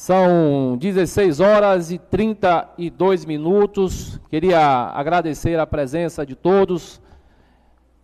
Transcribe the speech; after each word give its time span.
São 0.00 0.78
16 0.78 1.40
horas 1.40 1.92
e 1.92 1.98
32 1.98 3.26
minutos. 3.26 4.18
Queria 4.30 4.58
agradecer 4.94 5.58
a 5.58 5.66
presença 5.66 6.24
de 6.24 6.34
todos 6.34 7.02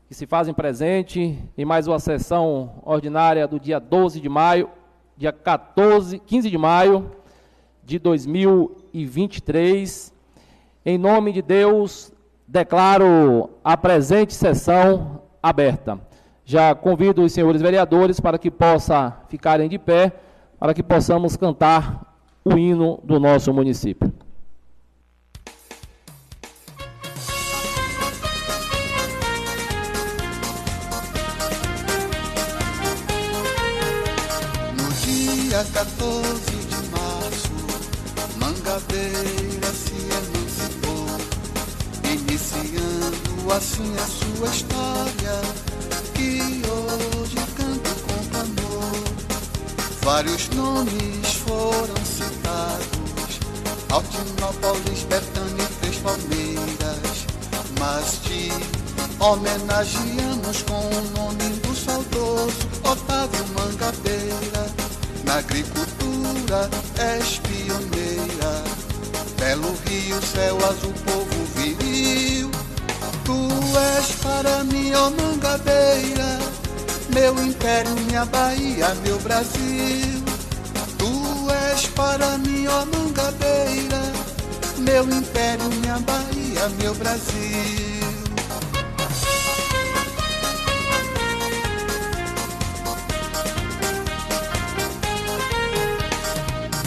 que 0.07 0.15
se 0.15 0.27
fazem 0.27 0.53
presente 0.53 1.39
em 1.57 1.65
mais 1.65 1.87
uma 1.87 1.99
sessão 1.99 2.83
ordinária 2.85 3.49
do 3.49 3.59
dia 3.59 3.81
12 3.81 4.21
de 4.21 4.29
maio, 4.29 4.69
dia 5.17 5.33
14, 5.33 6.19
15 6.19 6.51
de 6.51 6.59
maio 6.59 7.13
de 7.83 7.99
2023. 7.99 10.13
Em 10.85 10.99
nome 10.99 11.33
de 11.33 11.41
Deus, 11.41 12.13
declaro 12.47 13.49
a 13.65 13.75
presente 13.75 14.35
sessão 14.35 15.23
aberta. 15.43 15.99
Já 16.45 16.75
convido 16.75 17.23
os 17.23 17.33
senhores 17.33 17.63
vereadores 17.63 18.21
para 18.21 18.37
que 18.37 18.51
possam 18.51 19.15
ficarem 19.31 19.67
de 19.67 19.79
pé 19.79 20.26
para 20.59 20.75
que 20.75 20.83
possamos 20.83 21.37
cantar 21.37 22.15
o 22.45 22.57
hino 22.57 23.01
do 23.05 23.19
nosso 23.19 23.53
município. 23.53 24.13
No 34.77 34.93
dia 35.05 35.65
14 35.73 36.41
de 36.41 36.89
março, 36.91 37.53
Mangabeira 38.39 39.67
se 39.69 39.95
emancipou, 39.95 41.07
iniciando 42.05 43.53
assim 43.53 43.95
a 43.97 44.07
sua 44.07 44.49
história, 44.49 45.66
Vários 50.07 50.49
nomes 50.51 51.33
foram 51.45 51.97
citados, 52.05 53.41
Altinópolis, 53.91 55.03
Betânia 55.03 55.65
e 55.65 55.75
Três 55.81 55.97
Palmeiras, 55.97 57.27
mas 57.81 58.21
te 58.23 58.53
homenageamos 59.19 60.63
com 60.63 60.79
o 60.79 61.11
nome 61.19 61.49
do 61.59 61.75
saudoso 61.75 62.69
Otávio 62.85 63.45
Mangabeira. 63.49 64.71
Na 65.25 65.39
agricultura 65.39 66.71
és 66.99 67.41
pioneira, 67.41 68.63
belo 69.41 69.77
rio, 69.89 70.23
céu 70.23 70.57
azul, 70.69 70.95
povo 71.05 71.45
viril. 71.57 72.49
Tu 73.25 73.49
és 73.97 74.13
para 74.23 74.63
mim, 74.63 74.93
ó 74.95 75.11
Mangabeira 75.11 76.66
meu 77.17 77.35
império, 77.43 77.93
minha 78.07 78.27
Bahia, 78.27 78.95
meu 79.03 79.19
Brasil. 79.21 80.23
Tu 80.99 81.51
és 81.73 81.87
para 81.87 82.37
mim, 82.37 82.67
ó 82.67 82.85
Mangabeira, 82.85 84.03
meu 84.77 85.05
império, 85.05 85.65
minha 85.81 85.99
Bahia, 86.01 86.69
meu 86.79 86.95
Brasil. 86.95 88.07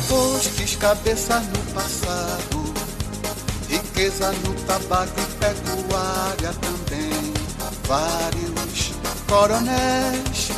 Postes 0.07 0.75
cabeça 0.75 1.39
no 1.39 1.73
passado, 1.73 2.73
riqueza 3.67 4.31
no 4.43 4.53
tabaco 4.67 5.19
e 5.19 5.25
pecuária 5.39 6.53
também, 6.61 7.33
vários 7.87 8.58
coronéis 9.29 10.49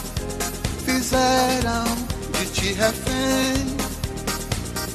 fizeram 0.85 1.83
de 2.31 2.45
ti 2.51 2.73
refém. 2.73 3.77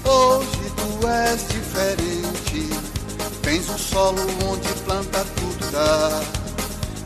Hoje 0.05 0.73
tu 0.77 1.07
és 1.07 1.47
diferente, 1.49 2.71
tens 3.43 3.69
um 3.69 3.79
solo 3.79 4.23
onde 4.51 4.69
planta 4.85 5.25
tudo 5.37 5.71
dá. 5.71 6.23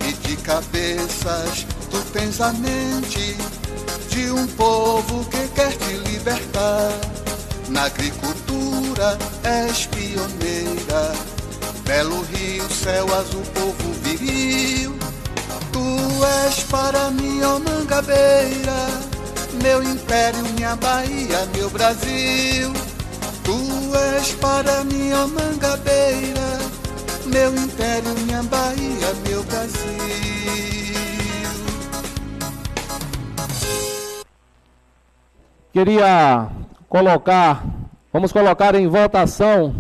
E 0.09 0.13
de 0.13 0.37
cabeças 0.37 1.67
tu 1.91 2.01
tens 2.13 2.41
a 2.41 2.53
mente 2.53 3.37
de 4.09 4.31
um 4.31 4.47
povo 4.47 5.25
que 5.25 5.49
quer 5.49 5.77
te 5.77 5.93
libertar. 6.09 6.93
Na 7.69 7.85
agricultura 7.85 9.19
és 9.43 9.87
pioneira, 9.87 11.13
belo 11.85 12.23
rio, 12.33 12.69
céu 12.71 13.07
azul, 13.15 13.43
povo 13.55 13.93
viril 14.03 15.00
és 16.25 16.63
para 16.65 17.11
mim, 17.11 17.43
ó 17.43 17.59
Mangabeira, 17.59 18.87
meu 19.63 19.83
império, 19.83 20.43
minha 20.55 20.77
Bahia, 20.77 21.47
meu 21.55 21.71
Brasil. 21.71 22.73
Tu 23.45 23.97
és 24.17 24.33
para 24.35 24.85
mim, 24.85 25.13
ó 25.13 25.27
Mangabeira, 25.27 26.59
meu 27.27 27.55
império, 27.55 28.11
minha 28.25 28.43
Bahia, 28.45 29.15
meu 29.29 29.43
Brasil. 29.45 30.31
Queria 35.73 36.49
colocar, 36.89 37.65
vamos 38.13 38.33
colocar 38.33 38.75
em 38.75 38.89
votação 38.89 39.75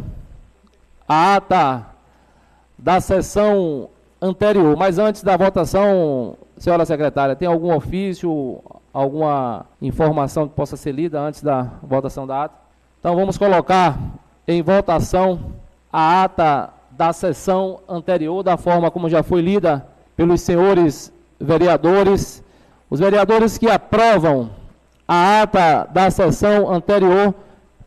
a 1.08 1.34
ata 1.34 1.86
da 2.78 3.00
sessão 3.00 3.90
anterior. 4.20 4.76
Mas 4.76 4.98
antes 4.98 5.22
da 5.22 5.36
votação, 5.36 6.36
senhora 6.56 6.84
secretária, 6.84 7.34
tem 7.34 7.48
algum 7.48 7.74
ofício, 7.74 8.60
alguma 8.92 9.66
informação 9.80 10.48
que 10.48 10.54
possa 10.54 10.76
ser 10.76 10.92
lida 10.92 11.20
antes 11.20 11.42
da 11.42 11.62
votação 11.82 12.26
da 12.26 12.44
ata? 12.44 12.54
Então 12.98 13.16
vamos 13.16 13.38
colocar 13.38 13.98
em 14.46 14.62
votação 14.62 15.40
a 15.92 16.22
ata 16.24 16.70
da 16.90 17.12
sessão 17.12 17.80
anterior, 17.88 18.42
da 18.42 18.56
forma 18.56 18.90
como 18.90 19.08
já 19.08 19.22
foi 19.22 19.40
lida 19.40 19.86
pelos 20.16 20.42
senhores 20.42 21.12
vereadores. 21.40 22.44
Os 22.90 23.00
vereadores 23.00 23.56
que 23.56 23.70
aprovam 23.70 24.50
a 25.08 25.42
ata 25.42 25.88
da 25.90 26.10
sessão 26.10 26.70
anterior 26.70 27.34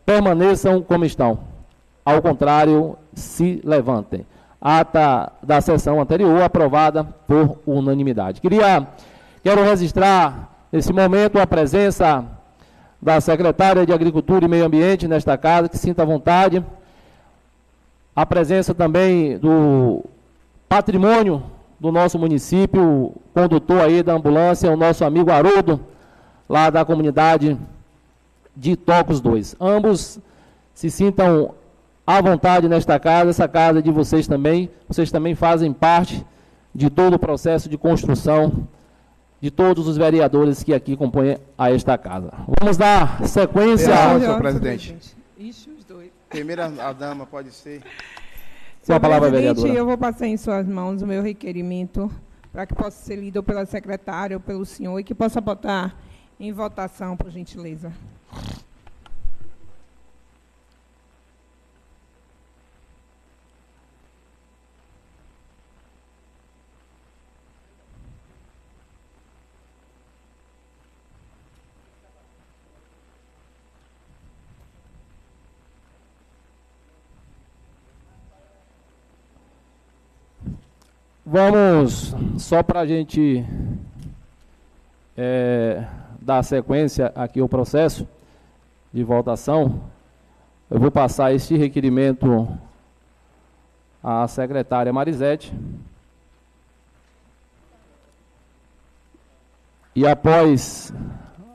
permaneçam 0.06 0.82
como 0.82 1.06
estão. 1.06 1.40
Ao 2.04 2.22
contrário, 2.22 2.98
se 3.14 3.62
levantem 3.64 4.26
ata 4.64 5.30
da 5.44 5.60
sessão 5.60 6.00
anterior, 6.00 6.42
aprovada 6.42 7.04
por 7.28 7.60
unanimidade. 7.68 8.40
Queria, 8.40 8.88
quero 9.44 9.62
registrar 9.62 10.50
nesse 10.72 10.94
momento 10.94 11.38
a 11.38 11.46
presença 11.46 12.24
da 13.02 13.20
secretária 13.20 13.86
de 13.86 13.92
Agricultura 13.92 14.46
e 14.46 14.48
Meio 14.48 14.66
Ambiente 14.66 15.06
nesta 15.06 15.38
casa, 15.38 15.68
que 15.68 15.78
sinta 15.78 16.06
vontade. 16.06 16.64
A 18.16 18.26
presença 18.26 18.74
também 18.74 19.38
do 19.38 20.06
patrimônio 20.70 21.44
do 21.78 21.92
nosso 21.92 22.18
município, 22.18 23.14
condutor 23.34 23.82
aí 23.82 24.02
da 24.02 24.14
ambulância, 24.14 24.72
o 24.72 24.78
nosso 24.78 25.04
amigo 25.04 25.30
Haroldo, 25.30 25.82
lá 26.48 26.70
da 26.70 26.86
comunidade 26.86 27.58
de 28.56 28.78
Tocos 28.78 29.20
2. 29.20 29.58
Ambos 29.60 30.20
se 30.74 30.90
sintam 30.90 31.54
à 32.06 32.22
vontade 32.22 32.68
nesta 32.68 33.00
casa, 33.00 33.30
essa 33.30 33.48
casa 33.48 33.82
de 33.82 33.92
vocês 33.92 34.28
também. 34.28 34.70
Vocês 34.88 35.12
também 35.12 35.36
fazem 35.36 35.72
parte 35.74 36.26
de 36.74 36.90
todo 36.90 37.16
o 37.16 37.20
processo 37.20 37.70
de 37.70 37.78
construção 37.78 38.68
de 39.44 39.52
todos 39.52 39.90
os 39.90 39.98
vereadores 39.98 40.64
que 40.64 40.74
aqui 40.74 40.96
compõem 40.96 41.38
a 41.58 41.70
esta 41.70 41.98
casa. 41.98 42.32
Vamos 42.62 42.78
dar 42.78 43.28
sequência. 43.28 43.94
Não, 43.94 44.18
senhor 44.18 44.38
presidente. 44.38 44.96
Ixi, 45.38 45.70
os 45.70 45.84
dois. 45.84 46.10
Primeira 46.30 46.66
a 46.66 46.94
dama, 46.94 47.26
pode 47.26 47.52
ser. 47.52 47.82
Com 48.86 48.94
a 48.94 49.00
palavra, 49.02 49.30
vereadora. 49.30 49.68
Eu 49.68 49.86
vou 49.86 49.98
passar 49.98 50.28
em 50.28 50.38
suas 50.38 50.66
mãos 50.66 51.02
o 51.02 51.06
meu 51.06 51.22
requerimento 51.22 52.10
para 52.54 52.66
que 52.66 52.74
possa 52.74 53.04
ser 53.04 53.18
lido 53.18 53.44
pela 53.44 53.66
secretária 53.66 54.38
ou 54.38 54.40
pelo 54.40 54.66
senhor 54.66 54.98
e 54.98 55.04
que 55.04 55.14
possa 55.14 55.42
botar 55.42 55.94
em 56.40 56.54
votação, 56.54 57.18
por 57.18 57.30
gentileza. 57.30 57.92
Vamos, 81.34 82.14
só 82.38 82.62
para 82.62 82.82
a 82.82 82.86
gente 82.86 83.44
é, 85.18 85.84
dar 86.22 86.44
sequência 86.44 87.12
aqui 87.16 87.40
ao 87.40 87.50
processo 87.50 88.08
de 88.94 89.04
votação, 89.04 89.82
eu 90.70 90.80
vou 90.80 90.92
passar 90.92 91.34
este 91.34 91.58
requerimento 91.58 92.48
à 94.04 94.28
secretária 94.28 94.94
Marisete. 94.94 95.52
E 99.96 100.06
após 100.06 100.94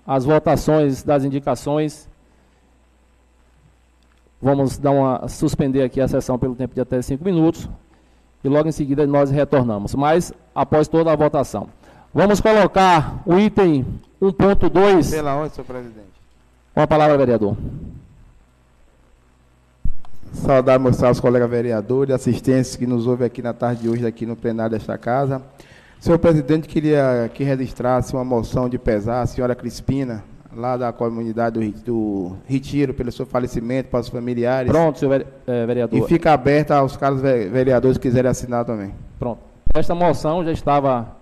as 0.05 0.25
votações 0.25 1.05
das 1.05 1.23
indicações, 1.23 2.09
Vamos 4.41 4.79
dar 4.79 4.93
uma, 4.93 5.29
suspender 5.29 5.83
aqui 5.83 6.01
a 6.01 6.07
sessão 6.07 6.39
pelo 6.39 6.55
tempo 6.55 6.73
de 6.73 6.81
até 6.81 7.03
cinco 7.03 7.25
minutos 7.25 7.69
e 8.43 8.49
logo 8.49 8.69
em 8.69 8.73
seguida 8.73 9.07
nós 9.07 9.31
retornamos, 9.31 9.95
mas 9.95 10.33
após 10.55 10.89
toda 10.89 11.13
a 11.13 11.17
votação. 11.17 11.69
Vamos 12.15 12.41
colocar 12.41 13.23
o 13.27 13.39
item 13.39 13.85
1.2. 14.21 15.11
Pela 15.11 15.35
ordem, 15.35 15.51
senhor 15.51 15.67
presidente. 15.67 16.09
Com 16.75 16.81
a 16.81 16.87
palavra, 16.87 17.17
vereador. 17.17 17.57
Saudar, 20.33 20.79
mostrar 20.79 21.11
os 21.11 21.21
colegas 21.21 21.51
vereadores, 21.51 22.15
assistentes 22.15 22.77
que 22.77 22.87
nos 22.87 23.07
ouvem 23.07 23.27
aqui 23.27 23.43
na 23.43 23.53
tarde 23.53 23.83
de 23.83 23.89
hoje, 23.89 24.07
aqui 24.07 24.25
no 24.25 24.37
plenário 24.37 24.77
desta 24.77 24.97
casa. 24.97 25.43
Senhor 26.01 26.19
presidente, 26.19 26.69
queria 26.69 27.31
que 27.35 27.43
registrasse 27.43 28.15
uma 28.15 28.25
moção 28.25 28.69
de 28.69 28.79
pesar 28.79 29.23
a 29.23 29.27
senhora 29.27 29.55
Crispina, 29.55 30.23
lá 30.59 30.77
da 30.77 30.93
comunidade 30.93 31.61
do, 31.61 31.83
do 31.85 32.37
Retiro, 32.45 32.93
pelo 32.93 33.13
seu 33.13 33.25
falecimento, 33.25 33.89
para 33.89 34.01
os 34.01 34.09
familiares. 34.09 34.71
Pronto, 34.71 34.99
senhor 34.99 35.25
eh, 35.47 35.67
vereador. 35.67 35.99
E 35.99 36.03
fica 36.09 36.33
aberta 36.33 36.77
aos 36.77 36.97
caros 36.97 37.21
vereadores 37.21 37.97
que 37.97 38.09
quiserem 38.09 38.29
assinar 38.29 38.65
também. 38.65 38.93
Pronto. 39.21 39.39
Esta 39.73 39.95
moção 39.95 40.45
já 40.45 40.51
estava 40.51 41.17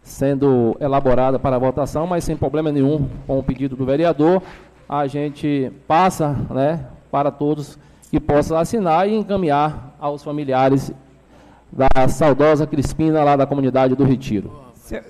sendo 0.00 0.74
elaborada 0.80 1.38
para 1.38 1.58
votação, 1.58 2.06
mas 2.06 2.24
sem 2.24 2.36
problema 2.36 2.72
nenhum 2.72 3.06
com 3.26 3.38
o 3.38 3.42
pedido 3.42 3.76
do 3.76 3.84
vereador, 3.84 4.42
a 4.88 5.06
gente 5.06 5.70
passa 5.86 6.34
né, 6.48 6.86
para 7.10 7.30
todos 7.30 7.78
que 8.10 8.18
possam 8.18 8.56
assinar 8.56 9.06
e 9.06 9.14
encaminhar 9.14 9.94
aos 9.98 10.22
familiares 10.22 10.92
da 11.70 12.08
saudosa 12.08 12.66
Crispina 12.66 13.22
lá 13.22 13.36
da 13.36 13.46
comunidade 13.46 13.94
do 13.94 14.04
Retiro. 14.04 14.65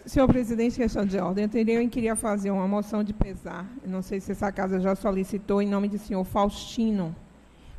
Senhor 0.06 0.26
presidente, 0.26 0.76
questão 0.76 1.04
de 1.04 1.18
ordem. 1.18 1.44
Eu 1.44 1.88
queria 1.90 2.16
fazer 2.16 2.50
uma 2.50 2.66
moção 2.66 3.04
de 3.04 3.12
pesar. 3.12 3.66
Eu 3.84 3.90
não 3.90 4.00
sei 4.00 4.20
se 4.20 4.32
essa 4.32 4.50
casa 4.50 4.80
já 4.80 4.94
solicitou 4.94 5.60
em 5.60 5.68
nome 5.68 5.88
do 5.88 5.98
senhor 5.98 6.24
Faustino, 6.24 7.14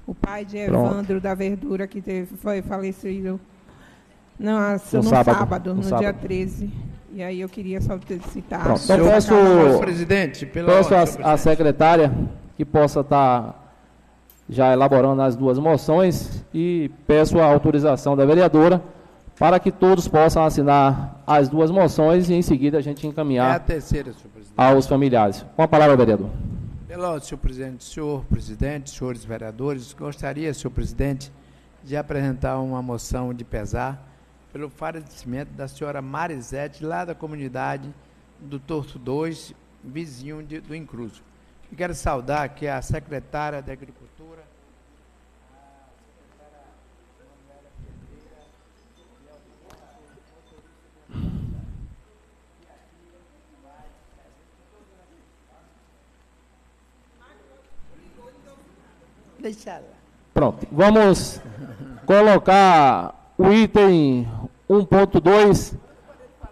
o 0.05 0.13
pai 0.13 0.45
de 0.45 0.57
Evandro 0.57 1.05
Pronto. 1.05 1.19
da 1.21 1.33
Verdura, 1.33 1.87
que 1.87 1.99
teve, 1.99 2.37
foi 2.37 2.61
falecido 2.61 3.39
no, 4.39 4.51
no, 4.53 4.71
no 4.71 5.03
sábado, 5.03 5.37
sábado, 5.37 5.69
no, 5.71 5.75
no 5.77 5.83
sábado. 5.83 6.01
dia 6.01 6.13
13. 6.13 6.71
E 7.13 7.23
aí 7.23 7.41
eu 7.41 7.49
queria 7.49 7.81
só 7.81 7.97
citar. 8.31 8.63
Pronto. 8.63 8.83
Então 8.83 9.07
peço, 9.07 9.33
presidente, 9.79 10.45
peço 10.45 10.93
a, 10.93 11.33
a 11.33 11.37
secretária 11.37 12.13
que 12.55 12.63
possa 12.63 12.99
estar 12.99 13.41
tá 13.41 13.55
já 14.47 14.71
elaborando 14.71 15.21
as 15.23 15.35
duas 15.35 15.57
moções 15.57 16.45
e 16.53 16.91
peço 17.07 17.39
a 17.39 17.45
autorização 17.45 18.15
da 18.15 18.23
vereadora 18.23 18.81
para 19.39 19.59
que 19.59 19.71
todos 19.71 20.07
possam 20.07 20.43
assinar 20.43 21.21
as 21.25 21.47
duas 21.47 21.69
moções 21.69 22.29
e 22.29 22.33
em 22.33 22.41
seguida 22.41 22.77
a 22.77 22.81
gente 22.81 23.05
encaminhar 23.05 23.51
é 23.51 23.55
a 23.55 23.59
terceira, 23.59 24.11
senhor 24.11 24.31
presidente. 24.31 24.53
aos 24.57 24.87
familiares. 24.87 25.45
Com 25.55 25.61
a 25.61 25.67
palavra, 25.67 25.95
vereador. 25.95 26.29
Pelo 26.87 27.19
senhor 27.19 27.39
presidente, 27.39 27.83
senhor 27.83 28.25
presidente, 28.25 28.89
senhores 28.89 29.23
vereadores, 29.23 29.93
gostaria, 29.93 30.53
senhor 30.53 30.71
presidente, 30.71 31.31
de 31.83 31.95
apresentar 31.95 32.57
uma 32.59 32.81
moção 32.81 33.33
de 33.33 33.43
pesar 33.43 34.03
pelo 34.51 34.69
falecimento 34.69 35.51
da 35.53 35.67
senhora 35.67 36.01
Marisete, 36.01 36.83
lá 36.83 37.05
da 37.05 37.13
comunidade 37.13 37.93
do 38.39 38.59
Torto 38.59 38.97
2, 38.97 39.53
vizinho 39.83 40.41
de, 40.41 40.59
do 40.59 40.75
Incruso. 40.75 41.21
E 41.71 41.75
quero 41.75 41.93
saudar 41.93 42.43
aqui 42.43 42.67
a 42.67 42.81
secretária 42.81 43.61
da 43.61 43.73
Agricultura, 43.73 44.06
Pronto, 60.33 60.67
vamos 60.71 61.41
colocar 62.05 63.31
o 63.37 63.51
item 63.51 64.27
1.2 64.69 65.75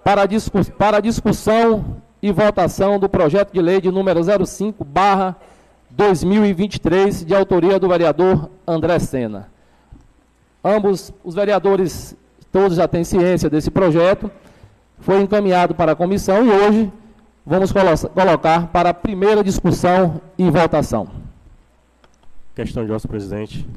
para, 0.03 0.25
discuss 0.25 0.69
para 0.69 0.99
discussão 0.99 1.97
e 2.21 2.31
votação 2.31 2.99
do 2.99 3.09
projeto 3.09 3.53
de 3.53 3.61
lei 3.61 3.79
de 3.79 3.91
número 3.91 4.19
05 4.45 4.83
barra 4.83 5.35
2023, 5.91 7.25
de 7.25 7.35
autoria 7.35 7.79
do 7.79 7.87
vereador 7.87 8.49
André 8.67 8.99
Sena. 8.99 9.47
Ambos 10.63 11.13
os 11.23 11.35
vereadores, 11.35 12.15
todos 12.51 12.77
já 12.77 12.87
têm 12.87 13.03
ciência 13.03 13.49
desse 13.49 13.69
projeto, 13.69 14.29
foi 14.99 15.21
encaminhado 15.21 15.75
para 15.75 15.91
a 15.91 15.95
comissão 15.95 16.45
e 16.45 16.49
hoje 16.49 16.93
vamos 17.45 17.71
colo 17.71 17.89
colocar 18.13 18.67
para 18.67 18.89
a 18.89 18.93
primeira 18.93 19.43
discussão 19.43 20.19
e 20.37 20.49
votação. 20.49 21.24
Questão 22.55 22.85
de 22.85 22.91
ordem, 22.93 23.09
presidente. 23.09 23.67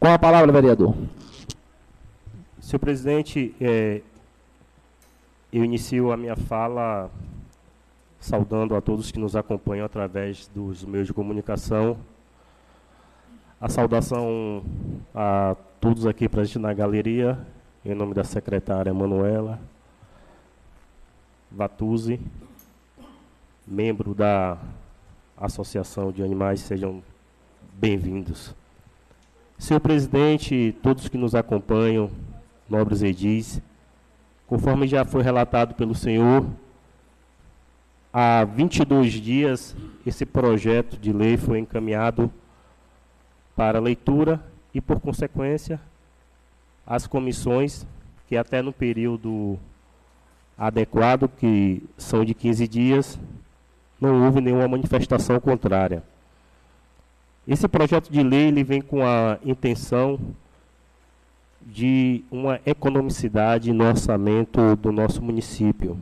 Com 0.00 0.08
a 0.08 0.18
palavra, 0.18 0.50
vereador. 0.50 0.96
Senhor 2.58 2.80
presidente, 2.80 3.54
é, 3.60 4.02
eu 5.52 5.64
inicio 5.64 6.10
a 6.10 6.16
minha 6.16 6.34
fala 6.34 7.08
saudando 8.18 8.74
a 8.74 8.80
todos 8.80 9.12
que 9.12 9.18
nos 9.20 9.36
acompanham 9.36 9.86
através 9.86 10.48
dos 10.52 10.84
meios 10.84 11.06
de 11.06 11.14
comunicação. 11.14 11.96
A 13.60 13.68
saudação 13.68 14.64
a 15.14 15.54
todos 15.80 16.04
aqui 16.04 16.28
presentes 16.28 16.60
na 16.60 16.74
galeria, 16.74 17.38
em 17.84 17.94
nome 17.94 18.12
da 18.12 18.24
secretária 18.24 18.92
Manuela 18.92 19.60
Vatuzzi, 21.48 22.20
membro 23.64 24.16
da 24.16 24.58
Associação 25.36 26.10
de 26.10 26.24
Animais, 26.24 26.58
sejam 26.58 27.04
bem-vindos. 27.78 28.54
Senhor 29.58 29.80
presidente, 29.80 30.74
todos 30.82 31.08
que 31.08 31.18
nos 31.18 31.34
acompanham, 31.34 32.10
nobres 32.66 33.02
edis, 33.02 33.60
conforme 34.46 34.88
já 34.88 35.04
foi 35.04 35.22
relatado 35.22 35.74
pelo 35.74 35.94
senhor, 35.94 36.46
há 38.10 38.44
22 38.44 39.12
dias 39.12 39.76
esse 40.06 40.24
projeto 40.24 40.96
de 40.96 41.12
lei 41.12 41.36
foi 41.36 41.58
encaminhado 41.58 42.32
para 43.54 43.78
leitura 43.78 44.42
e, 44.72 44.80
por 44.80 44.98
consequência, 44.98 45.78
as 46.86 47.06
comissões, 47.06 47.86
que 48.26 48.38
até 48.38 48.62
no 48.62 48.72
período 48.72 49.58
adequado, 50.56 51.28
que 51.28 51.82
são 51.98 52.24
de 52.24 52.32
15 52.32 52.66
dias, 52.66 53.18
não 54.00 54.24
houve 54.24 54.40
nenhuma 54.40 54.66
manifestação 54.66 55.38
contrária. 55.38 56.02
Esse 57.46 57.68
projeto 57.68 58.10
de 58.10 58.22
lei 58.22 58.48
ele 58.48 58.64
vem 58.64 58.80
com 58.80 59.06
a 59.06 59.38
intenção 59.44 60.18
de 61.64 62.24
uma 62.30 62.60
economicidade 62.66 63.72
no 63.72 63.84
orçamento 63.84 64.74
do 64.76 64.90
nosso 64.90 65.22
município. 65.22 65.96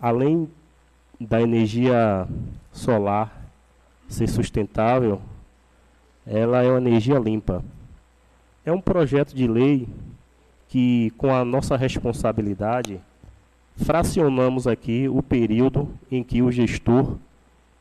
Além 0.00 0.48
da 1.20 1.40
energia 1.40 2.26
solar 2.72 3.32
ser 4.08 4.28
sustentável, 4.28 5.20
ela 6.26 6.62
é 6.62 6.68
uma 6.68 6.78
energia 6.78 7.18
limpa. 7.18 7.62
É 8.64 8.72
um 8.72 8.80
projeto 8.80 9.34
de 9.34 9.46
lei 9.46 9.88
que, 10.68 11.10
com 11.16 11.32
a 11.32 11.44
nossa 11.44 11.76
responsabilidade, 11.76 13.00
fracionamos 13.76 14.66
aqui 14.66 15.08
o 15.08 15.22
período 15.22 15.88
em 16.10 16.22
que 16.24 16.42
o 16.42 16.50
gestor 16.50 17.16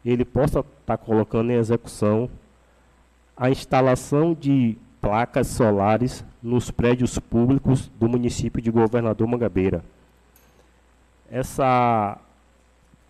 ele 0.03 0.23
possa 0.23 0.63
estar 0.89 0.97
tá 0.97 1.05
colocando 1.05 1.51
em 1.51 1.55
execução 1.55 2.29
a 3.37 3.49
instalação 3.49 4.33
de 4.33 4.75
placas 4.99 5.47
solares 5.47 6.25
nos 6.41 6.71
prédios 6.71 7.19
públicos 7.19 7.89
do 7.99 8.09
município 8.09 8.61
de 8.61 8.71
Governador 8.71 9.27
Mangabeira. 9.27 9.83
Essa, 11.31 12.17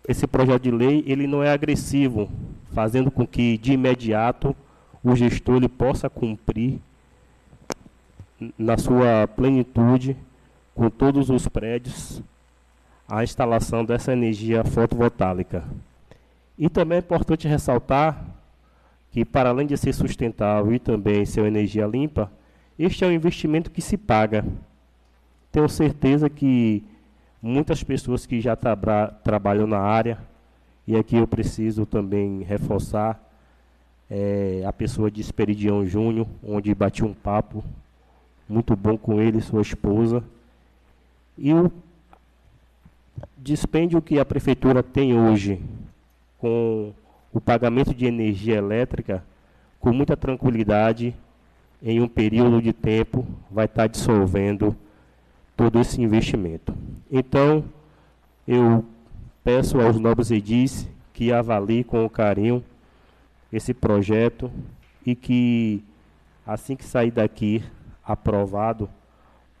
esse 0.06 0.26
projeto 0.26 0.62
de 0.62 0.70
lei 0.70 1.02
ele 1.06 1.26
não 1.26 1.42
é 1.42 1.50
agressivo, 1.50 2.30
fazendo 2.72 3.10
com 3.10 3.26
que 3.26 3.56
de 3.58 3.72
imediato 3.72 4.54
o 5.02 5.16
gestor 5.16 5.56
ele 5.56 5.68
possa 5.68 6.10
cumprir 6.10 6.78
na 8.58 8.76
sua 8.76 9.26
plenitude 9.26 10.16
com 10.74 10.88
todos 10.90 11.30
os 11.30 11.48
prédios 11.48 12.22
a 13.08 13.24
instalação 13.24 13.84
dessa 13.84 14.12
energia 14.12 14.62
fotovoltaica. 14.62 15.64
E 16.60 16.68
também 16.68 16.96
é 16.96 16.98
importante 16.98 17.48
ressaltar 17.48 18.22
que, 19.10 19.24
para 19.24 19.48
além 19.48 19.66
de 19.66 19.78
ser 19.78 19.94
sustentável 19.94 20.74
e 20.74 20.78
também 20.78 21.24
ser 21.24 21.40
uma 21.40 21.48
energia 21.48 21.86
limpa, 21.86 22.30
este 22.78 23.02
é 23.02 23.06
um 23.06 23.12
investimento 23.12 23.70
que 23.70 23.80
se 23.80 23.96
paga. 23.96 24.44
Tenho 25.50 25.66
certeza 25.70 26.28
que 26.28 26.84
muitas 27.40 27.82
pessoas 27.82 28.26
que 28.26 28.42
já 28.42 28.54
tra 28.54 28.76
trabalham 29.24 29.66
na 29.66 29.78
área, 29.78 30.18
e 30.86 30.94
aqui 30.94 31.16
eu 31.16 31.26
preciso 31.26 31.86
também 31.86 32.42
reforçar 32.42 33.18
é, 34.10 34.62
a 34.66 34.72
pessoa 34.72 35.10
de 35.10 35.22
Esperidião 35.22 35.86
Júnior, 35.86 36.26
onde 36.46 36.74
bati 36.74 37.02
um 37.02 37.14
papo 37.14 37.64
muito 38.46 38.76
bom 38.76 38.98
com 38.98 39.18
ele 39.18 39.40
sua 39.40 39.62
esposa. 39.62 40.22
E 41.38 41.54
o 41.54 41.72
dispêndio 43.38 44.02
que 44.02 44.18
a 44.18 44.26
prefeitura 44.26 44.82
tem 44.82 45.18
hoje 45.18 45.58
com 46.40 46.92
o 47.32 47.40
pagamento 47.40 47.94
de 47.94 48.06
energia 48.06 48.56
elétrica 48.56 49.22
com 49.78 49.92
muita 49.92 50.16
tranquilidade, 50.16 51.14
em 51.82 52.00
um 52.00 52.08
período 52.08 52.60
de 52.60 52.72
tempo, 52.72 53.26
vai 53.50 53.64
estar 53.64 53.86
dissolvendo 53.86 54.76
todo 55.56 55.80
esse 55.80 56.00
investimento. 56.02 56.74
Então, 57.10 57.64
eu 58.46 58.84
peço 59.42 59.80
aos 59.80 59.98
nobres 59.98 60.30
edis 60.30 60.88
que 61.14 61.32
avaliem 61.32 61.82
com 61.82 62.08
carinho 62.08 62.62
esse 63.52 63.72
projeto 63.72 64.50
e 65.04 65.14
que, 65.14 65.82
assim 66.46 66.76
que 66.76 66.84
sair 66.84 67.10
daqui 67.10 67.62
aprovado, 68.04 68.88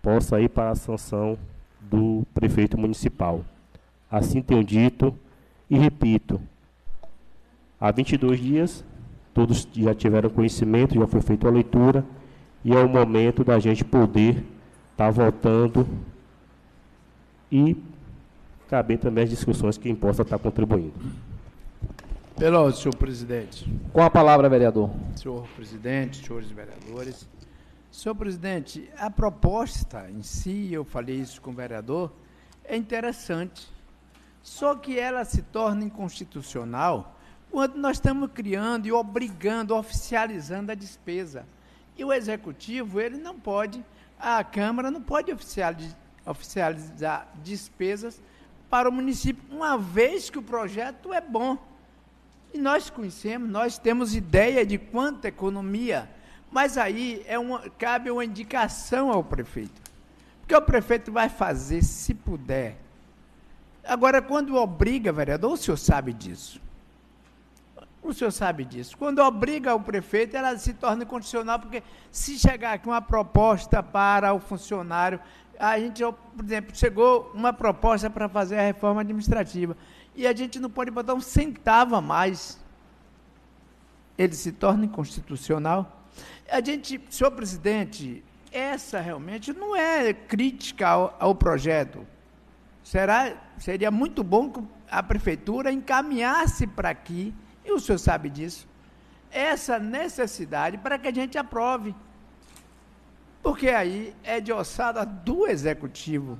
possa 0.02 0.40
ir 0.40 0.48
para 0.48 0.70
a 0.70 0.74
sanção 0.74 1.38
do 1.80 2.26
prefeito 2.34 2.78
municipal. 2.78 3.44
Assim 4.10 4.42
tenho 4.42 4.62
dito 4.62 5.14
e 5.68 5.78
repito, 5.78 6.40
há 7.80 7.90
22 7.90 8.38
dias, 8.38 8.84
todos 9.32 9.66
já 9.74 9.94
tiveram 9.94 10.28
conhecimento, 10.28 10.94
já 10.94 11.06
foi 11.06 11.20
feita 11.20 11.48
a 11.48 11.50
leitura, 11.50 12.04
e 12.62 12.72
é 12.72 12.78
o 12.78 12.88
momento 12.88 13.42
da 13.42 13.58
gente 13.58 13.84
poder 13.84 14.44
estar 14.92 15.06
tá 15.06 15.10
voltando 15.10 15.88
e 17.50 17.76
caber 18.68 18.98
também 18.98 19.24
as 19.24 19.30
discussões 19.30 19.78
que 19.78 19.92
possa 19.94 20.22
estar 20.22 20.36
tá 20.36 20.42
contribuindo. 20.42 20.92
Pelo 22.36 22.70
senhor 22.72 22.94
presidente. 22.94 23.70
Com 23.92 24.02
a 24.02 24.08
palavra, 24.08 24.48
vereador. 24.48 24.90
Senhor 25.16 25.46
presidente, 25.56 26.24
senhores 26.24 26.50
vereadores. 26.50 27.28
Senhor 27.90 28.14
presidente, 28.14 28.88
a 28.96 29.10
proposta 29.10 30.08
em 30.10 30.22
si, 30.22 30.72
eu 30.72 30.84
falei 30.84 31.16
isso 31.16 31.40
com 31.40 31.50
o 31.50 31.54
vereador, 31.54 32.12
é 32.64 32.76
interessante. 32.76 33.68
Só 34.42 34.74
que 34.76 34.98
ela 34.98 35.24
se 35.24 35.42
torna 35.42 35.84
inconstitucional 35.84 37.19
quando 37.50 37.76
nós 37.76 37.96
estamos 37.96 38.30
criando 38.32 38.86
e 38.86 38.92
obrigando, 38.92 39.74
oficializando 39.74 40.72
a 40.72 40.74
despesa. 40.74 41.44
E 41.96 42.04
o 42.04 42.12
executivo, 42.12 43.00
ele 43.00 43.18
não 43.18 43.38
pode, 43.38 43.84
a 44.18 44.42
Câmara 44.44 44.90
não 44.90 45.02
pode 45.02 45.32
oficializar 46.26 47.28
despesas 47.42 48.22
para 48.68 48.88
o 48.88 48.92
município, 48.92 49.42
uma 49.50 49.76
vez 49.76 50.30
que 50.30 50.38
o 50.38 50.42
projeto 50.42 51.12
é 51.12 51.20
bom. 51.20 51.58
E 52.54 52.58
nós 52.58 52.88
conhecemos, 52.88 53.48
nós 53.48 53.78
temos 53.78 54.14
ideia 54.14 54.64
de 54.64 54.78
quanta 54.78 55.28
economia 55.28 56.08
mas 56.50 56.76
aí 56.76 57.22
é 57.26 57.38
uma, 57.38 57.70
cabe 57.78 58.10
uma 58.10 58.24
indicação 58.24 59.10
ao 59.10 59.22
prefeito. 59.22 59.80
Porque 60.40 60.54
o 60.54 60.62
prefeito 60.62 61.12
vai 61.12 61.28
fazer, 61.28 61.82
se 61.82 62.12
puder. 62.12 62.76
Agora, 63.84 64.20
quando 64.20 64.56
obriga, 64.56 65.12
vereador, 65.12 65.52
o 65.52 65.56
senhor 65.56 65.76
sabe 65.76 66.12
disso. 66.12 66.60
O 68.02 68.12
senhor 68.12 68.30
sabe 68.30 68.64
disso. 68.64 68.96
Quando 68.96 69.18
obriga 69.20 69.74
o 69.74 69.80
prefeito, 69.80 70.36
ela 70.36 70.56
se 70.56 70.72
torna 70.74 71.04
incondicional, 71.04 71.58
porque 71.58 71.82
se 72.10 72.38
chegar 72.38 72.74
aqui 72.74 72.88
uma 72.88 73.02
proposta 73.02 73.82
para 73.82 74.32
o 74.32 74.40
funcionário, 74.40 75.20
a 75.58 75.78
gente, 75.78 76.02
por 76.02 76.44
exemplo, 76.44 76.74
chegou 76.74 77.30
uma 77.34 77.52
proposta 77.52 78.08
para 78.08 78.28
fazer 78.28 78.58
a 78.58 78.62
reforma 78.62 79.02
administrativa, 79.02 79.76
e 80.16 80.26
a 80.26 80.34
gente 80.34 80.58
não 80.58 80.70
pode 80.70 80.90
botar 80.90 81.14
um 81.14 81.20
centavo 81.20 81.94
a 81.94 82.00
mais. 82.00 82.58
Ele 84.16 84.34
se 84.34 84.52
torna 84.52 84.86
inconstitucional 84.86 86.00
a 86.50 86.60
gente, 86.60 87.00
senhor 87.08 87.30
presidente, 87.30 88.24
essa 88.50 89.00
realmente 89.00 89.52
não 89.52 89.76
é 89.76 90.12
crítica 90.12 90.88
ao, 90.88 91.16
ao 91.18 91.34
projeto. 91.34 92.06
Será, 92.82 93.34
seria 93.56 93.90
muito 93.90 94.24
bom 94.24 94.50
que 94.50 94.60
a 94.90 95.02
prefeitura 95.02 95.70
encaminhasse 95.70 96.66
para 96.66 96.90
aqui, 96.90 97.32
e 97.64 97.72
o 97.72 97.80
senhor 97.80 97.98
sabe 97.98 98.30
disso, 98.30 98.66
essa 99.30 99.78
necessidade 99.78 100.78
para 100.78 100.98
que 100.98 101.08
a 101.08 101.12
gente 101.12 101.38
aprove. 101.38 101.94
Porque 103.42 103.68
aí 103.68 104.14
é 104.22 104.40
de 104.40 104.52
ossada 104.52 105.04
do 105.04 105.46
executivo. 105.46 106.38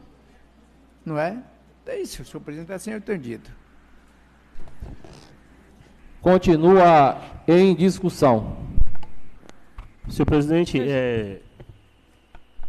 Não 1.04 1.18
é? 1.18 1.42
É 1.86 1.98
isso, 1.98 2.24
senhor 2.24 2.42
presidente, 2.42 2.72
assim 2.72 2.90
eu 2.90 2.98
entendido. 2.98 3.50
Continua 6.20 7.20
em 7.48 7.74
discussão. 7.74 8.56
Senhor 10.08 10.26
presidente, 10.26 10.78
é, 10.80 11.40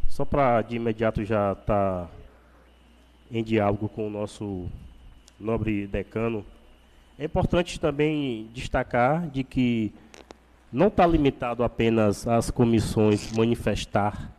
só 0.07 0.23
para 0.23 0.61
de 0.61 0.75
imediato 0.75 1.23
já 1.23 1.51
estar 1.53 2.05
tá 2.05 2.09
em 3.29 3.43
diálogo 3.43 3.89
com 3.89 4.07
o 4.07 4.09
nosso 4.09 4.69
nobre 5.39 5.87
decano, 5.87 6.45
é 7.21 7.25
importante 7.25 7.79
também 7.79 8.49
destacar 8.51 9.29
de 9.29 9.43
que 9.43 9.93
não 10.73 10.87
está 10.87 11.05
limitado 11.05 11.63
apenas 11.63 12.27
às 12.27 12.49
comissões 12.49 13.31
manifestar 13.33 14.31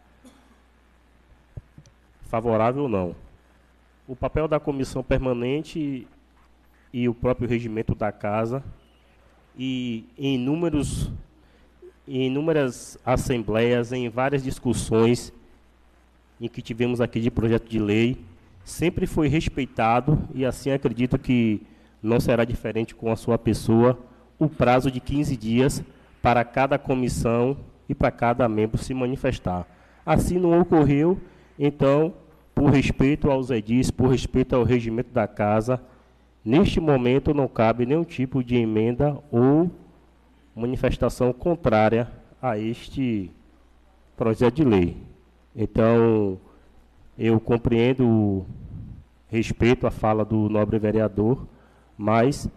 favorável 2.23 2.83
ou 2.83 2.89
não. 2.89 3.15
O 4.09 4.17
papel 4.17 4.49
da 4.49 4.59
comissão 4.59 5.01
permanente 5.01 6.09
e 6.93 7.09
o 7.09 7.15
próprio 7.15 7.49
regimento 7.49 7.95
da 7.95 8.11
casa 8.11 8.65
e 9.57 10.05
em 10.19 10.35
inúmeros 10.35 11.09
em 12.09 12.27
inúmeras 12.27 12.99
assembleias, 13.07 13.93
em 13.93 14.09
várias 14.09 14.43
discussões 14.43 15.33
em 16.41 16.49
que 16.49 16.61
tivemos 16.61 17.01
aqui 17.01 17.21
de 17.21 17.31
projeto 17.31 17.69
de 17.69 17.79
lei, 17.79 18.19
sempre 18.65 19.07
foi 19.07 19.29
respeitado 19.29 20.19
e 20.35 20.45
assim 20.45 20.73
acredito 20.73 21.17
que 21.17 21.65
não 22.03 22.19
será 22.19 22.45
diferente 22.45 22.95
com 22.95 23.11
a 23.13 23.17
sua 23.17 23.39
pessoa 23.39 23.99
o 24.39 24.49
prazo 24.49 24.91
de 24.91 25.01
15 25.01 25.37
dias 25.37 25.83
para 26.21 26.45
cada 26.45 26.79
comissão 26.79 27.57
e 27.89 27.95
para 27.95 28.11
cada 28.11 28.49
membro 28.49 28.79
se 28.79 28.93
manifestar. 28.93 29.67
Assim 30.05 30.39
não 30.39 30.61
ocorreu, 30.61 31.19
então, 31.59 32.13
por 32.55 32.71
respeito 32.71 33.31
aos 33.31 33.51
edis, 33.51 33.91
por 33.91 34.11
respeito 34.11 34.57
ao 34.57 34.65
regimento 34.65 35.11
da 35.13 35.29
casa, 35.29 35.81
neste 36.45 36.81
momento 36.81 37.33
não 37.33 37.47
cabe 37.47 37.87
nenhum 37.87 38.05
tipo 38.05 38.43
de 38.43 38.57
emenda 38.57 39.17
ou 39.31 39.71
manifestação 40.55 41.33
contrária 41.33 42.09
a 42.41 42.59
este 42.59 43.31
projeto 44.17 44.57
de 44.57 44.65
lei. 44.65 44.97
Então, 45.55 46.39
eu 47.19 47.39
compreendo, 47.39 48.45
respeito 49.29 49.87
a 49.87 49.91
fala 49.91 50.25
do 50.25 50.49
nobre 50.49 50.79
vereador, 50.79 51.47
mas 51.97 52.49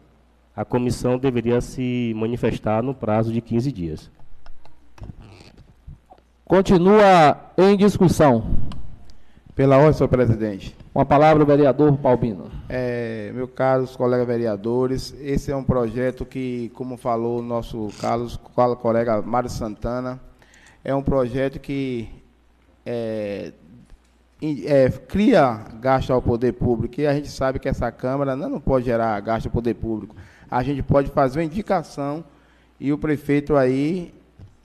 a 0.56 0.63
comissão 0.63 1.18
deveria 1.18 1.60
se 1.62 2.13
manifestar 2.15 2.82
no 2.82 2.94
prazo 2.94 3.32
de 3.32 3.42
15 3.42 3.72
dias. 3.72 4.12
Continua 6.46 7.51
em 7.58 7.75
discussão. 7.75 8.46
Pela 9.56 9.77
ordem, 9.77 9.94
senhor 9.94 10.10
presidente. 10.10 10.75
Com 10.94 11.00
a 11.00 11.06
palavra 11.06 11.44
o 11.44 11.46
vereador 11.46 11.98
Palbino. 11.98 12.51
É, 12.70 13.32
meus 13.34 13.50
caros 13.51 13.96
colegas 13.96 14.27
vereadores, 14.27 15.15
esse 15.22 15.51
é 15.51 15.56
um 15.56 15.63
projeto 15.63 16.25
que, 16.25 16.70
como 16.75 16.98
falou 16.98 17.39
o 17.39 17.42
nosso 17.42 17.89
Carlos, 18.00 18.38
colega 18.82 19.22
Mário 19.22 19.50
Santana, 19.50 20.20
é 20.84 20.94
um 20.94 21.01
projeto 21.01 21.60
que 21.60 22.10
é, 22.86 23.54
é, 24.42 24.89
cria 24.89 25.62
gasto 25.80 26.12
ao 26.12 26.22
poder 26.22 26.54
público, 26.54 27.00
e 27.00 27.08
a 27.08 27.13
gente 27.13 27.30
sabe 27.30 27.60
que 27.60 27.70
essa 27.70 27.92
Câmara 27.92 28.36
não, 28.36 28.50
não 28.50 28.60
pode 28.60 28.86
gerar 28.86 29.20
gasto 29.22 29.48
ao 29.48 29.51
poder 29.51 29.75
público. 29.75 30.15
A 30.50 30.62
gente 30.62 30.84
pode 30.84 31.10
fazer 31.10 31.39
uma 31.39 31.46
indicação 31.46 32.24
e 32.80 32.92
o 32.92 32.98
prefeito 32.98 33.56
aí 33.56 34.13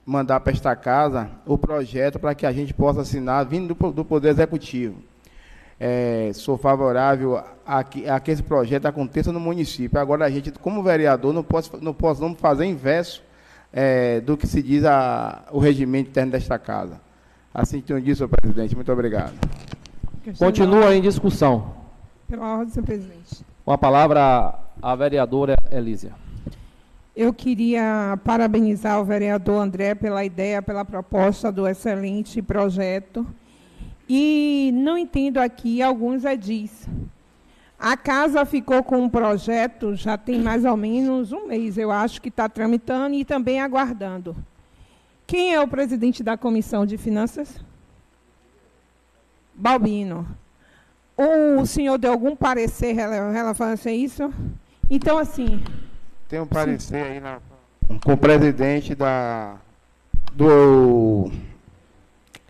mandar 0.04 0.40
para 0.40 0.52
esta 0.52 0.74
casa 0.74 1.30
o 1.46 1.56
projeto 1.56 2.18
para 2.18 2.34
que 2.34 2.44
a 2.44 2.52
gente 2.52 2.74
possa 2.74 3.02
assinar, 3.02 3.46
vindo 3.46 3.74
do, 3.74 3.92
do 3.92 4.04
Poder 4.04 4.30
Executivo. 4.30 4.96
É, 5.78 6.30
sou 6.34 6.58
favorável 6.58 7.42
a 7.64 7.82
que, 7.82 8.08
a 8.08 8.20
que, 8.20 8.30
esse 8.30 8.42
projeto 8.42 8.86
aconteça 8.86 9.32
no 9.32 9.40
município. 9.40 9.98
Agora, 9.98 10.26
a 10.26 10.30
gente, 10.30 10.50
como 10.52 10.82
vereador, 10.82 11.32
não 11.32 11.42
posso, 11.42 11.78
não 11.80 11.94
posso 11.94 12.20
não 12.20 12.34
fazer 12.34 12.66
inverso 12.66 13.22
é, 13.72 14.20
do 14.20 14.36
que 14.36 14.46
se 14.46 14.60
diz 14.62 14.84
a, 14.84 15.44
o 15.50 15.58
regimento 15.58 16.10
interno 16.10 16.32
desta 16.32 16.58
casa. 16.58 17.00
Assim 17.52 17.80
que 17.80 17.92
eu 17.92 18.00
disse, 18.00 18.18
senhor 18.18 18.28
presidente. 18.28 18.74
Muito 18.74 18.92
obrigado. 18.92 19.34
Continua 20.38 20.94
em 20.94 21.02
discussão. 21.02 21.74
Pela 22.28 22.58
ordem, 22.58 22.72
senhor 22.72 22.86
presidente. 22.86 23.44
Com 23.64 23.72
a 23.72 23.78
palavra 23.78 24.54
a 24.80 24.94
vereadora 24.94 25.56
Elísia. 25.70 26.12
Eu 27.14 27.34
queria 27.34 28.18
parabenizar 28.24 29.00
o 29.00 29.04
vereador 29.04 29.60
André 29.60 29.94
pela 29.94 30.24
ideia, 30.24 30.62
pela 30.62 30.84
proposta 30.84 31.50
do 31.50 31.66
excelente 31.66 32.40
projeto. 32.40 33.26
E 34.08 34.70
não 34.74 34.96
entendo 34.96 35.38
aqui 35.38 35.82
alguns 35.82 36.24
edis. 36.24 36.88
A 37.78 37.96
casa 37.96 38.44
ficou 38.44 38.82
com 38.82 38.98
um 38.98 39.08
projeto, 39.08 39.94
já 39.94 40.18
tem 40.18 40.38
mais 40.40 40.64
ou 40.64 40.76
menos 40.76 41.32
um 41.32 41.46
mês, 41.46 41.78
eu 41.78 41.90
acho 41.90 42.20
que 42.20 42.28
está 42.28 42.48
tramitando 42.48 43.14
e 43.14 43.24
também 43.24 43.60
aguardando. 43.60 44.36
Quem 45.30 45.54
é 45.54 45.60
o 45.60 45.68
presidente 45.68 46.24
da 46.24 46.36
Comissão 46.36 46.84
de 46.84 46.98
Finanças? 46.98 47.62
Balbino. 49.54 50.26
O 51.16 51.64
senhor 51.64 51.98
deu 51.98 52.10
algum 52.10 52.34
parecer 52.34 52.94
relevante 52.94 53.88
a 53.88 53.92
isso? 53.92 54.32
Então, 54.90 55.18
assim, 55.18 55.62
tem 56.28 56.40
um 56.40 56.46
parecer 56.48 56.96
aí 56.96 57.20
na. 57.20 57.38
com 58.04 58.14
o 58.14 58.16
presidente 58.16 58.92
da 58.96 59.54
do 60.32 61.30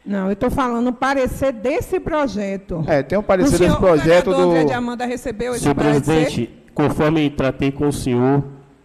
Não, 0.03 0.29
eu 0.29 0.33
estou 0.33 0.51
falando 0.51 0.91
parecer 0.91 1.53
desse 1.53 2.01
projeto. 2.01 2.83
é, 2.87 3.03
tem 3.03 3.19
um 3.19 3.21
O 3.21 3.25
parecer 3.25 3.59
senhor, 3.59 3.73
desse 3.73 3.79
projeto 3.79 4.31
o 4.31 4.35
do 4.35 4.41
André 4.41 4.65
de 4.65 4.73
Amanda 4.73 5.05
recebeu 5.05 5.53
esse 5.53 5.65
Senhor 5.65 5.75
parecer? 5.75 6.01
presidente, 6.03 6.51
conforme 6.73 7.29
tratei 7.29 7.71
com 7.71 7.89
o 7.89 7.93
senhor 7.93 8.43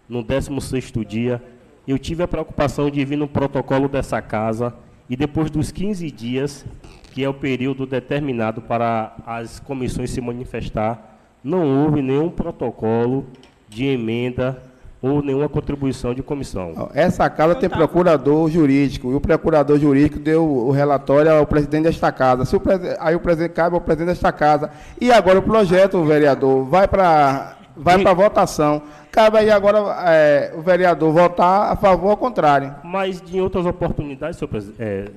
no 0.09 0.21
16º 0.21 1.05
dia, 1.05 1.41
eu 1.87 1.97
tive 1.99 2.23
a 2.23 2.27
preocupação 2.27 2.89
de 2.89 3.03
vir 3.05 3.17
no 3.17 3.27
protocolo 3.27 3.87
dessa 3.87 4.21
casa 4.21 4.73
e 5.09 5.15
depois 5.15 5.49
dos 5.51 5.71
15 5.71 6.09
dias, 6.11 6.65
que 7.11 7.23
é 7.23 7.29
o 7.29 7.33
período 7.33 7.85
determinado 7.85 8.61
para 8.61 9.13
as 9.25 9.59
comissões 9.59 10.09
se 10.09 10.19
manifestar, 10.19 11.17
não 11.43 11.83
houve 11.83 12.01
nenhum 12.01 12.29
protocolo 12.29 13.25
de 13.69 13.85
emenda 13.85 14.61
ou 15.01 15.21
nenhuma 15.21 15.47
contribuição 15.47 16.15
de 16.15 16.23
comissão. 16.23 16.89
Essa 16.95 17.29
casa 17.29 17.53
tem 17.53 17.69
procurador 17.69 18.49
jurídico, 18.49 19.11
e 19.11 19.15
o 19.15 19.21
procurador 19.21 19.77
jurídico 19.77 20.17
deu 20.17 20.43
o 20.43 20.71
relatório 20.71 21.31
ao 21.31 21.45
presidente 21.45 21.83
desta 21.83 22.11
casa. 22.11 22.43
Se 22.45 22.55
o 22.55 22.59
presi- 22.59 22.95
aí 22.99 23.13
o 23.15 23.19
presidente 23.19 23.53
cabe 23.53 23.75
ao 23.75 23.81
presidente 23.81 24.07
desta 24.15 24.31
casa. 24.31 24.71
E 24.99 25.11
agora 25.11 25.37
o 25.37 25.43
projeto, 25.43 26.03
vereador, 26.03 26.65
vai 26.65 26.87
para 26.87 27.55
vai 27.75 28.01
para 28.01 28.13
votação. 28.13 28.81
Cabe 29.11 29.37
aí 29.37 29.49
agora 29.49 29.79
é, 30.07 30.53
o 30.55 30.61
vereador 30.61 31.11
votar 31.11 31.71
a 31.71 31.75
favor 31.75 32.09
ou 32.09 32.17
contrário. 32.17 32.75
Mas 32.83 33.21
em 33.31 33.41
outras 33.41 33.65
oportunidades, 33.65 34.37
senhor, 34.37 34.51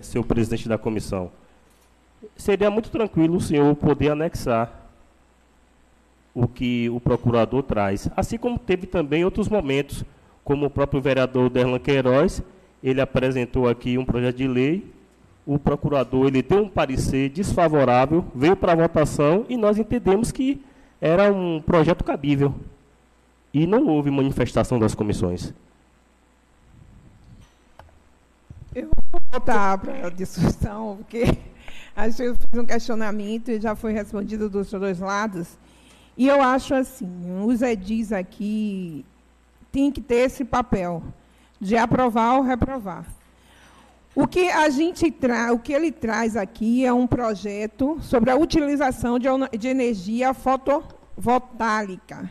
senhor 0.00 0.25
presidente 0.25 0.69
da 0.69 0.79
comissão, 0.79 1.31
seria 2.37 2.71
muito 2.71 2.91
tranquilo 2.91 3.37
o 3.37 3.41
senhor 3.41 3.75
poder 3.77 4.11
anexar 4.11 4.71
o 6.35 6.47
que 6.47 6.88
o 6.91 7.00
procurador 7.00 7.62
traz. 7.62 8.09
Assim 8.17 8.38
como 8.38 8.59
teve 8.59 8.87
também 8.87 9.25
outros 9.25 9.49
momentos, 9.49 10.05
como 10.45 10.67
o 10.67 10.71
próprio 10.71 11.00
vereador 11.00 11.50
Derlan 11.50 11.79
Queiroz, 11.79 12.43
ele 12.83 13.00
apresentou 13.00 13.69
aqui 13.69 13.99
um 13.99 14.05
projeto 14.05 14.37
de 14.37 14.47
lei, 14.47 14.87
o 15.45 15.59
procurador 15.59 16.27
ele 16.27 16.43
deu 16.43 16.62
um 16.62 16.69
parecer 16.69 17.31
desfavorável, 17.31 18.25
veio 18.35 18.55
para 18.55 18.73
a 18.73 18.77
votação 18.77 19.47
e 19.49 19.57
nós 19.57 19.79
entendemos 19.79 20.31
que 20.31 20.62
era 21.00 21.33
um 21.33 21.61
projeto 21.61 22.05
cabível. 22.05 22.55
E 23.52 23.67
não 23.67 23.87
houve 23.87 24.11
manifestação 24.11 24.78
das 24.78 24.95
comissões. 24.95 25.52
Eu 28.75 28.88
vou 29.11 29.21
voltar 29.33 29.78
para 29.78 30.07
a 30.07 30.11
discussão, 30.11 30.99
porque 30.99 31.25
acho 31.97 32.17
que 32.17 32.23
eu 32.23 32.35
fiz 32.35 32.61
um 32.61 32.67
questionamento 32.67 33.50
e 33.50 33.61
já 33.61 33.75
foi 33.75 33.93
respondido 33.93 34.50
dos 34.50 34.71
dois 34.71 34.99
lados. 34.99 35.57
E 36.17 36.26
eu 36.26 36.43
acho 36.43 36.75
assim, 36.75 37.09
os 37.45 37.62
edis 37.62 38.12
aqui 38.12 39.05
têm 39.71 39.90
que 39.90 40.00
ter 40.00 40.26
esse 40.26 40.45
papel 40.45 41.02
de 41.61 41.76
aprovar 41.76 42.37
ou 42.37 42.43
reprovar. 42.43 43.05
O 44.21 44.27
que 44.27 44.51
a 44.51 44.69
gente 44.69 45.13
tra 45.13 45.53
o 45.53 45.61
que 45.61 45.73
ele 45.73 45.93
traz 45.93 46.37
aqui 46.37 46.85
é 46.85 46.93
um 46.93 47.07
projeto 47.07 48.01
sobre 48.03 48.33
a 48.33 48.37
utilização 48.37 49.17
de, 49.17 49.29
de 49.57 49.69
energia 49.69 50.35
fotovoltaica, 50.35 52.29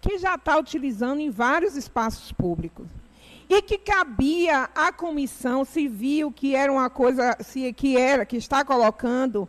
que 0.00 0.16
já 0.16 0.36
está 0.36 0.56
utilizando 0.56 1.20
em 1.20 1.28
vários 1.28 1.76
espaços 1.76 2.32
públicos. 2.32 2.86
E 3.50 3.60
que 3.60 3.76
cabia 3.76 4.70
à 4.74 4.90
comissão 4.90 5.62
civil, 5.62 6.32
que 6.32 6.56
era 6.56 6.72
uma 6.72 6.88
coisa 6.88 7.36
que 7.76 7.98
era 7.98 8.24
que 8.24 8.38
está 8.38 8.64
colocando 8.64 9.46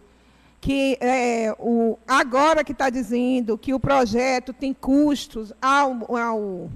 que 0.60 0.98
é, 1.00 1.56
o, 1.58 1.98
agora 2.06 2.66
que 2.66 2.74
está 2.74 2.90
dizendo 2.90 3.58
que 3.58 3.74
o 3.74 3.80
projeto 3.80 4.51
tem 4.51 4.74
custos 4.74 5.54
ao, 5.62 6.18
ao, 6.18 6.70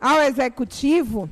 ao 0.00 0.22
executivo, 0.22 1.30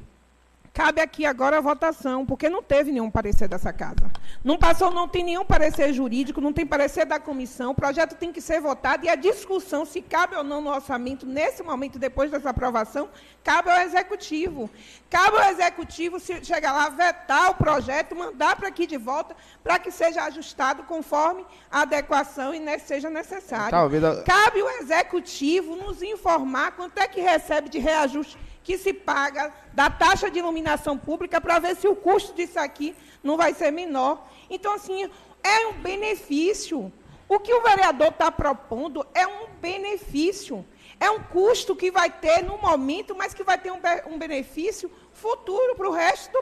cabe 0.79 1.01
aqui 1.01 1.27
agora 1.27 1.59
a 1.59 1.61
votação, 1.61 2.25
porque 2.25 2.49
não 2.49 2.63
teve 2.63 2.93
nenhum 2.93 3.11
parecer 3.11 3.49
dessa 3.49 3.73
casa. 3.73 4.09
Não 4.45 4.57
passou, 4.57 4.93
não 4.93 5.09
tem 5.09 5.25
nenhum 5.25 5.45
parecer 5.45 5.93
jurídico, 5.93 6.41
não 6.41 6.53
tem 6.53 6.65
parecer 6.65 7.05
da 7.05 7.19
comissão, 7.19 7.73
o 7.73 7.75
projeto 7.75 8.15
tem 8.15 8.33
que 8.33 8.41
ser 8.41 8.61
votado 8.61 9.05
e 9.05 9.09
a 9.09 9.17
discussão 9.17 9.85
se 9.85 10.01
cabe 10.01 10.37
ou 10.37 10.45
não 10.45 10.61
no 10.61 10.71
orçamento, 10.71 11.27
nesse 11.27 11.65
momento, 11.65 11.99
depois 11.99 12.31
dessa 12.31 12.51
aprovação, 12.51 13.09
cabe 13.43 13.69
ao 13.71 13.81
executivo. 13.81 14.71
Cabe 15.11 15.37
ao 15.39 15.51
executivo, 15.51 16.21
se 16.21 16.45
chegar 16.45 16.73
lá, 16.73 16.89
vetar 16.91 17.51
o 17.51 17.55
projeto, 17.57 18.15
mandar 18.15 18.55
para 18.55 18.69
aqui 18.69 18.87
de 18.87 18.99
volta, 18.99 19.35
para 19.65 19.81
que 19.81 19.91
seja 19.91 20.23
ajustado 20.27 20.85
conforme 20.85 21.45
a 21.69 21.81
adequação 21.81 22.55
e 22.55 22.61
ne- 22.61 22.79
seja 22.79 23.11
necessário. 23.11 23.73
Talvez 23.73 24.01
Cabe 24.25 24.63
o 24.63 24.71
executivo 24.81 25.75
nos 25.75 26.03
informar 26.03 26.71
quanto 26.77 26.99
é 26.99 27.09
que 27.09 27.21
recebe 27.21 27.69
de 27.69 27.81
reajuste 27.81 28.39
que 28.69 28.77
se 28.77 28.93
paga 28.93 29.51
da 29.73 29.89
taxa 29.89 30.31
de 30.31 30.41
iluminação 30.41 30.99
pública 30.99 31.41
para 31.41 31.59
ver 31.59 31.75
se 31.75 31.89
o 31.89 31.97
custo 31.97 32.35
disso 32.35 32.59
aqui 32.59 32.95
não 33.23 33.35
vai 33.35 33.55
ser 33.55 33.71
menor. 33.71 34.29
Então, 34.51 34.75
assim, 34.75 35.11
é 35.43 35.67
um 35.69 35.73
benefício. 35.81 36.93
O 37.27 37.41
que 37.41 37.55
o 37.55 37.63
vereador 37.63 38.09
está 38.09 38.31
propondo 38.31 39.07
é 39.15 39.27
um 39.27 39.47
benefício. 39.59 40.67
É 41.01 41.11
um 41.11 41.19
custo 41.19 41.75
que 41.75 41.91
vai 41.91 42.11
ter 42.11 42.45
no 42.45 42.59
momento, 42.59 43.17
mas 43.17 43.33
que 43.33 43.43
vai 43.43 43.57
ter 43.57 43.73
um, 43.73 43.81
um 44.07 44.19
benefício 44.19 44.93
futuro 45.15 45.75
para 45.75 45.89
o 45.89 45.93
resto 45.93 46.39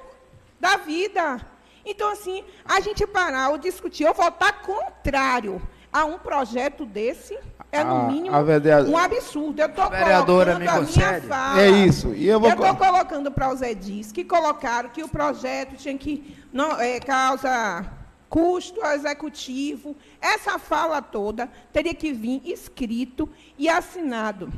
da 0.59 0.79
vida. 0.79 1.41
Então, 1.85 2.11
assim, 2.11 2.45
a 2.65 2.81
gente 2.81 3.07
parar 3.07 3.51
ou 3.51 3.59
discutir 3.59 4.05
ou 4.05 4.13
votar 4.13 4.63
contrário 4.63 5.63
a 5.93 6.05
um 6.05 6.19
projeto 6.19 6.85
desse 6.85 7.39
é, 7.73 7.85
no 7.85 7.97
A- 7.97 8.03
mínimo, 8.05 8.35
a 8.35 8.43
vereadora- 8.43 8.91
um 8.91 8.97
absurdo. 8.97 9.61
Eu 9.61 9.67
estou 9.67 9.91
Vereadora, 9.91 10.53
colocando 10.57 10.61
me 10.61 10.69
a 10.69 11.09
minha 11.11 11.21
fala. 11.23 11.61
É 11.63 11.71
isso. 11.71 12.15
E 12.15 12.27
eu 12.27 12.41
vou 12.41 12.49
estou 12.51 12.75
colocando 12.77 13.31
para 13.31 13.53
os 13.53 13.61
edis 13.63 14.13
que 14.13 14.25
colocaram 14.25 14.89
que 14.89 15.03
o 15.03 15.09
projeto 15.09 15.77
tinha 15.77 15.97
que 15.99 16.37
não, 16.53 16.81
é, 16.81 16.99
causa 17.01 17.85
custo 18.29 18.83
ao 18.83 18.93
executivo. 18.93 19.95
Essa 20.21 20.59
fala 20.59 21.01
toda 21.03 21.49
teria 21.73 21.95
que 21.95 22.13
vir 22.13 22.41
escrito 22.45 23.29
e 23.59 23.69
assinado. 23.69 24.53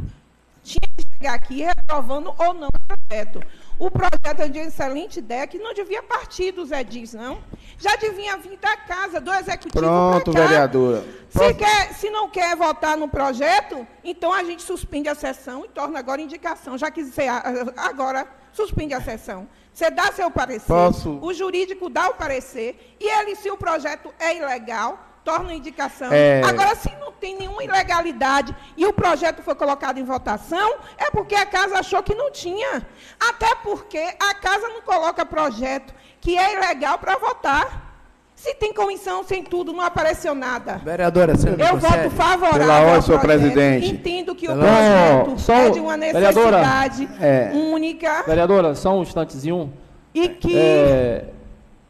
Tinha 0.62 0.80
que 0.96 1.04
chegar 1.16 1.34
aqui 1.34 1.62
reprovando 1.62 2.34
ou 2.38 2.54
não 2.54 2.68
o 2.68 3.06
projeto. 3.08 3.42
O 3.78 3.90
projeto 3.90 4.40
é 4.40 4.48
de 4.48 4.58
excelente 4.58 5.20
ideia 5.20 5.46
que 5.46 5.56
não 5.58 5.72
devia 5.72 6.02
partir 6.02 6.50
dos 6.50 6.72
edis, 6.72 7.14
não. 7.14 7.38
Já 7.78 7.94
devia 7.94 8.36
vir 8.36 8.58
da 8.58 8.76
casa, 8.76 9.20
do 9.20 9.32
executivo 9.32 9.78
Pronto, 9.78 10.32
vereadora. 10.32 11.04
Se, 11.28 11.54
quer, 11.54 11.94
se 11.94 12.10
não 12.10 12.28
quer 12.28 12.56
votar 12.56 12.96
no 12.96 13.08
projeto, 13.08 13.86
então 14.02 14.32
a 14.32 14.42
gente 14.42 14.62
suspende 14.62 15.08
a 15.08 15.14
sessão 15.14 15.64
e 15.64 15.68
torna 15.68 15.98
agora 15.98 16.20
indicação. 16.20 16.76
Já 16.76 16.90
que 16.90 17.04
você 17.04 17.28
a- 17.28 17.44
agora 17.76 18.26
suspende 18.52 18.94
a 18.94 19.00
sessão. 19.00 19.48
Você 19.72 19.90
dá 19.92 20.10
seu 20.10 20.28
parecer, 20.28 20.66
Posso? 20.66 21.20
o 21.22 21.32
jurídico 21.32 21.88
dá 21.88 22.08
o 22.08 22.14
parecer, 22.14 22.96
e 22.98 23.08
ele, 23.08 23.36
se 23.36 23.48
o 23.48 23.56
projeto 23.56 24.12
é 24.18 24.36
ilegal, 24.36 24.98
torna 25.28 25.52
indicação. 25.52 26.08
É. 26.10 26.40
Agora, 26.42 26.74
se 26.74 26.90
não 26.98 27.12
tem 27.12 27.36
nenhuma 27.36 27.62
ilegalidade 27.62 28.56
e 28.78 28.86
o 28.86 28.92
projeto 28.94 29.42
foi 29.42 29.54
colocado 29.54 29.98
em 29.98 30.04
votação, 30.04 30.76
é 30.96 31.10
porque 31.10 31.34
a 31.34 31.44
casa 31.44 31.78
achou 31.78 32.02
que 32.02 32.14
não 32.14 32.30
tinha. 32.30 32.86
Até 33.28 33.54
porque 33.56 33.98
a 34.18 34.34
casa 34.34 34.68
não 34.68 34.80
coloca 34.80 35.26
projeto 35.26 35.92
que 36.18 36.38
é 36.38 36.54
ilegal 36.54 36.98
para 36.98 37.18
votar. 37.18 37.86
Se 38.34 38.54
tem 38.54 38.72
comissão, 38.72 39.22
sem 39.24 39.42
tudo, 39.42 39.72
não 39.72 39.82
apareceu 39.84 40.32
nada. 40.34 40.76
Vereadora, 40.78 41.36
você 41.36 41.48
Eu 41.48 41.76
voto 41.76 42.08
favorável 42.16 42.58
Pela 42.66 42.94
ao 42.94 43.02
senhor 43.02 43.20
projeto. 43.20 43.40
presidente. 43.40 43.88
Entendo 43.90 44.34
que 44.34 44.46
o 44.48 44.54
Não, 44.54 44.62
projeto 44.62 45.38
só- 45.40 45.52
é 45.54 45.70
de 45.70 45.80
uma 45.80 45.98
vereadora, 45.98 46.58
necessidade 46.62 47.08
é. 47.20 47.50
única 47.52 48.22
Vereadora, 48.22 48.74
só 48.76 48.96
um 48.96 49.02
instantezinho. 49.02 49.72
e 50.14 50.28
que... 50.28 50.56
É, 50.56 51.24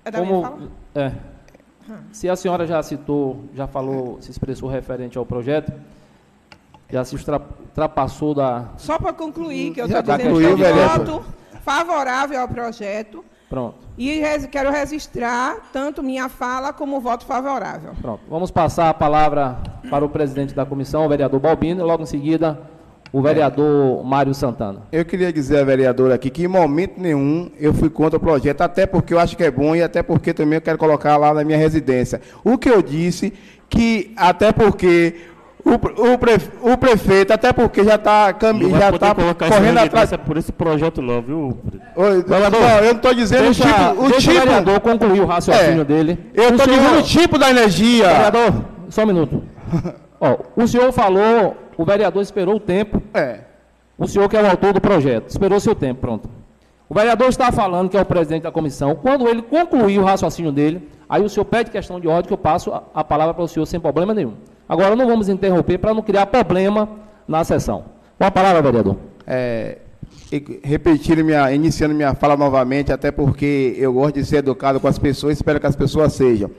É 0.07 0.11
da 0.11 0.21
minha 0.23 0.33
como, 0.33 0.43
fala? 0.43 0.59
é, 0.95 1.13
se 2.13 2.29
a 2.29 2.37
senhora 2.37 2.67
já 2.67 2.83
citou, 2.83 3.45
já 3.55 3.67
falou, 3.67 4.19
se 4.21 4.31
expressou 4.31 4.69
referente 4.69 5.17
ao 5.19 5.25
projeto, 5.27 5.73
já 6.91 7.05
se 7.05 7.15
ultra- 7.15 7.41
ultrapassou 7.61 8.35
da. 8.35 8.65
Só 8.77 8.99
para 8.99 9.13
concluir, 9.13 9.73
que 9.73 9.81
eu 9.81 9.87
estou 9.87 10.03
dizendo 10.03 10.23
concluiu, 10.23 10.57
que 10.57 10.63
eu 10.63 10.75
voto 10.89 11.25
favorável 11.63 12.41
ao 12.41 12.49
projeto 12.49 13.25
Pronto, 13.49 13.77
e 13.97 14.21
res- 14.21 14.47
quero 14.47 14.71
registrar 14.71 15.57
tanto 15.73 16.03
minha 16.03 16.29
fala 16.29 16.73
como 16.73 17.01
voto 17.01 17.25
favorável. 17.27 17.93
pronto. 18.01 18.21
Vamos 18.29 18.51
passar 18.51 18.89
a 18.91 18.95
palavra 18.95 19.57
para 19.91 20.05
o 20.05 20.09
presidente 20.09 20.55
da 20.55 20.65
comissão, 20.67 21.05
o 21.05 21.09
vereador 21.09 21.41
Balbino, 21.41 21.81
e 21.81 21.85
logo 21.85 22.03
em 22.03 22.07
seguida 22.07 22.61
o 23.13 23.23
vereador 23.23 24.05
Mário 24.05 24.35
Santana. 24.35 24.83
Eu 24.93 25.05
queria 25.05 25.33
dizer 25.33 25.59
à 25.59 25.65
vereadora 25.65 26.15
aqui 26.15 26.31
que 26.31 26.45
em 26.45 26.49
momento 26.49 26.95
nenhum 27.01 27.51
eu 27.59 27.73
fui 27.73 27.89
contra 27.91 28.17
o 28.17 28.21
projeto, 28.21 28.61
até 28.61 28.87
porque 28.87 29.15
eu 29.15 29.19
acho 29.21 29.37
que 29.37 29.43
é 29.45 29.51
bom 29.51 29.75
e 29.75 29.83
até 29.83 30.03
porque 30.03 30.33
também 30.35 30.57
eu 30.57 30.61
quero 30.61 30.79
colocar 30.79 31.17
lá 31.17 31.33
na 31.33 31.43
minha 31.45 31.59
residência. 31.59 32.21
O 32.45 32.59
que 32.59 32.69
eu 32.69 32.83
disse, 32.83 33.33
que 33.69 34.13
até 34.17 34.53
porque 34.53 35.15
o, 35.65 35.79
pre- 35.79 35.93
o, 36.01 36.17
prefe- 36.19 36.51
o 36.63 36.77
prefeito, 36.79 37.33
até 37.33 37.53
porque 37.53 37.83
já 37.85 37.97
está 37.97 38.27
já 38.29 38.93
tá 38.99 39.15
correndo 39.15 39.79
atrás. 39.79 40.11
por 40.25 40.37
esse 40.37 40.53
projeto 40.53 41.03
não, 41.03 41.21
viu? 41.21 41.59
Oi, 41.97 42.23
Vereador, 42.23 42.61
não, 42.61 42.69
eu 42.79 42.85
não 42.85 42.93
estou 42.93 43.15
dizendo 43.15 43.43
Deixa, 43.45 43.65
o 43.65 43.67
tipo. 43.67 44.05
O 44.05 44.09
deixa 44.09 44.31
o 44.31 44.35
tipo 44.35 44.45
vereador 44.47 44.81
concluir 44.81 45.21
o 45.21 45.27
raciocínio 45.27 45.83
É. 45.83 45.85
dele. 45.85 46.19
eu 46.35 46.51
estou 46.51 46.67
dizendo 46.67 46.99
o 46.99 47.03
tipo 47.03 47.39
da 47.39 47.51
energia. 47.51 48.09
Vereador, 48.09 48.65
só 48.89 49.03
um 49.03 49.07
minuto. 49.07 49.43
Ó, 50.21 50.39
o 50.57 50.67
senhor 50.67 50.93
falou, 50.93 51.57
o 51.77 51.85
vereador 51.85 52.23
esperou 52.23 52.57
o 52.57 52.61
tempo, 52.61 53.03
É. 53.15 53.41
o 53.97 54.07
senhor 54.07 54.29
que 54.29 54.37
é 54.37 54.43
o 54.43 54.47
autor 54.51 54.73
do 54.73 54.81
projeto, 54.81 55.29
esperou 55.29 55.61
seu 55.61 55.75
tempo, 55.75 56.01
pronto. 56.01 56.29
O 56.89 56.95
vereador 56.95 57.29
está 57.29 57.53
falando 57.53 57.91
que 57.91 57.97
é 57.99 58.01
o 58.01 58.05
presidente 58.07 58.45
da 58.45 58.51
comissão. 58.51 58.95
Quando 58.95 59.29
ele 59.29 59.43
concluir 59.43 59.99
o 59.99 60.05
raciocínio 60.05 60.51
dele, 60.51 60.89
aí 61.09 61.23
o 61.23 61.29
senhor 61.29 61.45
pede 61.45 61.71
questão 61.71 62.01
de 62.01 62.09
ordem 62.09 62.29
que 62.29 62.33
eu 62.33 62.39
passo 62.39 62.73
a, 62.73 62.83
a 62.95 63.05
palavra 63.05 63.35
para 63.35 63.45
o 63.45 63.49
senhor 63.49 63.67
sem 63.67 63.79
problema 63.79 64.15
nenhum. 64.15 64.33
Agora 64.67 64.97
não 64.97 65.07
vamos 65.07 65.29
interromper 65.29 65.77
para 65.79 65.93
não 65.93 66.01
criar 66.03 66.25
problema 66.27 66.89
na 67.27 67.45
sessão. 67.45 67.85
Com 68.19 68.25
a 68.25 68.31
palavra, 68.31 68.63
vereador. 68.63 68.97
É, 69.27 69.79
repetindo 70.63 71.23
minha, 71.23 71.53
iniciando 71.53 71.95
minha 71.95 72.15
fala 72.15 72.37
novamente, 72.37 72.91
até 72.93 73.11
porque 73.11 73.75
eu 73.79 73.93
gosto 73.93 74.15
de 74.15 74.25
ser 74.25 74.37
educado 74.39 74.81
com 74.81 74.89
as 74.89 74.99
pessoas, 74.99 75.35
espero 75.35 75.61
que 75.61 75.67
as 75.67 75.77
pessoas 75.77 76.15
sejam. 76.15 76.51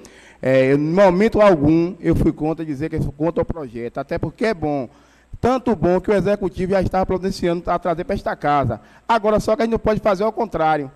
É, 0.41 0.73
em 0.73 0.77
momento 0.77 1.41
algum 1.41 1.95
eu 1.99 2.15
fui 2.15 2.31
contra 2.31 2.65
dizer 2.65 2.89
que 2.89 2.95
eu 2.95 3.01
fui 3.01 3.11
contra 3.11 3.41
o 3.41 3.45
projeto, 3.45 3.97
até 3.97 4.17
porque 4.17 4.45
é 4.45 4.53
bom. 4.53 4.89
Tanto 5.41 5.75
bom 5.75 6.01
que 6.01 6.11
o 6.11 6.13
executivo 6.13 6.73
já 6.73 6.81
estava 6.81 7.05
providenciando 7.05 7.63
a 7.69 7.79
trazer 7.79 8.03
para 8.03 8.15
esta 8.15 8.35
casa. 8.35 8.81
Agora 9.07 9.39
só 9.39 9.55
que 9.55 9.61
a 9.61 9.65
gente 9.65 9.71
não 9.71 9.79
pode 9.79 9.99
fazer 9.99 10.23
ao 10.23 10.31
contrário. 10.31 10.91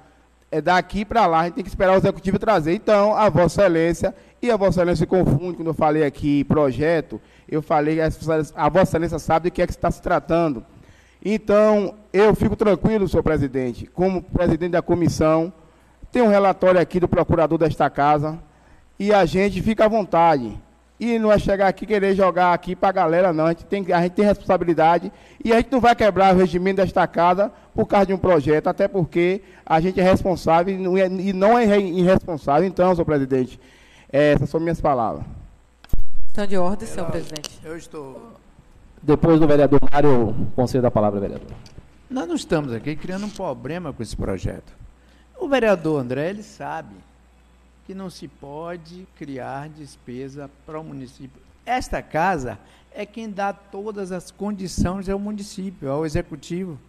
É 0.52 0.62
daqui 0.62 1.04
para 1.04 1.26
lá, 1.26 1.42
a 1.42 1.44
gente 1.46 1.56
tem 1.56 1.64
que 1.64 1.70
esperar 1.70 1.94
o 1.94 1.98
executivo 1.98 2.38
trazer. 2.38 2.74
Então, 2.74 3.16
a 3.16 3.28
Vossa 3.28 3.62
Excelência, 3.62 4.14
e 4.42 4.52
a 4.52 4.58
Vossa 4.58 4.82
Excelência 4.82 5.06
se 5.06 5.08
confunde 5.08 5.56
quando 5.56 5.70
eu 5.70 5.74
falei 5.74 6.04
aqui 6.04 6.44
projeto, 6.44 7.20
eu 7.50 7.62
falei, 7.62 8.00
a 8.02 8.70
Vossa 8.70 8.92
Excelência 8.92 9.18
sabe 9.18 9.50
do 9.50 9.54
que 9.54 9.62
é 9.62 9.66
que 9.66 9.72
está 9.72 9.90
se 9.90 10.02
tratando. 10.02 10.64
Então, 11.26 11.96
eu 12.12 12.36
fico 12.36 12.56
tranquilo, 12.56 13.08
senhor 13.08 13.24
presidente, 13.24 13.88
como 13.88 14.22
presidente 14.22 14.74
da 14.74 14.82
comissão, 14.82 15.52
tem 16.12 16.22
um 16.22 16.28
relatório 16.28 16.80
aqui 16.80 17.00
do 17.00 17.08
procurador 17.08 17.58
desta 17.58 17.90
casa, 17.90 18.38
e 19.04 19.14
a 19.14 19.26
gente 19.26 19.62
fica 19.62 19.84
à 19.84 19.88
vontade. 19.90 20.58
E 20.98 21.20
não 21.20 21.30
é 21.30 21.38
chegar 21.38 21.68
aqui 21.68 21.86
querer 21.86 22.16
jogar 22.16 22.54
aqui 22.54 22.74
para 22.74 22.88
a 22.88 22.92
galera, 22.94 23.34
não. 23.34 23.46
A 23.46 23.50
gente, 23.50 23.66
tem, 23.66 23.86
a 23.92 24.02
gente 24.02 24.14
tem 24.14 24.24
responsabilidade 24.24 25.12
e 25.44 25.52
a 25.52 25.58
gente 25.58 25.70
não 25.70 25.82
vai 25.82 25.94
quebrar 25.94 26.34
o 26.34 26.38
regimento 26.38 26.78
desta 26.78 27.06
casa 27.06 27.52
por 27.76 27.86
causa 27.86 28.06
de 28.06 28.14
um 28.14 28.18
projeto, 28.18 28.68
até 28.68 28.88
porque 28.88 29.42
a 29.66 29.82
gente 29.82 30.00
é 30.00 30.04
responsável 30.04 30.74
e 30.74 31.34
não 31.34 31.60
é, 31.60 31.66
é 31.66 31.82
irresponsável. 31.82 32.66
Então, 32.66 32.96
senhor 32.96 33.04
presidente, 33.04 33.60
essas 34.10 34.50
são 34.50 34.60
minhas 34.62 34.80
palavras. 34.80 35.26
Questão 36.22 36.48
de 36.48 36.58
ordem, 36.58 36.88
senhor 36.88 37.12
presidente. 37.12 37.60
Eu 37.62 37.76
estou. 37.76 38.32
Depois 39.02 39.38
do 39.38 39.46
vereador 39.46 39.82
Mário, 39.92 40.34
concedo 40.56 40.88
a 40.88 40.92
palavra, 40.92 41.20
vereador. 41.20 41.52
Nós 42.10 42.26
não 42.26 42.36
estamos 42.36 42.72
aqui 42.72 42.96
criando 42.96 43.26
um 43.26 43.30
problema 43.30 43.92
com 43.92 44.02
esse 44.02 44.16
projeto. 44.16 44.72
O 45.38 45.50
vereador 45.50 46.00
André, 46.00 46.30
ele 46.30 46.44
sabe 46.44 46.96
que 47.86 47.94
não 47.94 48.10
se 48.10 48.28
pode 48.28 49.08
criar 49.16 49.70
despesa 49.70 50.50
para 50.66 50.80
o 50.80 50.84
município. 50.84 51.42
Esta 51.66 52.02
casa 52.02 52.60
é 52.92 53.06
quem 53.06 53.30
dá 53.30 53.52
todas 53.52 54.12
as 54.12 54.32
condições 54.32 55.10
ao 55.10 55.20
município, 55.20 55.90
ao 55.90 56.06
executivo. 56.06 56.80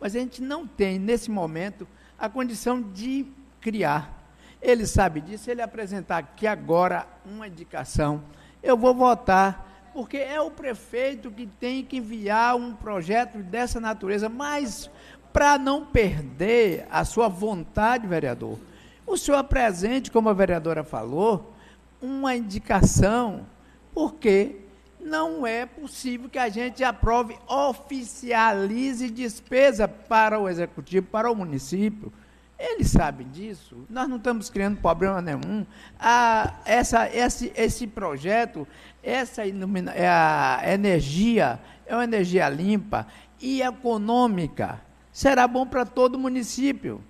Mas 0.00 0.14
a 0.14 0.18
gente 0.18 0.42
não 0.42 0.66
tem, 0.66 0.98
nesse 0.98 1.30
momento, 1.30 1.86
a 2.18 2.28
condição 2.28 2.82
de 2.82 3.26
criar. 3.60 4.30
Ele 4.60 4.86
sabe 4.86 5.20
disso, 5.20 5.50
ele 5.50 5.62
apresentar 5.62 6.18
aqui 6.18 6.46
agora 6.46 7.06
uma 7.24 7.46
indicação, 7.46 8.22
eu 8.62 8.76
vou 8.76 8.94
votar, 8.94 9.90
porque 9.92 10.16
é 10.16 10.40
o 10.40 10.50
prefeito 10.50 11.30
que 11.30 11.46
tem 11.46 11.84
que 11.84 11.98
enviar 11.98 12.56
um 12.56 12.74
projeto 12.74 13.38
dessa 13.38 13.80
natureza, 13.80 14.28
mas 14.28 14.90
para 15.32 15.58
não 15.58 15.84
perder 15.86 16.86
a 16.90 17.04
sua 17.04 17.28
vontade, 17.28 18.06
vereador, 18.06 18.58
o 19.06 19.16
senhor 19.16 19.38
apresente, 19.38 20.10
como 20.10 20.28
a 20.28 20.34
vereadora 20.34 20.82
falou, 20.82 21.54
uma 22.00 22.34
indicação, 22.34 23.46
porque 23.94 24.56
não 25.00 25.46
é 25.46 25.64
possível 25.64 26.28
que 26.28 26.38
a 26.38 26.48
gente 26.48 26.82
aprove, 26.82 27.38
oficialize 27.46 29.08
despesa 29.08 29.86
para 29.86 30.38
o 30.38 30.48
executivo, 30.48 31.06
para 31.06 31.30
o 31.30 31.34
município. 31.34 32.12
Eles 32.58 32.90
sabem 32.90 33.28
disso. 33.28 33.86
Nós 33.88 34.08
não 34.08 34.16
estamos 34.16 34.48
criando 34.48 34.80
problema 34.80 35.20
nenhum. 35.20 35.64
Ah, 36.00 36.54
essa, 36.64 37.08
esse, 37.14 37.52
esse 37.54 37.86
projeto, 37.86 38.66
essa 39.02 39.44
ilumina, 39.44 39.92
é 39.92 40.08
a 40.08 40.62
energia, 40.66 41.60
é 41.86 41.94
uma 41.94 42.04
energia 42.04 42.48
limpa 42.48 43.06
e 43.40 43.62
econômica. 43.62 44.80
Será 45.12 45.46
bom 45.46 45.66
para 45.66 45.84
todo 45.84 46.16
o 46.16 46.18
município. 46.18 47.00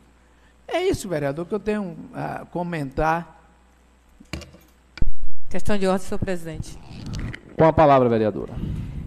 É 0.68 0.82
isso, 0.82 1.08
vereador, 1.08 1.46
que 1.46 1.54
eu 1.54 1.60
tenho 1.60 1.96
a 2.12 2.44
comentar. 2.46 3.40
Questão 5.48 5.78
de 5.78 5.86
ordem, 5.86 6.06
senhor 6.06 6.18
presidente. 6.18 6.76
Com 7.56 7.64
a 7.64 7.72
palavra, 7.72 8.08
vereadora. 8.08 8.52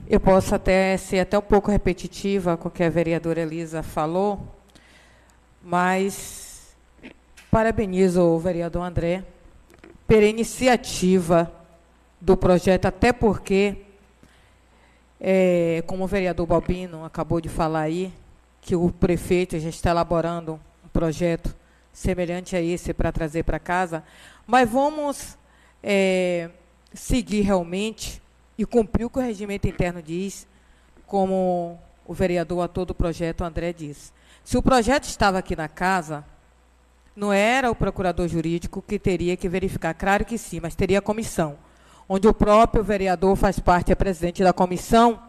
Eu 0.08 0.19
posso 0.19 0.56
até 0.56 0.95
ser 0.98 1.19
até 1.19 1.38
um 1.38 1.41
pouco 1.41 1.69
repetitiva 1.69 2.58
com 2.58 2.69
o 2.69 2.72
que 2.72 2.84
a 2.84 2.89
vereadora 2.89 3.41
Elisa 3.41 3.84
falou, 3.84 4.56
mas 5.62 6.76
parabenizo 7.52 8.22
o 8.22 8.39
vereador 8.39 8.84
André 8.84 9.24
pela 10.08 10.26
iniciativa 10.26 11.52
do 12.19 12.36
projeto, 12.36 12.86
até 12.86 13.13
porque, 13.13 13.84
é, 15.22 15.84
como 15.86 16.06
o 16.06 16.08
vereador 16.08 16.48
Balbino 16.48 17.06
acabou 17.06 17.39
de 17.39 17.50
falar 17.50 17.82
aí, 17.82 18.12
que 18.62 18.76
o 18.76 18.91
prefeito 18.91 19.60
já 19.60 19.69
está 19.69 19.91
elaborando 19.91 20.60
projeto 20.89 21.56
semelhante 21.93 22.56
a 22.56 22.62
esse 22.62 22.93
para 22.93 23.12
trazer 23.12 23.43
para 23.43 23.60
casa, 23.60 24.04
mas 24.47 24.69
vamos 24.69 25.38
é, 25.84 26.49
seguir 26.93 27.41
realmente 27.41 28.21
e 28.58 28.65
cumprir 28.65 29.06
o 29.06 29.10
que 29.10 29.19
o 29.19 29.21
regimento 29.21 29.67
interno 29.67 30.02
diz, 30.02 30.47
como 31.06 31.80
o 32.06 32.13
vereador 32.13 32.63
a 32.63 32.67
todo 32.67 32.91
o 32.91 32.95
projeto 32.95 33.43
André 33.43 33.73
disse. 33.73 34.12
Se 34.43 34.58
o 34.58 34.62
projeto 34.62 35.04
estava 35.04 35.38
aqui 35.38 35.56
na 35.56 35.67
casa, 35.67 36.25
não 37.15 37.32
era 37.34 37.69
o 37.69 37.75
procurador 37.75 38.28
jurídico 38.28 38.82
que 38.82 38.97
teria 38.97 39.36
que 39.36 39.49
verificar, 39.49 39.93
claro 39.93 40.25
que 40.25 40.38
sim, 40.38 40.60
mas 40.60 40.75
teria 40.75 40.99
a 40.99 41.02
comissão, 41.02 41.58
onde 42.08 42.28
o 42.28 42.34
próprio 42.34 42.84
vereador 42.84 43.36
faz 43.36 43.60
parte, 43.60 43.91
é 43.91 43.95
presidente 43.95 44.43
da 44.43 44.54
comissão, 44.54 45.21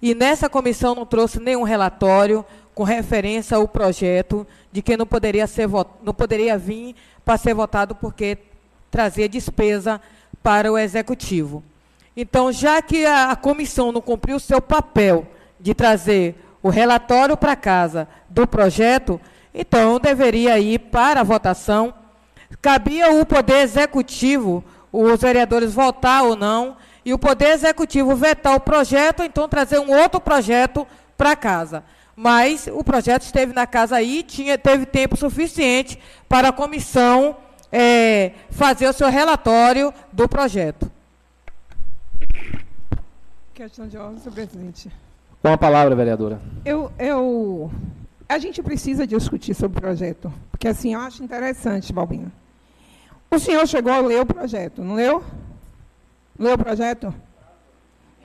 e 0.00 0.14
nessa 0.14 0.48
comissão 0.48 0.94
não 0.94 1.04
trouxe 1.04 1.40
nenhum 1.40 1.64
relatório 1.64 2.44
com 2.78 2.84
referência 2.84 3.56
ao 3.56 3.66
projeto 3.66 4.46
de 4.70 4.80
que 4.80 4.96
não 4.96 5.04
poderia, 5.04 5.48
ser, 5.48 5.68
não 6.00 6.14
poderia 6.14 6.56
vir 6.56 6.94
para 7.24 7.36
ser 7.36 7.52
votado 7.52 7.92
porque 7.92 8.38
trazia 8.88 9.28
despesa 9.28 10.00
para 10.44 10.70
o 10.70 10.78
executivo. 10.78 11.64
Então, 12.16 12.52
já 12.52 12.80
que 12.80 13.04
a, 13.04 13.32
a 13.32 13.36
comissão 13.36 13.90
não 13.90 14.00
cumpriu 14.00 14.36
o 14.36 14.40
seu 14.40 14.62
papel 14.62 15.26
de 15.58 15.74
trazer 15.74 16.36
o 16.62 16.68
relatório 16.68 17.36
para 17.36 17.56
casa 17.56 18.06
do 18.30 18.46
projeto, 18.46 19.20
então 19.52 19.98
deveria 19.98 20.56
ir 20.60 20.78
para 20.78 21.22
a 21.22 21.24
votação. 21.24 21.92
Cabia 22.62 23.10
o 23.10 23.26
Poder 23.26 23.62
Executivo, 23.62 24.62
os 24.92 25.20
vereadores 25.20 25.74
votar 25.74 26.22
ou 26.22 26.36
não, 26.36 26.76
e 27.04 27.12
o 27.12 27.18
Poder 27.18 27.54
Executivo 27.54 28.14
vetar 28.14 28.54
o 28.54 28.60
projeto, 28.60 29.24
então 29.24 29.48
trazer 29.48 29.80
um 29.80 29.90
outro 30.00 30.20
projeto 30.20 30.86
para 31.16 31.34
casa. 31.34 31.82
Mas 32.20 32.66
o 32.66 32.82
projeto 32.82 33.22
esteve 33.22 33.52
na 33.52 33.64
casa 33.64 33.94
aí, 33.94 34.24
tinha, 34.24 34.58
teve 34.58 34.84
tempo 34.84 35.16
suficiente 35.16 35.96
para 36.28 36.48
a 36.48 36.52
comissão 36.52 37.36
é, 37.70 38.32
fazer 38.50 38.88
o 38.88 38.92
seu 38.92 39.08
relatório 39.08 39.94
do 40.12 40.28
projeto. 40.28 40.90
Questão 43.54 43.86
de 43.86 43.96
ordem, 43.96 44.18
senhor 44.18 44.34
presidente. 44.34 44.90
Com 45.40 45.52
a 45.52 45.56
palavra, 45.56 45.94
vereadora. 45.94 46.40
Eu, 46.64 46.90
eu, 46.98 47.70
a 48.28 48.36
gente 48.38 48.64
precisa 48.64 49.06
discutir 49.06 49.54
sobre 49.54 49.78
o 49.78 49.80
projeto, 49.80 50.32
porque 50.50 50.66
assim, 50.66 50.94
eu 50.94 51.00
acho 51.00 51.22
interessante, 51.22 51.92
Balbino. 51.92 52.32
O 53.30 53.38
senhor 53.38 53.64
chegou 53.68 53.92
a 53.92 54.00
ler 54.00 54.22
o 54.22 54.26
projeto, 54.26 54.82
não 54.82 54.96
leu? 54.96 55.22
Leu 56.36 56.54
o 56.54 56.58
projeto? 56.58 57.14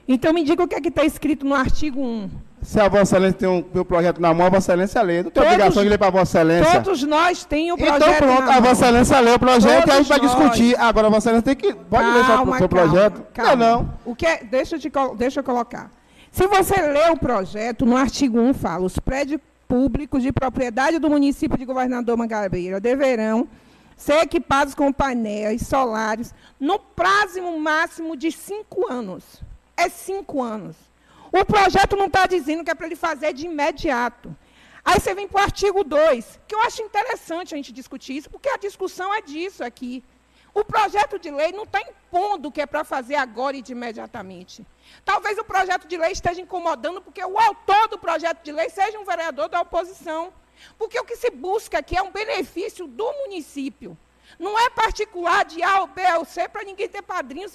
Então 0.07 0.33
me 0.33 0.43
diga 0.43 0.63
o 0.63 0.67
que 0.67 0.73
é 0.73 0.81
que 0.81 0.89
está 0.89 1.05
escrito 1.05 1.45
no 1.45 1.53
artigo 1.53 2.01
1. 2.01 2.52
Se 2.63 2.79
a 2.79 2.87
Vossa 2.87 3.15
Excelência 3.15 3.39
tem 3.39 3.49
um, 3.49 3.57
um 3.57 3.83
projeto 3.83 4.21
na 4.21 4.33
mão, 4.33 4.47
a 4.47 4.49
Vossa 4.49 4.71
Excelência 4.71 5.01
lê. 5.01 5.17
Não 5.17 5.23
tem 5.23 5.31
todos, 5.31 5.49
obrigação 5.51 5.83
de 5.83 5.89
ler 5.89 5.97
para 5.97 6.07
a 6.07 6.11
Vossa 6.11 6.39
Excelência. 6.39 6.81
Todos 6.81 7.03
nós 7.03 7.45
temos 7.45 7.71
o 7.71 7.73
então, 7.73 7.97
projeto. 7.97 8.23
Então 8.23 8.35
pronto, 8.35 8.49
a 8.51 8.59
Vossa 8.59 8.85
Excelência 8.85 9.19
lê 9.19 9.31
o 9.31 9.39
projeto 9.39 9.87
e 9.87 9.91
a 9.91 9.95
gente 9.97 10.09
vai 10.09 10.19
discutir. 10.19 10.79
Agora 10.79 11.07
a 11.07 11.09
Vossa 11.09 11.29
Excelência 11.29 11.55
tem 11.55 11.55
que. 11.55 11.73
Pode 11.73 12.03
calma, 12.03 12.43
ler 12.43 12.55
o 12.55 12.57
seu 12.57 12.69
projeto. 12.69 13.23
Calma. 13.33 13.55
Não, 13.55 13.81
não. 13.81 13.93
O 14.05 14.15
que 14.15 14.25
é, 14.25 14.43
deixa, 14.43 14.79
te, 14.79 14.91
deixa 15.17 15.39
eu 15.41 15.43
colocar. 15.43 15.91
Se 16.31 16.47
você 16.47 16.81
lê 16.81 17.09
o 17.09 17.17
projeto, 17.17 17.85
no 17.85 17.97
artigo 17.97 18.39
1 18.39 18.53
fala: 18.53 18.85
os 18.85 18.97
prédios 18.97 19.41
públicos 19.67 20.23
de 20.23 20.31
propriedade 20.31 20.99
do 20.99 21.09
município 21.09 21.57
de 21.57 21.65
Governador 21.65 22.17
Mangabeira 22.17 22.79
deverão 22.79 23.47
ser 23.95 24.23
equipados 24.23 24.75
com 24.75 24.91
painéis 24.91 25.67
solares 25.67 26.33
no 26.59 26.79
prazo 26.79 27.41
máximo 27.57 28.15
de 28.15 28.31
cinco 28.31 28.91
anos. 28.91 29.41
É 29.75 29.89
cinco 29.89 30.41
anos. 30.41 30.75
O 31.33 31.43
projeto 31.43 31.95
não 31.95 32.05
está 32.05 32.27
dizendo 32.27 32.63
que 32.63 32.69
é 32.69 32.75
para 32.75 32.85
ele 32.85 32.95
fazer 32.95 33.33
de 33.33 33.47
imediato. 33.47 34.37
Aí 34.85 34.99
você 34.99 35.15
vem 35.15 35.27
para 35.27 35.41
o 35.41 35.43
artigo 35.43 35.83
2, 35.83 36.39
que 36.47 36.53
eu 36.53 36.61
acho 36.61 36.83
interessante 36.83 37.55
a 37.55 37.57
gente 37.57 37.71
discutir 37.71 38.17
isso, 38.17 38.29
porque 38.29 38.47
a 38.49 38.57
discussão 38.57 39.11
é 39.11 39.19
disso 39.19 39.63
aqui. 39.63 40.03
O 40.53 40.63
projeto 40.63 41.17
de 41.17 41.31
lei 41.31 41.51
não 41.51 41.63
está 41.63 41.81
impondo 41.81 42.51
que 42.51 42.61
é 42.61 42.67
para 42.67 42.83
fazer 42.83 43.15
agora 43.15 43.57
e 43.57 43.63
de 43.63 43.71
imediatamente. 43.71 44.63
Talvez 45.03 45.39
o 45.39 45.43
projeto 45.43 45.87
de 45.87 45.97
lei 45.97 46.11
esteja 46.11 46.39
incomodando 46.39 47.01
porque 47.01 47.25
o 47.25 47.39
autor 47.39 47.87
do 47.87 47.97
projeto 47.97 48.43
de 48.43 48.51
lei 48.51 48.69
seja 48.69 48.99
um 48.99 49.03
vereador 49.03 49.49
da 49.49 49.61
oposição. 49.61 50.31
Porque 50.77 50.99
o 50.99 51.03
que 51.03 51.15
se 51.15 51.31
busca 51.31 51.79
aqui 51.79 51.97
é 51.97 52.03
um 52.03 52.11
benefício 52.11 52.85
do 52.85 53.11
município. 53.23 53.97
Não 54.37 54.57
é 54.59 54.69
particular 54.69 55.45
de 55.45 55.63
A 55.63 55.81
ou 55.81 55.87
B 55.87 56.03
ou 56.19 56.25
C 56.25 56.47
para 56.47 56.63
ninguém 56.63 56.87
ter 56.87 57.01
padrinhos 57.01 57.53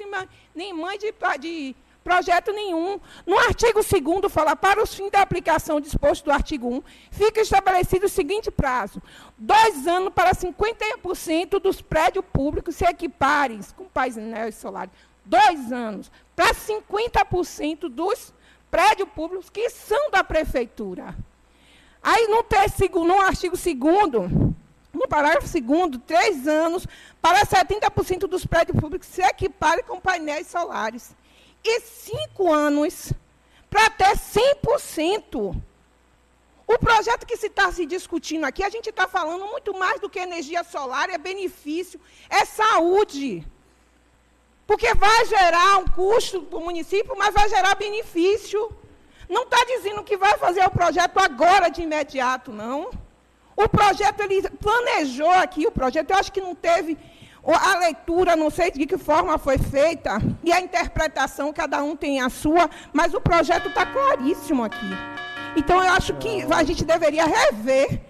nem 0.53 0.73
mãe 0.73 0.99
de, 0.99 1.15
de 1.39 1.77
projeto 2.09 2.53
nenhum. 2.53 2.99
No 3.27 3.39
artigo 3.39 3.81
2 3.83 4.33
fala, 4.33 4.57
para 4.57 4.83
os 4.83 4.95
fins 4.95 5.11
da 5.11 5.21
aplicação 5.21 5.79
disposto 5.79 6.25
do 6.25 6.33
artigo 6.33 6.67
1, 6.67 6.83
fica 7.11 7.43
estabelecido 7.43 8.07
o 8.07 8.09
seguinte 8.09 8.51
prazo, 8.51 9.03
dois 9.37 9.87
anos 9.87 10.15
para 10.15 10.31
50% 10.31 11.61
dos 11.61 11.83
prédios 11.83 12.25
públicos 12.33 12.77
se 12.77 12.87
equiparem 12.87 13.61
com 13.77 13.85
painéis 13.85 14.55
solares. 14.55 14.91
Dois 15.23 15.71
anos 15.71 16.11
para 16.35 16.55
50% 16.55 17.91
dos 17.91 18.33
prédios 18.71 19.09
públicos 19.11 19.51
que 19.51 19.69
são 19.69 20.11
da 20.11 20.25
prefeitura. 20.25 21.15
Aí, 22.03 22.27
no, 22.29 22.43
terceiro, 22.43 23.05
no 23.05 23.21
artigo 23.21 23.55
2 23.55 23.77
no 24.95 25.07
parágrafo 25.07 25.47
2 25.47 26.01
três 26.07 26.49
anos 26.49 26.87
para 27.21 27.45
70% 27.45 28.21
dos 28.21 28.47
prédios 28.47 28.81
públicos 28.81 29.07
se 29.07 29.21
equiparem 29.21 29.85
com 29.85 30.01
painéis 30.01 30.47
solares 30.47 31.15
e 31.65 31.81
cinco 31.81 32.53
anos 32.53 33.13
para 33.69 33.91
ter 33.91 34.17
100%. 34.17 35.61
O 36.67 36.79
projeto 36.79 37.27
que 37.27 37.37
se 37.37 37.47
está 37.47 37.73
se 37.73 37.87
discutindo 37.87 38.45
aqui, 38.45 38.63
a 38.63 38.69
gente 38.69 38.91
está 38.91 39.09
falando 39.09 39.47
muito 39.47 39.73
mais 39.79 40.01
do 40.01 40.11
que 40.11 40.19
energia 40.19 40.63
solar, 40.63 41.09
é 41.09 41.17
benefício, 41.17 41.99
é 42.29 42.45
saúde. 42.45 43.47
Porque 44.67 44.93
vai 44.93 45.25
gerar 45.25 45.79
um 45.79 45.87
custo 45.87 46.43
para 46.43 46.59
o 46.59 46.65
município, 46.65 47.17
mas 47.17 47.33
vai 47.33 47.49
gerar 47.49 47.75
benefício. 47.75 48.71
Não 49.27 49.45
está 49.45 49.65
dizendo 49.65 50.05
que 50.05 50.17
vai 50.17 50.37
fazer 50.37 50.63
o 50.67 50.71
projeto 50.71 51.19
agora 51.19 51.71
de 51.71 51.81
imediato, 51.83 52.53
não. 52.53 52.91
O 53.57 53.67
projeto, 53.67 54.21
ele 54.21 54.43
planejou 54.51 55.31
aqui, 55.31 55.67
o 55.67 55.73
projeto, 55.73 56.11
eu 56.11 56.17
acho 56.17 56.31
que 56.31 56.41
não 56.41 56.55
teve 56.55 56.99
a 57.55 57.79
leitura, 57.79 58.37
não 58.37 58.51
sei 58.51 58.71
de 58.71 58.87
que 58.87 58.99
forma 58.99 59.39
foi 59.39 59.59
feita, 59.59 60.19
e 60.45 60.53
a 60.53 60.61
interpretação, 60.61 61.53
cada 61.53 61.83
um 61.83 61.97
tem 61.97 62.21
a 62.21 62.29
sua, 62.29 62.69
mas 62.93 63.15
o 63.15 63.21
projeto 63.21 63.69
está 63.69 63.87
claríssimo 63.87 64.65
aqui. 64.65 64.91
Então, 65.57 65.83
eu 65.83 65.93
acho 65.93 66.15
que 66.15 66.47
a 66.53 66.63
gente 66.63 66.85
deveria 66.85 67.25
rever 67.25 68.01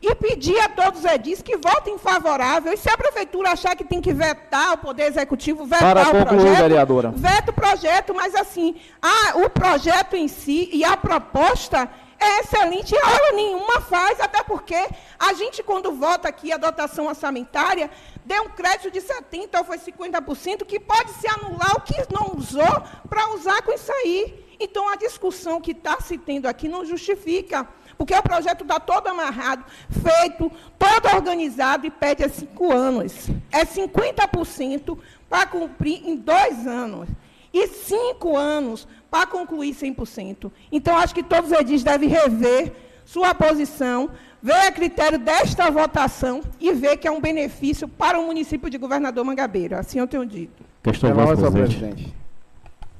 e 0.00 0.14
pedir 0.16 0.58
a 0.58 0.68
todos 0.68 1.00
os 1.00 1.04
edis 1.04 1.40
que 1.40 1.56
votem 1.56 1.96
favorável. 1.96 2.72
E 2.72 2.76
se 2.76 2.90
a 2.90 2.96
prefeitura 2.96 3.52
achar 3.52 3.76
que 3.76 3.84
tem 3.84 4.00
que 4.00 4.12
vetar 4.12 4.72
o 4.74 4.78
Poder 4.78 5.04
Executivo, 5.04 5.64
vetar 5.64 5.94
Para 5.94 6.08
o 6.08 6.10
concluir, 6.10 6.42
projeto, 6.42 6.60
vereadora. 6.60 7.12
veta 7.14 7.50
o 7.52 7.54
projeto, 7.54 8.14
mas 8.14 8.34
assim, 8.34 8.74
a, 9.00 9.38
o 9.38 9.48
projeto 9.48 10.16
em 10.16 10.26
si 10.26 10.68
e 10.72 10.84
a 10.84 10.96
proposta 10.96 11.88
é 12.22 12.40
excelente, 12.40 12.94
hora 12.94 13.32
nenhuma 13.32 13.80
faz, 13.80 14.20
até 14.20 14.42
porque 14.42 14.76
a 15.18 15.32
gente, 15.32 15.62
quando 15.62 15.92
vota 15.92 16.28
aqui 16.28 16.52
a 16.52 16.56
dotação 16.56 17.06
orçamentária, 17.06 17.90
deu 18.24 18.44
um 18.44 18.48
crédito 18.48 18.90
de 18.90 19.00
70% 19.00 19.58
ou 19.58 19.64
foi 19.64 19.78
50%, 19.78 20.64
que 20.64 20.78
pode 20.78 21.10
se 21.12 21.26
anular 21.28 21.76
o 21.76 21.80
que 21.80 21.94
não 22.12 22.36
usou 22.36 22.82
para 23.08 23.30
usar 23.34 23.62
com 23.62 23.72
isso 23.72 23.92
aí. 23.92 24.56
Então, 24.60 24.88
a 24.88 24.96
discussão 24.96 25.60
que 25.60 25.72
está 25.72 26.00
se 26.00 26.16
tendo 26.16 26.46
aqui 26.46 26.68
não 26.68 26.84
justifica, 26.84 27.68
porque 27.98 28.14
o 28.14 28.22
projeto 28.22 28.62
está 28.62 28.78
todo 28.78 29.08
amarrado, 29.08 29.64
feito, 29.90 30.50
todo 30.78 31.14
organizado 31.14 31.86
e 31.86 31.90
pede 31.90 32.22
a 32.22 32.28
cinco 32.28 32.72
anos. 32.72 33.28
É 33.50 33.64
50% 33.64 34.96
para 35.28 35.46
cumprir 35.46 36.08
em 36.08 36.16
dois 36.16 36.66
anos. 36.66 37.08
E 37.52 37.66
cinco 37.66 38.36
anos 38.36 38.86
para 39.12 39.26
concluir 39.26 39.74
100%. 39.74 40.50
Então, 40.72 40.96
acho 40.96 41.14
que 41.14 41.22
todos 41.22 41.50
os 41.50 41.58
edis 41.58 41.84
devem 41.84 42.08
rever 42.08 42.72
sua 43.04 43.34
posição, 43.34 44.08
ver 44.42 44.54
a 44.54 44.72
critério 44.72 45.18
desta 45.18 45.70
votação 45.70 46.40
e 46.58 46.72
ver 46.72 46.96
que 46.96 47.06
é 47.06 47.10
um 47.10 47.20
benefício 47.20 47.86
para 47.86 48.18
o 48.18 48.24
município 48.24 48.70
de 48.70 48.78
Governador 48.78 49.22
Mangabeira. 49.22 49.80
Assim 49.80 49.98
eu 49.98 50.06
tenho 50.06 50.24
dito. 50.24 50.64
Questão 50.82 51.12
voz, 51.12 51.38
presidente. 51.38 51.78
presidente. 51.78 52.14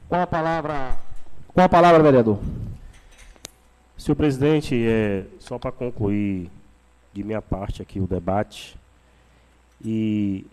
Qual 0.07 0.21
a 0.21 0.27
palavra? 0.27 0.99
Qual 1.55 1.65
a 1.65 1.69
palavra, 1.69 2.03
vereador? 2.03 2.39
Senhor 3.97 4.17
presidente, 4.17 4.77
é, 4.87 5.25
só 5.39 5.59
para 5.59 5.73
concluir 5.73 6.51
de 7.15 7.25
minha 7.25 7.41
parte 7.41 7.81
aqui 7.81 8.01
o 8.01 8.07
debate 8.07 8.77
e 9.83 10.45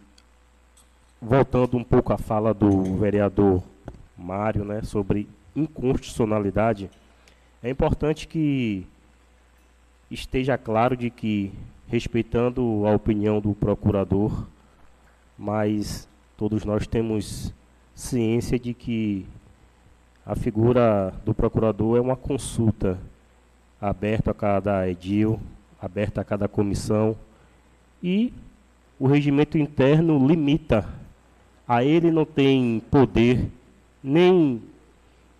voltando 1.22 1.76
um 1.76 1.84
pouco 1.84 2.14
à 2.14 2.18
fala 2.18 2.54
do 2.54 2.96
vereador 2.96 3.62
Mário, 4.18 4.64
né, 4.64 4.82
sobre 4.84 5.28
inconstitucionalidade, 5.60 6.90
é 7.62 7.70
importante 7.70 8.28
que 8.28 8.86
esteja 10.10 10.58
claro 10.58 10.96
de 10.96 11.10
que, 11.10 11.52
respeitando 11.88 12.86
a 12.86 12.92
opinião 12.92 13.40
do 13.40 13.54
procurador, 13.54 14.48
mas 15.38 16.08
todos 16.38 16.64
nós 16.64 16.88
temos 16.88 17.54
ciência 17.94 18.58
de 18.58 18.74
que 18.74 19.26
a 20.26 20.36
figura 20.36 21.14
do 21.26 21.34
procurador 21.34 21.98
é 21.98 22.02
uma 22.02 22.16
consulta 22.16 23.00
aberta 23.82 24.32
a 24.32 24.34
cada 24.34 24.88
edil, 24.90 25.40
aberta 25.82 26.22
a 26.22 26.24
cada 26.24 26.48
comissão, 26.48 27.16
e 28.02 28.34
o 29.00 29.08
regimento 29.08 29.58
interno 29.58 30.26
limita. 30.28 30.88
A 31.68 31.84
ele 31.84 32.12
não 32.12 32.26
tem 32.26 32.82
poder 32.92 33.50
nem 34.04 34.62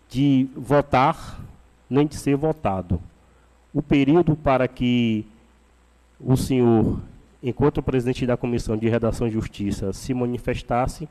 de 0.10 0.48
votar, 0.56 1.40
nem 1.90 2.08
de 2.08 2.16
ser 2.16 2.36
votado. 2.36 3.00
O 3.74 3.82
período 3.82 4.36
para 4.36 4.68
que 4.68 5.26
o 6.20 6.36
senhor, 6.36 7.00
enquanto 7.42 7.84
presidente 7.84 8.26
da 8.26 8.36
Comissão 8.36 8.76
de 8.76 8.90
Redação 8.90 9.28
e 9.28 9.32
Justiça, 9.32 9.94
se 9.94 10.14
manifestasse, 10.14 11.08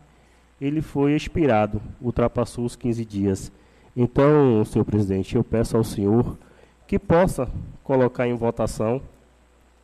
ele 0.61 0.83
foi 0.83 1.15
expirado, 1.15 1.81
ultrapassou 2.01 2.65
os 2.65 2.75
15 2.75 3.05
dias. 3.05 3.53
Então, 3.97 4.65
senhor 4.65 4.85
presidente, 4.85 5.37
eu 5.37 5.45
peço 5.45 5.77
ao 5.77 5.85
senhor 5.85 6.37
que 6.87 6.99
possa 6.99 7.49
colocar 7.85 8.27
em 8.27 8.35
votação 8.35 9.01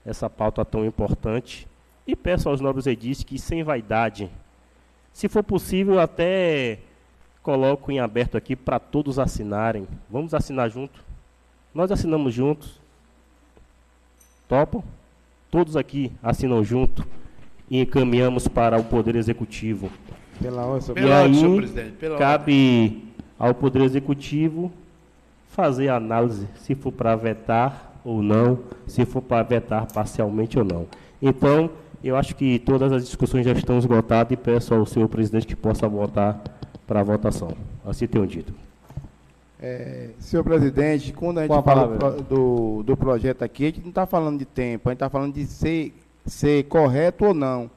essa 0.04 0.28
pauta 0.28 0.64
tão 0.64 0.84
importante 0.84 1.66
e 2.06 2.14
peço 2.16 2.48
aos 2.48 2.60
nobres 2.60 2.86
edis 2.86 3.22
que, 3.22 3.38
sem 3.38 3.62
vaidade, 3.62 4.30
se 5.12 5.28
for 5.28 5.42
possível, 5.42 6.00
até 6.00 6.80
coloco 7.44 7.92
em 7.92 8.00
aberto 8.00 8.36
aqui 8.36 8.56
para 8.56 8.80
todos 8.80 9.18
assinarem. 9.18 9.86
Vamos 10.10 10.32
assinar 10.32 10.68
junto? 10.70 11.04
Nós 11.74 11.92
assinamos 11.92 12.32
juntos. 12.32 12.80
Topam? 14.48 14.82
Todos 15.50 15.76
aqui 15.76 16.10
assinam 16.22 16.64
junto 16.64 17.06
e 17.70 17.82
encaminhamos 17.82 18.48
para 18.48 18.80
o 18.80 18.84
Poder 18.84 19.14
Executivo. 19.14 19.90
Pela 20.40 20.64
hora, 20.64 20.82
e 20.96 21.12
aí, 21.12 21.92
Pela 21.92 22.18
cabe 22.18 23.04
ao 23.38 23.54
Poder 23.54 23.82
Executivo 23.82 24.72
fazer 25.50 25.90
a 25.90 25.96
análise 25.96 26.48
se 26.56 26.74
for 26.74 26.90
para 26.90 27.14
vetar 27.14 27.92
ou 28.04 28.22
não, 28.22 28.58
se 28.86 29.04
for 29.04 29.20
para 29.20 29.42
vetar 29.42 29.86
parcialmente 29.92 30.58
ou 30.58 30.64
não. 30.64 30.86
Então, 31.20 31.70
eu 32.02 32.16
acho 32.16 32.34
que 32.34 32.58
todas 32.58 32.90
as 32.90 33.04
discussões 33.04 33.44
já 33.44 33.52
estão 33.52 33.78
esgotadas 33.78 34.32
e 34.32 34.36
peço 34.36 34.74
ao 34.74 34.84
senhor 34.84 35.08
presidente 35.08 35.46
que 35.46 35.56
possa 35.56 35.86
votar 35.88 36.42
para 36.86 37.00
a 37.00 37.02
votação. 37.02 37.52
Assim 37.84 38.06
tenho 38.06 38.26
dito. 38.26 38.52
É, 39.60 40.10
senhor 40.18 40.42
presidente, 40.42 41.12
quando 41.12 41.38
a 41.38 41.46
gente 41.46 41.62
fala 41.62 41.96
do, 42.22 42.82
do 42.82 42.96
projeto 42.96 43.42
aqui, 43.42 43.64
a 43.64 43.66
gente 43.68 43.80
não 43.80 43.88
está 43.88 44.04
falando 44.04 44.38
de 44.38 44.44
tempo, 44.44 44.88
a 44.88 44.92
gente 44.92 44.96
está 44.96 45.08
falando 45.08 45.32
de 45.32 45.46
ser, 45.46 45.94
ser 46.26 46.64
correto 46.64 47.26
ou 47.26 47.34
não. 47.34 47.70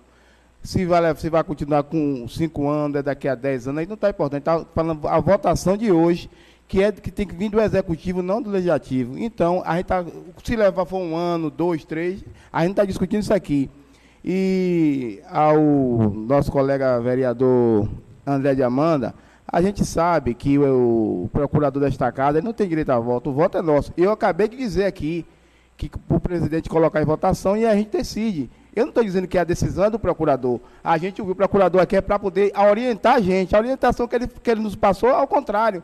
Se 0.61 0.85
vai, 0.85 1.15
se 1.15 1.29
vai 1.29 1.43
continuar 1.45 1.83
com 1.83 2.27
cinco 2.27 2.67
anos, 2.67 2.97
é 2.97 3.03
daqui 3.03 3.27
a 3.27 3.35
dez 3.35 3.67
anos, 3.67 3.79
aí 3.79 3.87
não 3.87 3.93
está 3.93 4.09
importante. 4.09 4.41
Está 4.41 4.65
falando 4.75 5.07
a 5.07 5.17
votação 5.19 5.77
de 5.77 5.89
hoje, 5.89 6.29
que 6.67 6.83
é 6.83 6.91
que 6.91 7.09
tem 7.09 7.25
que 7.25 7.33
vir 7.33 7.49
do 7.49 7.61
executivo, 7.61 8.21
não 8.21 8.41
do 8.41 8.49
legislativo. 8.49 9.17
Então, 9.17 9.63
a 9.65 9.77
gente 9.77 9.85
tá, 9.85 10.03
se 10.43 10.55
levar 10.57 10.85
for 10.85 10.97
um 10.97 11.15
ano, 11.15 11.49
dois, 11.49 11.85
três, 11.85 12.21
a 12.51 12.63
gente 12.63 12.71
está 12.71 12.83
discutindo 12.83 13.21
isso 13.21 13.33
aqui. 13.33 13.69
E 14.25 15.21
ao 15.29 15.57
nosso 16.09 16.51
colega 16.51 16.99
vereador 16.99 17.87
André 18.27 18.53
de 18.53 18.61
Amanda, 18.61 19.15
a 19.47 19.61
gente 19.61 19.85
sabe 19.85 20.33
que 20.33 20.59
o, 20.59 21.29
procurador 21.31 21.81
desta 21.81 22.11
casa 22.11 22.41
não 22.41 22.51
tem 22.51 22.67
direito 22.67 22.91
a 22.91 22.99
voto, 22.99 23.29
o 23.29 23.33
voto 23.33 23.57
é 23.57 23.61
nosso. 23.61 23.93
Eu 23.95 24.11
acabei 24.11 24.49
de 24.49 24.57
dizer 24.57 24.83
aqui 24.83 25.25
que 25.77 25.89
o 26.09 26.19
presidente 26.19 26.67
colocar 26.67 27.01
em 27.01 27.05
votação 27.05 27.55
e 27.55 27.65
a 27.65 27.73
gente 27.73 27.91
decide. 27.91 28.49
Eu 28.75 28.83
não 28.83 28.89
estou 28.89 29.03
dizendo 29.03 29.27
que 29.27 29.37
é 29.37 29.41
a 29.41 29.45
decisão 29.45 29.89
do 29.89 29.97
procurador. 29.97 30.59
A 30.83 30.97
gente 30.97 31.21
ouviu 31.21 31.31
o 31.31 31.35
procurador 31.35 31.81
aqui 31.81 31.95
é 31.95 32.01
para 32.01 32.19
poder 32.19 32.51
orientar 32.55 33.15
a 33.15 33.21
gente. 33.21 33.55
A 33.55 33.59
orientação 33.59 34.07
que 34.07 34.15
ele, 34.15 34.27
que 34.27 34.51
ele 34.51 34.61
nos 34.61 34.75
passou 34.75 35.09
é 35.09 35.13
ao 35.13 35.27
contrário. 35.27 35.81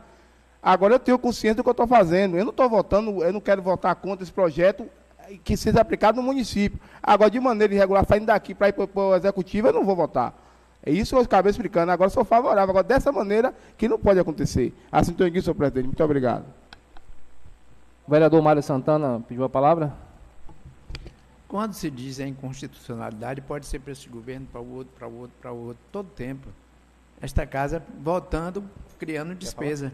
Agora 0.62 0.94
eu 0.94 0.98
tenho 0.98 1.18
consciência 1.18 1.56
do 1.56 1.62
que 1.62 1.68
eu 1.68 1.72
estou 1.72 1.86
fazendo. 1.86 2.36
Eu 2.36 2.44
não 2.44 2.50
estou 2.50 2.68
votando, 2.68 3.24
eu 3.24 3.32
não 3.32 3.40
quero 3.40 3.62
votar 3.62 3.94
contra 3.94 4.22
esse 4.22 4.32
projeto 4.32 4.86
que 5.42 5.56
seja 5.56 5.80
aplicado 5.80 6.16
no 6.16 6.22
município. 6.22 6.78
Agora, 7.02 7.30
de 7.30 7.40
maneira 7.40 7.74
irregular, 7.74 8.04
saindo 8.06 8.26
daqui 8.26 8.54
para 8.54 8.68
ir 8.68 8.72
para 8.72 8.88
o 8.94 9.14
executivo, 9.16 9.68
eu 9.68 9.72
não 9.72 9.84
vou 9.84 9.96
votar. 9.96 10.43
É 10.86 10.92
isso 10.92 11.14
que 11.14 11.18
eu 11.18 11.24
acabei 11.24 11.50
explicando. 11.50 11.90
Agora 11.90 12.10
sou 12.10 12.24
favorável. 12.24 12.70
Agora, 12.70 12.84
dessa 12.84 13.10
maneira, 13.10 13.54
que 13.78 13.88
não 13.88 13.98
pode 13.98 14.20
acontecer. 14.20 14.74
Assim 14.92 15.12
estou 15.12 15.26
aqui, 15.26 15.40
senhor 15.40 15.54
presidente. 15.54 15.86
Muito 15.86 16.04
obrigado. 16.04 16.44
O 18.06 18.10
vereador 18.10 18.42
Mário 18.42 18.62
Santana 18.62 19.24
pediu 19.26 19.44
a 19.44 19.48
palavra. 19.48 19.94
quando 21.48 21.72
se 21.72 21.88
diz 21.90 22.18
em 22.18 22.30
inconstitucionalidade, 22.30 23.40
pode 23.40 23.64
ser 23.66 23.78
para 23.78 23.92
esse 23.92 24.08
governo, 24.08 24.44
para 24.50 24.60
o 24.60 24.74
outro, 24.74 24.92
para 24.98 25.08
o 25.08 25.16
outro, 25.20 25.36
para 25.40 25.52
o 25.52 25.56
outro, 25.66 25.82
todo 25.92 26.08
tempo. 26.10 26.48
Esta 27.20 27.46
casa 27.46 27.82
votando, 28.02 28.64
criando 28.98 29.34
despesa. 29.34 29.92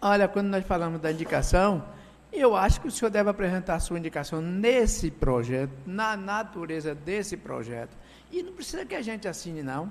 Olha, 0.00 0.26
quando 0.26 0.48
nós 0.48 0.64
falamos 0.64 0.98
da 0.98 1.12
indicação, 1.12 1.84
eu 2.32 2.56
acho 2.56 2.80
que 2.80 2.88
o 2.88 2.90
senhor 2.90 3.10
deve 3.10 3.28
apresentar 3.28 3.74
a 3.74 3.78
sua 3.80 3.98
indicação 3.98 4.40
nesse 4.40 5.10
projeto, 5.10 5.70
na 5.86 6.16
natureza 6.16 6.94
desse 6.94 7.36
projeto. 7.36 7.94
E 8.30 8.42
não 8.42 8.52
precisa 8.52 8.84
que 8.84 8.94
a 8.94 9.02
gente 9.02 9.26
assine, 9.26 9.62
não. 9.62 9.90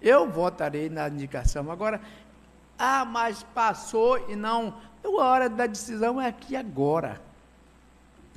Eu 0.00 0.28
votarei 0.28 0.88
na 0.88 1.08
indicação. 1.08 1.70
Agora, 1.70 2.00
ah, 2.78 3.04
mas 3.04 3.42
passou 3.54 4.28
e 4.28 4.34
não. 4.34 4.74
A 5.04 5.08
hora 5.08 5.48
da 5.48 5.66
decisão 5.66 6.20
é 6.20 6.26
aqui 6.26 6.56
agora. 6.56 7.20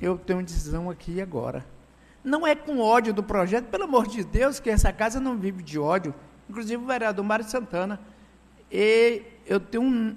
Eu 0.00 0.16
tenho 0.16 0.42
decisão 0.42 0.90
aqui 0.90 1.20
agora. 1.20 1.64
Não 2.22 2.46
é 2.46 2.54
com 2.54 2.78
ódio 2.78 3.14
do 3.14 3.22
projeto, 3.22 3.66
pelo 3.66 3.84
amor 3.84 4.06
de 4.06 4.22
Deus, 4.24 4.60
que 4.60 4.70
essa 4.70 4.92
casa 4.92 5.18
não 5.18 5.36
vive 5.36 5.62
de 5.62 5.78
ódio. 5.78 6.14
Inclusive 6.48 6.82
o 6.82 6.86
vereador 6.86 7.24
Mário 7.24 7.48
Santana. 7.48 8.00
E 8.70 9.22
eu 9.46 9.58
tenho 9.58 10.16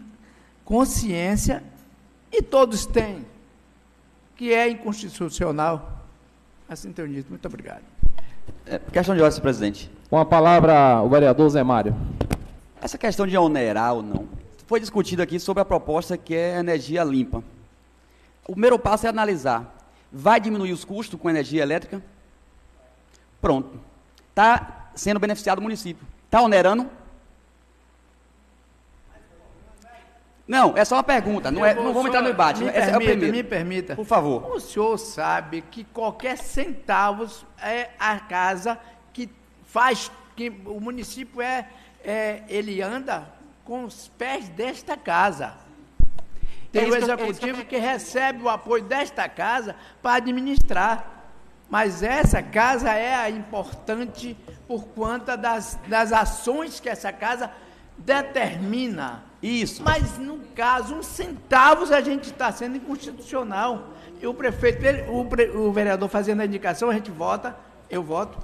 consciência, 0.65 1.63
e 2.31 2.41
todos 2.41 2.85
têm, 2.85 3.25
que 4.35 4.53
é 4.53 4.69
inconstitucional. 4.69 6.05
Assim 6.67 6.93
tenho 6.93 7.07
dito. 7.07 7.29
Muito 7.29 7.47
obrigado. 7.47 7.83
É, 8.69 8.77
questão 8.77 9.15
de 9.15 9.21
ordem, 9.21 9.31
senhor 9.31 9.41
presidente. 9.41 9.89
Com 10.11 10.19
a 10.19 10.25
palavra, 10.25 11.01
o 11.01 11.09
vereador 11.09 11.49
Zé 11.49 11.63
Mário. 11.63 11.95
Essa 12.79 12.99
questão 12.99 13.25
de 13.25 13.35
onerar 13.35 13.95
ou 13.95 14.03
não, 14.03 14.27
foi 14.67 14.79
discutido 14.79 15.23
aqui 15.23 15.39
sobre 15.39 15.61
a 15.61 15.65
proposta 15.65 16.15
que 16.15 16.35
é 16.35 16.59
energia 16.59 17.03
limpa. 17.03 17.43
O 18.47 18.51
primeiro 18.51 18.77
passo 18.77 19.07
é 19.07 19.09
analisar. 19.09 19.75
Vai 20.11 20.39
diminuir 20.39 20.71
os 20.71 20.85
custos 20.85 21.19
com 21.19 21.27
energia 21.27 21.63
elétrica? 21.63 21.99
Pronto. 23.41 23.79
Está 24.29 24.91
sendo 24.93 25.19
beneficiado 25.19 25.57
o 25.57 25.63
município. 25.63 26.05
Está 26.25 26.39
onerando? 26.39 26.87
Não, 30.49 30.75
é 30.75 30.83
só 30.83 30.95
uma 30.95 31.03
pergunta, 31.03 31.51
não, 31.51 31.63
é, 31.63 31.75
não 31.75 31.93
vamos 31.93 32.07
entrar 32.07 32.23
no 32.23 32.29
debate. 32.29 32.63
Me, 32.63 32.69
Esse 32.71 32.79
permita, 32.79 32.91
é 32.91 32.97
o 32.97 33.01
primeiro. 33.01 33.37
me 33.37 33.43
permita. 33.43 33.95
Por 33.95 34.05
favor. 34.05 34.51
O 34.51 34.59
senhor 34.59 34.97
sabe 34.97 35.61
que 35.61 35.83
qualquer 35.83 36.39
centavos 36.39 37.45
é 37.61 37.91
a 37.99 38.19
casa 38.19 38.79
que 39.13 39.29
faz, 39.63 40.11
que 40.35 40.49
o 40.65 40.81
município 40.81 41.39
é, 41.39 41.67
é 42.03 42.41
ele 42.49 42.81
anda 42.81 43.29
com 43.63 43.83
os 43.83 44.07
pés 44.17 44.49
desta 44.49 44.97
casa. 44.97 45.53
Tem 46.71 46.85
É 46.85 46.89
o 46.89 46.95
é 46.95 46.97
executivo 46.97 47.63
que 47.63 47.77
recebe 47.77 48.41
o 48.41 48.49
apoio 48.49 48.83
desta 48.83 49.29
casa 49.29 49.75
para 50.01 50.15
administrar. 50.15 51.27
Mas 51.69 52.01
essa 52.01 52.41
casa 52.41 52.91
é 52.91 53.13
a 53.13 53.29
importante 53.29 54.35
por 54.67 54.87
conta 54.87 55.37
das, 55.37 55.77
das 55.87 56.11
ações 56.11 56.79
que 56.79 56.89
essa 56.89 57.13
casa 57.13 57.51
determina. 58.05 59.23
Isso. 59.41 59.81
Mas 59.83 60.17
no 60.17 60.39
caso, 60.55 60.95
uns 60.95 61.05
centavos 61.05 61.91
a 61.91 62.01
gente 62.01 62.25
está 62.25 62.51
sendo 62.51 62.77
inconstitucional. 62.77 63.89
E 64.21 64.27
o 64.27 64.33
prefeito, 64.33 64.83
ele- 64.85 65.05
o, 65.09 65.23
pre- 65.25 65.49
o 65.49 65.71
vereador 65.71 66.09
fazendo 66.09 66.41
a 66.41 66.45
indicação, 66.45 66.89
a 66.89 66.93
gente 66.93 67.09
vota, 67.09 67.55
eu 67.89 68.03
voto. 68.03 68.37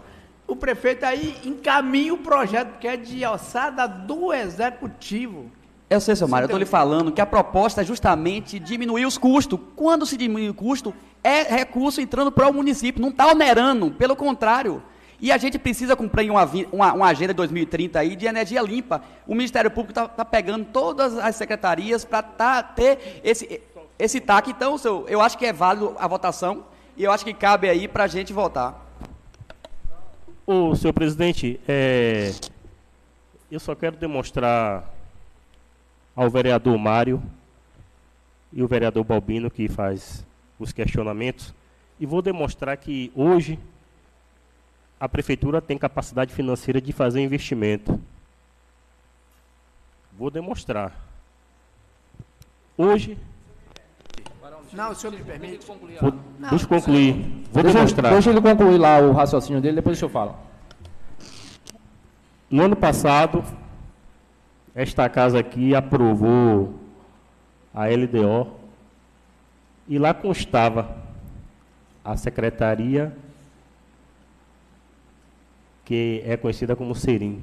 O 0.47 0.55
prefeito 0.55 1.03
aí 1.05 1.35
encaminha 1.43 2.13
o 2.13 2.17
projeto 2.17 2.77
que 2.79 2.87
é 2.87 2.95
de 2.95 3.23
alçada 3.25 3.87
do 3.87 4.31
executivo. 4.31 5.51
Eu 5.89 5.99
sei, 5.99 6.15
seu 6.15 6.27
Mário, 6.27 6.45
eu 6.45 6.47
estou 6.47 6.59
lhe 6.59 6.65
falando 6.65 7.11
que 7.11 7.21
a 7.21 7.25
proposta 7.25 7.81
é 7.81 7.83
justamente 7.83 8.57
diminuir 8.59 9.05
os 9.05 9.17
custos. 9.17 9.59
Quando 9.75 10.05
se 10.05 10.15
diminui 10.17 10.49
o 10.49 10.53
custo, 10.53 10.93
é 11.23 11.43
recurso 11.43 11.99
entrando 12.01 12.31
para 12.31 12.47
o 12.47 12.53
município, 12.53 13.01
não 13.01 13.09
está 13.09 13.27
onerando, 13.27 13.91
pelo 13.91 14.15
contrário. 14.15 14.81
E 15.19 15.31
a 15.31 15.37
gente 15.37 15.57
precisa 15.57 15.95
cumprir 15.95 16.29
uma, 16.29 16.43
uma, 16.71 16.93
uma 16.93 17.07
agenda 17.07 17.33
2030 17.33 17.99
aí 17.99 18.15
de 18.15 18.25
energia 18.25 18.61
limpa. 18.61 19.01
O 19.25 19.33
Ministério 19.33 19.71
Público 19.71 19.99
está 19.99 20.25
pegando 20.25 20.65
todas 20.65 21.17
as 21.17 21.35
secretarias 21.35 22.03
para 22.03 22.21
tá, 22.21 22.63
ter 22.63 23.21
esse, 23.23 23.61
esse 23.97 24.19
TAC. 24.19 24.49
Então, 24.49 24.77
seu, 24.77 25.05
eu 25.07 25.21
acho 25.21 25.37
que 25.37 25.45
é 25.45 25.53
válido 25.53 25.95
a 25.97 26.07
votação 26.07 26.65
e 26.97 27.03
eu 27.03 27.11
acho 27.11 27.23
que 27.23 27.33
cabe 27.33 27.69
aí 27.69 27.87
para 27.87 28.03
a 28.03 28.07
gente 28.07 28.33
votar. 28.33 28.83
Ô, 30.45 30.75
senhor 30.75 30.93
presidente, 30.93 31.59
é, 31.67 32.31
eu 33.49 33.59
só 33.59 33.73
quero 33.73 33.95
demonstrar 33.95 34.93
ao 36.15 36.29
vereador 36.29 36.77
Mário 36.77 37.21
e 38.53 38.61
o 38.63 38.67
vereador 38.67 39.03
Balbino, 39.03 39.49
que 39.49 39.67
faz 39.67 40.25
os 40.59 40.71
questionamentos, 40.71 41.53
e 41.99 42.05
vou 42.05 42.21
demonstrar 42.21 42.77
que 42.77 43.11
hoje 43.15 43.59
a 44.99 45.09
prefeitura 45.09 45.61
tem 45.61 45.77
capacidade 45.77 46.33
financeira 46.33 46.79
de 46.81 46.91
fazer 46.93 47.21
investimento. 47.21 47.99
Vou 50.17 50.29
demonstrar. 50.31 50.93
Hoje, 52.77 53.17
Não, 54.73 54.91
o 54.91 54.95
senhor 54.95 55.13
me 55.13 55.23
permite. 55.23 55.65
vou, 55.65 56.11
deixa 56.49 56.65
eu 56.65 56.69
concluir, 56.69 57.13
vou 57.51 57.63
Deixa, 57.63 57.77
demonstrar. 57.77 58.11
deixa 58.11 58.29
ele 58.29 58.41
concluir 58.41 58.77
lá 58.77 58.99
o 58.99 59.11
raciocínio 59.13 59.61
dele, 59.61 59.75
depois 59.77 60.01
eu 60.01 60.09
falo. 60.09 60.35
No 62.49 62.63
ano 62.63 62.75
passado, 62.75 63.43
esta 64.73 65.07
casa 65.09 65.39
aqui 65.39 65.73
aprovou 65.73 66.75
a 67.73 67.85
LDO 67.87 68.51
e 69.87 69.97
lá 69.97 70.13
constava 70.13 70.97
a 72.03 72.15
secretaria 72.17 73.15
que 75.85 76.23
é 76.25 76.35
conhecida 76.35 76.75
como 76.75 76.95
Serim. 76.95 77.39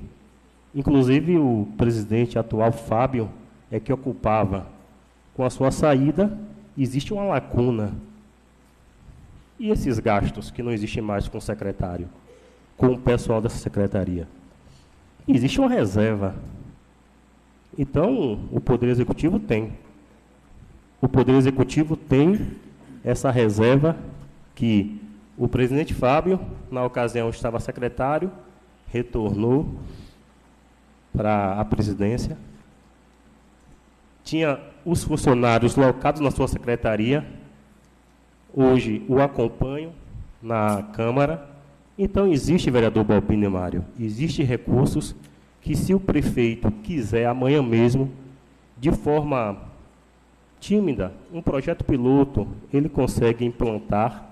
Inclusive 0.75 1.39
o 1.39 1.69
presidente 1.79 2.39
atual 2.39 2.73
Fábio 2.73 3.31
é 3.71 3.79
que 3.79 3.93
ocupava. 3.93 4.67
Com 5.35 5.45
a 5.45 5.51
sua 5.51 5.71
saída, 5.71 6.37
existe 6.77 7.15
uma 7.15 7.25
lacuna. 7.25 7.95
E 9.59 9.71
esses 9.71 9.99
gastos 9.99 10.51
que 10.51 10.63
não 10.63 10.73
existem 10.73 11.03
mais 11.03 11.29
com 11.29 11.39
o 11.39 11.41
secretário, 11.41 12.09
com 12.77 12.89
o 12.89 12.99
pessoal 12.99 13.41
dessa 13.41 13.59
secretaria? 13.59 14.27
Existe 15.27 15.61
uma 15.61 15.69
reserva. 15.69 16.35
Então, 17.79 18.41
o 18.51 18.61
Poder 18.61 18.89
Executivo 18.89 19.39
tem. 19.39 19.73
O 21.01 21.09
Poder 21.09 21.35
Executivo 21.35 21.97
tem 21.97 22.53
essa 23.05 23.31
reserva 23.31 23.97
que 24.55 25.01
o 25.43 25.49
presidente 25.49 25.93
Fábio, 25.93 26.39
na 26.71 26.85
ocasião 26.85 27.29
estava 27.29 27.59
secretário, 27.59 28.31
retornou 28.87 29.75
para 31.13 31.61
a 31.61 31.65
presidência. 31.65 32.39
Tinha 34.23 34.61
os 34.85 35.03
funcionários 35.03 35.75
locados 35.75 36.21
na 36.21 36.31
sua 36.31 36.47
secretaria. 36.47 37.27
Hoje 38.55 39.05
o 39.09 39.21
acompanho 39.21 39.93
na 40.41 40.81
Câmara. 40.93 41.51
Então 41.99 42.29
existe, 42.29 42.71
vereador 42.71 43.03
Balbino 43.03 43.51
Mário, 43.51 43.85
existe 43.99 44.45
recursos 44.45 45.13
que 45.61 45.75
se 45.75 45.93
o 45.93 45.99
prefeito 45.99 46.71
quiser 46.71 47.27
amanhã 47.27 47.61
mesmo, 47.61 48.13
de 48.79 48.93
forma 48.93 49.59
tímida, 50.61 51.13
um 51.35 51.43
projeto 51.43 51.85
piloto, 51.85 52.47
ele 52.73 52.89
consegue 52.89 53.45
implantar 53.45 54.32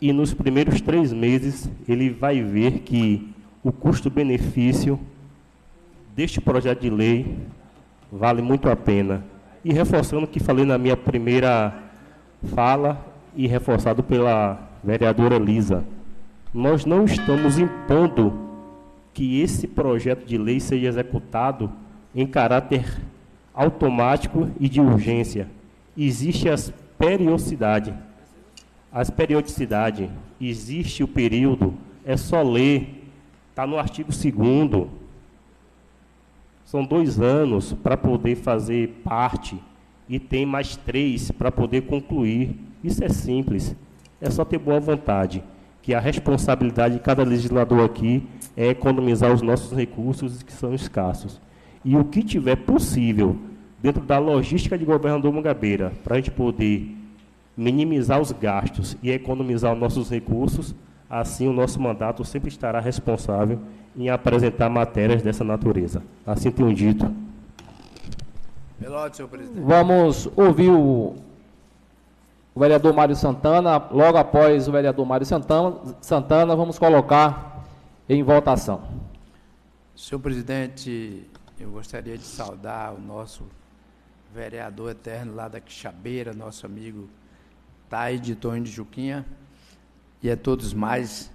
e 0.00 0.12
nos 0.12 0.34
primeiros 0.34 0.80
três 0.80 1.12
meses 1.12 1.68
ele 1.88 2.10
vai 2.10 2.42
ver 2.42 2.80
que 2.80 3.28
o 3.62 3.72
custo-benefício 3.72 4.98
deste 6.14 6.40
projeto 6.40 6.80
de 6.80 6.90
lei 6.90 7.36
vale 8.10 8.42
muito 8.42 8.68
a 8.68 8.76
pena. 8.76 9.24
E 9.64 9.72
reforçando 9.72 10.24
o 10.24 10.28
que 10.28 10.38
falei 10.38 10.64
na 10.64 10.78
minha 10.78 10.96
primeira 10.96 11.74
fala 12.54 13.04
e 13.34 13.46
reforçado 13.46 14.02
pela 14.02 14.58
vereadora 14.84 15.38
Lisa, 15.38 15.84
nós 16.54 16.84
não 16.84 17.04
estamos 17.04 17.58
impondo 17.58 18.32
que 19.12 19.40
esse 19.40 19.66
projeto 19.66 20.24
de 20.24 20.38
lei 20.38 20.60
seja 20.60 20.86
executado 20.86 21.72
em 22.14 22.26
caráter 22.26 23.00
automático 23.54 24.48
e 24.60 24.68
de 24.68 24.80
urgência. 24.80 25.48
Existe 25.96 26.48
as 26.48 26.72
periodicidade. 26.98 27.94
As 28.96 29.10
periodicidade, 29.10 30.08
existe 30.40 31.04
o 31.04 31.06
período, 31.06 31.74
é 32.02 32.16
só 32.16 32.42
ler, 32.42 33.04
está 33.50 33.66
no 33.66 33.78
artigo 33.78 34.10
2 34.10 34.88
São 36.64 36.82
dois 36.82 37.20
anos 37.20 37.74
para 37.74 37.94
poder 37.94 38.36
fazer 38.36 38.88
parte 39.04 39.62
e 40.08 40.18
tem 40.18 40.46
mais 40.46 40.78
três 40.78 41.30
para 41.30 41.52
poder 41.52 41.82
concluir. 41.82 42.58
Isso 42.82 43.04
é 43.04 43.10
simples, 43.10 43.76
é 44.18 44.30
só 44.30 44.46
ter 44.46 44.56
boa 44.56 44.80
vontade 44.80 45.44
que 45.82 45.92
a 45.92 46.00
responsabilidade 46.00 46.94
de 46.94 47.00
cada 47.00 47.22
legislador 47.22 47.84
aqui 47.84 48.26
é 48.56 48.68
economizar 48.68 49.30
os 49.30 49.42
nossos 49.42 49.76
recursos 49.76 50.42
que 50.42 50.54
são 50.54 50.72
escassos. 50.72 51.38
E 51.84 51.94
o 51.98 52.04
que 52.06 52.22
tiver 52.22 52.56
possível, 52.56 53.36
dentro 53.78 54.02
da 54.02 54.18
logística 54.18 54.78
de 54.78 54.86
governador 54.86 55.30
Mangabeira, 55.34 55.92
para 56.02 56.14
a 56.14 56.16
gente 56.16 56.30
poder 56.30 56.96
minimizar 57.56 58.20
os 58.20 58.32
gastos 58.32 58.96
e 59.02 59.10
economizar 59.10 59.72
os 59.72 59.78
nossos 59.78 60.10
recursos, 60.10 60.74
assim 61.08 61.48
o 61.48 61.52
nosso 61.52 61.80
mandato 61.80 62.24
sempre 62.24 62.48
estará 62.48 62.80
responsável 62.80 63.58
em 63.96 64.10
apresentar 64.10 64.68
matérias 64.68 65.22
dessa 65.22 65.42
natureza. 65.42 66.02
Assim 66.26 66.50
tenho 66.50 66.74
dito. 66.74 67.10
Pelote, 68.78 69.16
senhor 69.16 69.28
presidente. 69.28 69.64
Vamos 69.64 70.28
ouvir 70.36 70.70
o, 70.70 71.14
o 72.54 72.60
vereador 72.60 72.92
Mário 72.92 73.16
Santana. 73.16 73.78
Logo 73.90 74.18
após 74.18 74.68
o 74.68 74.72
vereador 74.72 75.06
Mário 75.06 75.24
Santana, 75.24 75.76
Santana, 76.02 76.54
vamos 76.54 76.78
colocar 76.78 77.64
em 78.06 78.22
votação. 78.22 78.82
Senhor 79.94 80.20
presidente, 80.20 81.26
eu 81.58 81.70
gostaria 81.70 82.18
de 82.18 82.24
saudar 82.24 82.92
o 82.92 83.00
nosso 83.00 83.44
vereador 84.34 84.90
eterno 84.90 85.34
lá 85.34 85.48
da 85.48 85.58
Quixabeira, 85.58 86.34
nosso 86.34 86.66
amigo 86.66 87.08
Tai 87.88 88.18
de 88.18 88.34
Tonho 88.34 88.62
de 88.62 88.70
Juquinha, 88.70 89.24
e 90.22 90.30
a 90.30 90.36
todos 90.36 90.74
mais. 90.74 91.30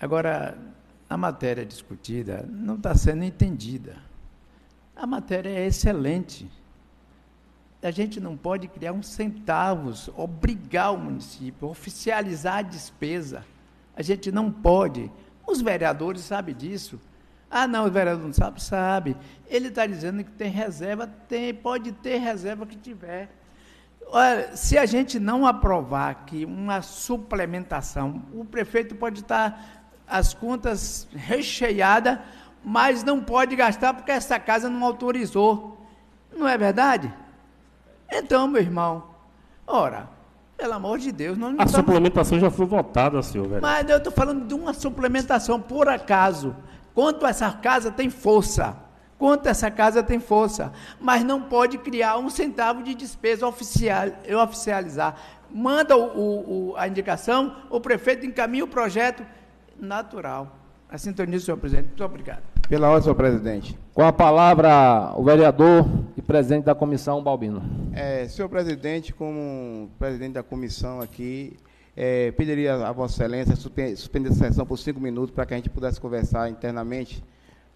Agora, 0.00 0.56
a 1.08 1.16
matéria 1.16 1.66
discutida 1.66 2.46
não 2.48 2.76
está 2.76 2.94
sendo 2.94 3.24
entendida. 3.24 3.96
A 4.94 5.06
matéria 5.06 5.48
é 5.50 5.66
excelente. 5.66 6.48
A 7.82 7.90
gente 7.90 8.20
não 8.20 8.36
pode 8.36 8.68
criar 8.68 8.92
uns 8.92 9.08
centavos, 9.08 10.10
obrigar 10.16 10.92
o 10.92 10.98
município, 10.98 11.68
oficializar 11.68 12.58
a 12.58 12.62
despesa. 12.62 13.44
A 13.96 14.02
gente 14.02 14.30
não 14.30 14.52
pode. 14.52 15.10
Os 15.46 15.60
vereadores 15.60 16.20
sabem 16.22 16.54
disso. 16.54 17.00
Ah, 17.50 17.66
não, 17.66 17.86
o 17.86 17.90
vereador 17.90 18.24
não 18.24 18.32
sabe? 18.32 18.62
Sabe. 18.62 19.16
Ele 19.48 19.68
está 19.68 19.86
dizendo 19.86 20.22
que 20.22 20.30
tem 20.30 20.50
reserva, 20.50 21.06
tem, 21.06 21.52
pode 21.52 21.90
ter 21.90 22.18
reserva 22.18 22.64
que 22.64 22.76
tiver. 22.76 23.28
Olha, 24.12 24.56
se 24.56 24.76
a 24.76 24.86
gente 24.86 25.20
não 25.20 25.46
aprovar 25.46 26.10
aqui 26.10 26.44
uma 26.44 26.82
suplementação, 26.82 28.22
o 28.34 28.44
prefeito 28.44 28.94
pode 28.94 29.20
estar 29.20 29.84
as 30.06 30.34
contas 30.34 31.06
recheadas, 31.14 32.18
mas 32.64 33.04
não 33.04 33.20
pode 33.20 33.54
gastar 33.54 33.94
porque 33.94 34.10
essa 34.10 34.38
casa 34.40 34.68
não 34.68 34.84
autorizou. 34.84 35.86
Não 36.36 36.48
é 36.48 36.58
verdade? 36.58 37.12
Então, 38.10 38.48
meu 38.48 38.60
irmão, 38.60 39.04
ora, 39.66 40.08
pelo 40.56 40.74
amor 40.74 40.98
de 40.98 41.12
Deus, 41.12 41.38
nós 41.38 41.52
não 41.54 41.60
A 41.60 41.64
estamos... 41.64 41.86
suplementação 41.86 42.38
já 42.40 42.50
foi 42.50 42.66
votada, 42.66 43.22
senhor 43.22 43.44
vereador. 43.44 43.70
Mas 43.70 43.88
eu 43.88 43.98
estou 43.98 44.12
falando 44.12 44.44
de 44.46 44.54
uma 44.54 44.74
suplementação, 44.74 45.60
por 45.60 45.88
acaso. 45.88 46.56
Quanto 46.92 47.24
essa 47.24 47.50
casa 47.52 47.90
tem 47.90 48.10
força. 48.10 48.76
Quanto 49.20 49.50
essa 49.50 49.70
casa 49.70 50.02
tem 50.02 50.18
força. 50.18 50.72
Mas 50.98 51.22
não 51.22 51.42
pode 51.42 51.76
criar 51.76 52.16
um 52.16 52.30
centavo 52.30 52.82
de 52.82 52.94
despesa 52.94 53.46
oficial, 53.46 54.06
oficializar. 54.42 55.14
Manda 55.52 55.94
o, 55.94 56.04
o, 56.04 56.70
o, 56.70 56.76
a 56.76 56.88
indicação, 56.88 57.54
o 57.68 57.78
prefeito 57.78 58.24
encaminha 58.24 58.64
o 58.64 58.68
projeto 58.68 59.22
natural. 59.78 60.56
A 60.88 60.96
sintonia, 60.96 61.38
senhor 61.38 61.58
presidente. 61.58 61.88
Muito 61.88 62.02
obrigado. 62.02 62.40
Pela 62.66 62.88
ordem, 62.88 63.02
senhor 63.02 63.14
presidente. 63.14 63.78
Com 63.92 64.02
a 64.02 64.10
palavra, 64.10 65.12
o 65.14 65.22
vereador 65.22 65.86
e 66.16 66.22
presidente 66.22 66.64
da 66.64 66.74
comissão, 66.74 67.22
Balbino. 67.22 67.62
É, 67.92 68.26
senhor 68.26 68.48
presidente, 68.48 69.12
como 69.12 69.90
presidente 69.98 70.32
da 70.32 70.42
comissão 70.42 70.98
aqui, 70.98 71.58
é, 71.94 72.30
pediria 72.32 72.86
a 72.86 72.92
Vossa 72.92 73.22
Excelência 73.22 73.54
suspe- 73.54 73.94
suspender 73.96 74.30
a 74.30 74.32
sessão 74.32 74.64
por 74.64 74.78
cinco 74.78 74.98
minutos 74.98 75.34
para 75.34 75.44
que 75.44 75.52
a 75.52 75.58
gente 75.58 75.68
pudesse 75.68 76.00
conversar 76.00 76.48
internamente, 76.48 77.22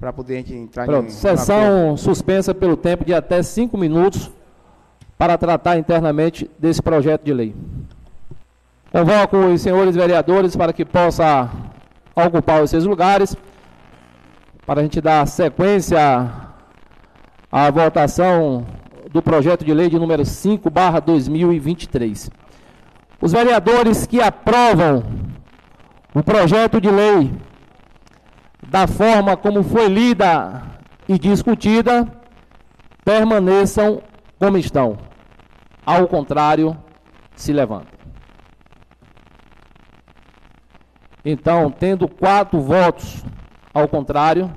para 0.04 0.12
poder 0.12 0.34
a 0.34 0.36
gente 0.36 0.52
entrar 0.52 0.84
Pronto, 0.84 1.06
em. 1.06 1.10
sessão 1.10 1.96
suspensa 1.96 2.54
pelo 2.54 2.76
tempo 2.76 3.06
de 3.06 3.14
até 3.14 3.42
cinco 3.42 3.78
minutos 3.78 4.30
para 5.16 5.38
tratar 5.38 5.78
internamente 5.78 6.50
desse 6.58 6.82
projeto 6.82 7.24
de 7.24 7.32
lei. 7.32 7.56
Convoco 8.92 9.38
os 9.38 9.62
senhores 9.62 9.96
vereadores 9.96 10.54
para 10.54 10.74
que 10.74 10.84
possa 10.84 11.50
ocupar 12.14 12.62
os 12.62 12.68
seus 12.68 12.84
lugares, 12.84 13.34
para 14.66 14.80
a 14.80 14.82
gente 14.82 15.00
dar 15.00 15.26
sequência 15.26 15.98
à 17.50 17.70
votação 17.70 18.66
do 19.10 19.22
projeto 19.22 19.64
de 19.64 19.72
lei 19.72 19.88
de 19.88 19.98
número 19.98 20.26
5, 20.26 20.68
barra 20.68 21.00
2023. 21.00 22.30
Os 23.22 23.32
vereadores 23.32 24.06
que 24.06 24.20
aprovam 24.20 25.02
o 26.14 26.22
projeto 26.22 26.78
de 26.78 26.90
lei 26.90 27.32
da 28.68 28.86
forma 28.86 29.36
como 29.36 29.62
foi 29.62 29.88
lida 29.88 30.62
e 31.08 31.18
discutida, 31.18 32.06
permaneçam 33.04 34.02
como 34.38 34.56
estão. 34.56 34.98
Ao 35.84 36.08
contrário, 36.08 36.76
se 37.34 37.52
levantem. 37.52 37.98
Então, 41.24 41.70
tendo 41.70 42.06
quatro 42.06 42.60
votos 42.60 43.24
ao 43.72 43.88
contrário, 43.88 44.50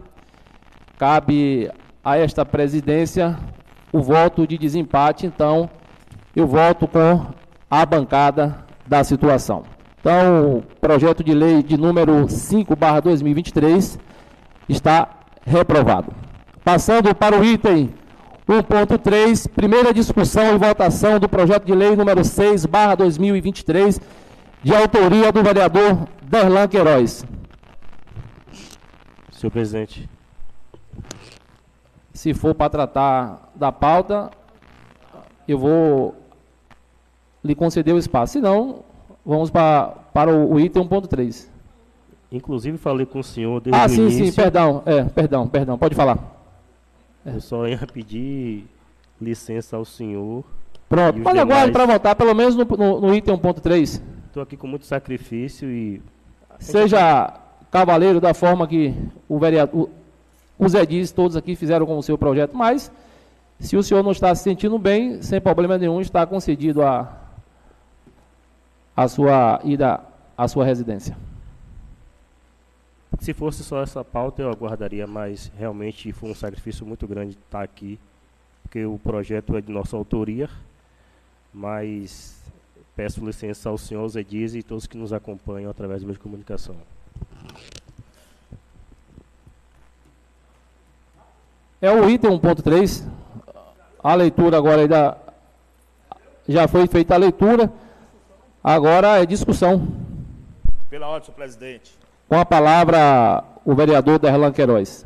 cabe 0.98 1.72
a 2.04 2.18
esta 2.18 2.46
presidência 2.46 3.38
o 3.92 4.02
voto 4.02 4.46
de 4.46 4.58
desempate. 4.58 5.26
Então, 5.26 5.70
eu 6.36 6.46
voto 6.46 6.88
com 6.88 7.26
a 7.70 7.86
bancada 7.86 8.66
da 8.86 9.04
situação. 9.04 9.64
Então, 10.08 10.60
o 10.60 10.62
projeto 10.80 11.22
de 11.22 11.34
lei 11.34 11.62
de 11.62 11.76
número 11.76 12.30
5, 12.30 12.78
barra 12.78 13.02
2023, 13.02 14.00
está 14.70 15.10
reprovado. 15.46 16.14
Passando 16.64 17.14
para 17.14 17.38
o 17.38 17.44
item 17.44 17.94
1.3, 18.48 19.50
primeira 19.50 19.94
discussão 19.94 20.56
e 20.56 20.58
votação 20.58 21.20
do 21.20 21.28
projeto 21.28 21.66
de 21.66 21.76
lei 21.76 21.94
número 21.94 22.24
6, 22.24 22.66
barra 22.68 22.96
2023, 22.96 24.00
de 24.64 24.74
autoria 24.74 25.30
do 25.30 25.44
vereador 25.44 26.08
Derlan 26.24 26.70
Queiroz. 26.70 27.26
Senhor 29.34 29.52
presidente, 29.52 30.10
Se 32.14 32.34
for 32.34 32.56
para 32.56 32.70
tratar 32.70 33.52
da 33.54 33.74
pauta, 33.74 34.32
eu 35.46 35.60
vou 35.60 36.16
lhe 37.44 37.54
conceder 37.54 37.94
o 37.94 37.98
espaço. 37.98 38.32
Se 38.34 38.40
não, 38.40 38.87
vamos 39.28 39.50
para, 39.52 39.88
para 40.14 40.32
o, 40.34 40.60
item 40.60 40.88
1.3. 40.88 41.48
inclusive 42.32 42.78
falei 42.78 43.06
com 43.06 43.20
o 43.20 43.24
senhor 43.24 43.60
desde 43.62 43.80
Ah, 43.80 43.86
o 43.86 43.90
sim, 43.90 44.02
início. 44.04 44.26
sim, 44.28 44.32
perdão. 44.34 44.82
É, 44.86 45.04
perdão, 45.04 45.48
perdão, 45.48 45.78
pode 45.78 45.94
falar. 45.96 46.18
Eu 47.26 47.42
só 47.42 47.68
ia 47.68 47.78
pedir 47.92 48.66
licença 49.22 49.76
ao 49.76 49.84
senhor. 49.86 50.44
Pronto, 50.88 51.18
E 51.18 51.22
aguarde 51.22 51.40
demais? 51.46 51.72
para 51.72 51.86
votar, 51.86 52.16
pelo 52.16 52.34
menos 52.34 52.56
no, 52.56 52.64
no, 52.64 53.02
no 53.02 53.14
item 53.14 53.36
1.3. 53.38 54.02
Estou 54.28 54.42
aqui 54.42 54.56
com 54.56 54.68
muito 54.68 54.86
sacrifício 54.86 55.70
e 55.70 56.02
Seja 56.60 57.34
cavaleiro 57.70 58.20
da 58.22 58.34
forma 58.34 58.66
que 58.68 58.94
o 59.28 59.38
vereador, 59.38 59.82
o- 59.84 59.90
os 60.66 60.74
edis 60.74 61.12
todos 61.12 61.36
aqui 61.36 61.56
fizeram 61.56 61.86
com 61.86 61.98
o 61.98 62.02
seu 62.04 62.18
projeto, 62.18 62.56
mas 62.56 62.90
se 63.60 63.76
o 63.78 63.84
senhor 63.84 64.02
não 64.04 64.12
está 64.12 64.34
se 64.34 64.44
sentindo 64.44 64.80
bem, 64.80 65.22
sem 65.22 65.40
problema 65.42 65.78
nenhum, 65.78 66.00
está 66.02 66.26
concedido 66.26 66.82
a, 66.82 67.12
a 68.98 69.08
sua 69.08 69.62
ida 69.64 70.02
à 70.36 70.48
sua 70.48 70.66
residência. 70.66 71.16
se 73.20 73.32
fosse 73.32 73.64
só 73.64 73.84
essa 73.84 74.04
pauta 74.04 74.42
eu 74.42 74.50
aguardaria, 74.50 75.06
mas 75.06 75.52
realmente 75.56 76.12
foi 76.12 76.32
um 76.32 76.36
sacrifício 76.36 76.84
muito 76.84 77.08
grande 77.08 77.38
estar 77.38 77.62
aqui, 77.62 78.00
porque 78.64 78.86
o 78.86 78.98
projeto 78.98 79.56
é 79.56 79.62
de 79.62 79.72
nossa 79.72 79.96
autoria, 79.96 80.50
mas 81.54 82.42
peço 82.96 83.24
licença 83.24 83.70
ao 83.70 83.78
senhor 83.78 84.08
Zé 84.10 84.24
Dias 84.24 84.56
e 84.56 84.64
todos 84.64 84.88
que 84.88 84.98
nos 84.98 85.14
acompanham 85.14 85.70
através 85.70 86.02
do 86.02 86.06
meio 86.06 86.18
de 86.18 86.24
comunicação. 86.24 86.76
É 91.80 91.92
o 91.92 92.10
item 92.10 92.32
1.3. 92.32 93.08
A 94.04 94.16
leitura 94.16 94.58
agora 94.58 94.82
ainda 94.82 95.18
já 96.48 96.68
foi 96.68 96.88
feita 96.88 97.14
a 97.14 97.18
leitura. 97.18 97.72
Agora 98.70 99.22
é 99.22 99.26
discussão. 99.26 99.88
Pela 100.90 101.08
ordem, 101.08 101.28
senhor 101.28 101.36
presidente. 101.38 101.98
Com 102.28 102.38
a 102.38 102.44
palavra 102.44 103.42
o 103.64 103.74
vereador 103.74 104.20
Derlan 104.20 104.52
Queiroz. 104.52 105.06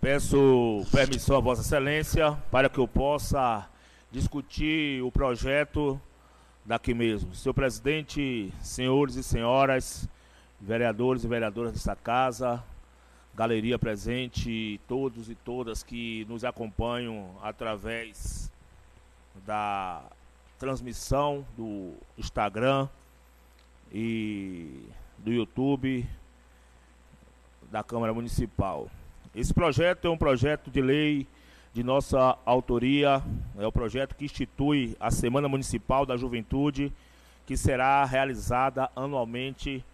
Peço 0.00 0.82
permissão 0.90 1.36
a 1.36 1.40
Vossa 1.40 1.60
Excelência 1.60 2.38
para 2.50 2.70
que 2.70 2.78
eu 2.78 2.88
possa 2.88 3.68
discutir 4.10 5.02
o 5.02 5.12
projeto 5.12 6.00
daqui 6.64 6.94
mesmo. 6.94 7.34
Senhor 7.34 7.52
presidente, 7.52 8.50
senhores 8.62 9.16
e 9.16 9.22
senhoras, 9.22 10.08
vereadores 10.58 11.22
e 11.22 11.28
vereadoras 11.28 11.72
desta 11.74 11.94
casa, 11.94 12.64
galeria 13.34 13.78
presente, 13.78 14.80
todos 14.88 15.28
e 15.28 15.34
todas 15.34 15.82
que 15.82 16.24
nos 16.30 16.46
acompanham 16.46 17.28
através 17.42 18.50
da 19.46 20.00
transmissão 20.58 21.44
do 21.56 21.92
Instagram 22.16 22.88
e 23.92 24.84
do 25.18 25.32
YouTube 25.32 26.06
da 27.70 27.82
Câmara 27.82 28.14
Municipal. 28.14 28.88
Esse 29.34 29.52
projeto 29.52 30.06
é 30.06 30.10
um 30.10 30.16
projeto 30.16 30.70
de 30.70 30.80
lei 30.80 31.26
de 31.74 31.82
nossa 31.82 32.38
autoria, 32.46 33.22
é 33.58 33.66
o 33.66 33.72
projeto 33.72 34.14
que 34.14 34.24
institui 34.24 34.96
a 34.98 35.10
Semana 35.10 35.46
Municipal 35.46 36.06
da 36.06 36.16
Juventude, 36.16 36.90
que 37.44 37.56
será 37.56 38.04
realizada 38.04 38.90
anualmente 38.96 39.84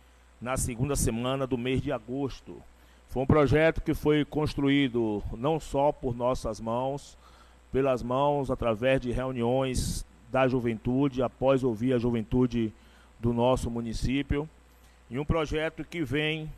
na 0.41 0.57
segunda 0.57 0.95
semana 0.95 1.47
do 1.47 1.59
mês 1.59 1.81
de 1.83 1.91
agosto. 1.91 2.63
Foi 3.09 3.25
um 3.25 3.27
projeto 3.27 3.81
que 3.81 3.95
foi 3.95 4.25
construído 4.25 5.23
não 5.33 5.59
só 5.59 5.91
por 5.91 6.17
nossas 6.17 6.61
mãos, 6.61 7.19
pelas 7.73 8.03
mãos, 8.03 8.51
através 8.51 9.01
de 9.01 9.11
reuniões 9.11 10.07
da 10.33 10.49
juventude, 10.49 11.23
após 11.23 11.63
ouvir 11.63 11.93
a 11.93 11.99
juventude 11.99 12.73
do 13.21 13.35
nosso 13.35 13.71
município, 13.71 14.49
e 15.11 15.19
um 15.19 15.25
projeto 15.25 15.85
que 15.85 16.03
vem 16.03 16.51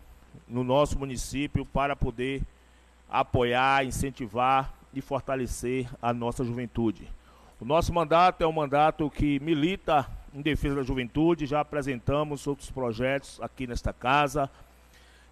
no 0.48 0.62
nosso 0.62 0.96
município 0.96 1.66
para 1.66 1.96
poder 1.96 2.40
apoiar, 3.10 3.84
incentivar 3.84 4.72
e 4.94 5.00
fortalecer 5.00 5.88
a 6.00 6.12
nossa 6.12 6.44
juventude. 6.44 7.08
O 7.60 7.64
nosso 7.64 7.92
mandato 7.92 8.42
é 8.42 8.46
um 8.46 8.52
mandato 8.52 9.10
que 9.10 9.40
milita 9.40 10.08
em 10.32 10.40
defesa 10.40 10.76
da 10.76 10.82
juventude, 10.82 11.46
já 11.46 11.60
apresentamos 11.60 12.46
outros 12.46 12.70
projetos 12.70 13.40
aqui 13.40 13.66
nesta 13.66 13.92
casa 13.92 14.48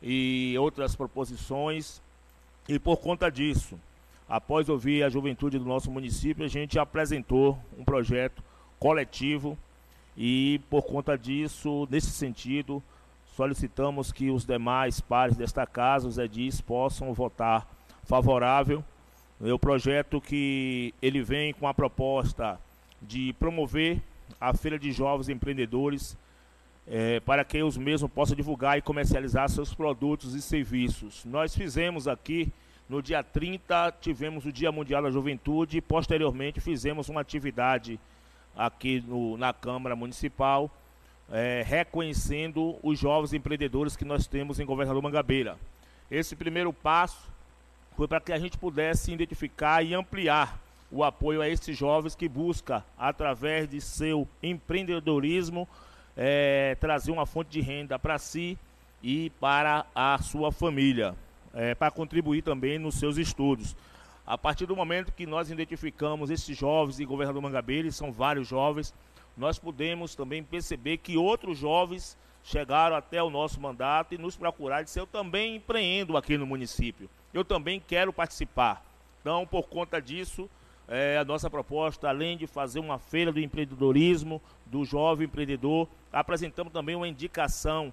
e 0.03 0.57
outras 0.59 0.97
proposições, 0.97 2.01
e 2.69 2.79
por 2.79 2.97
conta 2.97 3.31
disso, 3.31 3.79
após 4.33 4.71
ouvir 4.71 5.03
a 5.03 5.11
juventude 5.11 5.59
do 5.59 5.65
nosso 5.67 5.91
município, 5.91 6.43
a 6.43 6.49
gente 6.49 6.79
apresentou 6.79 7.59
um 7.79 7.85
projeto 7.85 8.43
coletivo 8.79 9.59
e 10.17 10.59
por 10.71 10.85
conta 10.85 11.19
disso, 11.19 11.87
nesse 11.91 12.09
sentido, 12.13 12.83
solicitamos 13.37 14.11
que 14.11 14.31
os 14.31 14.47
demais 14.47 15.03
pares 15.03 15.37
desta 15.37 15.67
casa, 15.67 16.09
os 16.09 16.17
edis, 16.17 16.63
possam 16.63 17.13
votar 17.13 17.69
favorável. 18.05 18.83
É 19.45 19.53
o 19.53 19.59
projeto 19.59 20.19
que 20.19 20.95
ele 21.03 21.21
vem 21.21 21.53
com 21.53 21.69
a 21.69 21.75
proposta 21.75 22.59
de 23.03 23.35
promover 23.35 24.01
a 24.41 24.55
Feira 24.55 24.79
de 24.79 24.93
Jovens 24.93 25.29
Empreendedores 25.29 26.17
é, 26.87 27.21
para 27.21 27.45
que 27.45 27.63
os 27.63 27.77
mesmos 27.77 28.11
possam 28.11 28.35
divulgar 28.35 28.79
e 28.79 28.83
comercializar 28.83 29.51
seus 29.51 29.75
produtos 29.75 30.35
e 30.35 30.41
serviços. 30.41 31.23
Nós 31.27 31.55
fizemos 31.55 32.09
aqui, 32.09 32.51
no 32.93 33.01
dia 33.01 33.23
30, 33.23 33.91
tivemos 34.03 34.45
o 34.45 34.53
Dia 34.53 34.71
Mundial 34.71 35.03
da 35.03 35.11
Juventude 35.11 35.79
e 35.79 35.81
posteriormente 35.81 36.61
fizemos 36.61 37.09
uma 37.09 37.23
atividade 37.23 37.99
aqui 38.55 39.01
no, 39.01 39.39
na 39.39 39.51
Câmara 39.51 39.97
Municipal 39.97 40.71
é, 41.31 41.65
reconhecendo 41.67 42.77
os 42.83 42.99
jovens 42.99 43.33
empreendedores 43.33 43.97
que 43.97 44.05
nós 44.05 44.27
temos 44.27 44.61
em 44.61 44.67
Governador 44.67 45.03
Mangabeira. 45.03 45.57
Esse 46.11 46.37
primeiro 46.37 46.71
passo 46.71 47.31
foi 47.97 48.07
para 48.07 48.21
que 48.21 48.31
a 48.31 48.39
gente 48.39 48.59
pudesse 48.59 49.11
identificar 49.11 49.83
e 49.83 49.95
ampliar 49.95 50.61
o 50.91 51.03
apoio 51.03 51.41
a 51.41 51.49
esses 51.49 51.75
jovens 51.75 52.15
que 52.15 52.29
busca, 52.29 52.85
através 52.99 53.71
de 53.71 53.81
seu 53.81 54.29
empreendedorismo, 54.43 55.67
é, 56.15 56.77
trazer 56.79 57.11
uma 57.11 57.25
fonte 57.25 57.49
de 57.49 57.63
renda 57.63 57.99
para 57.99 58.19
si 58.19 58.59
e 59.03 59.31
para 59.41 59.87
a 59.95 60.19
sua 60.19 60.53
família, 60.53 61.15
é, 61.55 61.75
para 61.75 61.91
contribuir 61.91 62.43
também 62.43 62.79
nos 62.79 62.97
seus 62.97 63.17
estudos. 63.17 63.77
A 64.25 64.39
partir 64.39 64.67
do 64.67 64.77
momento 64.77 65.13
que 65.13 65.27
nós 65.27 65.51
identificamos 65.51 66.31
esses 66.31 66.57
jovens 66.57 67.01
em 67.01 67.07
Governador 67.07 67.43
Mangabeira, 67.43 67.91
são 67.91 68.13
vários 68.13 68.47
jovens, 68.47 68.95
nós 69.37 69.59
podemos 69.59 70.15
também 70.15 70.43
perceber 70.43 70.99
que 70.99 71.17
outros 71.17 71.59
jovens 71.59 72.17
chegaram 72.45 72.97
até 72.97 73.23
o 73.23 73.31
nosso 73.31 73.61
mandato 73.61 74.15
e 74.15 74.19
nos 74.19 74.37
procuraram 74.37 74.83
e 74.83 74.85
disseram, 74.85 75.05
eu 75.05 75.11
também 75.11 75.57
empreendo 75.57 76.17
aqui 76.17 76.37
no 76.37 76.47
município, 76.47 77.09
eu 77.33 77.45
também 77.45 77.81
quero 77.81 78.13
participar. 78.13 78.85
Então, 79.21 79.47
por 79.47 79.69
conta 79.69 80.01
disso, 80.01 80.49
é, 80.89 81.17
a 81.17 81.25
nossa 81.25 81.49
proposta, 81.49 82.09
além 82.09 82.37
de 82.37 82.47
fazer 82.47 82.81
uma 82.81 82.99
feira 82.99 83.33
do 83.33 83.41
empreendedorismo, 83.41 84.43
do 84.67 84.85
jovem 84.85 85.27
empreendedor, 85.27 85.89
apresentamos 86.13 86.73
também 86.73 86.95
uma 86.95 87.09
indicação 87.09 87.93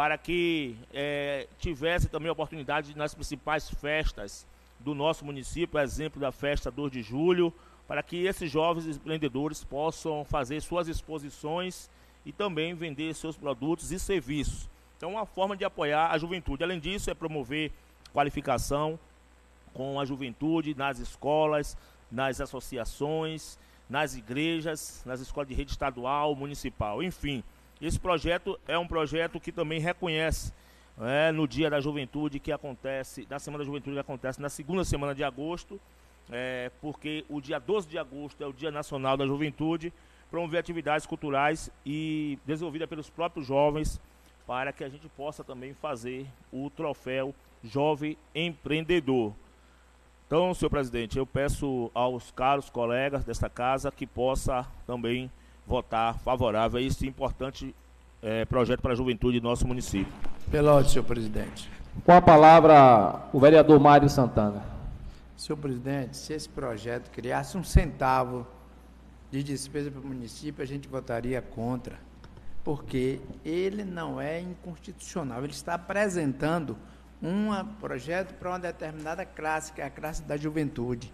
para 0.00 0.16
que 0.16 0.78
é, 0.94 1.46
tivesse 1.58 2.08
também 2.08 2.30
a 2.30 2.32
oportunidade 2.32 2.96
nas 2.96 3.14
principais 3.14 3.68
festas 3.68 4.46
do 4.78 4.94
nosso 4.94 5.26
município, 5.26 5.78
exemplo 5.78 6.18
da 6.18 6.32
festa 6.32 6.70
2 6.70 6.90
de 6.90 7.02
julho, 7.02 7.52
para 7.86 8.02
que 8.02 8.24
esses 8.24 8.50
jovens 8.50 8.96
empreendedores 8.96 9.62
possam 9.62 10.24
fazer 10.24 10.62
suas 10.62 10.88
exposições 10.88 11.90
e 12.24 12.32
também 12.32 12.72
vender 12.72 13.12
seus 13.12 13.36
produtos 13.36 13.92
e 13.92 13.98
serviços. 13.98 14.70
Então, 14.96 15.10
uma 15.10 15.26
forma 15.26 15.54
de 15.54 15.66
apoiar 15.66 16.10
a 16.10 16.16
juventude. 16.16 16.64
Além 16.64 16.80
disso, 16.80 17.10
é 17.10 17.14
promover 17.14 17.70
qualificação 18.10 18.98
com 19.74 20.00
a 20.00 20.06
juventude 20.06 20.74
nas 20.74 20.98
escolas, 20.98 21.76
nas 22.10 22.40
associações, 22.40 23.58
nas 23.86 24.16
igrejas, 24.16 25.02
nas 25.04 25.20
escolas 25.20 25.50
de 25.50 25.54
rede 25.54 25.72
estadual, 25.72 26.34
municipal, 26.34 27.02
enfim. 27.02 27.44
Esse 27.80 27.98
projeto 27.98 28.58
é 28.68 28.78
um 28.78 28.86
projeto 28.86 29.40
que 29.40 29.50
também 29.50 29.80
reconhece 29.80 30.52
é, 31.00 31.32
no 31.32 31.48
Dia 31.48 31.70
da 31.70 31.80
Juventude 31.80 32.38
que 32.38 32.52
acontece, 32.52 33.26
na 33.30 33.38
Semana 33.38 33.64
da 33.64 33.66
Juventude 33.66 33.94
que 33.94 34.00
acontece 34.00 34.40
na 34.40 34.50
segunda 34.50 34.84
semana 34.84 35.14
de 35.14 35.24
agosto, 35.24 35.80
é, 36.30 36.70
porque 36.80 37.24
o 37.28 37.40
dia 37.40 37.58
12 37.58 37.88
de 37.88 37.98
agosto 37.98 38.42
é 38.42 38.46
o 38.46 38.52
Dia 38.52 38.70
Nacional 38.70 39.16
da 39.16 39.26
Juventude, 39.26 39.92
promover 40.30 40.60
atividades 40.60 41.06
culturais 41.06 41.70
e 41.84 42.38
desenvolvida 42.44 42.86
pelos 42.86 43.08
próprios 43.08 43.46
jovens 43.46 44.00
para 44.46 44.72
que 44.72 44.84
a 44.84 44.88
gente 44.88 45.08
possa 45.08 45.42
também 45.42 45.72
fazer 45.74 46.26
o 46.52 46.68
troféu 46.70 47.34
Jovem 47.64 48.16
Empreendedor. 48.34 49.32
Então, 50.26 50.54
senhor 50.54 50.70
presidente, 50.70 51.18
eu 51.18 51.26
peço 51.26 51.90
aos 51.94 52.30
caros 52.30 52.70
colegas 52.70 53.24
desta 53.24 53.48
casa 53.48 53.90
que 53.90 54.06
possa 54.06 54.66
também 54.86 55.30
votar 55.70 56.18
favorável 56.18 56.80
a 56.80 56.82
esse 56.82 57.06
importante 57.06 57.74
é, 58.20 58.44
projeto 58.44 58.80
para 58.82 58.92
a 58.92 58.96
juventude 58.96 59.38
do 59.38 59.44
nosso 59.44 59.66
município. 59.66 60.12
Pelote, 60.50 60.90
senhor 60.90 61.04
presidente. 61.04 61.70
Com 62.04 62.12
a 62.12 62.20
palavra, 62.20 63.28
o 63.32 63.38
vereador 63.38 63.78
Mário 63.78 64.10
Santana. 64.10 64.64
Senhor 65.36 65.56
presidente, 65.56 66.16
se 66.16 66.32
esse 66.32 66.48
projeto 66.48 67.08
criasse 67.10 67.56
um 67.56 67.62
centavo 67.62 68.46
de 69.30 69.44
despesa 69.44 69.90
para 69.90 70.00
o 70.00 70.06
município, 70.06 70.62
a 70.62 70.66
gente 70.66 70.88
votaria 70.88 71.40
contra, 71.40 71.96
porque 72.64 73.20
ele 73.44 73.84
não 73.84 74.20
é 74.20 74.40
inconstitucional. 74.40 75.44
Ele 75.44 75.52
está 75.52 75.74
apresentando 75.74 76.76
um 77.22 77.48
projeto 77.80 78.34
para 78.34 78.50
uma 78.50 78.58
determinada 78.58 79.24
classe, 79.24 79.72
que 79.72 79.80
é 79.80 79.84
a 79.84 79.90
classe 79.90 80.22
da 80.22 80.36
juventude. 80.36 81.12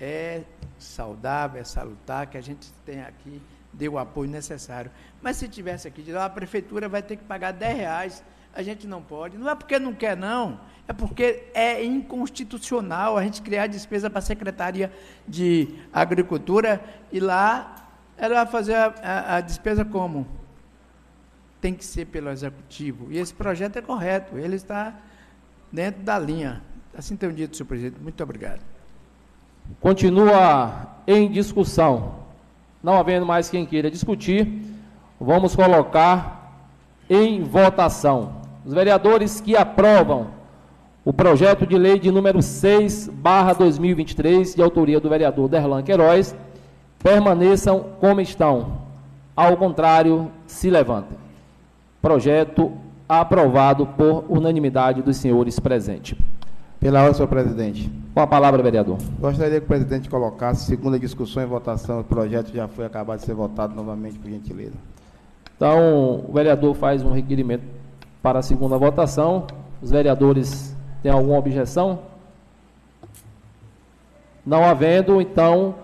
É 0.00 0.42
saudável, 0.78 1.60
é 1.60 1.64
salutar 1.64 2.26
que 2.26 2.38
a 2.38 2.40
gente 2.40 2.72
tem 2.84 3.02
aqui, 3.02 3.40
dê 3.76 3.88
o 3.88 3.98
apoio 3.98 4.30
necessário. 4.30 4.90
Mas 5.22 5.36
se 5.36 5.48
tivesse 5.48 5.86
aqui, 5.86 6.04
a 6.14 6.28
prefeitura 6.28 6.88
vai 6.88 7.02
ter 7.02 7.16
que 7.16 7.24
pagar 7.24 7.52
10 7.52 7.76
reais, 7.76 8.24
a 8.54 8.62
gente 8.62 8.86
não 8.86 9.02
pode. 9.02 9.36
Não 9.36 9.48
é 9.48 9.54
porque 9.54 9.78
não 9.78 9.94
quer, 9.94 10.16
não 10.16 10.58
é 10.88 10.92
porque 10.92 11.44
é 11.52 11.84
inconstitucional 11.84 13.16
a 13.16 13.22
gente 13.22 13.42
criar 13.42 13.66
despesa 13.66 14.08
para 14.08 14.20
a 14.20 14.22
Secretaria 14.22 14.92
de 15.26 15.68
Agricultura 15.92 16.82
e 17.10 17.18
lá 17.18 17.88
ela 18.16 18.44
vai 18.44 18.46
fazer 18.46 18.74
a, 18.74 18.94
a, 19.02 19.36
a, 19.36 19.40
despesa 19.40 19.84
como? 19.84 20.26
Tem 21.60 21.74
que 21.74 21.84
ser 21.84 22.06
pelo 22.06 22.30
Executivo. 22.30 23.08
E 23.10 23.18
esse 23.18 23.34
projeto 23.34 23.76
é 23.76 23.82
correto, 23.82 24.38
ele 24.38 24.56
está 24.56 24.94
dentro 25.72 26.02
da 26.02 26.18
linha. 26.18 26.62
Assim 26.96 27.14
entendido, 27.14 27.54
senhor 27.54 27.66
presidente. 27.66 28.00
Muito 28.00 28.22
obrigado. 28.22 28.60
Continua 29.80 31.02
em 31.06 31.30
discussão. 31.30 32.25
Não 32.86 32.96
havendo 32.96 33.26
mais 33.26 33.50
quem 33.50 33.66
queira 33.66 33.90
discutir, 33.90 34.62
vamos 35.20 35.56
colocar 35.56 36.70
em 37.10 37.42
votação. 37.42 38.34
Os 38.64 38.72
vereadores 38.72 39.40
que 39.40 39.56
aprovam 39.56 40.28
o 41.04 41.12
projeto 41.12 41.66
de 41.66 41.76
lei 41.76 41.98
de 41.98 42.12
número 42.12 42.40
6, 42.40 43.08
barra 43.08 43.54
2023, 43.54 44.54
de 44.54 44.62
autoria 44.62 45.00
do 45.00 45.08
vereador 45.08 45.48
Derlan 45.48 45.82
Queiroz, 45.82 46.36
permaneçam 47.02 47.86
como 47.98 48.20
estão. 48.20 48.78
Ao 49.34 49.56
contrário, 49.56 50.30
se 50.46 50.70
levantem. 50.70 51.18
Projeto 52.00 52.70
aprovado 53.08 53.84
por 53.84 54.26
unanimidade 54.28 55.02
dos 55.02 55.16
senhores 55.16 55.58
presentes. 55.58 56.16
Pela 56.80 57.00
ordem, 57.00 57.14
senhor 57.14 57.28
presidente. 57.28 57.90
Com 58.14 58.20
a 58.20 58.26
palavra, 58.26 58.62
vereador. 58.62 58.98
Gostaria 59.18 59.58
que 59.58 59.64
o 59.64 59.68
presidente 59.68 60.08
colocasse 60.08 60.66
segunda 60.66 60.98
discussão 60.98 61.42
e 61.42 61.46
votação. 61.46 62.00
O 62.00 62.04
projeto 62.04 62.52
já 62.52 62.68
foi 62.68 62.84
acabado 62.84 63.18
de 63.18 63.24
ser 63.24 63.34
votado 63.34 63.74
novamente, 63.74 64.18
por 64.18 64.30
gentileza. 64.30 64.76
Então, 65.56 66.24
o 66.28 66.32
vereador 66.32 66.74
faz 66.74 67.02
um 67.02 67.10
requerimento 67.12 67.64
para 68.22 68.40
a 68.40 68.42
segunda 68.42 68.76
votação. 68.76 69.46
Os 69.80 69.90
vereadores 69.90 70.74
tem 71.02 71.10
alguma 71.10 71.38
objeção? 71.38 72.00
Não 74.44 74.64
havendo, 74.64 75.20
então, 75.20 75.74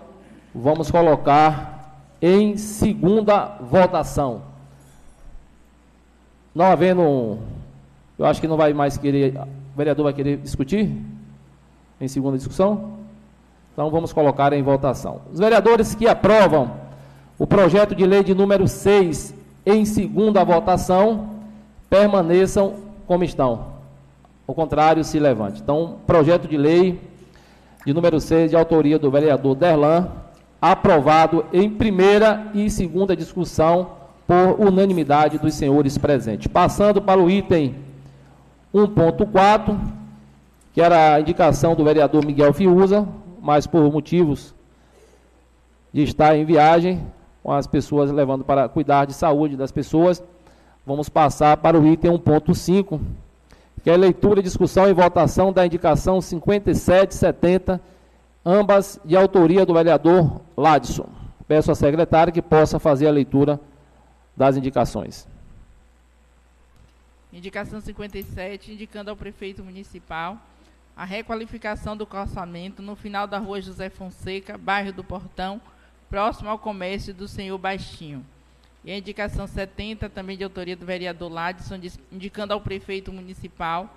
vamos 0.53 0.89
colocar 0.89 1.73
em 2.21 2.55
segunda 2.55 3.57
votação. 3.59 4.41
Não 6.55 6.65
havendo, 6.65 7.39
eu 8.17 8.25
acho 8.25 8.39
que 8.39 8.47
não 8.47 8.55
vai 8.55 8.73
mais 8.73 8.97
querer, 8.97 9.33
o 9.73 9.77
vereador 9.77 10.03
vai 10.03 10.13
querer 10.13 10.37
discutir 10.37 10.95
em 11.99 12.07
segunda 12.07 12.37
discussão? 12.37 12.93
Então 13.73 13.89
vamos 13.89 14.13
colocar 14.13 14.53
em 14.53 14.61
votação. 14.61 15.21
Os 15.31 15.39
vereadores 15.39 15.95
que 15.95 16.07
aprovam 16.07 16.71
o 17.39 17.47
projeto 17.47 17.95
de 17.95 18.05
lei 18.05 18.23
de 18.23 18.35
número 18.35 18.67
6 18.67 19.33
em 19.65 19.83
segunda 19.85 20.43
votação 20.43 21.29
permaneçam 21.89 22.75
como 23.07 23.23
estão. 23.23 23.73
O 24.45 24.53
contrário, 24.53 25.03
se 25.03 25.19
levante. 25.19 25.61
Então, 25.61 25.97
projeto 26.05 26.47
de 26.47 26.57
lei 26.57 26.99
de 27.85 27.93
número 27.93 28.19
6, 28.19 28.51
de 28.51 28.55
autoria 28.55 28.99
do 28.99 29.09
vereador 29.09 29.55
Derlan, 29.55 30.09
aprovado 30.61 31.45
em 31.51 31.69
primeira 31.69 32.47
e 32.53 32.69
segunda 32.69 33.15
discussão 33.15 33.89
por 34.27 34.59
unanimidade 34.59 35.37
dos 35.37 35.53
senhores 35.53 35.97
presentes. 35.97 36.47
Passando 36.47 37.01
para 37.01 37.19
o 37.19 37.29
item 37.29 37.75
1.4, 38.73 39.77
que 40.73 40.81
era 40.81 41.13
a 41.13 41.19
indicação 41.19 41.75
do 41.75 41.83
vereador 41.83 42.25
Miguel 42.25 42.53
Fiuza, 42.53 43.07
mas 43.39 43.67
por 43.67 43.91
motivos 43.91 44.55
de 45.93 46.01
estar 46.01 46.35
em 46.35 46.43
viagem, 46.43 47.05
com 47.43 47.51
as 47.51 47.67
pessoas 47.67 48.09
levando 48.09 48.43
para 48.43 48.67
cuidar 48.67 49.05
de 49.05 49.13
saúde 49.13 49.55
das 49.55 49.71
pessoas, 49.71 50.23
vamos 50.85 51.07
passar 51.07 51.57
para 51.57 51.79
o 51.79 51.85
item 51.85 52.17
1.5, 52.17 52.99
que 53.83 53.89
é 53.89 53.97
leitura, 53.97 54.41
discussão 54.41 54.89
e 54.89 54.93
votação 54.93 55.53
da 55.53 55.65
indicação 55.65 56.19
5770, 56.19 57.79
ambas 58.43 58.99
de 59.05 59.15
autoria 59.15 59.65
do 59.65 59.73
vereador 59.73 60.41
Ladson. 60.57 61.07
Peço 61.47 61.71
à 61.71 61.75
secretária 61.75 62.33
que 62.33 62.41
possa 62.41 62.79
fazer 62.79 63.07
a 63.07 63.11
leitura 63.11 63.59
das 64.35 64.57
indicações. 64.57 65.27
Indicação 67.33 67.81
57, 67.81 68.73
indicando 68.73 69.09
ao 69.09 69.17
prefeito 69.17 69.63
municipal 69.63 70.39
a 70.95 71.03
requalificação 71.03 71.97
do 71.97 72.05
calçamento 72.05 72.79
no 72.83 72.95
final 72.95 73.25
da 73.25 73.39
rua 73.39 73.59
José 73.59 73.89
Fonseca, 73.89 74.55
bairro 74.55 74.93
do 74.93 75.03
Portão, 75.03 75.59
próximo 76.11 76.47
ao 76.47 76.59
comércio 76.59 77.11
do 77.11 77.27
senhor 77.27 77.57
Baixinho. 77.57 78.23
E 78.85 78.91
a 78.91 78.97
indicação 78.97 79.47
70, 79.47 80.09
também 80.09 80.37
de 80.37 80.43
autoria 80.43 80.75
do 80.75 80.85
vereador 80.85 81.31
Ladson, 81.31 81.79
indicando 82.11 82.53
ao 82.53 82.61
prefeito 82.61 83.11
municipal 83.11 83.91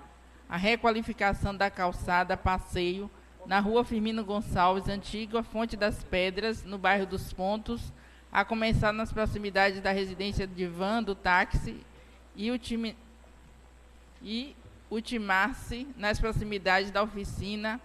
a 0.48 0.56
requalificação 0.56 1.54
da 1.54 1.70
calçada 1.70 2.38
Passeio 2.38 3.10
na 3.44 3.60
rua 3.60 3.84
Firmino 3.84 4.24
Gonçalves, 4.24 4.88
antiga 4.88 5.42
Fonte 5.42 5.76
das 5.76 6.02
Pedras, 6.02 6.64
no 6.64 6.78
bairro 6.78 7.04
dos 7.04 7.34
Pontos, 7.34 7.92
a 8.32 8.46
começar 8.46 8.94
nas 8.94 9.12
proximidades 9.12 9.82
da 9.82 9.92
residência 9.92 10.46
de 10.46 10.66
van 10.66 11.02
do 11.02 11.14
táxi 11.14 11.76
e, 12.34 12.50
ultimi, 12.50 12.96
e 14.26 14.56
ultimar-se 14.90 15.86
nas 15.96 16.18
proximidades 16.18 16.90
da 16.90 17.00
oficina 17.00 17.80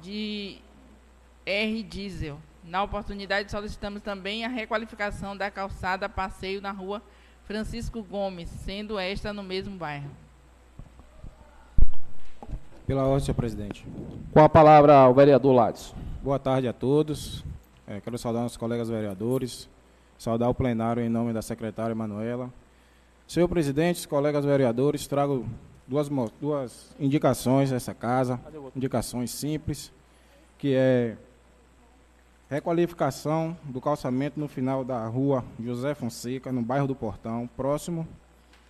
de 0.00 0.58
R. 1.44 1.82
Diesel. 1.82 2.38
Na 2.64 2.84
oportunidade, 2.84 3.50
solicitamos 3.50 4.00
também 4.00 4.44
a 4.44 4.48
requalificação 4.48 5.36
da 5.36 5.50
calçada 5.50 6.08
passeio 6.08 6.60
na 6.60 6.70
rua 6.70 7.02
Francisco 7.44 8.00
Gomes, 8.02 8.48
sendo 8.48 8.98
esta 8.98 9.32
no 9.32 9.42
mesmo 9.42 9.76
bairro. 9.76 10.10
Pela 12.86 13.04
ordem, 13.04 13.24
senhor 13.24 13.34
presidente. 13.34 13.84
Com 14.32 14.40
a 14.40 14.48
palavra, 14.48 15.08
o 15.08 15.14
vereador 15.14 15.52
Lades. 15.52 15.92
Boa 16.22 16.38
tarde 16.38 16.68
a 16.68 16.72
todos. 16.72 17.44
É, 17.86 18.00
quero 18.00 18.16
saudar 18.18 18.44
os 18.44 18.56
colegas 18.56 18.88
vereadores, 18.88 19.68
saudar 20.16 20.48
o 20.48 20.54
plenário 20.54 21.02
em 21.02 21.08
nome 21.08 21.32
da 21.32 21.42
secretária 21.42 21.94
Manuela. 21.94 22.50
Senhor 23.26 23.48
presidente, 23.48 24.06
colegas 24.06 24.44
vereadores, 24.44 25.06
trago 25.06 25.46
duas, 25.86 26.08
duas 26.40 26.94
indicações 26.98 27.70
dessa 27.70 27.92
casa, 27.92 28.40
indicações 28.74 29.30
simples, 29.30 29.92
que 30.58 30.74
é 30.74 31.16
Requalificação 32.48 33.56
do 33.64 33.80
calçamento 33.80 34.38
no 34.38 34.46
final 34.46 34.84
da 34.84 35.04
rua 35.08 35.44
José 35.58 35.96
Fonseca, 35.96 36.52
no 36.52 36.62
bairro 36.62 36.86
do 36.86 36.94
Portão, 36.94 37.50
próximo 37.56 38.06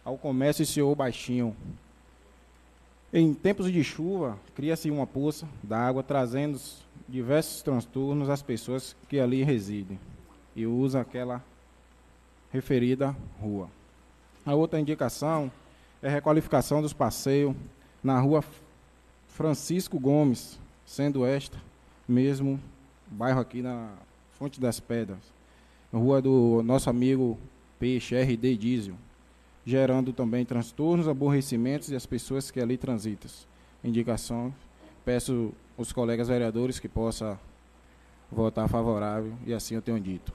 ao 0.02 0.16
comércio 0.16 0.64
Senhor 0.64 0.94
Baixinho. 0.94 1.54
Em 3.12 3.34
tempos 3.34 3.70
de 3.70 3.84
chuva, 3.84 4.38
cria-se 4.54 4.90
uma 4.90 5.06
poça 5.06 5.46
d'água, 5.62 6.02
trazendo 6.02 6.58
diversos 7.06 7.60
transtornos 7.60 8.30
às 8.30 8.40
pessoas 8.40 8.96
que 9.10 9.20
ali 9.20 9.42
residem 9.42 10.00
e 10.54 10.66
usam 10.66 11.02
aquela 11.02 11.44
referida 12.50 13.14
rua. 13.38 13.68
A 14.46 14.54
outra 14.54 14.78
indicação 14.78 15.50
é 16.00 16.06
a 16.06 16.12
requalificação 16.12 16.80
dos 16.80 16.92
passeios 16.92 17.52
na 18.00 18.20
rua 18.20 18.44
Francisco 19.26 19.98
Gomes, 19.98 20.56
sendo 20.84 21.26
esta 21.26 21.58
mesmo 22.06 22.60
bairro 23.08 23.40
aqui 23.40 23.60
na 23.60 23.90
Fonte 24.30 24.60
das 24.60 24.78
Pedras, 24.78 25.18
rua 25.92 26.22
do 26.22 26.62
nosso 26.62 26.88
amigo 26.88 27.36
Peixe 27.76 28.14
RD 28.14 28.56
Diesel, 28.56 28.94
gerando 29.64 30.12
também 30.12 30.44
transtornos, 30.44 31.08
aborrecimentos 31.08 31.90
e 31.90 31.96
as 31.96 32.06
pessoas 32.06 32.48
que 32.48 32.60
ali 32.60 32.76
transitam. 32.76 33.28
Indicação, 33.82 34.54
peço 35.04 35.52
os 35.76 35.92
colegas 35.92 36.28
vereadores 36.28 36.78
que 36.78 36.88
possa 36.88 37.36
votar 38.30 38.68
favorável 38.68 39.32
e 39.44 39.52
assim 39.52 39.74
eu 39.74 39.82
tenho 39.82 39.98
dito. 39.98 40.32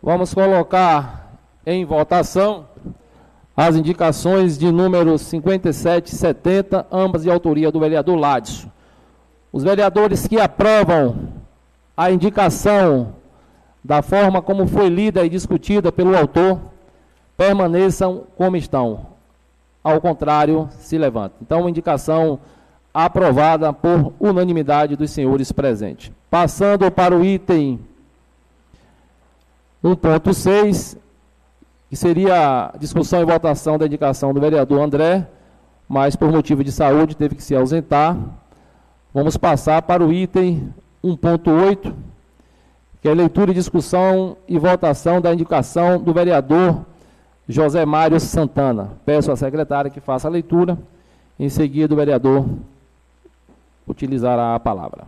Vamos 0.00 0.32
colocar 0.32 1.33
em 1.66 1.84
votação 1.84 2.66
as 3.56 3.76
indicações 3.76 4.58
de 4.58 4.72
número 4.72 5.16
57 5.16 6.12
e 6.12 6.16
70, 6.16 6.86
ambas 6.90 7.22
de 7.22 7.30
autoria 7.30 7.70
do 7.70 7.78
vereador 7.78 8.18
Ladson. 8.18 8.68
Os 9.52 9.62
vereadores 9.62 10.26
que 10.26 10.40
aprovam 10.40 11.28
a 11.96 12.10
indicação 12.10 13.14
da 13.84 14.02
forma 14.02 14.40
como 14.40 14.66
foi 14.66 14.88
lida 14.88 15.24
e 15.24 15.28
discutida 15.28 15.92
pelo 15.92 16.16
autor, 16.16 16.58
permaneçam 17.36 18.24
como 18.36 18.56
estão. 18.56 19.06
Ao 19.82 20.00
contrário, 20.00 20.68
se 20.78 20.96
levantem. 20.96 21.36
Então, 21.42 21.68
indicação 21.68 22.40
aprovada 22.92 23.72
por 23.72 24.14
unanimidade 24.18 24.96
dos 24.96 25.10
senhores 25.10 25.52
presentes. 25.52 26.10
Passando 26.30 26.90
para 26.90 27.14
o 27.14 27.22
item 27.22 27.78
1.6, 29.84 30.96
que 31.94 31.98
seria 31.98 32.72
discussão 32.76 33.22
e 33.22 33.24
votação 33.24 33.78
da 33.78 33.86
indicação 33.86 34.34
do 34.34 34.40
vereador 34.40 34.80
André, 34.80 35.28
mas 35.88 36.16
por 36.16 36.28
motivo 36.28 36.64
de 36.64 36.72
saúde 36.72 37.16
teve 37.16 37.36
que 37.36 37.42
se 37.42 37.54
ausentar. 37.54 38.18
Vamos 39.14 39.36
passar 39.36 39.80
para 39.80 40.04
o 40.04 40.12
item 40.12 40.74
1.8, 41.04 41.94
que 43.00 43.08
é 43.08 43.14
leitura 43.14 43.52
e 43.52 43.54
discussão 43.54 44.36
e 44.48 44.58
votação 44.58 45.20
da 45.20 45.32
indicação 45.32 46.02
do 46.02 46.12
vereador 46.12 46.84
José 47.48 47.86
Mário 47.86 48.18
Santana. 48.18 48.90
Peço 49.06 49.30
à 49.30 49.36
secretária 49.36 49.88
que 49.88 50.00
faça 50.00 50.26
a 50.26 50.30
leitura. 50.32 50.76
Em 51.38 51.48
seguida, 51.48 51.94
o 51.94 51.96
vereador 51.96 52.44
utilizará 53.86 54.56
a 54.56 54.58
palavra. 54.58 55.04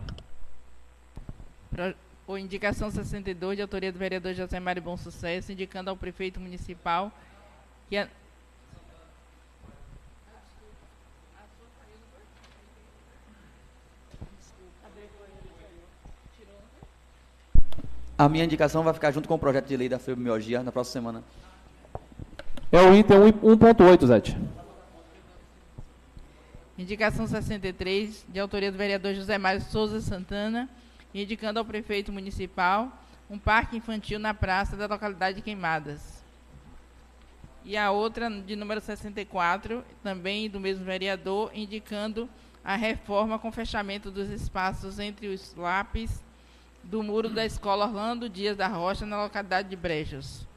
O 2.27 2.37
indicação 2.37 2.91
62, 2.91 3.55
de 3.55 3.61
autoria 3.61 3.89
do 3.89 3.97
vereador 3.97 4.33
José 4.33 4.59
Mário 4.59 4.81
Bom 4.81 4.97
Sucesso, 4.97 5.53
indicando 5.53 5.89
ao 5.89 5.95
prefeito 5.95 6.41
municipal 6.41 7.09
que 7.87 7.95
a 7.95 8.09
A 18.17 18.27
minha 18.27 18.43
indicação 18.43 18.83
vai 18.83 18.95
ficar 18.95 19.11
junto 19.11 19.27
com 19.27 19.35
o 19.35 19.39
projeto 19.39 19.67
de 19.67 19.77
lei 19.77 19.87
da 19.87 19.99
fibromialgia 19.99 20.63
na 20.63 20.71
próxima 20.71 20.93
semana. 20.93 21.23
É 22.71 22.81
o 22.81 22.95
item 22.95 23.31
1.8, 23.31 24.07
Zete. 24.07 24.37
Indicação 26.75 27.27
63, 27.27 28.25
de 28.27 28.39
autoria 28.39 28.71
do 28.71 28.77
vereador 28.77 29.13
José 29.13 29.37
Mário 29.37 29.61
Souza 29.61 30.01
Santana, 30.01 30.67
indicando 31.21 31.59
ao 31.59 31.65
prefeito 31.65 32.11
municipal 32.11 32.91
um 33.29 33.37
parque 33.37 33.77
infantil 33.77 34.19
na 34.19 34.33
praça 34.33 34.75
da 34.75 34.87
localidade 34.87 35.37
de 35.37 35.41
Queimadas. 35.41 36.23
E 37.65 37.75
a 37.75 37.91
outra, 37.91 38.29
de 38.29 38.55
número 38.55 38.79
64, 38.79 39.83
também 40.01 40.49
do 40.49 40.59
mesmo 40.59 40.85
vereador, 40.85 41.51
indicando 41.53 42.29
a 42.63 42.75
reforma 42.75 43.37
com 43.37 43.51
fechamento 43.51 44.09
dos 44.09 44.29
espaços 44.29 44.99
entre 44.99 45.27
os 45.27 45.53
lápis 45.55 46.21
do 46.81 47.03
muro 47.03 47.29
da 47.29 47.45
escola 47.45 47.85
Orlando 47.85 48.29
Dias 48.29 48.55
da 48.55 48.67
Rocha, 48.67 49.05
na 49.05 49.21
localidade 49.23 49.69
de 49.69 49.75
Brejos. 49.75 50.47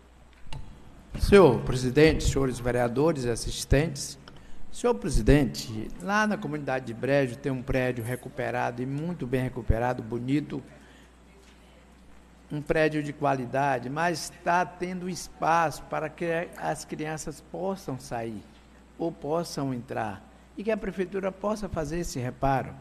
Senhor 1.18 1.60
presidente, 1.62 2.22
senhores 2.22 2.60
vereadores 2.60 3.24
e 3.24 3.30
assistentes, 3.30 4.16
senhor 4.72 4.94
presidente, 4.94 5.88
lá 6.00 6.26
na 6.26 6.36
comunidade 6.36 6.86
de 6.86 6.94
Brejo 6.94 7.36
tem 7.36 7.50
um 7.50 7.62
prédio 7.62 8.04
recuperado 8.04 8.80
e 8.80 8.86
muito 8.86 9.26
bem 9.26 9.42
recuperado, 9.42 10.02
bonito, 10.02 10.62
um 12.52 12.62
prédio 12.62 13.02
de 13.02 13.12
qualidade, 13.12 13.90
mas 13.90 14.30
está 14.30 14.64
tendo 14.64 15.08
espaço 15.08 15.82
para 15.84 16.08
que 16.08 16.48
as 16.56 16.84
crianças 16.84 17.40
possam 17.40 17.98
sair 17.98 18.42
ou 18.98 19.10
possam 19.10 19.74
entrar 19.74 20.22
e 20.56 20.62
que 20.62 20.70
a 20.70 20.76
prefeitura 20.76 21.32
possa 21.32 21.68
fazer 21.68 22.00
esse 22.00 22.18
reparo. 22.18 22.72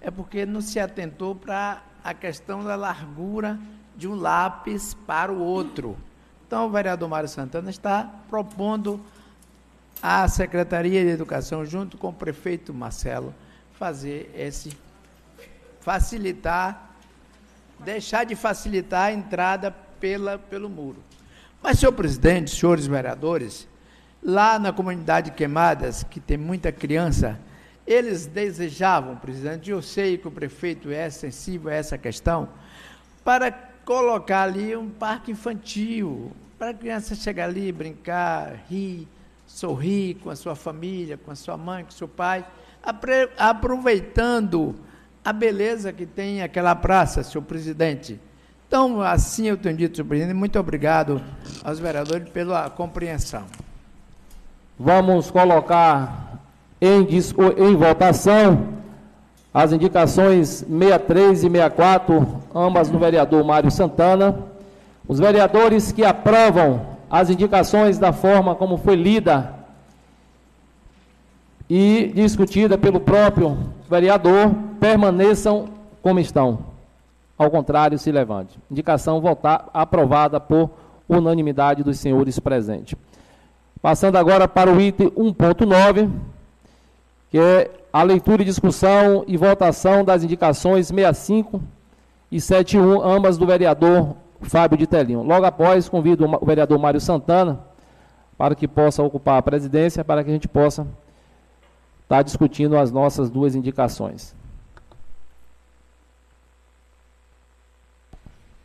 É 0.00 0.10
porque 0.10 0.44
não 0.46 0.60
se 0.60 0.78
atentou 0.78 1.34
para 1.34 1.82
a 2.02 2.12
questão 2.12 2.64
da 2.64 2.74
largura 2.74 3.58
de 3.96 4.08
um 4.08 4.14
lápis 4.14 4.94
para 4.94 5.32
o 5.32 5.38
outro. 5.38 5.96
Então, 6.46 6.66
o 6.66 6.70
vereador 6.70 7.08
Mário 7.08 7.28
Santana 7.28 7.70
está 7.70 8.04
propondo 8.28 9.00
à 10.02 10.26
Secretaria 10.26 11.04
de 11.04 11.10
Educação, 11.10 11.64
junto 11.64 11.96
com 11.96 12.08
o 12.08 12.12
prefeito 12.12 12.74
Marcelo, 12.74 13.32
fazer 13.78 14.32
esse 14.36 14.76
facilitar, 15.80 16.90
deixar 17.78 18.24
de 18.24 18.34
facilitar 18.34 19.08
a 19.08 19.12
entrada 19.12 19.70
pela, 20.00 20.38
pelo 20.38 20.68
muro. 20.68 20.98
Mas, 21.62 21.78
senhor 21.78 21.92
presidente, 21.92 22.50
senhores 22.50 22.86
vereadores, 22.86 23.68
lá 24.22 24.58
na 24.58 24.72
comunidade 24.72 25.30
Queimadas, 25.30 26.02
que 26.02 26.18
tem 26.18 26.36
muita 26.36 26.72
criança, 26.72 27.38
eles 27.86 28.26
desejavam, 28.26 29.16
presidente, 29.16 29.70
eu 29.70 29.82
sei 29.82 30.18
que 30.18 30.26
o 30.26 30.30
prefeito 30.30 30.90
é 30.90 31.08
sensível 31.10 31.70
a 31.70 31.74
essa 31.74 31.98
questão, 31.98 32.48
para 33.24 33.50
colocar 33.84 34.42
ali 34.42 34.76
um 34.76 34.88
parque 34.88 35.30
infantil, 35.32 36.32
para 36.58 36.70
a 36.70 36.74
criança 36.74 37.14
chegar 37.14 37.44
ali, 37.44 37.72
brincar, 37.72 38.64
rir, 38.68 39.08
sorrir 39.52 40.14
com 40.14 40.30
a 40.30 40.36
sua 40.36 40.54
família, 40.54 41.18
com 41.18 41.30
a 41.30 41.34
sua 41.34 41.58
mãe, 41.58 41.84
com 41.84 41.90
o 41.90 41.92
seu 41.92 42.08
pai, 42.08 42.44
aproveitando 43.36 44.74
a 45.22 45.32
beleza 45.32 45.92
que 45.92 46.06
tem 46.06 46.42
aquela 46.42 46.74
praça, 46.74 47.22
senhor 47.22 47.44
presidente. 47.44 48.18
Então, 48.66 49.02
assim 49.02 49.48
eu 49.48 49.56
tenho 49.58 49.76
dito, 49.76 49.96
senhor 49.96 50.08
presidente, 50.08 50.34
muito 50.34 50.58
obrigado 50.58 51.20
aos 51.62 51.78
vereadores 51.78 52.30
pela 52.30 52.70
compreensão. 52.70 53.44
Vamos 54.78 55.30
colocar 55.30 56.40
em, 56.80 57.06
em 57.58 57.76
votação 57.76 58.68
as 59.52 59.70
indicações 59.70 60.64
63 60.66 61.44
e 61.44 61.50
64, 61.50 62.40
ambas 62.54 62.88
do 62.88 62.98
vereador 62.98 63.44
Mário 63.44 63.70
Santana. 63.70 64.34
Os 65.06 65.18
vereadores 65.20 65.92
que 65.92 66.02
aprovam 66.02 66.91
as 67.12 67.28
indicações 67.28 67.98
da 67.98 68.10
forma 68.10 68.54
como 68.54 68.78
foi 68.78 68.96
lida 68.96 69.52
e 71.68 72.10
discutida 72.14 72.78
pelo 72.78 73.00
próprio 73.00 73.58
vereador 73.86 74.54
permaneçam 74.80 75.66
como 76.00 76.18
estão. 76.18 76.60
Ao 77.36 77.50
contrário, 77.50 77.98
se 77.98 78.10
levante. 78.10 78.58
Indicação 78.70 79.20
votar, 79.20 79.68
aprovada 79.74 80.40
por 80.40 80.70
unanimidade 81.06 81.82
dos 81.82 81.98
senhores 81.98 82.38
presentes. 82.38 82.98
Passando 83.82 84.16
agora 84.16 84.48
para 84.48 84.72
o 84.72 84.80
item 84.80 85.10
1.9, 85.10 86.10
que 87.30 87.38
é 87.38 87.70
a 87.92 88.02
leitura 88.02 88.40
e 88.40 88.46
discussão 88.46 89.22
e 89.26 89.36
votação 89.36 90.02
das 90.02 90.24
indicações 90.24 90.86
65 90.86 91.62
e 92.30 92.40
71, 92.40 93.02
ambas 93.02 93.36
do 93.36 93.46
vereador 93.46 94.16
Fábio 94.42 94.76
de 94.78 94.86
Telinho. 94.86 95.22
Logo 95.22 95.46
após, 95.46 95.88
convido 95.88 96.26
o 96.26 96.46
vereador 96.46 96.78
Mário 96.78 97.00
Santana 97.00 97.60
para 98.36 98.54
que 98.54 98.66
possa 98.66 99.02
ocupar 99.02 99.38
a 99.38 99.42
presidência, 99.42 100.04
para 100.04 100.22
que 100.24 100.30
a 100.30 100.32
gente 100.32 100.48
possa 100.48 100.86
estar 102.02 102.22
discutindo 102.22 102.76
as 102.76 102.90
nossas 102.90 103.30
duas 103.30 103.54
indicações. 103.54 104.34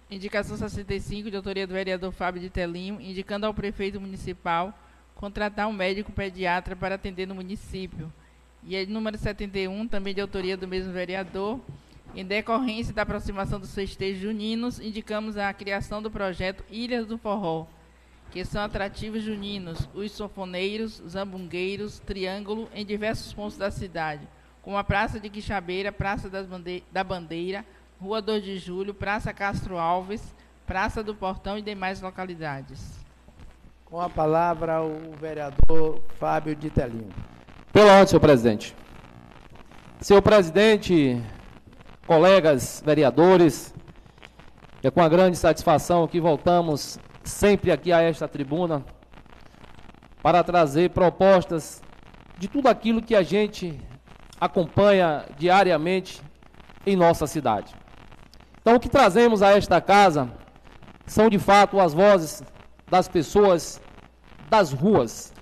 Indicação 0.10 0.56
65, 0.56 1.30
de 1.30 1.36
autoria 1.36 1.68
do 1.68 1.74
vereador 1.74 2.12
Fábio 2.12 2.42
de 2.42 2.50
Telinho, 2.50 3.00
indicando 3.02 3.46
ao 3.46 3.54
prefeito 3.54 4.00
municipal 4.00 4.74
contratar 5.16 5.68
um 5.68 5.74
médico 5.74 6.12
pediatra 6.12 6.76
para 6.76 6.96
atender 6.96 7.28
no 7.28 7.36
município. 7.36 8.12
E 8.64 8.78
a 8.78 8.86
número 8.86 9.18
71, 9.18 9.88
também 9.88 10.14
de 10.14 10.22
autoria 10.22 10.56
do 10.56 10.68
mesmo 10.68 10.94
vereador, 10.94 11.60
em 12.16 12.26
decorrência 12.26 12.94
da 12.94 13.04
aproximação 13.04 13.60
dos 13.60 13.74
festejos 13.74 14.22
juninos, 14.22 14.80
indicamos 14.80 15.38
a 15.38 15.54
criação 15.54 16.02
do 16.02 16.10
projeto 16.10 16.64
Ilhas 16.70 17.06
do 17.06 17.18
Forró, 17.18 17.68
que 18.32 18.44
são 18.44 18.62
atrativos 18.62 19.24
juninos, 19.24 19.88
os 19.94 20.12
sofoneiros, 20.12 21.02
zambungueiros, 21.08 22.00
triângulo, 22.00 22.70
em 22.74 22.86
diversos 22.86 23.34
pontos 23.34 23.58
da 23.58 23.72
cidade, 23.72 24.28
como 24.62 24.78
a 24.78 24.84
Praça 24.84 25.20
de 25.20 25.30
Quixabeira, 25.30 25.92
Praça 25.92 26.30
da 26.92 27.04
Bandeira, 27.04 27.66
Rua 28.02 28.22
2 28.22 28.44
de 28.44 28.58
Julho, 28.58 28.94
Praça 28.94 29.34
Castro 29.34 29.78
Alves, 29.78 30.36
Praça 30.66 31.02
do 31.02 31.16
Portão 31.16 31.58
e 31.58 31.62
demais 31.62 32.02
localidades. 32.02 33.00
Com 33.86 34.02
a 34.02 34.10
palavra 34.10 34.84
o 34.84 35.14
vereador 35.20 36.02
Fábio 36.20 36.56
de 36.56 36.70
Telinho. 36.70 37.10
Pela 37.72 37.94
ordem, 37.94 38.08
senhor 38.08 38.20
presidente. 38.20 38.76
Senhor 40.02 40.22
presidente, 40.22 41.24
colegas 42.08 42.82
vereadores, 42.84 43.76
é 44.82 44.90
com 44.90 45.02
a 45.02 45.10
grande 45.10 45.38
satisfação 45.38 46.08
que 46.08 46.22
voltamos 46.22 46.98
sempre 47.22 47.70
aqui 47.70 47.92
a 47.92 48.02
esta 48.02 48.30
tribuna 48.30 48.86
para 50.24 50.42
trazer 50.42 50.92
propostas 50.92 51.82
de 52.38 52.48
tudo 52.48 52.70
aquilo 52.70 53.02
que 53.02 53.14
a 53.14 53.24
gente 53.24 53.78
acompanha 54.40 55.26
diariamente 55.38 56.22
em 56.86 56.96
nossa 56.96 57.28
cidade. 57.28 57.76
Então, 58.62 58.76
o 58.76 58.80
que 58.80 58.88
trazemos 58.88 59.42
a 59.42 59.58
esta 59.58 59.82
casa 59.82 60.32
são 61.06 61.30
de 61.30 61.38
fato 61.38 61.78
as 61.78 61.94
vozes 61.94 62.42
das 62.90 63.10
pessoas 63.10 63.82
das 64.50 64.72
ruas. 64.72 65.34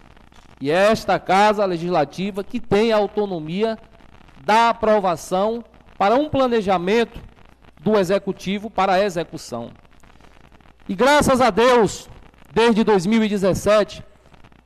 E 0.59 0.71
é 0.71 0.91
esta 0.91 1.19
casa 1.19 1.63
legislativa 1.63 2.43
que 2.43 2.59
tem 2.59 2.91
a 2.91 2.97
autonomia 2.97 3.77
da 4.43 4.69
aprovação 4.69 5.63
para 5.97 6.15
um 6.15 6.29
planejamento 6.29 7.19
do 7.79 7.97
executivo 7.97 8.69
para 8.69 8.93
a 8.93 9.03
execução. 9.03 9.71
E 10.87 10.95
graças 10.95 11.41
a 11.41 11.49
Deus, 11.49 12.09
desde 12.53 12.83
2017, 12.83 14.03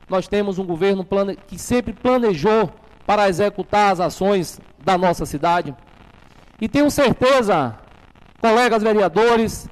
nós 0.08 0.28
temos 0.28 0.58
um 0.58 0.66
governo 0.66 1.06
que 1.46 1.58
sempre 1.58 1.92
planejou 1.92 2.70
para 3.06 3.28
executar 3.28 3.92
as 3.92 4.00
ações 4.00 4.60
da 4.78 4.98
nossa 4.98 5.24
cidade. 5.24 5.74
E 6.60 6.68
tenho 6.68 6.90
certeza 6.90 7.78
colegas 8.40 8.82
vereadores, 8.82 9.68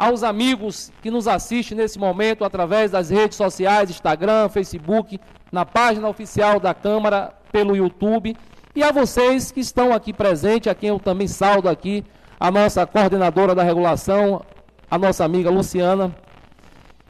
aos 0.00 0.22
amigos 0.22 0.90
que 1.02 1.10
nos 1.10 1.28
assistem 1.28 1.76
nesse 1.76 1.98
momento 1.98 2.42
através 2.42 2.90
das 2.90 3.10
redes 3.10 3.36
sociais, 3.36 3.90
Instagram, 3.90 4.48
Facebook, 4.48 5.20
na 5.52 5.66
página 5.66 6.08
oficial 6.08 6.58
da 6.58 6.72
Câmara, 6.72 7.34
pelo 7.52 7.76
YouTube, 7.76 8.34
e 8.74 8.82
a 8.82 8.92
vocês 8.92 9.50
que 9.50 9.60
estão 9.60 9.92
aqui 9.92 10.12
presentes, 10.12 10.70
a 10.70 10.74
quem 10.74 10.90
eu 10.90 11.00
também 11.00 11.26
saldo 11.26 11.68
aqui, 11.68 12.04
a 12.38 12.50
nossa 12.50 12.86
coordenadora 12.86 13.54
da 13.54 13.62
regulação, 13.62 14.42
a 14.90 14.96
nossa 14.96 15.24
amiga 15.24 15.50
Luciana. 15.50 16.14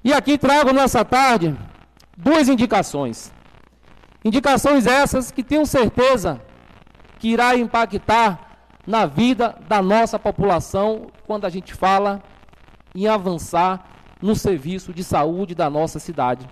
E 0.02 0.12
aqui 0.12 0.38
trago 0.38 0.72
nessa 0.72 1.04
tarde 1.04 1.54
duas 2.16 2.48
indicações. 2.48 3.30
Indicações 4.24 4.86
essas 4.86 5.30
que 5.30 5.42
tenho 5.42 5.66
certeza 5.66 6.40
que 7.18 7.28
irá 7.28 7.54
impactar 7.56 8.38
na 8.86 9.04
vida 9.04 9.54
da 9.68 9.82
nossa 9.82 10.18
população 10.18 11.08
quando 11.26 11.44
a 11.44 11.50
gente 11.50 11.74
fala 11.74 12.22
em 12.94 13.06
avançar 13.06 13.86
no 14.20 14.34
serviço 14.34 14.92
de 14.92 15.04
saúde 15.04 15.54
da 15.54 15.68
nossa 15.68 15.98
cidade. 15.98 16.48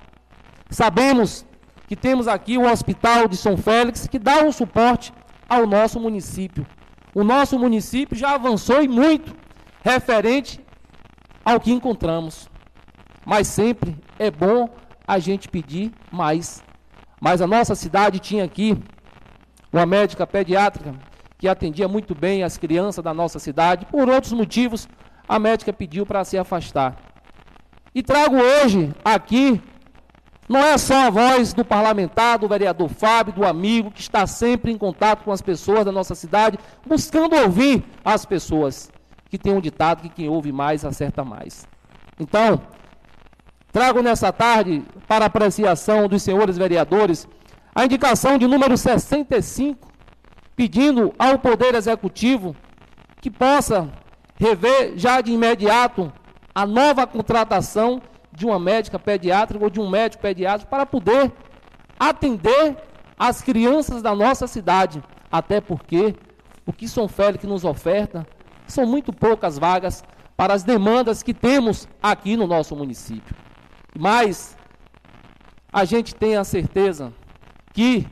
Sabemos 0.71 1.45
que 1.89 1.97
temos 1.97 2.29
aqui 2.29 2.59
o 2.59 2.71
Hospital 2.71 3.27
de 3.27 3.37
São 3.37 3.57
Félix 3.57 4.07
que 4.07 4.19
dá 4.19 4.45
um 4.45 4.53
suporte 4.53 5.13
ao 5.49 5.67
nosso 5.67 5.99
município. 5.99 6.67
O 7.15 7.25
nosso 7.25 7.59
município 7.59 8.15
já 8.15 8.35
avançou 8.35 8.83
e 8.83 8.87
muito 8.87 9.35
referente 9.83 10.61
ao 11.43 11.59
que 11.59 11.73
encontramos. 11.73 12.49
Mas 13.25 13.49
sempre 13.49 13.97
é 14.19 14.31
bom 14.31 14.69
a 15.07 15.19
gente 15.19 15.49
pedir 15.49 15.91
mais. 16.13 16.63
Mas 17.19 17.41
a 17.41 17.47
nossa 17.47 17.75
cidade 17.75 18.19
tinha 18.19 18.45
aqui 18.45 18.77
uma 19.73 19.87
médica 19.87 20.27
pediátrica 20.27 20.95
que 21.39 21.49
atendia 21.49 21.89
muito 21.89 22.15
bem 22.15 22.43
as 22.43 22.59
crianças 22.59 23.03
da 23.03 23.15
nossa 23.15 23.39
cidade. 23.39 23.87
Por 23.87 24.11
outros 24.11 24.33
motivos, 24.35 24.87
a 25.27 25.39
médica 25.39 25.73
pediu 25.73 26.05
para 26.05 26.23
se 26.25 26.37
afastar. 26.37 26.97
E 27.95 28.03
trago 28.03 28.37
hoje 28.37 28.93
aqui, 29.03 29.61
não 30.49 30.61
é 30.61 30.79
só 30.79 31.07
a 31.07 31.11
voz 31.11 31.53
do 31.53 31.65
parlamentar, 31.65 32.39
do 32.39 32.49
vereador 32.49 32.89
Fábio, 32.89 33.35
do 33.35 33.45
amigo, 33.45 33.91
que 33.91 34.01
está 34.01 34.27
sempre 34.27 34.73
em 34.73 34.79
contato 34.79 35.25
com 35.25 35.31
as 35.31 35.43
pessoas 35.43 35.85
da 35.85 35.93
nossa 35.93 36.15
cidade, 36.15 36.59
buscando 36.87 37.37
ouvir 37.37 37.85
as 38.05 38.25
pessoas, 38.25 38.91
que 39.29 39.37
tem 39.37 39.53
um 39.53 39.61
ditado 39.61 40.03
que 40.03 40.09
quem 40.09 40.29
ouve 40.29 40.51
mais 40.51 40.85
acerta 40.85 41.23
mais. 41.23 41.67
Então, 42.19 42.63
trago 43.71 44.01
nessa 44.01 44.33
tarde, 44.33 44.83
para 45.07 45.27
apreciação 45.27 46.09
dos 46.09 46.23
senhores 46.23 46.57
vereadores, 46.57 47.29
a 47.75 47.85
indicação 47.85 48.39
de 48.39 48.47
número 48.47 48.77
65, 48.77 49.87
pedindo 50.57 51.15
ao 51.19 51.39
Poder 51.39 51.75
Executivo 51.75 52.57
que 53.21 53.31
possa 53.31 53.91
rever 54.37 54.95
já 54.97 55.21
de 55.21 55.33
imediato 55.33 56.13
a 56.55 56.67
nova 56.67 57.07
contratação 57.07 58.01
de 58.39 58.47
uma 58.47 58.59
médica 58.59 58.99
pediátrica 58.99 59.63
ou 59.63 59.69
de 59.69 59.81
um 59.81 59.91
médico 59.91 60.23
pediátrico 60.23 60.71
para 60.71 60.87
poder 60.87 61.33
atender 61.99 62.77
as 63.19 63.43
crianças 63.43 64.01
da 64.01 64.15
nossa 64.15 64.47
cidade. 64.47 65.03
Até 65.31 65.61
porque 65.61 66.15
o 66.65 66.73
que 66.73 66.89
São 66.89 67.09
Félix 67.09 67.45
nos 67.45 67.65
oferta 67.65 68.27
são 68.67 68.87
muito 68.87 69.13
poucas 69.13 69.59
vagas 69.59 70.05
para 70.37 70.55
as 70.55 70.63
demandas 70.63 71.23
que 71.23 71.35
temos 71.35 71.89
aqui 72.01 72.37
no 72.37 72.47
nosso 72.47 72.77
município. 72.77 73.35
Mas 73.99 74.57
a 75.73 75.85
gente 75.85 76.15
tem 76.15 76.37
a 76.37 76.45
certeza 76.45 77.13
que 77.73 78.07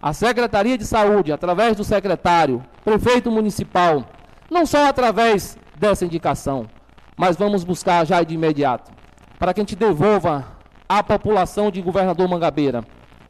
a 0.00 0.12
Secretaria 0.12 0.78
de 0.78 0.86
Saúde, 0.86 1.32
através 1.32 1.76
do 1.76 1.82
secretário, 1.82 2.62
prefeito 2.84 3.28
municipal, 3.28 4.04
não 4.48 4.64
só 4.64 4.88
através 4.88 5.58
dessa 5.76 6.04
indicação, 6.04 6.66
mas 7.16 7.36
vamos 7.36 7.64
buscar 7.64 8.06
já 8.06 8.22
de 8.22 8.34
imediato, 8.34 8.92
para 9.38 9.54
que 9.54 9.60
a 9.60 9.62
gente 9.62 9.76
devolva 9.76 10.44
à 10.88 11.02
população 11.02 11.70
de 11.70 11.80
governador 11.80 12.28
Mangabeira 12.28 12.84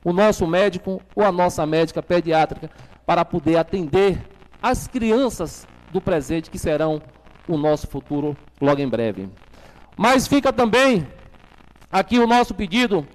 o 0.05 0.13
nosso 0.13 0.47
médico 0.47 1.03
ou 1.15 1.25
a 1.25 1.33
nossa 1.33 1.67
médica 1.67 2.03
pediátrica 2.03 2.71
para 3.05 3.25
poder 3.25 3.57
atender 3.57 4.23
as 4.63 4.87
crianças 4.87 5.67
do 5.93 6.01
presente 6.01 6.51
que 6.51 6.59
serão 6.59 7.03
o 7.47 7.57
nosso 7.57 7.87
futuro 7.87 8.37
logo 8.61 8.81
em 8.81 8.89
breve. 8.89 9.29
Mas 9.97 10.27
fica 10.27 10.53
também 10.53 11.07
aqui 11.91 12.19
o 12.19 12.27
nosso 12.27 12.55
pedido 12.55 13.07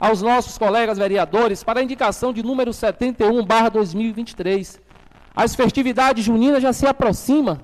aos 0.00 0.22
nossos 0.22 0.56
colegas 0.58 0.98
vereadores 0.98 1.62
para 1.62 1.80
a 1.80 1.82
indicação 1.82 2.32
de 2.32 2.42
número 2.42 2.72
71/2023. 2.72 4.80
As 5.34 5.54
festividades 5.54 6.24
juninas 6.24 6.62
já 6.62 6.72
se 6.72 6.86
aproximam 6.86 7.58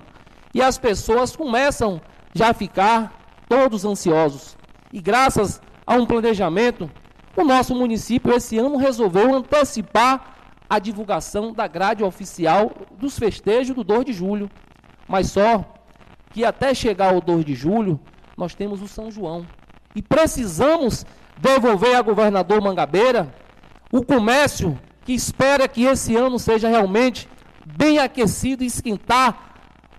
e 0.55 0.63
as 0.63 0.79
pessoas 0.79 1.35
começam 1.35 2.01
já 2.35 2.51
a 2.51 2.55
ficar 2.55 3.13
todos 3.49 3.85
ansiosos. 3.85 4.58
E 4.93 5.01
graças 5.01 5.61
a 5.87 5.95
um 5.95 6.07
planejamento, 6.07 6.91
o 7.37 7.45
nosso 7.45 7.75
município 7.75 8.35
esse 8.35 8.59
ano 8.59 8.77
resolveu 8.77 9.35
antecipar 9.35 10.37
a 10.69 10.79
divulgação 10.79 11.53
da 11.53 11.67
grade 11.67 12.03
oficial 12.03 12.73
dos 12.99 13.19
festejos 13.19 13.75
do 13.75 13.85
2 13.85 14.05
de 14.07 14.13
julho. 14.13 14.51
Mas 15.07 15.31
só 15.31 15.65
que 16.31 16.45
até 16.45 16.75
chegar 16.75 17.15
ao 17.15 17.21
2 17.21 17.45
de 17.45 17.55
julho, 17.55 17.99
nós 18.37 18.55
temos 18.55 18.83
o 18.83 18.89
São 18.89 19.11
João. 19.11 19.47
E 19.95 20.03
precisamos 20.03 21.05
devolver 21.39 21.97
a 21.97 22.03
governador 22.03 22.61
Mangabeira 22.61 23.33
o 23.91 24.05
comércio 24.05 24.79
que 25.05 25.13
espera 25.13 25.67
que 25.67 25.85
esse 25.85 26.15
ano 26.15 26.39
seja 26.39 26.69
realmente 26.69 27.29
bem 27.65 27.99
aquecido 27.99 28.63
e 28.63 28.67
esquentar 28.67 29.49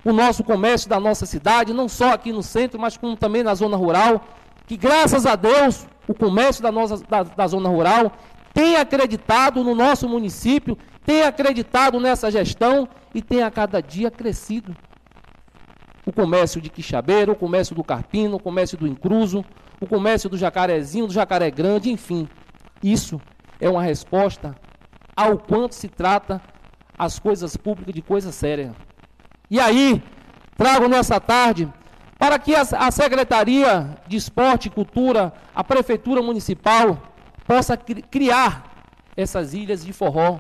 o 0.05 0.13
nosso 0.13 0.43
comércio 0.43 0.89
da 0.89 0.99
nossa 0.99 1.25
cidade, 1.25 1.73
não 1.73 1.89
só 1.89 2.13
aqui 2.13 2.31
no 2.31 2.43
centro, 2.43 2.79
mas 2.79 2.95
como 2.95 3.17
também 3.17 3.43
na 3.43 3.53
zona 3.55 3.75
rural, 3.75 4.23
que 4.69 4.77
graças 4.77 5.25
a 5.25 5.35
Deus 5.35 5.87
o 6.07 6.13
comércio 6.13 6.61
da, 6.61 6.71
nossa, 6.71 6.97
da, 6.97 7.23
da 7.23 7.47
zona 7.47 7.67
rural 7.67 8.11
tem 8.53 8.75
acreditado 8.75 9.63
no 9.63 9.73
nosso 9.73 10.07
município, 10.07 10.77
tem 11.03 11.23
acreditado 11.23 11.99
nessa 11.99 12.29
gestão 12.29 12.87
e 13.11 13.19
tem 13.19 13.41
a 13.41 13.49
cada 13.49 13.81
dia 13.81 14.11
crescido. 14.11 14.77
O 16.05 16.13
comércio 16.13 16.61
de 16.61 16.69
Quixabeira, 16.69 17.31
o 17.31 17.35
comércio 17.35 17.75
do 17.75 17.83
Carpino, 17.83 18.35
o 18.35 18.39
comércio 18.39 18.77
do 18.77 18.85
Incruso, 18.87 19.43
o 19.81 19.87
comércio 19.87 20.29
do 20.29 20.37
Jacarezinho, 20.37 21.07
do 21.07 21.13
Jacaré 21.13 21.49
Grande, 21.49 21.89
enfim. 21.89 22.29
Isso 22.83 23.19
é 23.59 23.67
uma 23.67 23.81
resposta 23.81 24.55
ao 25.15 25.39
quanto 25.39 25.73
se 25.73 25.87
trata 25.87 26.39
as 26.95 27.17
coisas 27.17 27.57
públicas 27.57 27.95
de 27.95 28.03
coisa 28.03 28.31
séria. 28.31 28.75
E 29.49 29.59
aí, 29.59 30.03
trago 30.55 30.87
nessa 30.87 31.19
tarde 31.19 31.67
para 32.19 32.37
que 32.37 32.53
a, 32.53 32.91
Secretaria 32.91 33.97
de 34.05 34.17
Esporte 34.17 34.67
e 34.67 34.69
Cultura, 34.69 35.31
a 35.55 35.63
Prefeitura 35.63 36.21
Municipal, 36.21 37.01
possa 37.47 37.77
cri 37.77 38.01
criar 38.01 38.65
essas 39.15 39.53
ilhas 39.53 39.85
de 39.85 39.93
forró 39.93 40.37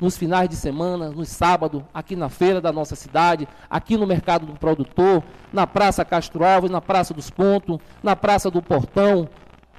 nos 0.00 0.16
finais 0.16 0.48
de 0.48 0.54
semana, 0.54 1.10
no 1.10 1.24
sábado, 1.24 1.84
aqui 1.92 2.14
na 2.14 2.28
feira 2.28 2.60
da 2.60 2.72
nossa 2.72 2.94
cidade, 2.94 3.48
aqui 3.68 3.96
no 3.96 4.06
mercado 4.06 4.46
do 4.46 4.52
produtor, 4.52 5.24
na 5.52 5.66
Praça 5.66 6.04
Castro 6.04 6.44
Alves, 6.44 6.70
na 6.70 6.80
Praça 6.80 7.12
dos 7.12 7.30
Pontos, 7.30 7.78
na 8.00 8.14
Praça 8.14 8.48
do 8.48 8.62
Portão, 8.62 9.28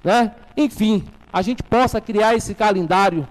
né? 0.04 0.36
Enfim, 0.58 1.06
a 1.32 1.42
gente 1.42 1.64
possa 1.64 2.02
criar 2.02 2.36
esse 2.36 2.54
calendário. 2.54 3.26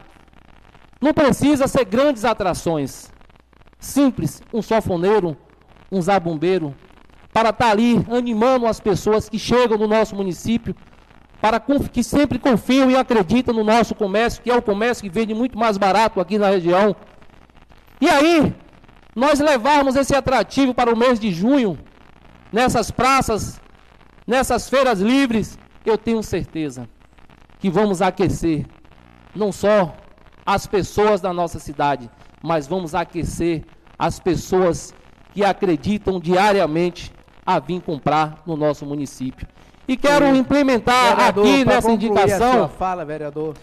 Não 0.99 1.13
precisa 1.13 1.69
ser 1.69 1.85
grandes 1.85 2.25
atrações. 2.25 3.13
Simples, 3.79 4.43
um 4.51 4.63
sofoneiro, 4.63 5.37
um 5.93 6.01
zabumbeiro, 6.01 6.75
para 7.37 7.51
estar 7.51 7.69
ali 7.69 8.03
animando 8.11 8.67
as 8.67 8.81
pessoas 8.81 9.29
que 9.29 9.39
chegam 9.39 9.77
no 9.77 9.87
nosso 9.87 10.17
município 10.17 10.75
para 11.39 11.61
que 11.61 12.03
sempre 12.03 12.39
confiam 12.39 12.91
e 12.91 12.97
acreditam 12.97 13.55
no 13.55 13.63
nosso 13.63 13.95
comércio, 13.95 14.43
que 14.43 14.51
é 14.51 14.57
o 14.57 14.63
comércio 14.63 15.03
que 15.03 15.11
vende 15.11 15.35
muito 15.35 15.59
mais 15.59 15.77
barato 15.77 16.19
aqui 16.19 16.39
na 16.39 16.49
região. 16.49 16.97
E 18.01 18.09
aí, 18.09 18.55
nós 19.15 19.39
levarmos 19.39 19.97
esse 19.97 20.15
atrativo 20.15 20.73
para 20.73 20.91
o 20.91 20.97
mês 20.97 21.21
de 21.21 21.31
junho, 21.31 21.79
nessas 22.51 22.91
praças, 22.91 23.61
nessas 24.27 24.71
feiras 24.71 24.99
livres, 24.99 25.59
eu 25.85 25.99
tenho 25.99 26.23
certeza 26.23 26.89
que 27.59 27.69
vamos 27.69 28.01
aquecer 28.01 28.65
não 29.35 29.53
só 29.53 29.95
as 30.47 30.67
pessoas 30.67 31.21
da 31.21 31.35
nossa 31.35 31.59
cidade, 31.59 32.09
mas 32.43 32.67
vamos 32.67 32.95
aquecer 32.95 33.63
as 33.99 34.19
pessoas 34.19 34.95
que 35.35 35.45
acreditam 35.45 36.19
diariamente 36.19 37.15
a 37.47 37.59
vir 37.61 37.81
comprar 37.81 38.43
no 38.45 38.57
nosso 38.57 38.85
município. 38.85 39.47
E 39.87 39.97
quero 39.97 40.27
Sim. 40.27 40.39
implementar 40.39 41.17
vereador, 41.17 41.47
aqui 41.47 41.65
nessa 41.65 41.91
indicação. 41.91 42.69
Fala, 42.69 43.05
vereador. 43.05 43.55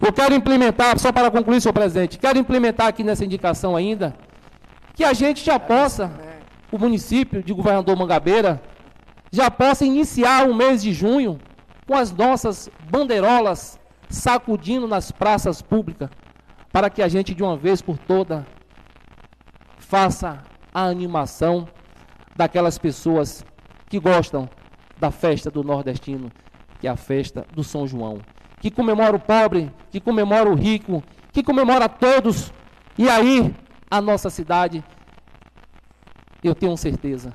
Eu 0.00 0.12
quero 0.12 0.34
implementar, 0.34 0.98
só 0.98 1.12
para 1.12 1.30
concluir, 1.30 1.60
senhor 1.60 1.72
presidente, 1.72 2.18
quero 2.18 2.38
implementar 2.38 2.86
aqui 2.86 3.02
nessa 3.02 3.24
indicação 3.24 3.76
ainda, 3.76 4.14
que 4.94 5.04
a 5.04 5.12
gente 5.12 5.44
já 5.44 5.58
possa, 5.58 6.10
o 6.72 6.78
município 6.78 7.42
de 7.42 7.52
governador 7.52 7.96
Mangabeira, 7.96 8.60
já 9.30 9.50
possa 9.50 9.84
iniciar 9.84 10.48
o 10.48 10.54
mês 10.54 10.82
de 10.82 10.92
junho 10.92 11.38
com 11.86 11.94
as 11.94 12.12
nossas 12.12 12.70
bandeirolas 12.90 13.78
sacudindo 14.08 14.86
nas 14.86 15.10
praças 15.10 15.60
públicas, 15.60 16.08
para 16.72 16.88
que 16.88 17.02
a 17.02 17.08
gente 17.08 17.34
de 17.34 17.42
uma 17.42 17.56
vez 17.56 17.82
por 17.82 17.98
toda 17.98 18.46
faça 19.78 20.42
a 20.74 20.84
animação 20.84 21.66
daquelas 22.36 22.78
pessoas 22.78 23.44
que 23.88 23.98
gostam 23.98 24.48
da 24.98 25.10
festa 25.10 25.50
do 25.50 25.62
nordestino, 25.62 26.30
que 26.80 26.86
é 26.86 26.90
a 26.90 26.96
festa 26.96 27.46
do 27.54 27.64
São 27.64 27.86
João, 27.86 28.20
que 28.60 28.70
comemora 28.70 29.16
o 29.16 29.20
pobre, 29.20 29.70
que 29.90 30.00
comemora 30.00 30.50
o 30.50 30.54
rico, 30.54 31.02
que 31.32 31.42
comemora 31.42 31.88
todos. 31.88 32.52
E 32.98 33.08
aí, 33.08 33.54
a 33.90 34.00
nossa 34.00 34.30
cidade, 34.30 34.82
eu 36.42 36.54
tenho 36.54 36.76
certeza, 36.76 37.32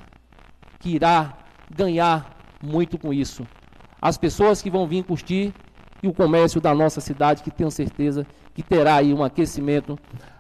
que 0.80 0.96
irá 0.96 1.38
ganhar 1.70 2.38
muito 2.62 2.98
com 2.98 3.14
isso. 3.14 3.46
As 4.02 4.18
pessoas 4.18 4.62
que 4.62 4.70
vão 4.70 4.88
vir 4.88 5.04
curtir 5.04 5.54
e 6.02 6.08
o 6.08 6.14
comércio 6.14 6.60
da 6.60 6.74
nossa 6.74 7.00
cidade, 7.00 7.44
que 7.44 7.52
tenho 7.52 7.70
certeza 7.70 8.26
que 8.54 8.64
terá 8.64 8.96
aí 8.96 9.14
um 9.14 9.24
aquecimento 9.24 9.98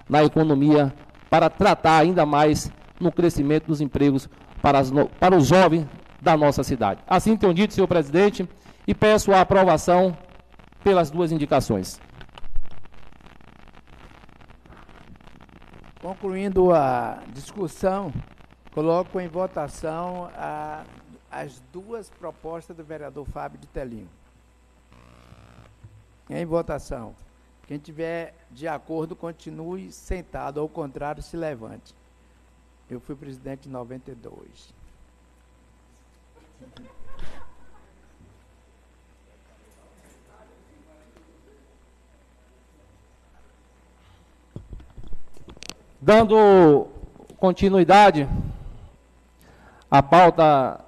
na 0.09 0.24
economia 0.24 0.93
para 1.30 1.49
tratar 1.49 1.99
ainda 1.99 2.26
mais 2.26 2.72
no 2.99 3.12
crescimento 3.12 3.68
dos 3.68 3.82
empregos 3.82 4.30
para, 4.62 4.80
as, 4.80 4.91
para 5.20 5.36
os 5.36 5.47
jovens 5.47 5.88
da 6.22 6.38
nossa 6.38 6.64
cidade. 6.64 7.01
Assim 7.07 7.36
tenho 7.36 7.53
dito, 7.53 7.74
senhor 7.74 7.88
presidente, 7.88 8.47
e 8.88 8.93
peço 8.93 9.32
a 9.32 9.41
aprovação 9.41 10.16
pelas 10.84 11.09
duas 11.09 11.32
indicações. 11.32 11.99
Concluindo 16.01 16.74
a 16.74 17.20
discussão, 17.34 18.12
coloco 18.72 19.20
em 19.20 19.28
votação 19.28 20.30
a, 20.36 20.84
as 21.30 21.62
duas 21.72 22.09
propostas 22.09 22.76
do 22.76 22.84
vereador 22.84 23.26
Fábio 23.26 23.59
de 23.59 23.68
Telinho. 23.68 24.09
Em 26.30 26.45
votação. 26.45 27.14
Quem 27.68 27.78
tiver 27.78 28.34
de 28.49 28.68
acordo, 28.68 29.16
continue 29.16 29.91
sentado, 29.91 30.59
ao 30.59 30.68
contrário, 30.68 31.22
se 31.22 31.38
levante. 31.38 31.93
Eu 32.92 33.00
fui 33.00 33.16
presidente 33.16 33.70
em 33.70 33.72
92. 33.72 34.74
Dando 46.02 46.88
continuidade 47.38 48.28
à 49.89 50.04
pauta 50.04 50.82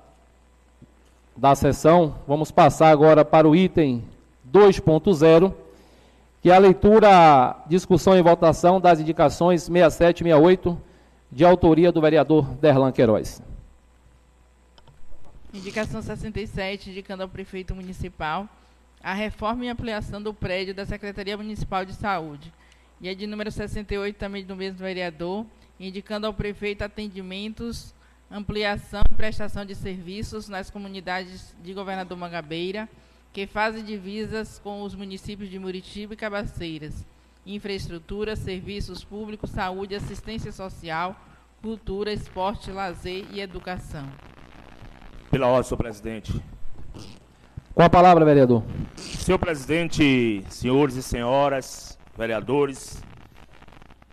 da 1.37 1.55
sessão, 1.55 2.15
vamos 2.27 2.51
passar 2.51 2.89
agora 2.89 3.23
para 3.23 3.47
o 3.47 3.55
item 3.55 4.03
2.0, 4.51 5.53
que 6.41 6.51
é 6.51 6.53
a 6.53 6.59
leitura, 6.59 7.63
discussão 7.65 8.17
e 8.17 8.21
votação 8.21 8.81
das 8.81 8.99
indicações 8.99 9.63
67 9.63 10.19
e 10.19 10.23
68, 10.25 10.77
de 11.33 11.43
autoria 11.43 11.91
do 11.91 11.99
vereador 11.99 12.45
Derlan 12.55 12.91
Queiroz. 12.91 13.41
Indicação 15.51 15.99
67, 15.99 16.91
indicando 16.91 17.23
ao 17.23 17.29
prefeito 17.29 17.73
municipal 17.73 18.47
a 19.01 19.13
reforma 19.13 19.65
e 19.65 19.69
ampliação 19.69 20.21
do 20.21 20.31
prédio 20.31 20.75
da 20.75 20.85
Secretaria 20.85 21.35
Municipal 21.35 21.83
de 21.83 21.93
Saúde. 21.93 22.53
E 23.01 23.09
a 23.09 23.15
de 23.15 23.25
número 23.25 23.51
68, 23.51 24.15
também 24.15 24.45
do 24.45 24.55
mesmo 24.55 24.77
vereador, 24.77 25.45
indicando 25.79 26.27
ao 26.27 26.33
prefeito 26.33 26.83
atendimentos 26.83 27.95
ampliação 28.29 29.01
e 29.11 29.15
prestação 29.15 29.65
de 29.65 29.75
serviços 29.75 30.47
nas 30.47 30.69
comunidades 30.69 31.55
de 31.63 31.73
Governador 31.73 32.17
Mangabeira, 32.17 32.87
que 33.31 33.47
fazem 33.47 33.83
divisas 33.83 34.59
com 34.59 34.83
os 34.83 34.93
municípios 34.93 35.49
de 35.49 35.57
Muritiba 35.57 36.13
e 36.13 36.17
Cabaceiras. 36.17 37.03
Infraestrutura, 37.45 38.35
serviços 38.35 39.03
públicos, 39.03 39.49
saúde, 39.49 39.95
assistência 39.95 40.51
social, 40.51 41.15
cultura, 41.61 42.11
esporte, 42.11 42.71
lazer 42.71 43.25
e 43.31 43.41
educação. 43.41 44.07
Pela 45.29 45.47
ordem, 45.47 45.63
senhor 45.63 45.77
presidente. 45.77 46.41
Com 47.73 47.81
a 47.81 47.89
palavra, 47.89 48.23
vereador. 48.23 48.63
Senhor 48.95 49.39
presidente, 49.39 50.43
senhores 50.49 50.95
e 50.95 51.01
senhoras, 51.01 51.97
vereadores, 52.15 53.03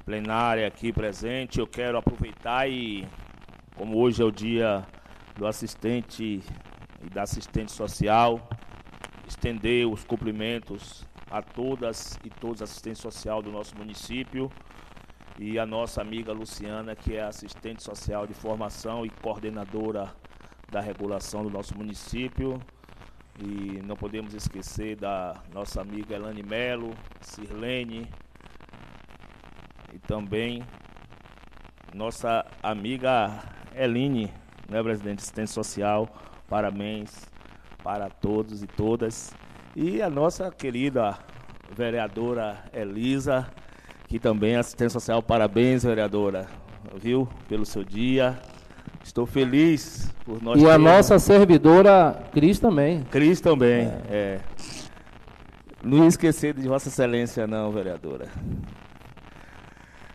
plenária 0.04 0.66
aqui 0.66 0.92
presente, 0.92 1.60
eu 1.60 1.66
quero 1.66 1.98
aproveitar 1.98 2.68
e, 2.68 3.06
como 3.76 3.98
hoje 3.98 4.22
é 4.22 4.24
o 4.24 4.30
dia 4.32 4.84
do 5.36 5.46
assistente 5.46 6.42
e 7.02 7.10
da 7.10 7.22
assistente 7.22 7.70
social, 7.70 8.48
estender 9.28 9.86
os 9.86 10.04
cumprimentos 10.04 11.06
a 11.30 11.40
todas 11.40 12.18
e 12.24 12.30
todos 12.30 12.60
assistentes 12.60 13.00
social 13.00 13.40
do 13.40 13.52
nosso 13.52 13.76
município 13.76 14.50
e 15.38 15.58
a 15.58 15.64
nossa 15.64 16.02
amiga 16.02 16.32
Luciana, 16.32 16.94
que 16.94 17.16
é 17.16 17.22
assistente 17.22 17.82
social 17.82 18.26
de 18.26 18.34
formação 18.34 19.06
e 19.06 19.10
coordenadora 19.10 20.12
da 20.70 20.80
regulação 20.80 21.42
do 21.42 21.48
nosso 21.48 21.76
município. 21.76 22.60
E 23.38 23.80
não 23.86 23.96
podemos 23.96 24.34
esquecer 24.34 24.96
da 24.96 25.42
nossa 25.50 25.80
amiga 25.80 26.14
Elane 26.14 26.42
Melo, 26.42 26.92
Sirlene 27.22 28.06
e 29.94 29.98
também 30.00 30.62
nossa 31.94 32.44
amiga 32.62 33.42
Eline, 33.74 34.30
né, 34.68 34.82
presidente 34.82 35.18
de 35.18 35.22
assistência 35.22 35.54
social. 35.54 36.06
Parabéns 36.48 37.30
para 37.82 38.10
todos 38.10 38.62
e 38.62 38.66
todas. 38.66 39.34
E 39.76 40.02
a 40.02 40.10
nossa 40.10 40.50
querida 40.50 41.16
vereadora 41.76 42.58
Elisa, 42.72 43.46
que 44.08 44.18
também 44.18 44.54
é 44.54 44.58
assistente 44.58 44.92
social. 44.92 45.22
Parabéns, 45.22 45.84
vereadora, 45.84 46.46
viu, 47.00 47.28
pelo 47.48 47.64
seu 47.64 47.84
dia. 47.84 48.36
Estou 49.02 49.26
feliz 49.26 50.12
por 50.24 50.42
nós 50.42 50.60
E 50.60 50.68
a 50.68 50.76
nossa 50.76 51.18
servidora 51.18 52.20
Cris 52.32 52.58
também. 52.58 53.04
Cris 53.04 53.40
também, 53.40 53.92
é. 54.10 54.40
Não 55.82 55.98
ia 55.98 56.06
esquecer 56.08 56.52
de 56.52 56.66
Vossa 56.68 56.88
Excelência, 56.88 57.46
não, 57.46 57.70
vereadora. 57.70 58.28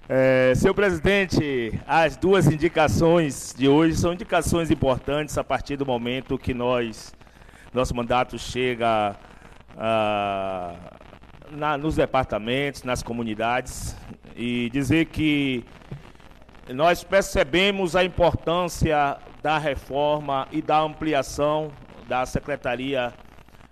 É, 0.07 0.53
senhor 0.55 0.75
presidente, 0.75 1.79
as 1.87 2.15
duas 2.15 2.45
indicações 2.45 3.55
de 3.57 3.67
hoje 3.67 3.95
são 3.95 4.13
indicações 4.13 4.69
importantes 4.69 5.35
a 5.37 5.43
partir 5.43 5.77
do 5.77 5.85
momento 5.85 6.37
que 6.37 6.53
nós, 6.53 7.15
nosso 7.73 7.95
mandato 7.95 8.37
chega 8.37 9.15
ah, 9.77 10.73
na, 11.51 11.77
nos 11.77 11.95
departamentos, 11.95 12.83
nas 12.83 13.03
comunidades, 13.03 13.95
e 14.35 14.69
dizer 14.71 15.05
que 15.05 15.65
nós 16.73 17.03
percebemos 17.03 17.95
a 17.95 18.03
importância 18.03 19.17
da 19.41 19.57
reforma 19.57 20.47
e 20.51 20.61
da 20.61 20.79
ampliação 20.79 21.71
da 22.07 22.25
Secretaria 22.25 23.13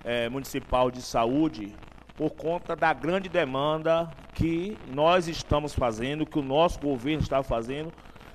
eh, 0.04 0.30
Municipal 0.30 0.92
de 0.92 1.02
Saúde 1.02 1.74
por 2.16 2.32
conta 2.32 2.76
da 2.76 2.94
grande 2.94 3.28
demanda 3.28 4.12
que 4.34 4.78
nós 4.94 5.28
estamos 5.28 5.74
fazendo, 5.74 6.26
que 6.26 6.38
o 6.38 6.44
nosso 6.44 6.80
governo 6.80 7.22
está 7.22 7.42
fazendo, 7.42 7.92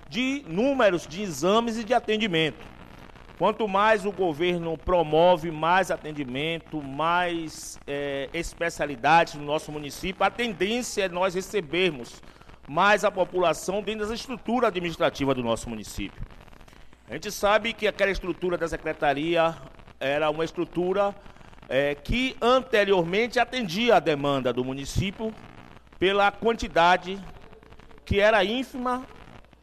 de 0.09 0.45
números 0.49 1.07
de 1.07 1.23
exames 1.23 1.79
e 1.79 1.85
de 1.85 1.95
atendimento. 1.95 2.78
Quanto 3.39 3.69
mais 3.69 4.05
o 4.05 4.11
governo 4.11 4.77
promove 4.77 5.53
mais 5.53 5.93
atendimento, 5.93 6.83
mais 6.83 7.79
eh, 7.87 8.29
especialidades 8.35 9.35
no 9.35 9.45
nosso 9.45 9.71
município, 9.71 10.25
a 10.25 10.31
tendência 10.31 11.05
é 11.05 11.09
nós 11.09 11.37
recebermos 11.37 12.21
mais 12.67 13.05
a 13.05 13.13
população 13.13 13.81
dentro 13.81 14.09
da 14.09 14.15
estrutura 14.15 14.67
administrativa 14.67 15.33
do 15.35 15.45
nosso 15.45 15.71
município. 15.71 16.21
A 17.09 17.13
gente 17.13 17.31
sabe 17.31 17.73
que 17.73 17.87
aquela 17.87 18.11
estrutura 18.11 18.59
da 18.59 18.67
secretaria 18.67 19.57
era 20.01 20.29
uma 20.31 20.45
estrutura 20.45 21.15
é, 21.69 21.95
que 21.95 22.37
anteriormente 22.43 23.39
atendia 23.39 23.97
a 23.97 24.01
demanda 24.01 24.53
do 24.53 24.65
município 24.65 25.33
pela 25.97 26.33
quantidade 26.33 27.23
que 28.05 28.19
era 28.19 28.45
ínfima 28.45 29.07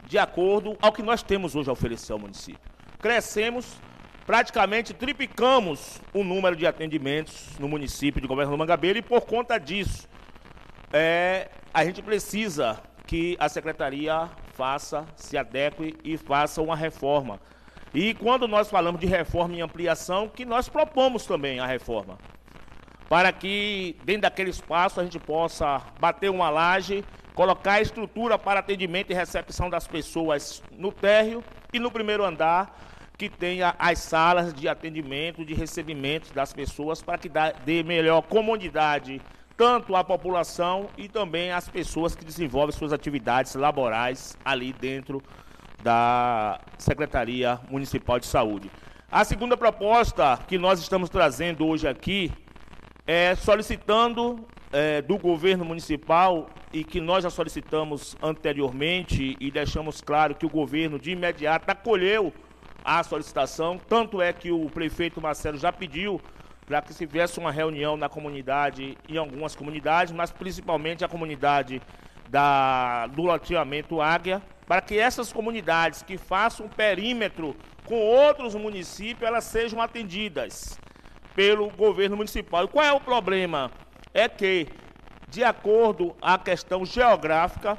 de 0.07 0.17
acordo 0.17 0.77
ao 0.81 0.93
que 0.93 1.03
nós 1.03 1.21
temos 1.21 1.57
hoje 1.57 1.69
a 1.69 1.73
oferecer 1.73 2.13
ao 2.13 2.19
município. 2.19 2.74
Crescemos, 3.05 3.79
praticamente 4.25 4.91
triplicamos 4.91 6.01
o 6.11 6.23
número 6.23 6.55
de 6.55 6.65
atendimentos 6.65 7.51
no 7.59 7.67
município 7.67 8.19
de 8.19 8.27
Governador 8.27 8.57
Mangabeira 8.57 8.97
e 8.97 9.01
por 9.03 9.21
conta 9.27 9.59
disso, 9.59 10.09
é, 10.91 11.49
a 11.71 11.85
gente 11.85 12.01
precisa 12.01 12.81
que 13.05 13.37
a 13.39 13.47
secretaria 13.47 14.27
faça, 14.55 15.05
se 15.15 15.37
adeque 15.37 15.95
e 16.03 16.17
faça 16.17 16.63
uma 16.63 16.75
reforma. 16.75 17.39
E 17.93 18.15
quando 18.15 18.47
nós 18.47 18.71
falamos 18.71 18.99
de 18.99 19.05
reforma 19.05 19.55
e 19.55 19.61
ampliação, 19.61 20.27
que 20.27 20.43
nós 20.43 20.67
propomos 20.67 21.27
também 21.27 21.59
a 21.59 21.67
reforma. 21.67 22.17
Para 23.07 23.31
que 23.31 23.95
dentro 24.03 24.23
daquele 24.23 24.49
espaço 24.49 24.99
a 24.99 25.03
gente 25.03 25.19
possa 25.19 25.79
bater 25.99 26.31
uma 26.31 26.49
laje, 26.49 27.05
colocar 27.35 27.73
a 27.73 27.81
estrutura 27.81 28.39
para 28.39 28.61
atendimento 28.61 29.11
e 29.11 29.13
recepção 29.13 29.69
das 29.69 29.87
pessoas 29.87 30.63
no 30.71 30.91
térreo 30.91 31.43
e 31.71 31.77
no 31.77 31.91
primeiro 31.91 32.25
andar, 32.25 32.75
que 33.17 33.29
tenha 33.29 33.75
as 33.79 33.99
salas 33.99 34.53
de 34.53 34.67
atendimento, 34.67 35.45
de 35.45 35.53
recebimento 35.53 36.33
das 36.33 36.53
pessoas, 36.53 37.01
para 37.01 37.17
que 37.17 37.29
dê 37.63 37.83
melhor 37.83 38.21
comodidade 38.21 39.21
tanto 39.57 39.95
à 39.95 40.03
população 40.03 40.89
e 40.97 41.07
também 41.07 41.51
às 41.51 41.69
pessoas 41.69 42.13
que 42.15 42.25
desenvolvem 42.25 42.75
suas 42.75 42.91
atividades 42.91 43.55
laborais 43.55 44.37
ali 44.43 44.73
dentro 44.73 45.23
da 45.81 46.59
Secretaria 46.77 47.59
Municipal 47.69 48.19
de 48.19 48.25
Saúde. 48.25 48.69
A 49.09 49.23
segunda 49.23 49.55
proposta 49.55 50.37
que 50.47 50.57
nós 50.57 50.79
estamos 50.79 51.09
trazendo 51.09 51.65
hoje 51.65 51.87
aqui 51.87 52.31
é 53.07 53.35
solicitando 53.35 54.45
é, 54.73 55.01
do 55.01 55.17
governo 55.17 55.63
municipal 55.63 56.49
e 56.73 56.83
que 56.83 56.99
nós 56.99 57.23
já 57.23 57.29
solicitamos 57.29 58.17
anteriormente 58.21 59.37
e 59.39 59.51
deixamos 59.51 60.01
claro 60.01 60.35
que 60.35 60.45
o 60.45 60.49
governo 60.49 60.99
de 60.99 61.11
imediato 61.11 61.69
acolheu 61.69 62.33
a 62.85 63.01
solicitação, 63.01 63.79
tanto 63.79 64.21
é 64.21 64.31
que 64.31 64.51
o 64.51 64.69
prefeito 64.69 65.19
Marcelo 65.19 65.57
já 65.57 65.73
pediu 65.73 66.21
para 66.67 66.83
que 66.83 66.93
se 66.93 67.07
fizesse 67.07 67.39
uma 67.39 67.51
reunião 67.51 67.97
na 67.97 68.07
comunidade, 68.07 68.95
em 69.09 69.17
algumas 69.17 69.55
comunidades, 69.55 70.13
mas 70.13 70.31
principalmente 70.31 71.03
a 71.03 71.07
comunidade 71.07 71.81
da, 72.29 73.07
do 73.07 73.23
loteamento 73.23 74.01
Águia, 74.01 74.41
para 74.67 74.81
que 74.81 74.97
essas 74.99 75.33
comunidades 75.33 76.03
que 76.03 76.17
façam 76.17 76.67
perímetro 76.67 77.55
com 77.85 77.95
outros 77.99 78.53
municípios, 78.55 79.27
elas 79.27 79.43
sejam 79.43 79.81
atendidas 79.81 80.79
pelo 81.35 81.69
governo 81.71 82.17
municipal. 82.17 82.65
E 82.65 82.67
qual 82.67 82.85
é 82.85 82.93
o 82.93 82.99
problema? 82.99 83.71
É 84.13 84.27
que, 84.29 84.67
de 85.27 85.43
acordo 85.43 86.15
à 86.21 86.37
questão 86.37 86.85
geográfica, 86.85 87.77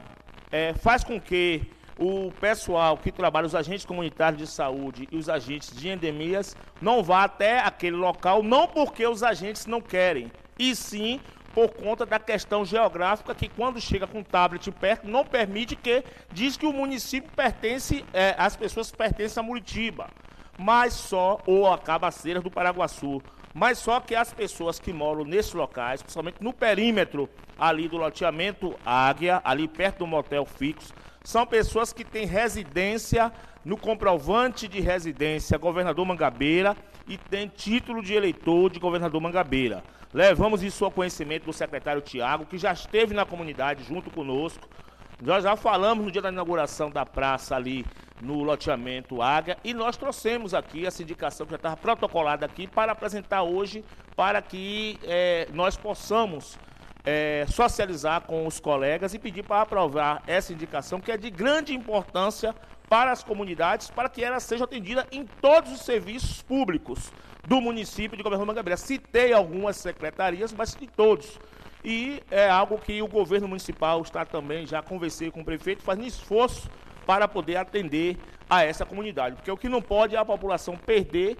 é, 0.51 0.75
faz 0.75 1.03
com 1.03 1.21
que 1.21 1.63
o 1.99 2.31
pessoal 2.41 2.97
que 2.97 3.11
trabalha, 3.11 3.47
os 3.47 3.55
agentes 3.55 3.87
comunitários 3.87 4.41
de 4.41 4.47
saúde 4.47 5.09
e 5.11 5.17
os 5.17 5.29
agentes 5.29 5.75
de 5.75 5.89
endemias, 5.89 6.55
não 6.81 7.03
vá 7.03 7.25
até 7.25 7.61
aquele 7.61 7.97
local, 7.97 8.43
não 8.43 8.69
porque 8.69 9.07
os 9.07 9.23
agentes 9.23 9.67
não 9.67 9.81
querem, 9.81 10.31
e 10.59 10.75
sim 10.77 11.21
por 11.55 11.71
conta 11.71 12.05
da 12.05 12.19
questão 12.19 12.67
geográfica 12.67 13.35
que 13.35 13.49
quando 13.49 13.81
chega 13.81 14.07
com 14.07 14.23
tablet 14.23 14.71
perto, 14.71 15.09
não 15.09 15.25
permite 15.25 15.75
que, 15.75 16.05
diz 16.31 16.55
que 16.55 16.67
o 16.67 16.73
município 16.73 17.31
pertence, 17.35 18.05
é, 18.13 18.35
as 18.37 18.55
pessoas 18.55 18.93
pertencem 18.93 19.43
a 19.43 19.47
Muritiba, 19.47 20.09
mas 20.59 20.93
só, 20.93 21.39
ou 21.47 21.73
a 21.73 21.79
Cabaceiras 21.79 22.43
do 22.43 22.51
Paraguaçu, 22.51 23.23
mas 23.55 23.79
só 23.79 24.01
que 24.01 24.15
as 24.15 24.35
pessoas 24.35 24.79
que 24.79 24.93
moram 24.93 25.25
nesses 25.25 25.55
locais, 25.55 26.03
principalmente 26.03 26.43
no 26.43 26.53
perímetro 26.53 27.27
ali 27.59 27.89
do 27.89 27.97
loteamento 27.97 28.75
Águia, 28.85 29.41
ali 29.43 29.67
perto 29.67 30.01
do 30.01 30.07
motel 30.07 30.45
fixo, 30.45 30.93
são 31.27 31.45
pessoas 31.45 31.93
que 31.93 32.05
têm 32.05 32.25
residência 32.25 33.33
no 33.65 33.77
comprovante 33.77 34.69
de 34.69 34.79
residência 34.79 35.59
governador 35.59 36.07
Mangabeira 36.07 36.77
e 37.05 37.19
têm 37.19 37.49
título 37.49 38.01
de 38.01 38.15
eleitor 38.15 38.71
de 38.71 38.79
governador 38.79 39.21
Mangabeira. 39.21 39.83
Levamos 40.15 40.63
isso 40.63 40.85
ao 40.85 40.91
conhecimento 40.93 41.47
do 41.47 41.53
secretário 41.53 42.01
Tiago, 42.01 42.47
que 42.47 42.57
já 42.57 42.73
esteve 42.73 43.13
na 43.13 43.27
comunidade 43.27 43.83
junto 43.83 44.09
conosco. 44.09 44.69
Nós 45.21 45.43
já 45.43 45.57
falamos 45.57 46.05
no 46.05 46.13
dia 46.13 46.23
da 46.23 46.29
inauguração 46.29 46.93
da 46.93 47.05
praça 47.05 47.57
ali 47.57 47.85
no 48.23 48.45
loteamento 48.45 49.21
Águia 49.21 49.59
e 49.65 49.75
nós 49.75 49.97
trouxemos 49.97 50.55
aqui 50.55 50.87
a 50.87 50.93
sindicação 50.93 51.45
que 51.45 51.51
já 51.51 51.57
estava 51.57 51.77
protocolada 51.77 52.47
aqui 52.47 52.69
para 52.69 52.93
apresentar 52.93 53.43
hoje 53.43 53.85
para 54.15 54.41
que 54.41 54.97
é, 55.03 55.49
nós 55.53 55.77
possamos 55.77 56.57
é, 57.07 57.47
socializar 57.49 58.23
com 58.23 58.47
os 58.47 58.59
colegas 58.59 59.15
e 59.15 59.19
pedir 59.19 59.45
para 59.45 59.63
aprovar 59.63 60.25
essa 60.27 60.53
indicação, 60.53 61.01
que 61.01 61.13
é 61.13 61.17
de 61.17 61.31
grande 61.31 61.73
importância 61.73 62.53
para 62.89 63.13
as 63.13 63.23
comunidades, 63.23 63.89
para 63.89 64.09
que 64.09 64.23
ela 64.23 64.41
seja 64.41 64.65
atendida 64.65 65.07
em 65.13 65.25
todos 65.25 65.73
os 65.73 65.81
serviços 65.83 66.43
públicos 66.43 67.13
do 67.47 67.61
município 67.61 68.17
de 68.17 68.23
Governador 68.23 68.47
Mangabeira. 68.47 68.77
Citei 68.77 69.33
algumas 69.33 69.77
secretarias, 69.77 70.53
mas 70.53 70.75
de 70.75 70.87
todos. 70.89 71.39
E 71.85 72.21
é 72.31 72.49
algo 72.49 72.79
que 72.79 73.01
o 73.01 73.07
governo 73.07 73.47
municipal 73.47 74.03
está 74.03 74.25
também, 74.25 74.67
já 74.67 74.83
conversei 74.83 75.31
com 75.31 75.41
o 75.41 75.45
prefeito, 75.45 75.85
fazendo 75.85 76.09
esforço 76.09 76.69
para 77.07 77.29
poder 77.29 77.57
atender 77.57 78.19
a 78.51 78.65
essa 78.65 78.85
comunidade. 78.85 79.37
Porque 79.37 79.51
o 79.51 79.57
que 79.57 79.69
não 79.69 79.81
pode 79.81 80.17
é 80.17 80.19
a 80.19 80.25
população 80.25 80.77
perder 80.77 81.37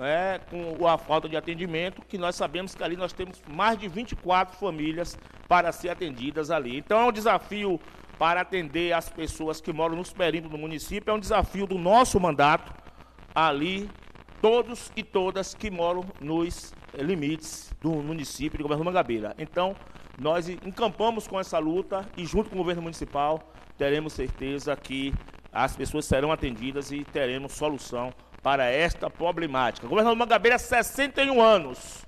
é, 0.00 0.40
com 0.50 0.86
a 0.86 0.96
falta 0.96 1.28
de 1.28 1.36
atendimento, 1.36 2.02
que 2.02 2.16
nós 2.16 2.34
sabemos 2.34 2.74
que 2.74 2.82
ali 2.82 2.96
nós 2.96 3.12
temos 3.12 3.42
mais 3.48 3.78
de 3.78 3.88
24 3.88 4.56
famílias 4.56 5.18
para 5.46 5.70
ser 5.72 5.90
atendidas 5.90 6.50
ali. 6.50 6.78
Então 6.78 7.00
é 7.00 7.04
um 7.04 7.12
desafio 7.12 7.80
para 8.18 8.40
atender 8.40 8.92
as 8.92 9.08
pessoas 9.08 9.60
que 9.60 9.72
moram 9.72 9.96
nos 9.96 10.12
perímetros 10.12 10.52
do 10.52 10.58
município, 10.58 11.10
é 11.10 11.14
um 11.14 11.20
desafio 11.20 11.66
do 11.66 11.78
nosso 11.78 12.18
mandato 12.20 12.72
ali, 13.34 13.88
todos 14.40 14.90
e 14.96 15.02
todas 15.02 15.54
que 15.54 15.70
moram 15.70 16.04
nos 16.20 16.74
limites 16.98 17.72
do 17.80 17.90
município 17.90 18.58
de 18.58 18.62
Governo 18.62 18.84
Mangabeira. 18.84 19.34
Então, 19.38 19.74
nós 20.18 20.48
encampamos 20.48 21.26
com 21.26 21.40
essa 21.40 21.58
luta 21.58 22.06
e 22.16 22.26
junto 22.26 22.50
com 22.50 22.56
o 22.56 22.58
governo 22.58 22.82
municipal 22.82 23.52
teremos 23.78 24.12
certeza 24.12 24.76
que 24.76 25.14
as 25.52 25.74
pessoas 25.74 26.04
serão 26.04 26.30
atendidas 26.30 26.92
e 26.92 27.04
teremos 27.04 27.52
solução 27.52 28.12
para 28.42 28.64
esta 28.66 29.10
problemática. 29.10 29.86
Governador 29.86 30.16
Mangabeira, 30.16 30.58
61 30.58 31.40
anos. 31.40 32.04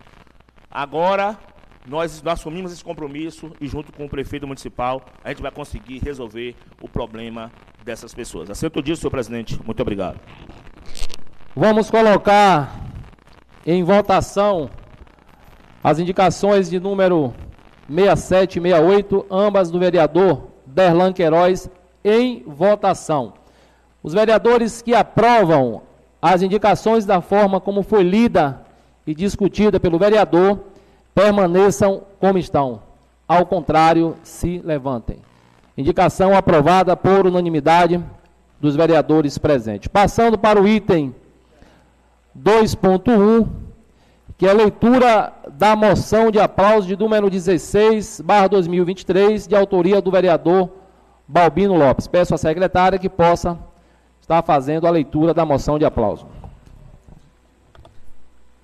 Agora, 0.71 1.39
nós, 1.87 2.23
nós 2.23 2.41
assumimos 2.41 2.73
esse 2.73 2.83
compromisso 2.83 3.53
e, 3.61 3.67
junto 3.67 3.93
com 3.93 4.07
o 4.07 4.09
prefeito 4.09 4.47
municipal, 4.47 5.03
a 5.23 5.29
gente 5.29 5.43
vai 5.43 5.51
conseguir 5.51 5.99
resolver 5.99 6.55
o 6.81 6.89
problema 6.89 7.51
dessas 7.85 8.15
pessoas. 8.15 8.51
Aceito 8.51 8.83
disso, 8.83 9.03
senhor 9.03 9.11
presidente. 9.11 9.59
Muito 9.65 9.81
obrigado. 9.81 10.19
Vamos 11.55 11.91
colocar 11.91 12.81
em 13.67 13.83
votação 13.83 14.71
as 15.85 15.99
indicações 15.99 16.71
de 16.71 16.81
número 16.81 17.35
67 17.89 18.59
e 18.59 18.63
68, 18.63 19.27
ambas 19.31 19.71
do 19.71 19.79
vereador 19.79 20.49
Derlan 20.65 21.13
Queiroz, 21.13 21.69
em 22.05 22.43
votação. 22.47 23.35
Os 24.03 24.15
vereadores 24.15 24.81
que 24.81 24.95
aprovam 24.95 25.83
as 26.23 26.41
indicações 26.41 27.05
da 27.05 27.21
forma 27.21 27.61
como 27.61 27.83
foi 27.83 28.05
lida 28.05 28.61
e 29.05 29.13
discutida 29.13 29.81
pelo 29.81 29.99
vereador 29.99 30.61
permaneçam 31.13 32.03
como 32.21 32.39
estão. 32.39 32.81
Ao 33.27 33.45
contrário, 33.45 34.15
se 34.23 34.63
levantem. 34.65 35.19
Indicação 35.77 36.37
aprovada 36.37 36.97
por 36.97 37.27
unanimidade 37.27 38.01
dos 38.61 38.77
vereadores 38.77 39.37
presentes. 39.37 39.89
Passando 39.89 40.39
para 40.39 40.61
o 40.61 40.69
item 40.69 41.13
2.1, 42.39 43.49
que 44.39 44.47
é 44.47 44.51
a 44.51 44.55
leitura 44.55 45.33
da 45.59 45.75
moção 45.75 46.31
de 46.31 46.39
aplauso 46.39 46.87
de 46.87 46.97
número 46.97 47.29
16, 47.29 48.21
barra 48.21 48.47
2023, 48.47 49.49
de 49.49 49.57
autoria 49.57 50.01
do 50.01 50.11
vereador 50.11 50.71
Balbino 51.27 51.77
Lopes. 51.77 52.07
Peço 52.07 52.33
à 52.33 52.39
secretária 52.39 52.99
que 52.99 53.09
possa 53.09 53.59
estar 54.23 54.41
fazendo 54.43 54.87
a 54.87 54.91
leitura 54.91 55.35
da 55.35 55.45
moção 55.45 55.79
de 55.79 55.85
aplauso. 55.85 56.27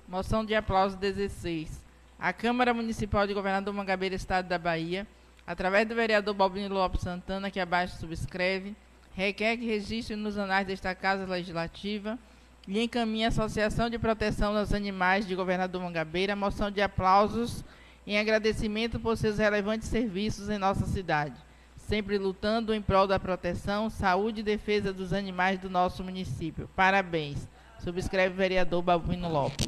Moção 0.07 0.43
de 0.43 0.55
aplauso 0.55 0.97
16. 0.97 1.83
A 2.17 2.33
Câmara 2.33 2.73
Municipal 2.73 3.27
de 3.27 3.33
Governador 3.33 3.73
Mangabeira, 3.73 4.15
Estado 4.15 4.47
da 4.47 4.57
Bahia, 4.57 5.05
através 5.45 5.87
do 5.87 5.93
vereador 5.93 6.33
Balbino 6.33 6.73
Lopes 6.73 7.01
Santana, 7.01 7.51
que 7.51 7.59
abaixo 7.59 7.97
subscreve, 7.97 8.73
requer 9.13 9.57
que 9.57 9.65
registre 9.65 10.15
nos 10.15 10.37
anais 10.37 10.65
desta 10.65 10.95
Casa 10.95 11.25
Legislativa 11.25 12.17
e 12.65 12.81
encaminhe 12.81 13.25
a 13.25 13.27
Associação 13.27 13.89
de 13.89 13.99
Proteção 13.99 14.53
dos 14.53 14.73
Animais 14.73 15.27
de 15.27 15.35
Governador 15.35 15.81
Mangabeira 15.81 16.35
moção 16.37 16.71
de 16.71 16.81
aplausos 16.81 17.65
em 18.07 18.17
agradecimento 18.17 18.97
por 18.99 19.17
seus 19.17 19.37
relevantes 19.37 19.89
serviços 19.89 20.49
em 20.49 20.57
nossa 20.57 20.85
cidade 20.85 21.48
sempre 21.89 22.19
lutando 22.19 22.71
em 22.71 22.79
prol 22.79 23.07
da 23.07 23.19
proteção, 23.19 23.89
saúde 23.89 24.41
e 24.41 24.43
defesa 24.43 24.93
dos 24.93 25.11
animais 25.11 25.59
do 25.59 25.71
nosso 25.71 26.03
município. 26.03 26.69
Parabéns. 26.75 27.47
Subscreve 27.79 28.35
o 28.35 28.37
vereador 28.37 28.83
Balbino 28.83 29.27
Lopes. 29.27 29.65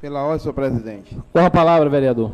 Pela 0.00 0.22
ordem, 0.22 0.38
senhor 0.38 0.54
presidente. 0.54 1.18
Com 1.32 1.40
a 1.40 1.50
palavra, 1.50 1.88
vereador. 1.88 2.32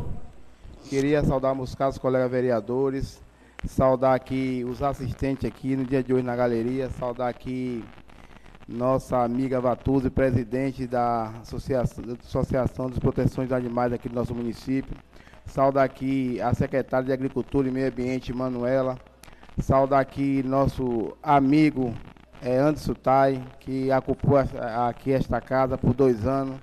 Queria 0.90 1.24
saudar 1.24 1.54
meus 1.54 1.74
caros 1.74 1.96
colegas 1.96 2.30
vereadores, 2.30 3.22
saudar 3.66 4.14
aqui 4.14 4.62
os 4.68 4.82
assistentes 4.82 5.46
aqui 5.46 5.74
no 5.74 5.84
dia 5.84 6.02
de 6.02 6.12
hoje 6.12 6.22
na 6.22 6.36
galeria, 6.36 6.90
saudar 6.90 7.30
aqui 7.30 7.82
nossa 8.68 9.22
amiga 9.22 9.60
Vatuzi, 9.60 10.10
presidente 10.10 10.86
da 10.86 11.28
Associação, 11.42 12.04
Associação 12.24 12.90
de 12.90 12.98
Proteções 12.98 13.48
de 13.48 13.54
Animais 13.54 13.92
aqui 13.92 14.08
do 14.08 14.14
nosso 14.14 14.34
município. 14.34 14.96
Saudar 15.46 15.84
aqui 15.84 16.40
a 16.40 16.54
secretária 16.54 17.06
de 17.06 17.12
Agricultura 17.12 17.68
e 17.68 17.70
Meio 17.70 17.88
Ambiente, 17.88 18.32
Manuela. 18.32 18.98
Saudar 19.58 20.00
aqui 20.00 20.42
nosso 20.42 21.16
amigo 21.22 21.92
é, 22.42 22.58
Anderson 22.58 22.94
Tai, 22.94 23.44
que 23.60 23.88
ocupou 23.92 24.38
aqui 24.88 25.12
esta 25.12 25.40
casa 25.40 25.76
por 25.76 25.92
dois 25.92 26.26
anos. 26.26 26.56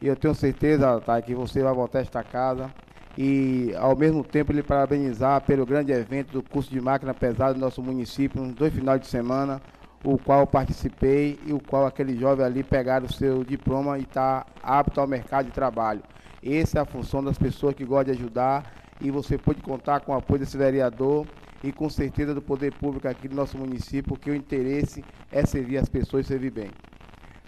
E 0.00 0.06
eu 0.06 0.16
tenho 0.16 0.34
certeza, 0.34 1.00
Tai, 1.00 1.22
que 1.22 1.34
você 1.34 1.62
vai 1.62 1.74
voltar 1.74 1.98
a 1.98 2.02
esta 2.02 2.22
casa. 2.22 2.70
E, 3.18 3.74
ao 3.76 3.94
mesmo 3.94 4.24
tempo, 4.24 4.52
ele 4.52 4.62
parabenizar 4.62 5.42
pelo 5.42 5.66
grande 5.66 5.92
evento 5.92 6.32
do 6.32 6.42
curso 6.42 6.70
de 6.70 6.80
máquina 6.80 7.12
pesada 7.12 7.52
do 7.52 7.60
nosso 7.60 7.82
município, 7.82 8.40
nos 8.40 8.54
dois 8.54 8.72
finais 8.72 9.00
de 9.00 9.06
semana, 9.06 9.60
o 10.04 10.18
qual 10.18 10.46
participei 10.46 11.38
e 11.46 11.52
o 11.52 11.60
qual 11.60 11.86
aquele 11.86 12.16
jovem 12.16 12.44
ali 12.44 12.62
pegaram 12.62 13.06
o 13.06 13.12
seu 13.12 13.44
diploma 13.44 13.98
e 13.98 14.02
está 14.02 14.44
apto 14.62 15.00
ao 15.00 15.06
mercado 15.06 15.46
de 15.46 15.52
trabalho. 15.52 16.02
Essa 16.44 16.78
é 16.78 16.82
a 16.82 16.84
função 16.84 17.22
das 17.22 17.38
pessoas 17.38 17.74
que 17.74 17.84
gostam 17.84 18.12
de 18.12 18.20
ajudar 18.20 18.74
e 19.00 19.10
você 19.10 19.38
pode 19.38 19.60
contar 19.62 20.00
com 20.00 20.12
o 20.12 20.16
apoio 20.16 20.40
desse 20.40 20.56
vereador 20.56 21.26
e 21.62 21.70
com 21.70 21.88
certeza 21.88 22.34
do 22.34 22.42
poder 22.42 22.72
público 22.74 23.06
aqui 23.06 23.28
do 23.28 23.36
nosso 23.36 23.56
município, 23.56 24.08
porque 24.08 24.30
o 24.30 24.34
interesse 24.34 25.04
é 25.30 25.46
servir 25.46 25.78
as 25.78 25.88
pessoas 25.88 26.26
e 26.26 26.28
servir 26.28 26.50
bem. 26.50 26.70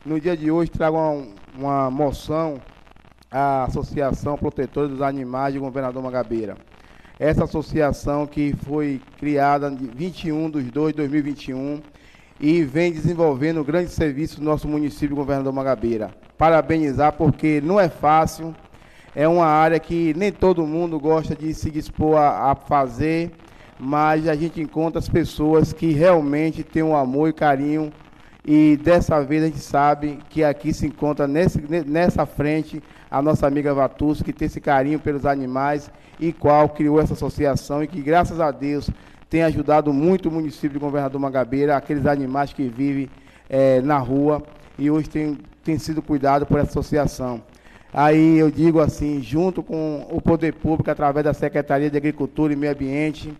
No 0.06 0.20
dia 0.20 0.36
de 0.36 0.50
hoje 0.50 0.70
trago 0.70 0.96
uma, 0.96 1.26
uma 1.56 1.90
moção 1.90 2.60
à 3.30 3.64
Associação 3.64 4.36
Protetora 4.36 4.86
dos 4.86 5.02
Animais 5.02 5.54
de 5.54 5.58
Governador 5.58 6.02
Magabeira. 6.02 6.56
Essa 7.18 7.44
associação 7.44 8.26
que 8.26 8.54
foi 8.64 9.00
criada 9.18 9.68
em 9.68 9.76
21 9.76 10.50
de 10.50 10.62
2 10.70 10.92
de 10.92 10.96
2021 10.98 11.80
e 12.40 12.62
vem 12.64 12.92
desenvolvendo 12.92 13.60
um 13.60 13.64
grande 13.64 13.90
serviço 13.90 14.40
no 14.40 14.50
nosso 14.50 14.66
município, 14.68 15.16
governador 15.16 15.52
Magabeira. 15.52 16.10
Parabenizar, 16.36 17.12
porque 17.12 17.60
não 17.60 17.78
é 17.78 17.88
fácil, 17.88 18.54
é 19.14 19.28
uma 19.28 19.46
área 19.46 19.78
que 19.78 20.12
nem 20.16 20.32
todo 20.32 20.66
mundo 20.66 20.98
gosta 20.98 21.36
de 21.36 21.54
se 21.54 21.70
dispor 21.70 22.16
a, 22.16 22.50
a 22.50 22.54
fazer, 22.54 23.30
mas 23.78 24.28
a 24.28 24.34
gente 24.34 24.60
encontra 24.60 24.98
as 24.98 25.08
pessoas 25.08 25.72
que 25.72 25.92
realmente 25.92 26.62
têm 26.62 26.82
um 26.82 26.96
amor 26.96 27.28
e 27.28 27.32
carinho, 27.32 27.92
e 28.46 28.76
dessa 28.82 29.22
vez 29.22 29.42
a 29.42 29.46
gente 29.46 29.60
sabe 29.60 30.18
que 30.28 30.44
aqui 30.44 30.74
se 30.74 30.86
encontra 30.86 31.26
nesse, 31.26 31.62
nessa 31.86 32.26
frente 32.26 32.82
a 33.10 33.22
nossa 33.22 33.46
amiga 33.46 33.72
Vatus, 33.72 34.20
que 34.20 34.32
tem 34.32 34.46
esse 34.46 34.60
carinho 34.60 34.98
pelos 34.98 35.24
animais 35.24 35.90
e 36.20 36.32
qual 36.32 36.68
criou 36.68 37.00
essa 37.00 37.14
associação 37.14 37.82
e 37.82 37.86
que, 37.86 38.02
graças 38.02 38.40
a 38.40 38.50
Deus, 38.50 38.90
tem 39.28 39.42
ajudado 39.42 39.92
muito 39.92 40.28
o 40.28 40.32
município 40.32 40.70
de 40.70 40.78
Governador 40.78 41.20
Mangabeira, 41.20 41.76
aqueles 41.76 42.06
animais 42.06 42.52
que 42.52 42.68
vivem 42.68 43.10
é, 43.48 43.80
na 43.80 43.98
rua 43.98 44.42
e 44.78 44.90
hoje 44.90 45.08
tem, 45.08 45.38
tem 45.62 45.78
sido 45.78 46.02
cuidado 46.02 46.46
por 46.46 46.58
essa 46.58 46.70
associação. 46.70 47.42
Aí 47.92 48.38
eu 48.38 48.50
digo 48.50 48.80
assim, 48.80 49.22
junto 49.22 49.62
com 49.62 50.06
o 50.10 50.20
poder 50.20 50.52
público, 50.54 50.90
através 50.90 51.24
da 51.24 51.32
Secretaria 51.32 51.88
de 51.88 51.96
Agricultura 51.96 52.52
e 52.52 52.56
Meio 52.56 52.72
Ambiente, 52.72 53.32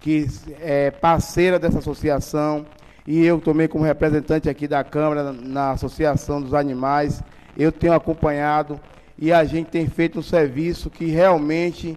que 0.00 0.26
é 0.60 0.90
parceira 0.90 1.58
dessa 1.58 1.78
associação, 1.78 2.66
e 3.06 3.24
eu 3.24 3.40
tomei 3.40 3.68
como 3.68 3.84
representante 3.84 4.48
aqui 4.48 4.68
da 4.68 4.84
Câmara 4.84 5.32
na 5.32 5.72
Associação 5.72 6.42
dos 6.42 6.52
Animais, 6.52 7.22
eu 7.56 7.72
tenho 7.72 7.94
acompanhado 7.94 8.78
e 9.18 9.32
a 9.32 9.44
gente 9.44 9.70
tem 9.70 9.86
feito 9.86 10.18
um 10.18 10.22
serviço 10.22 10.90
que 10.90 11.06
realmente 11.06 11.96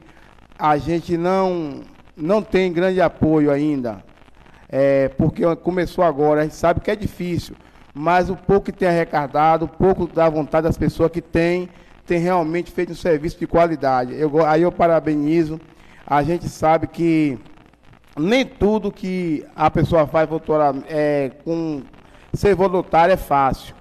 a 0.58 0.78
gente 0.78 1.18
não 1.18 1.82
não 2.16 2.42
tem 2.42 2.72
grande 2.72 3.02
apoio 3.02 3.52
ainda, 3.52 4.04
é, 4.70 5.10
porque 5.10 5.44
começou 5.58 6.04
agora, 6.04 6.42
a 6.42 6.44
gente 6.44 6.56
sabe 6.56 6.80
que 6.80 6.92
é 6.92 6.96
difícil, 6.96 7.56
mas 7.94 8.30
o 8.30 8.36
pouco 8.36 8.66
que 8.66 8.72
tem 8.72 8.88
arrecadado, 8.88 9.66
o 9.66 9.70
pouco 9.70 10.08
da 10.08 10.30
vontade 10.30 10.66
das 10.66 10.78
pessoas 10.78 11.12
que 11.12 11.22
tem, 11.22 11.70
tem 12.06 12.20
realmente 12.20 12.72
feito 12.72 12.92
um 12.92 12.96
serviço 12.96 13.40
de 13.40 13.48
qualidade. 13.48 14.14
Eu, 14.14 14.46
aí 14.46 14.62
eu 14.62 14.72
parabenizo, 14.72 15.60
a 16.06 16.22
gente 16.22 16.48
sabe 16.50 16.88
que 16.88 17.40
nem 18.18 18.46
tudo 18.46 18.92
que 18.92 19.46
a 19.56 19.70
pessoa 19.70 20.06
faz 20.08 20.30
é, 20.88 21.32
com 21.44 21.82
ser 22.34 22.56
voluntário 22.56 23.14
é 23.14 23.18
fácil, 23.18 23.74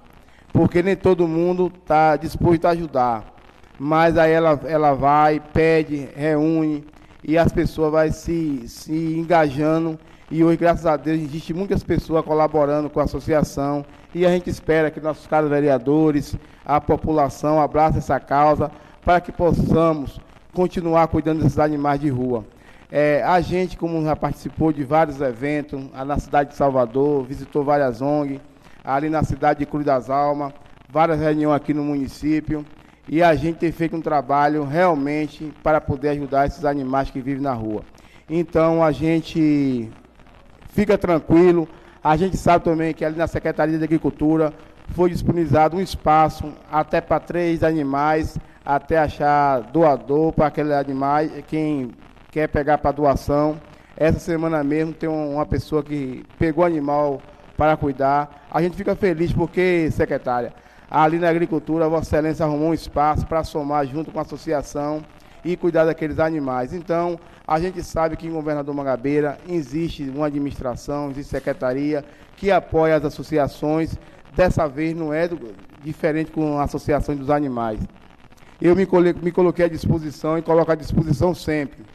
porque 0.51 0.81
nem 0.81 0.95
todo 0.95 1.27
mundo 1.27 1.71
está 1.81 2.15
disposto 2.15 2.65
a 2.65 2.71
ajudar. 2.71 3.33
Mas 3.77 4.17
aí 4.17 4.31
ela, 4.31 4.59
ela 4.65 4.93
vai, 4.93 5.41
pede, 5.53 6.07
reúne, 6.15 6.85
e 7.27 7.37
as 7.37 7.51
pessoas 7.51 7.91
vão 7.91 8.11
se, 8.11 8.67
se 8.67 8.93
engajando. 8.93 9.99
E 10.29 10.43
hoje, 10.43 10.57
graças 10.57 10.85
a 10.85 10.95
Deus, 10.95 11.19
existe 11.19 11.53
muitas 11.53 11.83
pessoas 11.83 12.23
colaborando 12.23 12.89
com 12.89 12.99
a 12.99 13.03
associação. 13.03 13.83
E 14.13 14.25
a 14.25 14.29
gente 14.29 14.49
espera 14.49 14.91
que 14.91 14.99
nossos 14.99 15.25
caros 15.25 15.49
vereadores, 15.49 16.35
a 16.63 16.79
população 16.79 17.59
abrace 17.59 17.97
essa 17.97 18.19
causa 18.19 18.71
para 19.03 19.19
que 19.19 19.31
possamos 19.31 20.19
continuar 20.53 21.07
cuidando 21.07 21.41
desses 21.41 21.59
animais 21.59 21.99
de 21.99 22.09
rua. 22.09 22.45
É, 22.91 23.23
a 23.23 23.41
gente, 23.41 23.75
como 23.75 24.03
já 24.03 24.15
participou 24.15 24.71
de 24.71 24.83
vários 24.83 25.19
eventos, 25.19 25.81
na 26.05 26.19
cidade 26.19 26.51
de 26.51 26.55
Salvador, 26.55 27.23
visitou 27.25 27.63
várias 27.63 28.01
ONGs, 28.01 28.39
ali 28.83 29.09
na 29.09 29.23
cidade 29.23 29.59
de 29.59 29.65
Cruz 29.65 29.83
das 29.83 30.09
Almas, 30.09 30.53
várias 30.87 31.19
reuniões 31.19 31.55
aqui 31.55 31.73
no 31.73 31.83
município, 31.83 32.63
e 33.07 33.21
a 33.21 33.35
gente 33.35 33.57
tem 33.57 33.71
feito 33.71 33.95
um 33.95 34.01
trabalho 34.01 34.63
realmente 34.63 35.53
para 35.63 35.79
poder 35.79 36.09
ajudar 36.09 36.47
esses 36.47 36.65
animais 36.65 37.09
que 37.09 37.21
vivem 37.21 37.41
na 37.41 37.53
rua. 37.53 37.83
Então 38.29 38.83
a 38.83 38.91
gente 38.91 39.89
fica 40.69 40.97
tranquilo, 40.97 41.67
a 42.03 42.17
gente 42.17 42.37
sabe 42.37 42.65
também 42.65 42.93
que 42.93 43.05
ali 43.05 43.15
na 43.15 43.27
Secretaria 43.27 43.77
de 43.77 43.83
Agricultura 43.83 44.53
foi 44.89 45.09
disponibilizado 45.09 45.77
um 45.77 45.81
espaço 45.81 46.51
até 46.71 47.01
para 47.01 47.19
três 47.19 47.63
animais, 47.63 48.37
até 48.65 48.97
achar 48.97 49.61
doador 49.61 50.31
para 50.33 50.47
aquele 50.47 50.73
animal, 50.73 51.23
quem 51.47 51.91
quer 52.31 52.47
pegar 52.47 52.79
para 52.79 52.91
doação. 52.91 53.59
Essa 53.97 54.19
semana 54.19 54.63
mesmo 54.63 54.93
tem 54.93 55.07
uma 55.07 55.45
pessoa 55.45 55.81
que 55.81 56.23
pegou 56.37 56.65
animal 56.65 57.21
para 57.55 57.77
cuidar. 57.77 58.45
A 58.51 58.61
gente 58.61 58.75
fica 58.75 58.95
feliz 58.95 59.31
porque, 59.31 59.89
secretária, 59.91 60.51
ali 60.89 61.17
na 61.17 61.29
agricultura, 61.29 61.85
a 61.85 61.87
Vossa 61.87 62.15
Excelência 62.15 62.45
arrumou 62.45 62.69
um 62.69 62.73
espaço 62.73 63.25
para 63.25 63.43
somar 63.43 63.85
junto 63.85 64.11
com 64.11 64.19
a 64.19 64.21
associação 64.21 65.03
e 65.43 65.55
cuidar 65.55 65.85
daqueles 65.85 66.19
animais. 66.19 66.73
Então, 66.73 67.19
a 67.47 67.59
gente 67.59 67.83
sabe 67.83 68.17
que 68.17 68.27
em 68.27 68.31
Governador 68.31 68.73
Mangabeira 68.73 69.37
existe 69.47 70.03
uma 70.09 70.27
administração, 70.27 71.11
existe 71.11 71.29
secretaria 71.29 72.03
que 72.35 72.51
apoia 72.51 72.95
as 72.95 73.05
associações. 73.05 73.95
Dessa 74.35 74.67
vez 74.67 74.95
não 74.95 75.13
é 75.13 75.27
do, 75.27 75.53
diferente 75.83 76.31
com 76.31 76.59
associações 76.59 77.19
dos 77.19 77.29
animais. 77.29 77.79
Eu 78.59 78.75
me, 78.75 78.87
me 79.21 79.31
coloquei 79.31 79.65
à 79.65 79.69
disposição 79.69 80.37
e 80.37 80.41
coloco 80.41 80.71
à 80.71 80.75
disposição 80.75 81.35
sempre, 81.35 81.85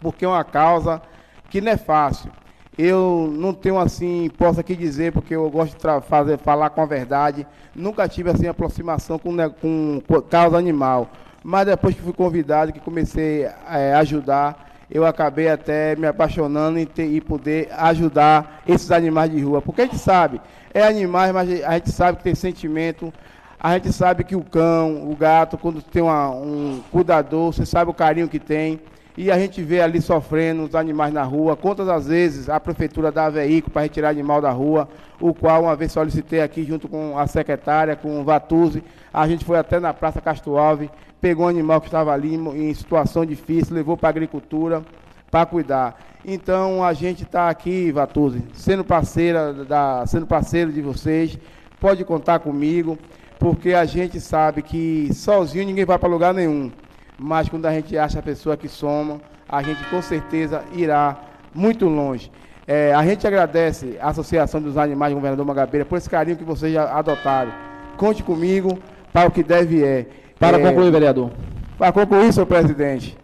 porque 0.00 0.24
é 0.24 0.28
uma 0.28 0.44
causa 0.44 1.02
que 1.50 1.60
não 1.60 1.72
é 1.72 1.76
fácil. 1.76 2.30
Eu 2.76 3.32
não 3.32 3.54
tenho 3.54 3.78
assim, 3.78 4.28
posso 4.36 4.58
aqui 4.58 4.74
dizer, 4.74 5.12
porque 5.12 5.34
eu 5.34 5.48
gosto 5.48 5.76
de 5.76 6.06
fazer, 6.06 6.38
falar 6.38 6.70
com 6.70 6.82
a 6.82 6.86
verdade, 6.86 7.46
nunca 7.74 8.08
tive 8.08 8.30
assim 8.30 8.48
aproximação 8.48 9.16
com, 9.18 9.36
com, 9.60 10.02
com 10.06 10.20
causa 10.22 10.58
animal. 10.58 11.08
Mas 11.42 11.66
depois 11.66 11.94
que 11.94 12.00
fui 12.00 12.12
convidado, 12.12 12.72
que 12.72 12.80
comecei 12.80 13.44
é, 13.70 13.94
a 13.94 14.00
ajudar, 14.00 14.72
eu 14.90 15.06
acabei 15.06 15.48
até 15.48 15.94
me 15.94 16.06
apaixonando 16.06 16.78
em, 16.78 16.86
ter, 16.86 17.04
em 17.04 17.20
poder 17.20 17.68
ajudar 17.78 18.62
esses 18.66 18.90
animais 18.90 19.30
de 19.30 19.40
rua. 19.40 19.62
Porque 19.62 19.82
a 19.82 19.84
gente 19.84 19.98
sabe, 19.98 20.40
é 20.72 20.82
animais, 20.82 21.32
mas 21.32 21.62
a 21.62 21.74
gente 21.74 21.92
sabe 21.92 22.18
que 22.18 22.24
tem 22.24 22.34
sentimento, 22.34 23.12
a 23.60 23.74
gente 23.74 23.92
sabe 23.92 24.24
que 24.24 24.34
o 24.34 24.42
cão, 24.42 25.10
o 25.10 25.14
gato, 25.14 25.56
quando 25.56 25.80
tem 25.80 26.02
uma, 26.02 26.28
um 26.30 26.82
cuidador, 26.90 27.52
você 27.52 27.64
sabe 27.64 27.90
o 27.90 27.94
carinho 27.94 28.28
que 28.28 28.40
tem 28.40 28.80
e 29.16 29.30
a 29.30 29.38
gente 29.38 29.62
vê 29.62 29.80
ali 29.80 30.00
sofrendo 30.00 30.64
os 30.64 30.74
animais 30.74 31.12
na 31.12 31.22
rua. 31.22 31.56
Quantas 31.56 31.88
as 31.88 32.08
vezes 32.08 32.48
a 32.48 32.58
prefeitura 32.58 33.12
dá 33.12 33.30
veículo 33.30 33.72
para 33.72 33.82
retirar 33.82 34.08
animal 34.08 34.40
da 34.40 34.50
rua, 34.50 34.88
o 35.20 35.32
qual 35.32 35.62
uma 35.62 35.76
vez 35.76 35.92
solicitei 35.92 36.40
aqui 36.40 36.64
junto 36.64 36.88
com 36.88 37.16
a 37.16 37.26
secretária, 37.26 37.94
com 37.94 38.20
o 38.20 38.24
Vatuzzi, 38.24 38.82
a 39.12 39.26
gente 39.28 39.44
foi 39.44 39.56
até 39.56 39.78
na 39.78 39.94
Praça 39.94 40.20
Castro 40.20 40.58
Alves, 40.58 40.90
pegou 41.20 41.46
um 41.46 41.48
animal 41.48 41.80
que 41.80 41.86
estava 41.86 42.12
ali 42.12 42.34
em 42.34 42.74
situação 42.74 43.24
difícil, 43.24 43.74
levou 43.74 43.96
para 43.96 44.08
a 44.08 44.10
agricultura 44.10 44.82
para 45.30 45.46
cuidar. 45.46 45.96
Então 46.24 46.82
a 46.82 46.92
gente 46.92 47.22
está 47.22 47.48
aqui, 47.48 47.92
Vatuzzi, 47.92 48.42
sendo 48.52 48.84
parceira 48.84 49.52
da, 49.64 50.04
sendo 50.06 50.26
parceiro 50.26 50.72
de 50.72 50.82
vocês, 50.82 51.38
pode 51.80 52.04
contar 52.04 52.40
comigo, 52.40 52.98
porque 53.38 53.74
a 53.74 53.84
gente 53.84 54.18
sabe 54.18 54.60
que 54.60 55.08
sozinho 55.14 55.66
ninguém 55.66 55.84
vai 55.84 55.98
para 55.98 56.08
lugar 56.08 56.34
nenhum 56.34 56.72
mas 57.18 57.48
quando 57.48 57.66
a 57.66 57.72
gente 57.72 57.96
acha 57.96 58.18
a 58.18 58.22
pessoa 58.22 58.56
que 58.56 58.68
soma, 58.68 59.20
a 59.48 59.62
gente 59.62 59.82
com 59.84 60.02
certeza 60.02 60.64
irá 60.72 61.16
muito 61.54 61.86
longe. 61.86 62.30
É, 62.66 62.94
a 62.94 63.04
gente 63.04 63.26
agradece 63.26 63.98
a 64.00 64.08
Associação 64.08 64.60
dos 64.60 64.76
Animais 64.78 65.12
do 65.12 65.16
Governador 65.16 65.44
Magabeira 65.44 65.84
por 65.84 65.98
esse 65.98 66.08
carinho 66.08 66.36
que 66.36 66.44
vocês 66.44 66.72
já 66.72 66.90
adotaram. 66.96 67.52
Conte 67.96 68.22
comigo 68.22 68.78
para 69.12 69.28
o 69.28 69.30
que 69.30 69.42
deve 69.42 69.84
é. 69.84 70.06
Para 70.38 70.58
é, 70.58 70.62
concluir, 70.62 70.90
vereador. 70.90 71.30
Para 71.78 71.92
concluir, 71.92 72.32
senhor 72.32 72.46
presidente. 72.46 73.16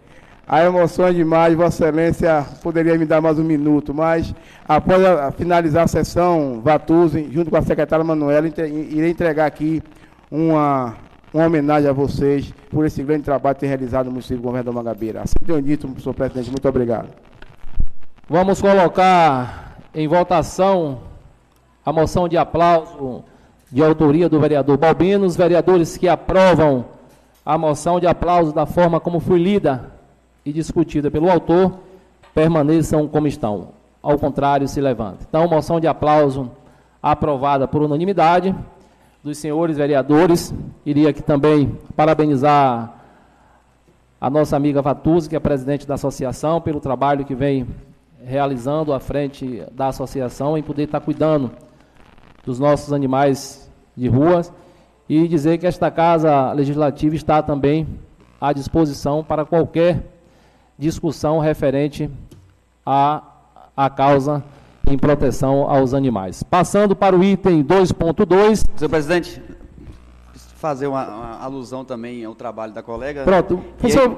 A 0.47 0.65
emoção 0.65 1.07
é 1.07 1.13
demais, 1.13 1.55
Vossa 1.55 1.85
Excelência 1.85 2.45
poderia 2.61 2.99
me 2.99 3.07
dar 3.07 3.21
mais 3.21 3.39
um 3.39 3.45
minuto, 3.45 3.95
mas 3.95 4.35
após 4.67 5.05
a, 5.05 5.31
finalizar 5.31 5.85
a 5.85 5.87
sessão, 5.87 6.61
Vatuzzi, 6.61 7.31
junto 7.33 7.51
com 7.51 7.57
a 7.57 7.63
secretária 7.63 8.05
Manuela, 8.05 8.49
irei 8.49 9.11
entregar 9.11 9.47
aqui 9.47 9.81
uma 10.29 10.97
uma 11.33 11.47
homenagem 11.47 11.89
a 11.89 11.93
vocês 11.93 12.53
por 12.71 12.85
esse 12.85 13.03
grande 13.03 13.25
trabalho 13.25 13.55
que 13.55 13.61
tem 13.61 13.69
realizado 13.69 14.07
no 14.07 14.13
município 14.13 14.39
de 14.39 14.43
Governador 14.43 14.75
Mangabeira. 14.75 15.23
Assim 15.23 15.35
tenho 15.45 15.63
dito, 15.63 15.89
senhor 16.01 16.15
presidente, 16.15 16.51
muito 16.51 16.69
obrigado. 16.69 17.09
Vamos 18.29 18.61
colocar 18.61 19.79
em 19.95 20.07
votação 20.07 21.01
a 21.85 21.93
moção 21.93 22.29
de 22.29 22.37
aplauso 22.37 23.25
de 23.71 23.83
autoria 23.83 24.29
do 24.29 24.41
vereador 24.41 24.77
Balbino. 24.77 25.25
Os 25.25 25.37
vereadores 25.37 25.97
que 25.97 26.09
aprovam 26.09 26.85
a 27.45 27.57
moção 27.57 27.99
de 27.99 28.07
aplauso 28.07 28.53
da 28.53 28.67
forma 28.67 29.01
como 29.01 29.21
foi 29.21 29.39
lida 29.39 29.93
e 30.45 30.53
discutida 30.53 31.11
pelo 31.11 31.31
autor, 31.31 31.75
permaneçam 32.35 33.07
como 33.07 33.27
estão. 33.27 33.69
Ao 34.03 34.19
contrário, 34.19 34.67
se 34.67 34.81
levante. 34.81 35.25
Então, 35.29 35.47
moção 35.47 35.79
de 35.79 35.87
aplauso 35.87 36.51
aprovada 37.03 37.69
por 37.69 37.83
unanimidade 37.83 38.55
dos 39.23 39.39
senhores 39.39 39.77
vereadores. 39.77 40.53
Iria 40.85 41.11
aqui 41.11 41.23
também 41.23 41.79
parabenizar 41.95 42.95
a 44.21 44.31
nossa 44.31 44.57
amiga 44.57 44.83
Vatuzzi, 44.83 45.29
que 45.29 45.37
é 45.37 45.41
presidente 45.41 45.87
da 45.87 45.95
associação, 45.95 46.61
pelo 46.61 46.81
trabalho 46.81 47.25
que 47.25 47.35
vem 47.35 47.67
realizando 48.25 48.93
à 48.93 49.01
frente 49.01 49.63
da 49.73 49.89
associação 49.89 50.57
em 50.57 50.63
poder 50.63 50.85
estar 50.85 51.01
cuidando 51.01 51.51
dos 52.45 52.59
nossos 52.59 52.93
animais 52.93 53.71
de 53.97 54.09
ruas 54.09 54.53
e 55.09 55.27
dizer 55.27 55.59
que 55.59 55.67
esta 55.67 55.91
casa 55.91 56.53
legislativa 56.53 57.15
está 57.15 57.43
também 57.43 57.87
à 58.41 58.53
disposição 58.53 59.25
para 59.25 59.45
qualquer 59.45 60.05
discussão 60.79 61.39
referente 61.39 62.11
à, 62.85 63.23
à 63.77 63.91
causa 63.91 64.43
em 64.91 64.99
proteção 64.99 65.71
aos 65.71 65.95
animais. 65.95 66.43
Passando 66.43 66.97
para 66.97 67.17
o 67.17 67.23
item 67.23 67.63
2.2. 67.63 68.65
Senhor 68.77 68.89
presidente, 68.89 69.41
fazer 70.57 70.87
uma, 70.87 71.07
uma, 71.07 71.39
alusão 71.41 71.85
também 71.85 72.25
ao 72.25 72.35
trabalho 72.35 72.73
da 72.73 72.83
colega. 72.83 73.25
Pronto. 73.25 73.63
Você, 73.79 74.01
aí... 74.01 74.17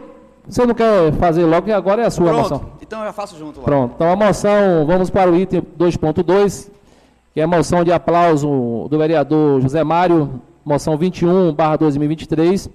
você 0.49 0.67
não 0.67 0.75
quer 0.75 1.13
fazer 1.13 1.45
logo, 1.45 1.67
que 1.67 1.73
agora 1.73 2.03
é 2.03 2.07
a 2.07 2.11
sua 2.11 2.27
Pronto. 2.27 2.43
moção. 2.43 2.71
Então 2.81 3.01
eu 3.01 3.07
já 3.07 3.13
faço 3.13 3.39
junto 3.39 3.61
lá. 3.61 3.65
Pronto. 3.65 3.93
Então 3.95 4.11
a 4.11 4.17
moção, 4.17 4.87
vamos 4.87 5.11
para 5.11 5.31
o 5.31 5.37
item 5.37 5.63
2.2, 5.79 6.71
que 7.33 7.41
é 7.41 7.45
a 7.45 7.47
moção 7.47 7.85
de 7.85 7.93
aplauso 7.93 8.89
do 8.91 8.99
vereador 8.99 9.61
José 9.61 9.85
Mário, 9.85 10.41
moção 10.65 10.97
21, 10.97 11.53
barra 11.53 11.77
2023. 11.77 12.69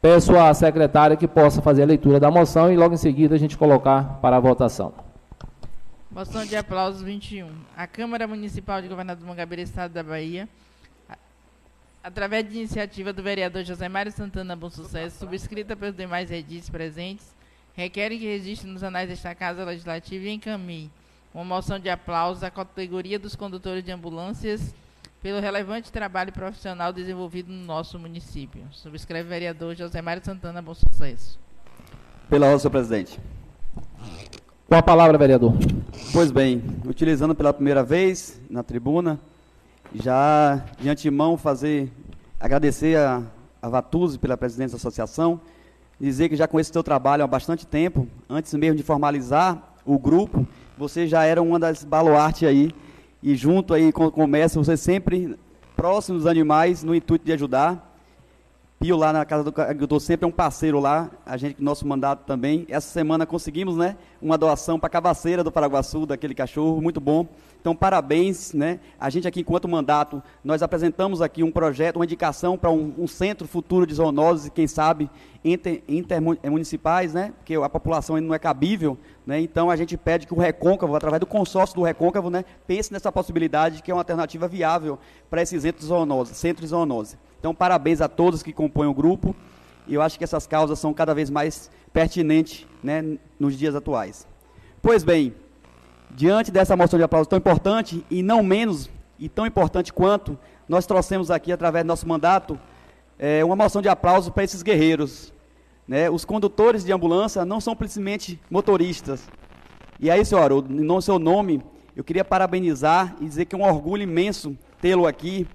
Peço 0.00 0.34
à 0.38 0.54
secretária 0.54 1.16
que 1.16 1.28
possa 1.28 1.60
fazer 1.60 1.82
a 1.82 1.86
leitura 1.86 2.18
da 2.18 2.30
moção 2.30 2.72
e 2.72 2.76
logo 2.76 2.94
em 2.94 2.96
seguida 2.96 3.34
a 3.34 3.38
gente 3.38 3.58
colocar 3.58 4.18
para 4.22 4.36
a 4.36 4.40
votação. 4.40 5.09
Moção 6.20 6.44
de 6.44 6.54
aplausos 6.54 7.00
21. 7.00 7.50
A 7.74 7.86
Câmara 7.86 8.28
Municipal 8.28 8.82
de 8.82 8.88
Governador 8.88 9.26
Mangabeira, 9.26 9.62
Estado 9.62 9.94
da 9.94 10.02
Bahia, 10.02 10.46
através 12.04 12.46
de 12.46 12.58
iniciativa 12.58 13.10
do 13.10 13.22
vereador 13.22 13.64
José 13.64 13.88
Mário 13.88 14.12
Santana 14.12 14.54
Bom 14.54 14.68
Sucesso, 14.68 15.18
subscrita 15.18 15.74
pelos 15.74 15.96
demais 15.96 16.30
edis 16.30 16.68
presentes, 16.68 17.34
requerem 17.72 18.18
que 18.18 18.26
registre 18.26 18.68
nos 18.68 18.82
anais 18.82 19.08
desta 19.08 19.34
Casa 19.34 19.64
Legislativa 19.64 20.26
e 20.26 20.34
encaminhe 20.34 20.90
uma 21.32 21.42
moção 21.42 21.78
de 21.78 21.88
aplausos 21.88 22.42
à 22.42 22.50
categoria 22.50 23.18
dos 23.18 23.34
condutores 23.34 23.82
de 23.82 23.90
ambulâncias 23.90 24.74
pelo 25.22 25.40
relevante 25.40 25.90
trabalho 25.90 26.34
profissional 26.34 26.92
desenvolvido 26.92 27.50
no 27.50 27.64
nosso 27.64 27.98
município. 27.98 28.62
Subscreve 28.72 29.26
o 29.26 29.30
vereador 29.30 29.74
José 29.74 30.02
Mário 30.02 30.22
Santana 30.22 30.60
Bom 30.60 30.74
Sucesso. 30.74 31.40
Pela 32.28 32.58
senhor 32.58 32.70
presidente. 32.70 33.18
Com 34.70 34.76
a 34.76 34.82
palavra, 34.84 35.18
vereador. 35.18 35.52
Pois 36.12 36.30
bem, 36.30 36.62
utilizando 36.86 37.34
pela 37.34 37.52
primeira 37.52 37.82
vez 37.82 38.40
na 38.48 38.62
tribuna, 38.62 39.18
já 39.92 40.64
de 40.78 40.88
antemão 40.88 41.36
fazer, 41.36 41.90
agradecer 42.38 42.96
a, 42.96 43.20
a 43.60 43.68
Vatuzzi 43.68 44.16
pela 44.16 44.36
presidência 44.36 44.76
da 44.76 44.76
associação, 44.76 45.40
dizer 45.98 46.28
que 46.28 46.36
já 46.36 46.46
conheço 46.46 46.70
o 46.70 46.72
seu 46.72 46.84
trabalho 46.84 47.24
há 47.24 47.26
bastante 47.26 47.66
tempo, 47.66 48.06
antes 48.28 48.54
mesmo 48.54 48.76
de 48.76 48.84
formalizar 48.84 49.74
o 49.84 49.98
grupo, 49.98 50.46
você 50.78 51.04
já 51.04 51.24
era 51.24 51.42
uma 51.42 51.58
das 51.58 51.82
baluartes 51.82 52.48
aí, 52.48 52.70
e 53.20 53.34
junto 53.34 53.74
aí 53.74 53.90
com 53.90 54.06
o 54.06 54.12
comércio, 54.12 54.62
você 54.62 54.76
sempre 54.76 55.36
próximo 55.74 56.16
dos 56.16 56.28
animais, 56.28 56.84
no 56.84 56.94
intuito 56.94 57.24
de 57.24 57.32
ajudar. 57.32 57.89
Pio 58.80 58.96
lá 58.96 59.12
na 59.12 59.26
Casa 59.26 59.44
do 59.44 59.60
Agricultor 59.60 60.00
sempre 60.00 60.24
é 60.24 60.26
um 60.26 60.32
parceiro 60.32 60.80
lá, 60.80 61.10
a 61.26 61.36
gente, 61.36 61.62
nosso 61.62 61.86
mandato 61.86 62.24
também. 62.24 62.64
Essa 62.66 62.88
semana 62.88 63.26
conseguimos, 63.26 63.76
né, 63.76 63.94
uma 64.22 64.38
doação 64.38 64.80
para 64.80 64.86
a 64.86 64.90
Cabaceira 64.90 65.44
do 65.44 65.52
Paraguaçu, 65.52 66.06
daquele 66.06 66.34
cachorro, 66.34 66.80
muito 66.80 66.98
bom. 66.98 67.28
Então, 67.60 67.76
parabéns, 67.76 68.54
né? 68.54 68.80
A 68.98 69.10
gente 69.10 69.28
aqui, 69.28 69.40
enquanto 69.40 69.68
mandato, 69.68 70.22
nós 70.42 70.62
apresentamos 70.62 71.20
aqui 71.20 71.42
um 71.42 71.52
projeto, 71.52 71.96
uma 71.96 72.06
indicação 72.06 72.56
para 72.56 72.70
um, 72.70 72.94
um, 72.96 73.06
centro 73.06 73.46
futuro 73.46 73.86
de 73.86 73.92
zoonoses, 73.92 74.48
quem 74.48 74.66
sabe, 74.66 75.10
inter, 75.44 75.82
intermunicipais, 75.86 77.12
né? 77.12 77.34
Porque 77.36 77.56
a 77.56 77.68
população 77.68 78.16
ainda 78.16 78.28
não 78.28 78.34
é 78.34 78.38
cabível, 78.38 78.96
né? 79.26 79.38
Então, 79.38 79.68
a 79.68 79.76
gente 79.76 79.94
pede 79.98 80.26
que 80.26 80.32
o 80.32 80.38
Recôncavo, 80.38 80.96
através 80.96 81.20
do 81.20 81.26
consórcio 81.26 81.76
do 81.76 81.82
Recôncavo, 81.82 82.30
né, 82.30 82.46
pense 82.66 82.90
nessa 82.90 83.12
possibilidade, 83.12 83.82
que 83.82 83.90
é 83.90 83.94
uma 83.94 84.00
alternativa 84.00 84.48
viável 84.48 84.98
para 85.28 85.42
esses 85.42 85.60
centros 85.60 85.82
de 85.82 85.88
zoonose. 85.88 86.34
Centros 86.34 86.62
de 86.62 86.70
zoonose. 86.70 87.18
Então, 87.40 87.54
parabéns 87.54 88.02
a 88.02 88.08
todos 88.08 88.42
que 88.42 88.52
compõem 88.52 88.86
o 88.86 88.94
grupo. 88.94 89.34
E 89.88 89.94
eu 89.94 90.02
acho 90.02 90.18
que 90.18 90.22
essas 90.22 90.46
causas 90.46 90.78
são 90.78 90.92
cada 90.92 91.14
vez 91.14 91.30
mais 91.30 91.70
pertinentes 91.92 92.66
né, 92.84 93.18
nos 93.38 93.58
dias 93.58 93.74
atuais. 93.74 94.28
Pois 94.80 95.02
bem, 95.02 95.34
diante 96.10 96.50
dessa 96.50 96.76
moção 96.76 96.98
de 96.98 97.02
aplauso 97.02 97.28
tão 97.28 97.38
importante, 97.38 98.04
e 98.10 98.22
não 98.22 98.42
menos, 98.42 98.90
e 99.18 99.28
tão 99.28 99.46
importante 99.46 99.92
quanto, 99.92 100.38
nós 100.68 100.86
trouxemos 100.86 101.30
aqui, 101.30 101.50
através 101.50 101.84
do 101.84 101.88
nosso 101.88 102.06
mandato, 102.06 102.60
é, 103.18 103.44
uma 103.44 103.56
moção 103.56 103.82
de 103.82 103.88
aplauso 103.88 104.30
para 104.30 104.44
esses 104.44 104.62
guerreiros. 104.62 105.32
Né? 105.88 106.08
Os 106.08 106.24
condutores 106.24 106.84
de 106.84 106.92
ambulância 106.92 107.44
não 107.44 107.60
são 107.60 107.72
simplesmente 107.72 108.38
motoristas. 108.50 109.26
E 109.98 110.10
aí, 110.10 110.24
senhora, 110.24 110.54
no 110.60 111.02
seu 111.02 111.18
nome, 111.18 111.62
eu 111.96 112.04
queria 112.04 112.24
parabenizar 112.24 113.16
e 113.20 113.24
dizer 113.24 113.46
que 113.46 113.54
é 113.54 113.58
um 113.58 113.64
orgulho 113.64 114.02
imenso 114.02 114.56
tê-lo 114.80 115.06
aqui, 115.06 115.46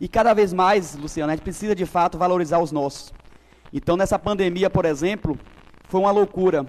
e 0.00 0.08
cada 0.08 0.32
vez 0.32 0.52
mais, 0.52 0.96
Luciano, 0.96 1.30
a 1.30 1.36
gente 1.36 1.44
precisa 1.44 1.74
de 1.74 1.84
fato 1.84 2.16
valorizar 2.16 2.58
os 2.58 2.72
nossos. 2.72 3.12
Então, 3.72 3.96
nessa 3.96 4.18
pandemia, 4.18 4.70
por 4.70 4.84
exemplo, 4.84 5.38
foi 5.88 6.00
uma 6.00 6.10
loucura. 6.10 6.66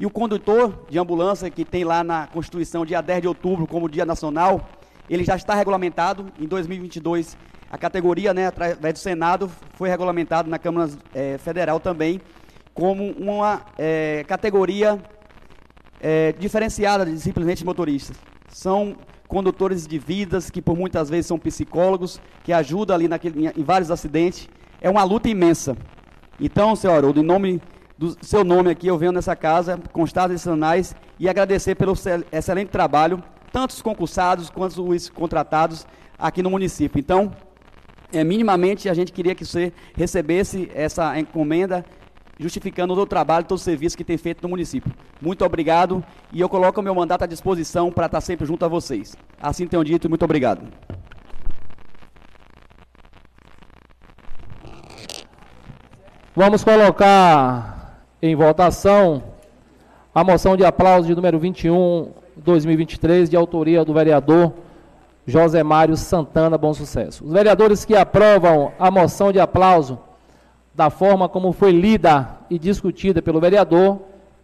E 0.00 0.04
o 0.04 0.10
condutor 0.10 0.86
de 0.88 0.98
ambulância, 0.98 1.48
que 1.50 1.64
tem 1.64 1.84
lá 1.84 2.02
na 2.02 2.26
Constituição 2.26 2.84
dia 2.84 3.00
10 3.00 3.22
de 3.22 3.28
outubro 3.28 3.66
como 3.66 3.88
Dia 3.88 4.04
Nacional, 4.04 4.68
ele 5.08 5.24
já 5.24 5.36
está 5.36 5.54
regulamentado. 5.54 6.26
Em 6.38 6.46
2022, 6.46 7.36
a 7.70 7.78
categoria, 7.78 8.34
né, 8.34 8.46
através 8.46 8.94
do 8.94 8.98
Senado, 8.98 9.50
foi 9.74 9.88
regulamentado 9.88 10.50
na 10.50 10.58
Câmara 10.58 10.90
é, 11.14 11.38
Federal 11.38 11.78
também 11.78 12.20
como 12.74 13.10
uma 13.18 13.62
é, 13.76 14.24
categoria 14.28 15.02
é, 16.00 16.32
diferenciada 16.38 17.04
de 17.04 17.18
simplesmente 17.18 17.64
motoristas. 17.64 18.16
São 18.48 18.96
condutores 19.28 19.86
de 19.86 19.98
vidas, 19.98 20.48
que 20.50 20.62
por 20.62 20.76
muitas 20.76 21.10
vezes 21.10 21.26
são 21.26 21.38
psicólogos, 21.38 22.20
que 22.42 22.52
ajudam 22.52 22.96
ali 22.96 23.06
naquele, 23.06 23.46
em 23.46 23.62
vários 23.62 23.90
acidentes. 23.90 24.48
É 24.80 24.88
uma 24.88 25.04
luta 25.04 25.28
imensa. 25.28 25.76
Então, 26.40 26.74
senhor 26.74 26.94
Haroldo, 26.94 27.20
em 27.20 27.24
nome 27.24 27.60
do 27.98 28.16
seu 28.24 28.42
nome 28.42 28.70
aqui, 28.70 28.86
eu 28.86 28.96
venho 28.96 29.12
nessa 29.12 29.36
casa, 29.36 29.78
constar 29.92 30.30
esses 30.30 30.46
anais 30.46 30.94
e 31.18 31.28
agradecer 31.28 31.74
pelo 31.74 31.92
excelente 32.32 32.70
trabalho, 32.70 33.22
tanto 33.52 33.70
os 33.72 33.82
concursados 33.82 34.48
quanto 34.48 34.88
os 34.88 35.10
contratados 35.10 35.86
aqui 36.18 36.42
no 36.42 36.50
município. 36.50 36.98
Então, 36.98 37.32
é, 38.12 38.24
minimamente 38.24 38.88
a 38.88 38.94
gente 38.94 39.12
queria 39.12 39.34
que 39.34 39.44
você 39.44 39.72
recebesse 39.94 40.70
essa 40.74 41.18
encomenda 41.18 41.84
justificando 42.38 42.94
todo 42.94 43.02
o 43.02 43.06
trabalho, 43.06 43.44
todo 43.44 43.58
o 43.58 43.60
serviço 43.60 43.96
que 43.96 44.04
tem 44.04 44.16
feito 44.16 44.42
no 44.42 44.48
município. 44.48 44.92
Muito 45.20 45.44
obrigado 45.44 46.04
e 46.32 46.40
eu 46.40 46.48
coloco 46.48 46.80
o 46.80 46.82
meu 46.82 46.94
mandato 46.94 47.24
à 47.24 47.26
disposição 47.26 47.90
para 47.90 48.06
estar 48.06 48.20
sempre 48.20 48.46
junto 48.46 48.64
a 48.64 48.68
vocês. 48.68 49.16
Assim 49.40 49.66
tenho 49.66 49.82
dito 49.84 50.06
e 50.06 50.08
muito 50.08 50.24
obrigado. 50.24 50.62
Vamos 56.34 56.62
colocar 56.62 58.04
em 58.22 58.36
votação 58.36 59.24
a 60.14 60.22
moção 60.22 60.56
de 60.56 60.64
aplauso 60.64 61.08
de 61.08 61.14
número 61.14 61.38
21, 61.38 62.12
2023, 62.36 63.28
de 63.28 63.36
autoria 63.36 63.84
do 63.84 63.92
vereador 63.92 64.52
José 65.26 65.62
Mário 65.62 65.96
Santana 65.96 66.56
Bom 66.56 66.72
Sucesso. 66.72 67.24
Os 67.24 67.32
vereadores 67.32 67.84
que 67.84 67.96
aprovam 67.96 68.72
a 68.78 68.90
moção 68.90 69.30
de 69.32 69.40
aplauso 69.40 69.98
da 70.78 70.90
forma 70.90 71.28
como 71.28 71.52
foi 71.52 71.72
lida 71.72 72.28
e 72.48 72.56
discutida 72.56 73.20
pelo 73.20 73.40
vereador, 73.40 73.98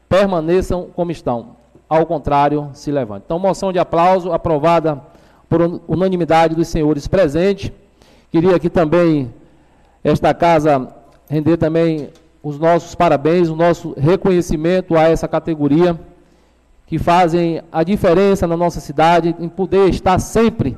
permaneçam 0.09 0.89
como 0.93 1.12
estão. 1.12 1.51
Ao 1.89 2.05
contrário, 2.05 2.70
se 2.73 2.90
levante. 2.90 3.23
Então, 3.27 3.39
moção 3.39 3.73
de 3.73 3.78
aplauso 3.78 4.32
aprovada 4.32 5.01
por 5.48 5.81
unanimidade 5.86 6.56
dos 6.56 6.66
senhores 6.66 7.06
presentes. 7.06 7.70
Queria 8.32 8.56
aqui 8.56 8.69
também, 8.69 9.32
esta 10.02 10.35
casa, 10.35 10.89
render 11.31 11.56
também 11.56 12.09
os 12.43 12.59
nossos 12.59 12.97
parabéns, 12.97 13.48
o 13.48 13.55
nosso 13.55 13.94
reconhecimento 13.97 14.97
a 14.97 15.02
essa 15.02 15.28
categoria, 15.28 15.97
que 16.85 16.98
fazem 16.98 17.62
a 17.70 17.85
diferença 17.85 18.44
na 18.44 18.56
nossa 18.56 18.81
cidade, 18.81 19.36
em 19.39 19.48
poder 19.48 19.89
estar 19.89 20.19
sempre 20.19 20.77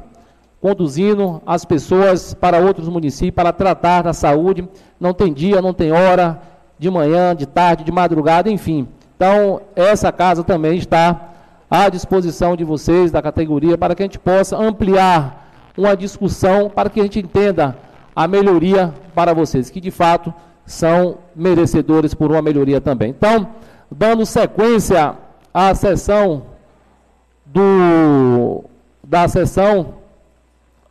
conduzindo 0.61 1.43
as 1.47 1.65
pessoas 1.65 2.35
para 2.35 2.59
outros 2.59 2.89
municípios 2.89 3.35
para 3.35 3.53
tratar 3.53 4.03
da 4.03 4.13
saúde. 4.13 4.69
Não 4.99 5.13
tem 5.13 5.33
dia, 5.33 5.63
não 5.63 5.75
tem 5.75 5.93
hora, 5.93 6.41
de 6.79 6.91
manhã, 6.91 7.35
de 7.35 7.47
tarde, 7.47 7.85
de 7.85 7.93
madrugada, 7.93 8.51
enfim. 8.51 8.89
Então, 9.17 9.61
essa 9.75 10.13
casa 10.13 10.45
também 10.45 10.77
está 10.77 11.31
à 11.71 11.89
disposição 11.89 12.57
de 12.57 12.65
vocês, 12.65 13.11
da 13.11 13.23
categoria, 13.23 13.79
para 13.79 13.95
que 13.95 14.03
a 14.03 14.07
gente 14.07 14.19
possa 14.19 14.57
ampliar 14.57 15.51
uma 15.77 15.97
discussão, 15.97 16.71
para 16.71 16.91
que 16.91 17.01
a 17.01 17.03
gente 17.03 17.21
entenda 17.21 17.77
a 18.15 18.27
melhoria 18.27 18.95
para 19.15 19.35
vocês, 19.35 19.71
que 19.71 19.81
de 19.81 19.91
fato 19.91 20.33
são 20.65 21.19
merecedores 21.35 22.15
por 22.15 22.31
uma 22.31 22.43
melhoria 22.43 22.81
também. 22.81 23.11
Então, 23.11 23.49
dando 23.91 24.25
sequência 24.27 25.15
à 25.53 25.75
sessão 25.75 26.45
do, 27.45 28.65
da 29.05 29.29
sessão 29.29 29.95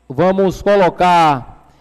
Vamos 0.07 0.61
colocar 0.61 1.72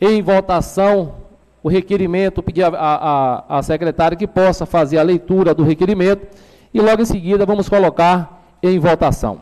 em 0.00 0.22
votação 0.22 1.16
o 1.62 1.68
requerimento, 1.68 2.42
pedir 2.42 2.64
a 2.64 3.60
secretária 3.62 4.16
que 4.16 4.26
possa 4.26 4.64
fazer 4.64 4.98
a 4.98 5.02
leitura 5.02 5.54
do 5.54 5.62
requerimento 5.62 6.26
e 6.72 6.80
logo 6.80 7.02
em 7.02 7.04
seguida 7.04 7.44
vamos 7.44 7.68
colocar 7.68 8.56
em 8.62 8.78
votação. 8.78 9.40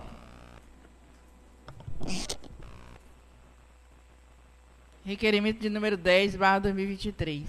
Requerimento 5.04 5.60
de 5.60 5.70
número 5.70 5.96
10, 5.96 6.34
barra 6.34 6.58
2023. 6.60 7.44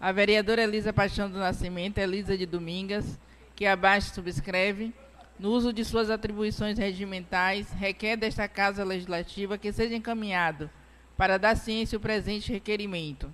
A 0.00 0.12
vereadora 0.12 0.62
Elisa 0.62 0.92
Paixão 0.92 1.28
do 1.28 1.38
Nascimento, 1.38 1.98
Elisa 1.98 2.36
de 2.38 2.46
Domingas, 2.46 3.18
que 3.56 3.66
abaixo 3.66 4.14
subscreve, 4.14 4.92
no 5.38 5.50
uso 5.50 5.72
de 5.72 5.84
suas 5.84 6.10
atribuições 6.10 6.78
regimentais, 6.78 7.70
requer 7.72 8.16
desta 8.16 8.46
Casa 8.48 8.84
Legislativa 8.84 9.58
que 9.58 9.72
seja 9.72 9.96
encaminhado 9.96 10.70
para 11.16 11.38
dar 11.38 11.56
ciência 11.56 11.96
o 11.96 12.00
presente 12.00 12.52
requerimento. 12.52 13.32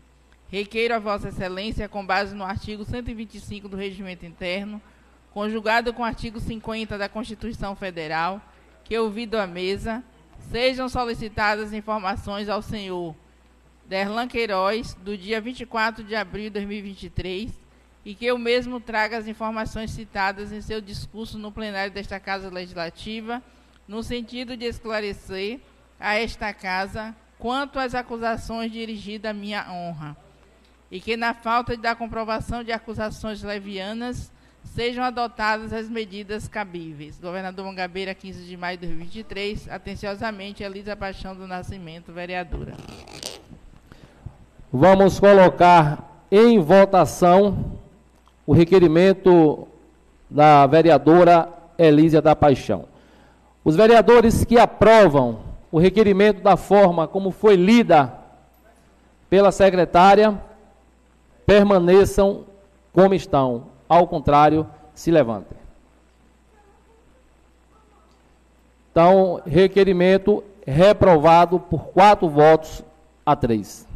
Requeiro 0.49 0.95
a 0.95 0.99
Vossa 0.99 1.29
Excelência, 1.29 1.89
com 1.89 2.05
base 2.05 2.35
no 2.35 2.45
artigo 2.45 2.85
125 2.85 3.69
do 3.69 3.77
Regimento 3.77 4.27
Interno, 4.27 4.83
conjugado 5.33 5.93
com 5.93 6.03
o 6.03 6.05
artigo 6.05 6.41
50 6.41 6.99
da 6.99 7.09
Constituição 7.09 7.77
Federal, 7.77 8.41
que, 8.83 8.99
ouvido 8.99 9.37
a 9.37 9.47
mesa, 9.47 10.03
sejam 10.51 10.89
solicitadas 10.89 11.73
informações 11.73 12.49
ao 12.49 12.63
senhor 12.63 13.15
Derlan 13.87 14.27
Queiroz, 14.27 14.95
do 14.95 15.17
dia 15.17 15.41
24 15.41 16.03
de 16.03 16.17
abril 16.17 16.45
de 16.45 16.51
2023, 16.51 17.53
e 18.05 18.15
que 18.15 18.25
eu 18.25 18.39
mesmo 18.39 18.81
traga 18.81 19.19
as 19.19 19.27
informações 19.27 19.91
citadas 19.91 20.53
em 20.53 20.61
seu 20.61 20.81
discurso 20.81 21.39
no 21.39 21.53
plenário 21.53 21.93
desta 21.93 22.19
Casa 22.19 22.49
Legislativa, 22.49 23.43
no 23.87 24.03
sentido 24.03 24.57
de 24.57 24.65
esclarecer 24.65 25.61
a 25.99 26.15
esta 26.15 26.53
Casa 26.53 27.15
quanto 27.39 27.79
às 27.79 27.95
acusações 27.95 28.71
dirigidas 28.71 29.31
à 29.31 29.35
minha 29.35 29.67
honra, 29.71 30.17
e 30.91 31.01
que, 31.01 31.17
na 31.17 31.35
falta 31.35 31.77
da 31.77 31.95
comprovação 31.95 32.63
de 32.65 32.73
acusações 32.73 33.43
levianas, 33.43 34.33
sejam 34.65 35.03
adotadas 35.05 35.73
as 35.73 35.89
medidas 35.89 36.49
cabíveis. 36.49 37.19
Governador 37.19 37.65
Mangabeira, 37.65 38.15
15 38.15 38.45
de 38.45 38.57
maio 38.57 38.77
de 38.77 38.87
2023, 38.87 39.69
atenciosamente, 39.69 40.63
Elisa 40.63 40.97
Paixão 40.97 41.35
do 41.35 41.47
Nascimento, 41.47 42.13
vereadora. 42.13 42.77
Vamos 44.73 45.19
colocar 45.19 46.27
em 46.31 46.61
votação 46.61 47.80
o 48.51 48.53
requerimento 48.53 49.69
da 50.29 50.67
vereadora 50.67 51.49
Elísia 51.79 52.21
da 52.21 52.35
Paixão. 52.35 52.87
Os 53.65 53.77
vereadores 53.77 54.45
que 54.45 54.59
aprovam 54.59 55.39
o 55.71 55.79
requerimento 55.79 56.43
da 56.43 56.57
forma 56.57 57.07
como 57.07 57.31
foi 57.31 57.55
lida 57.55 58.13
pela 59.29 59.53
secretária 59.53 60.37
permaneçam 61.47 62.45
como 62.93 63.15
estão. 63.15 63.67
Ao 63.89 64.09
contrário, 64.09 64.67
se 64.97 65.13
levantem. 65.13 65.57
Então, 68.91 69.41
requerimento 69.47 70.43
reprovado 70.67 71.61
por 71.61 71.85
quatro 71.91 72.29
votos 72.29 72.83
a 73.25 73.37
três. 73.37 73.87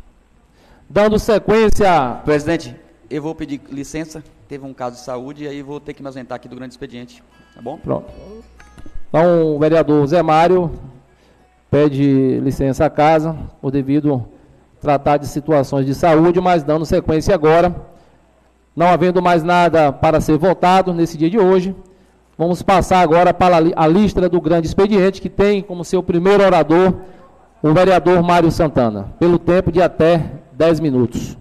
Dando 0.88 1.18
sequência. 1.18 2.20
Presidente, 2.24 2.76
eu 3.10 3.20
vou 3.20 3.34
pedir 3.34 3.60
licença. 3.68 4.22
Teve 4.54 4.66
um 4.66 4.72
caso 4.72 4.94
de 4.94 5.02
saúde 5.02 5.42
e 5.42 5.48
aí 5.48 5.62
vou 5.62 5.80
ter 5.80 5.94
que 5.94 6.00
me 6.00 6.06
ausentar 6.06 6.36
aqui 6.36 6.46
do 6.46 6.54
grande 6.54 6.74
expediente. 6.74 7.20
Tá 7.56 7.60
bom? 7.60 7.76
Pronto. 7.76 8.06
Então, 9.08 9.56
o 9.56 9.58
vereador 9.58 10.06
Zé 10.06 10.22
Mário 10.22 10.70
pede 11.68 12.38
licença 12.38 12.84
à 12.84 12.88
casa, 12.88 13.36
por 13.60 13.72
devido 13.72 14.24
tratar 14.80 15.16
de 15.16 15.26
situações 15.26 15.84
de 15.86 15.92
saúde, 15.92 16.40
mas 16.40 16.62
dando 16.62 16.86
sequência 16.86 17.34
agora. 17.34 17.74
Não 18.76 18.86
havendo 18.86 19.20
mais 19.20 19.42
nada 19.42 19.90
para 19.90 20.20
ser 20.20 20.38
votado 20.38 20.94
nesse 20.94 21.18
dia 21.18 21.28
de 21.28 21.40
hoje, 21.40 21.74
vamos 22.38 22.62
passar 22.62 23.00
agora 23.00 23.34
para 23.34 23.56
a 23.56 23.86
lista 23.88 24.28
do 24.28 24.40
grande 24.40 24.68
expediente, 24.68 25.20
que 25.20 25.28
tem 25.28 25.62
como 25.62 25.84
seu 25.84 26.00
primeiro 26.00 26.44
orador 26.44 26.94
o 27.60 27.74
vereador 27.74 28.22
Mário 28.22 28.52
Santana, 28.52 29.12
pelo 29.18 29.36
tempo 29.36 29.72
de 29.72 29.82
até 29.82 30.30
10 30.52 30.78
minutos. 30.78 31.36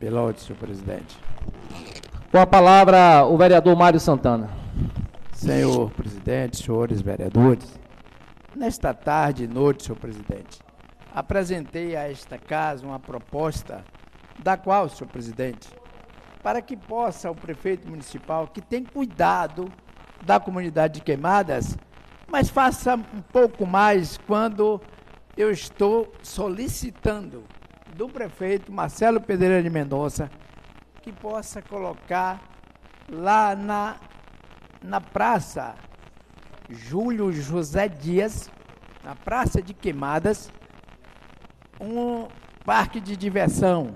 Pelote, 0.00 0.40
senhor 0.40 0.58
presidente. 0.58 1.14
Com 2.32 2.38
a 2.38 2.46
palavra, 2.46 3.26
o 3.26 3.36
vereador 3.36 3.76
Mário 3.76 4.00
Santana. 4.00 4.48
Senhor 5.34 5.90
presidente, 5.90 6.56
senhores 6.56 7.02
vereadores, 7.02 7.78
nesta 8.56 8.94
tarde 8.94 9.44
e 9.44 9.46
noite, 9.46 9.82
senhor 9.82 9.98
presidente, 9.98 10.58
apresentei 11.14 11.96
a 11.96 12.10
esta 12.10 12.38
casa 12.38 12.86
uma 12.86 12.98
proposta, 12.98 13.84
da 14.38 14.56
qual, 14.56 14.88
senhor 14.88 15.10
presidente, 15.10 15.68
para 16.42 16.62
que 16.62 16.78
possa 16.78 17.30
o 17.30 17.34
prefeito 17.34 17.86
municipal, 17.86 18.48
que 18.48 18.62
tem 18.62 18.82
cuidado 18.82 19.70
da 20.24 20.40
comunidade 20.40 20.94
de 20.94 21.00
Queimadas, 21.02 21.76
mas 22.26 22.48
faça 22.48 22.94
um 22.94 23.20
pouco 23.30 23.66
mais 23.66 24.16
quando 24.26 24.80
eu 25.36 25.50
estou 25.50 26.10
solicitando 26.22 27.44
do 28.00 28.08
prefeito 28.08 28.72
Marcelo 28.72 29.20
Pedreira 29.20 29.62
de 29.62 29.68
Mendonça 29.68 30.30
que 31.02 31.12
possa 31.12 31.60
colocar 31.60 32.40
lá 33.06 33.54
na, 33.54 33.96
na 34.82 35.02
praça 35.02 35.74
Júlio 36.70 37.30
José 37.30 37.90
Dias, 37.90 38.50
na 39.04 39.14
Praça 39.14 39.60
de 39.60 39.74
Queimadas, 39.74 40.50
um 41.78 42.26
parque 42.64 43.00
de 43.00 43.14
diversão. 43.18 43.94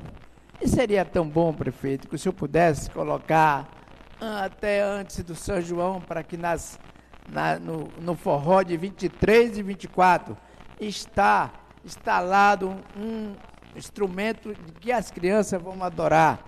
E 0.61 0.69
seria 0.69 1.03
tão 1.07 1.27
bom, 1.27 1.55
prefeito, 1.55 2.07
que 2.07 2.15
o 2.15 2.19
senhor 2.19 2.35
pudesse 2.35 2.91
colocar 2.91 3.67
até 4.21 4.83
antes 4.83 5.25
do 5.25 5.35
São 5.35 5.63
João, 5.63 5.99
para 5.99 6.23
que 6.23 6.37
nas, 6.37 6.79
na, 7.27 7.59
no, 7.59 7.89
no 8.03 8.15
forró 8.15 8.63
de 8.63 8.77
23 8.77 9.57
e 9.57 9.63
24 9.63 10.37
está 10.79 11.51
instalado 11.83 12.77
um, 12.99 13.35
instrumento 13.77 14.55
que 14.81 14.93
as 14.93 15.11
crianças 15.11 15.61
vão 15.61 15.83
adorar. 15.83 16.43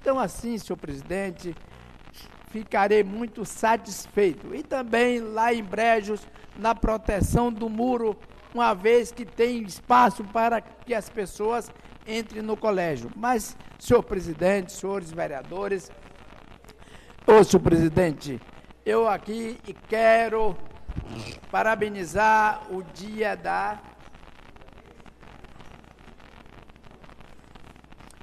Então, 0.00 0.18
assim, 0.18 0.56
senhor 0.58 0.76
presidente, 0.76 1.54
ficarei 2.48 3.02
muito 3.02 3.44
satisfeito. 3.44 4.54
E 4.54 4.62
também 4.62 5.20
lá 5.20 5.52
em 5.52 5.62
Brejos, 5.62 6.26
na 6.56 6.74
proteção 6.74 7.52
do 7.52 7.68
muro, 7.68 8.16
uma 8.54 8.74
vez 8.74 9.12
que 9.12 9.24
tem 9.24 9.62
espaço 9.62 10.24
para 10.24 10.60
que 10.60 10.94
as 10.94 11.08
pessoas 11.08 11.70
entrem 12.06 12.42
no 12.42 12.56
colégio. 12.56 13.10
Mas, 13.16 13.56
senhor 13.78 14.02
presidente, 14.02 14.72
senhores 14.72 15.10
vereadores, 15.10 15.90
ô 17.26 17.42
senhor 17.42 17.62
presidente, 17.62 18.40
eu 18.84 19.08
aqui 19.08 19.58
quero 19.88 20.56
parabenizar 21.50 22.62
o 22.70 22.82
dia 22.82 23.36
da 23.36 23.78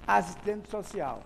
assistente 0.07 0.69
social. 0.69 1.21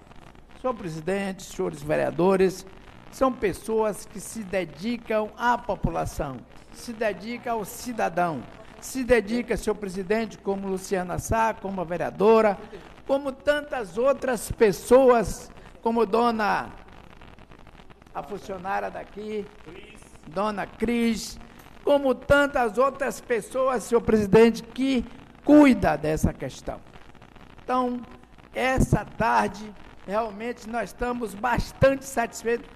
Senhor 0.59 0.73
presidente, 0.73 1.43
senhores 1.43 1.81
vereadores, 1.81 2.65
são 3.11 3.31
pessoas 3.31 4.05
que 4.05 4.19
se 4.19 4.43
dedicam 4.43 5.29
à 5.37 5.57
população, 5.57 6.37
se 6.73 6.93
dedicam 6.93 7.53
ao 7.53 7.65
cidadão, 7.65 8.43
se 8.79 9.03
dedica, 9.03 9.57
senhor 9.57 9.75
presidente, 9.75 10.37
como 10.37 10.67
Luciana 10.67 11.17
Sá, 11.19 11.53
como 11.53 11.81
a 11.81 11.83
vereadora, 11.83 12.57
como 13.05 13.31
tantas 13.31 13.97
outras 13.97 14.51
pessoas, 14.51 15.51
como 15.81 16.05
dona, 16.05 16.69
a 18.13 18.23
funcionária 18.23 18.89
daqui, 18.89 19.45
dona 20.27 20.67
Cris, 20.67 21.39
como 21.83 22.13
tantas 22.13 22.77
outras 22.77 23.21
pessoas, 23.21 23.83
senhor 23.83 24.01
presidente, 24.01 24.61
que 24.61 25.05
cuida 25.43 25.95
dessa 25.95 26.33
questão. 26.33 26.79
Então, 27.63 28.01
essa 28.57 29.05
tarde, 29.05 29.71
realmente 30.05 30.67
nós 30.67 30.89
estamos 30.89 31.35
bastante 31.35 32.05
satisfeitos 32.05 32.67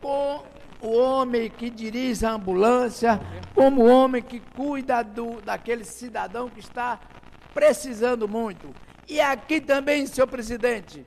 com 0.00 0.42
o 0.80 0.96
homem 0.98 1.48
que 1.48 1.70
dirige 1.70 2.26
a 2.26 2.32
ambulância, 2.32 3.20
como 3.54 3.82
o 3.82 3.88
homem 3.88 4.20
que 4.20 4.40
cuida 4.40 5.04
do, 5.04 5.40
daquele 5.40 5.84
cidadão 5.84 6.48
que 6.48 6.58
está 6.58 6.98
precisando 7.54 8.26
muito. 8.26 8.74
E 9.08 9.20
aqui 9.20 9.60
também, 9.60 10.06
senhor 10.08 10.26
presidente, 10.26 11.06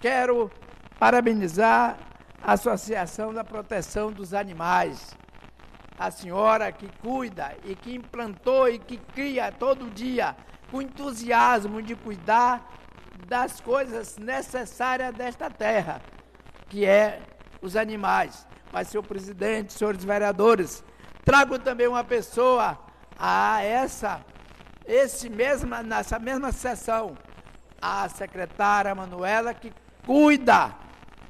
quero 0.00 0.50
parabenizar 0.98 1.96
a 2.42 2.54
Associação 2.54 3.32
da 3.32 3.44
Proteção 3.44 4.10
dos 4.10 4.34
Animais. 4.34 5.16
A 5.96 6.10
senhora 6.10 6.72
que 6.72 6.88
cuida 7.00 7.56
e 7.64 7.76
que 7.76 7.94
implantou 7.94 8.68
e 8.68 8.80
que 8.80 8.96
cria 8.96 9.52
todo 9.52 9.88
dia 9.90 10.34
com 10.72 10.82
entusiasmo 10.82 11.80
de 11.80 11.94
cuidar 11.94 12.68
das 13.26 13.60
coisas 13.60 14.16
necessárias 14.18 15.14
desta 15.14 15.50
terra, 15.50 16.00
que 16.68 16.84
é 16.84 17.20
os 17.60 17.76
animais. 17.76 18.46
Mas, 18.72 18.88
senhor 18.88 19.02
presidente, 19.02 19.72
senhores 19.72 20.04
vereadores, 20.04 20.84
trago 21.24 21.58
também 21.58 21.86
uma 21.86 22.04
pessoa 22.04 22.78
a 23.18 23.62
essa, 23.62 24.24
esse 24.86 25.28
mesma, 25.28 25.82
nessa 25.82 26.18
mesma 26.18 26.52
sessão, 26.52 27.16
a 27.80 28.08
secretária 28.08 28.94
Manuela, 28.94 29.54
que 29.54 29.72
cuida 30.04 30.74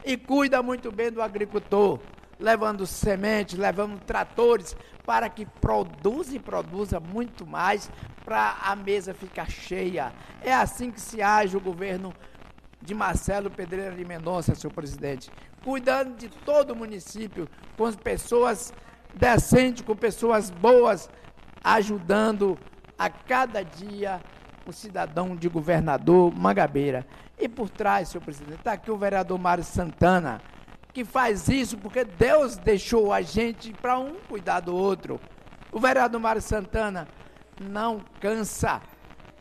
e 0.05 0.17
cuida 0.17 0.63
muito 0.63 0.91
bem 0.91 1.11
do 1.11 1.23
agricultor, 1.23 1.99
levando 2.39 2.87
sementes, 2.87 3.59
levando 3.59 4.01
tratores, 4.01 4.77
para 5.05 5.29
que 5.29 5.45
produza 5.45 6.35
e 6.35 6.39
produza 6.39 6.99
muito 6.99 7.47
mais 7.47 7.91
para 8.25 8.57
a 8.63 8.75
mesa 8.75 9.13
ficar 9.13 9.51
cheia. 9.51 10.13
É 10.43 10.55
assim 10.55 10.91
que 10.91 11.01
se 11.01 11.21
age 11.21 11.57
o 11.57 11.61
governo 11.61 12.13
de 12.81 12.95
Marcelo 12.95 13.51
Pedreira 13.51 13.95
de 13.95 14.05
Mendonça, 14.05 14.55
senhor 14.55 14.73
presidente, 14.73 15.31
cuidando 15.63 16.17
de 16.17 16.29
todo 16.29 16.73
o 16.73 16.77
município, 16.77 17.49
com 17.77 17.91
pessoas 17.93 18.73
decentes, 19.15 19.83
com 19.85 19.97
pessoas 19.97 20.51
boas, 20.51 21.09
ajudando 21.63 22.59
a 22.99 23.09
cada 23.09 23.63
dia 23.63 24.21
o 24.67 24.73
cidadão 24.73 25.35
de 25.35 25.49
governador 25.49 26.35
Mangabeira. 26.35 27.07
E 27.39 27.49
por 27.49 27.69
trás, 27.69 28.09
senhor 28.09 28.23
presidente, 28.23 28.59
está 28.59 28.73
aqui 28.73 28.91
o 28.91 28.97
vereador 28.97 29.39
Mário 29.39 29.65
Santana, 29.65 30.41
que 30.95 31.05
faz 31.05 31.49
isso 31.49 31.77
porque 31.77 32.05
Deus 32.05 32.57
deixou 32.57 33.13
a 33.13 33.21
gente 33.21 33.73
para 33.73 33.99
um 33.99 34.15
cuidar 34.29 34.61
do 34.61 34.75
outro. 34.75 35.21
O 35.73 35.81
vereador 35.81 36.21
Mário 36.21 36.41
Santana 36.41 37.09
não 37.61 38.01
cansa. 38.21 38.81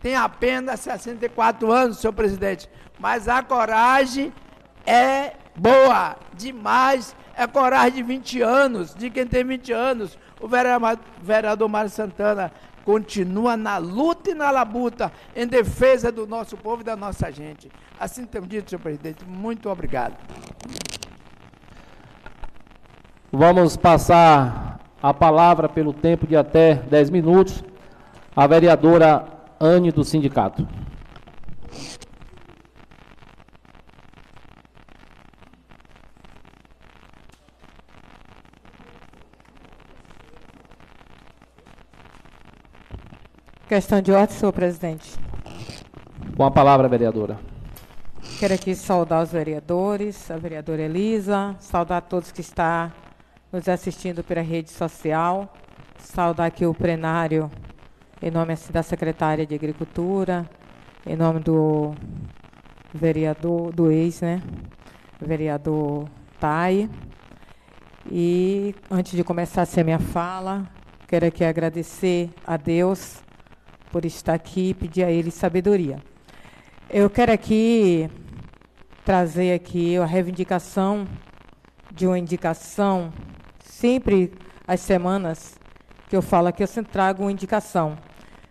Tem 0.02 0.16
apenas 0.16 0.80
64 0.80 1.72
anos, 1.72 2.00
senhor 2.00 2.12
presidente, 2.12 2.68
mas 3.00 3.28
a 3.28 3.44
coragem 3.44 4.34
é 4.86 5.34
boa 5.56 6.18
demais. 6.34 7.16
É 7.36 7.48
coragem 7.48 7.94
de 7.94 8.04
20 8.04 8.42
anos, 8.42 8.94
de 8.96 9.10
quem 9.10 9.26
tem 9.26 9.44
20 9.44 9.72
anos. 9.72 10.18
O 10.42 10.48
vereador 10.48 11.70
Mário 11.70 11.90
Santana 11.90 12.52
continua 12.84 13.56
na 13.56 13.78
luta 13.78 14.32
e 14.32 14.34
na 14.34 14.52
labuta 14.52 15.12
em 15.36 15.48
defesa 15.48 16.12
do 16.12 16.28
nosso 16.28 16.58
povo 16.58 16.82
e 16.82 16.86
da 16.86 16.96
nossa 16.96 17.32
gente. 17.32 17.72
Assim 18.00 18.26
temos 18.26 18.50
dito, 18.50 18.70
senhor 18.70 18.82
presidente. 18.82 19.24
Muito 19.24 19.70
obrigado. 19.70 20.18
Vamos 23.36 23.76
passar 23.76 24.80
a 25.02 25.12
palavra 25.12 25.68
pelo 25.68 25.92
tempo 25.92 26.28
de 26.28 26.38
até 26.38 26.76
10 26.76 27.10
minutos 27.10 27.64
à 28.36 28.46
vereadora 28.46 29.26
Anne 29.60 29.92
do 29.92 30.04
sindicato. 30.04 30.68
Questão 43.68 44.00
de 44.00 44.12
ordem, 44.12 44.38
senhor 44.38 44.54
presidente. 44.54 45.12
Com 46.38 46.46
a 46.46 46.52
palavra, 46.52 46.88
vereadora. 46.88 47.40
Quero 48.38 48.54
aqui 48.54 48.76
saudar 48.76 49.24
os 49.24 49.32
vereadores, 49.32 50.30
a 50.30 50.38
vereadora 50.38 50.84
Elisa, 50.84 51.56
saudar 51.60 52.04
todos 52.04 52.32
que 52.32 52.42
estão 52.42 52.92
nos 53.54 53.70
assistindo 53.70 54.24
pela 54.24 54.42
rede 54.42 54.72
social, 54.72 55.54
saudar 56.00 56.48
aqui 56.48 56.66
o 56.66 56.74
plenário 56.74 57.52
em 58.20 58.32
nome 58.32 58.54
assim, 58.54 58.74
da 58.74 58.82
secretária 58.82 59.46
de 59.46 59.54
Agricultura, 59.54 60.50
em 61.06 61.16
nome 61.16 61.40
do 61.42 61.94
vereador, 62.92 63.72
do 63.72 63.92
ex, 63.92 64.22
né? 64.22 64.42
Vereador 65.22 66.08
Tai. 66.40 66.90
E 68.10 68.74
antes 68.90 69.12
de 69.12 69.24
começar 69.24 69.68
a 69.78 69.84
minha 69.84 70.00
fala, 70.00 70.68
quero 71.08 71.28
aqui 71.28 71.44
agradecer 71.44 72.30
a 72.48 72.58
Deus 72.58 73.22
por 73.92 74.04
estar 74.04 74.34
aqui 74.34 74.70
e 74.70 74.74
pedir 74.74 75.04
a 75.04 75.12
Ele 75.12 75.30
sabedoria. 75.30 76.00
Eu 76.90 77.08
quero 77.08 77.32
aqui 77.32 78.10
trazer 79.06 79.54
aqui 79.54 79.98
a 79.98 80.06
reivindicação 80.06 81.06
de 81.92 82.08
uma 82.08 82.18
indicação, 82.18 83.12
sempre 83.84 84.32
as 84.66 84.80
semanas 84.80 85.60
que 86.08 86.16
eu 86.16 86.22
falo 86.22 86.48
aqui, 86.48 86.64
eu 86.64 86.68
sempre 86.68 86.90
trago 86.90 87.24
uma 87.24 87.32
indicação. 87.34 87.98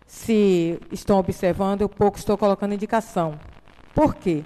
Se 0.06 0.78
estão 0.92 1.18
observando, 1.18 1.80
eu 1.80 1.88
pouco 1.88 2.18
estou 2.18 2.36
colocando 2.36 2.74
indicação. 2.74 3.40
Por 3.94 4.14
quê? 4.14 4.44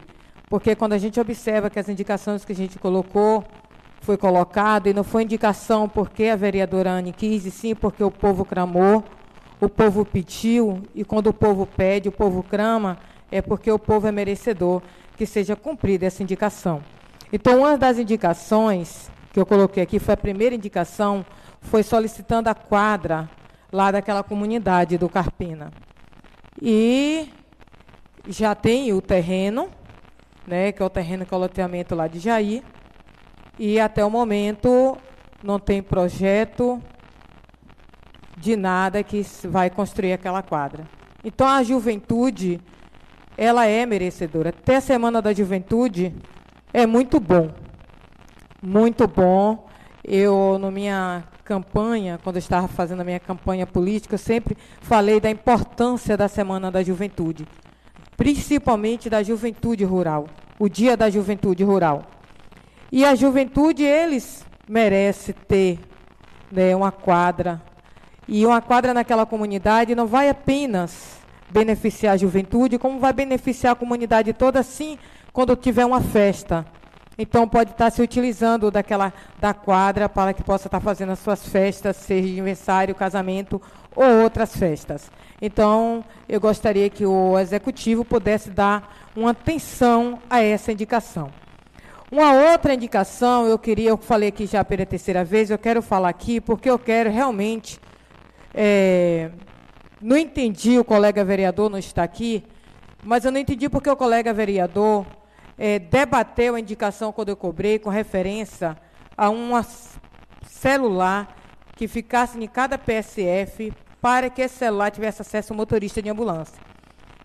Porque 0.48 0.76
quando 0.76 0.92
a 0.92 0.98
gente 0.98 1.18
observa 1.18 1.68
que 1.68 1.80
as 1.80 1.88
indicações 1.88 2.44
que 2.44 2.52
a 2.52 2.54
gente 2.54 2.78
colocou 2.78 3.42
foi 4.00 4.16
colocado 4.16 4.86
e 4.86 4.94
não 4.94 5.02
foi 5.02 5.24
indicação 5.24 5.88
porque 5.88 6.26
a 6.26 6.36
vereadora 6.36 6.92
Anne 6.92 7.12
quis, 7.12 7.44
e 7.46 7.50
sim 7.50 7.74
porque 7.74 8.04
o 8.04 8.10
povo 8.10 8.44
clamou, 8.44 9.02
o 9.60 9.68
povo 9.68 10.04
pediu, 10.04 10.84
e 10.94 11.04
quando 11.04 11.26
o 11.26 11.34
povo 11.34 11.66
pede, 11.66 12.08
o 12.08 12.12
povo 12.12 12.44
clama, 12.44 12.96
é 13.28 13.42
porque 13.42 13.72
o 13.72 13.78
povo 13.78 14.06
é 14.06 14.12
merecedor 14.12 14.80
que 15.16 15.26
seja 15.26 15.56
cumprida 15.56 16.06
essa 16.06 16.22
indicação. 16.22 16.80
Então, 17.32 17.58
uma 17.58 17.76
das 17.76 17.98
indicações 17.98 19.10
que 19.36 19.40
eu 19.40 19.44
coloquei 19.44 19.82
aqui 19.82 19.98
foi 19.98 20.14
a 20.14 20.16
primeira 20.16 20.54
indicação, 20.54 21.22
foi 21.60 21.82
solicitando 21.82 22.48
a 22.48 22.54
quadra 22.54 23.28
lá 23.70 23.90
daquela 23.90 24.22
comunidade 24.22 24.96
do 24.96 25.10
Carpina. 25.10 25.70
E 26.60 27.28
já 28.26 28.54
tem 28.54 28.94
o 28.94 29.02
terreno, 29.02 29.68
né, 30.46 30.72
que 30.72 30.82
é 30.82 30.86
o 30.86 30.88
terreno 30.88 31.26
que 31.26 31.34
é 31.34 31.36
o 31.36 31.40
loteamento 31.40 31.94
lá 31.94 32.08
de 32.08 32.18
Jair, 32.18 32.62
e 33.58 33.78
até 33.78 34.02
o 34.02 34.10
momento 34.10 34.96
não 35.44 35.58
tem 35.58 35.82
projeto 35.82 36.82
de 38.38 38.56
nada 38.56 39.02
que 39.02 39.20
vai 39.44 39.68
construir 39.68 40.14
aquela 40.14 40.42
quadra. 40.42 40.84
Então 41.22 41.46
a 41.46 41.62
juventude, 41.62 42.58
ela 43.36 43.66
é 43.66 43.84
merecedora. 43.84 44.48
Até 44.48 44.76
a 44.76 44.80
Semana 44.80 45.20
da 45.20 45.34
Juventude 45.34 46.14
é 46.72 46.86
muito 46.86 47.20
bom. 47.20 47.65
Muito 48.62 49.06
bom. 49.06 49.66
Eu, 50.02 50.58
na 50.58 50.70
minha 50.70 51.24
campanha, 51.44 52.18
quando 52.22 52.36
eu 52.36 52.40
estava 52.40 52.66
fazendo 52.68 53.00
a 53.00 53.04
minha 53.04 53.20
campanha 53.20 53.66
política, 53.66 54.14
eu 54.14 54.18
sempre 54.18 54.56
falei 54.80 55.20
da 55.20 55.30
importância 55.30 56.16
da 56.16 56.28
Semana 56.28 56.70
da 56.70 56.82
Juventude, 56.82 57.46
principalmente 58.16 59.10
da 59.10 59.22
juventude 59.22 59.84
rural, 59.84 60.26
o 60.58 60.68
Dia 60.68 60.96
da 60.96 61.10
Juventude 61.10 61.62
Rural. 61.64 62.04
E 62.90 63.04
a 63.04 63.14
juventude, 63.14 63.82
eles 63.82 64.44
merecem 64.68 65.34
ter 65.46 65.80
né, 66.50 66.74
uma 66.74 66.92
quadra. 66.92 67.60
E 68.28 68.46
uma 68.46 68.60
quadra 68.60 68.94
naquela 68.94 69.26
comunidade 69.26 69.94
não 69.94 70.06
vai 70.06 70.28
apenas 70.28 71.18
beneficiar 71.50 72.14
a 72.14 72.16
juventude, 72.16 72.78
como 72.78 72.98
vai 72.98 73.12
beneficiar 73.12 73.72
a 73.72 73.76
comunidade 73.76 74.32
toda, 74.32 74.62
sim, 74.62 74.98
quando 75.32 75.54
tiver 75.56 75.84
uma 75.84 76.00
festa. 76.00 76.64
Então 77.18 77.48
pode 77.48 77.70
estar 77.70 77.90
se 77.90 78.02
utilizando 78.02 78.70
daquela 78.70 79.12
da 79.38 79.54
quadra 79.54 80.08
para 80.08 80.34
que 80.34 80.42
possa 80.42 80.68
estar 80.68 80.80
fazendo 80.80 81.12
as 81.12 81.18
suas 81.18 81.48
festas, 81.48 81.96
seja 81.96 82.28
aniversário, 82.28 82.94
casamento 82.94 83.60
ou 83.94 84.22
outras 84.22 84.54
festas. 84.54 85.10
Então, 85.40 86.04
eu 86.28 86.38
gostaria 86.38 86.88
que 86.90 87.06
o 87.06 87.38
executivo 87.38 88.04
pudesse 88.04 88.50
dar 88.50 88.94
uma 89.16 89.30
atenção 89.30 90.18
a 90.28 90.42
essa 90.42 90.70
indicação. 90.70 91.30
Uma 92.10 92.32
outra 92.52 92.74
indicação, 92.74 93.46
eu 93.46 93.58
queria, 93.58 93.90
eu 93.90 93.96
falei 93.96 94.28
aqui 94.28 94.46
já 94.46 94.64
pela 94.64 94.86
terceira 94.86 95.24
vez, 95.24 95.50
eu 95.50 95.58
quero 95.58 95.82
falar 95.82 96.10
aqui 96.10 96.40
porque 96.40 96.70
eu 96.70 96.78
quero 96.78 97.10
realmente. 97.10 97.80
É, 98.54 99.30
não 100.00 100.16
entendi, 100.16 100.78
o 100.78 100.84
colega 100.84 101.24
vereador 101.24 101.68
não 101.68 101.78
está 101.78 102.02
aqui, 102.02 102.44
mas 103.02 103.24
eu 103.24 103.32
não 103.32 103.40
entendi 103.40 103.68
porque 103.68 103.90
o 103.90 103.96
colega 103.96 104.32
vereador 104.32 105.04
é, 105.58 105.78
debateu 105.78 106.54
a 106.54 106.60
indicação 106.60 107.12
quando 107.12 107.30
eu 107.30 107.36
cobrei 107.36 107.78
com 107.78 107.90
referência 107.90 108.76
a 109.16 109.30
um 109.30 109.50
celular 110.46 111.34
que 111.74 111.88
ficasse 111.88 112.38
em 112.38 112.46
cada 112.46 112.78
PSF 112.78 113.72
para 114.00 114.30
que 114.30 114.42
esse 114.42 114.56
celular 114.56 114.90
tivesse 114.90 115.22
acesso 115.22 115.52
ao 115.52 115.56
motorista 115.56 116.02
de 116.02 116.08
ambulância. 116.08 116.56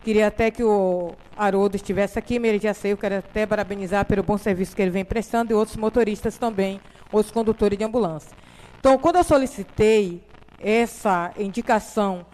Queria 0.03 0.27
até 0.27 0.49
que 0.49 0.63
o 0.63 1.13
Haroldo 1.37 1.75
estivesse 1.75 2.17
aqui, 2.17 2.35
ele 2.35 2.57
já 2.57 2.73
sei, 2.73 2.91
eu 2.91 2.97
quero 2.97 3.17
até 3.17 3.45
parabenizar 3.45 4.03
pelo 4.05 4.23
bom 4.23 4.37
serviço 4.37 4.75
que 4.75 4.81
ele 4.81 4.89
vem 4.89 5.05
prestando 5.05 5.51
e 5.51 5.53
outros 5.53 5.77
motoristas 5.77 6.37
também, 6.37 6.81
outros 7.11 7.31
condutores 7.31 7.77
de 7.77 7.83
ambulância. 7.83 8.35
Então, 8.79 8.97
quando 8.97 9.17
eu 9.17 9.23
solicitei 9.23 10.23
essa 10.59 11.31
indicação 11.37 12.25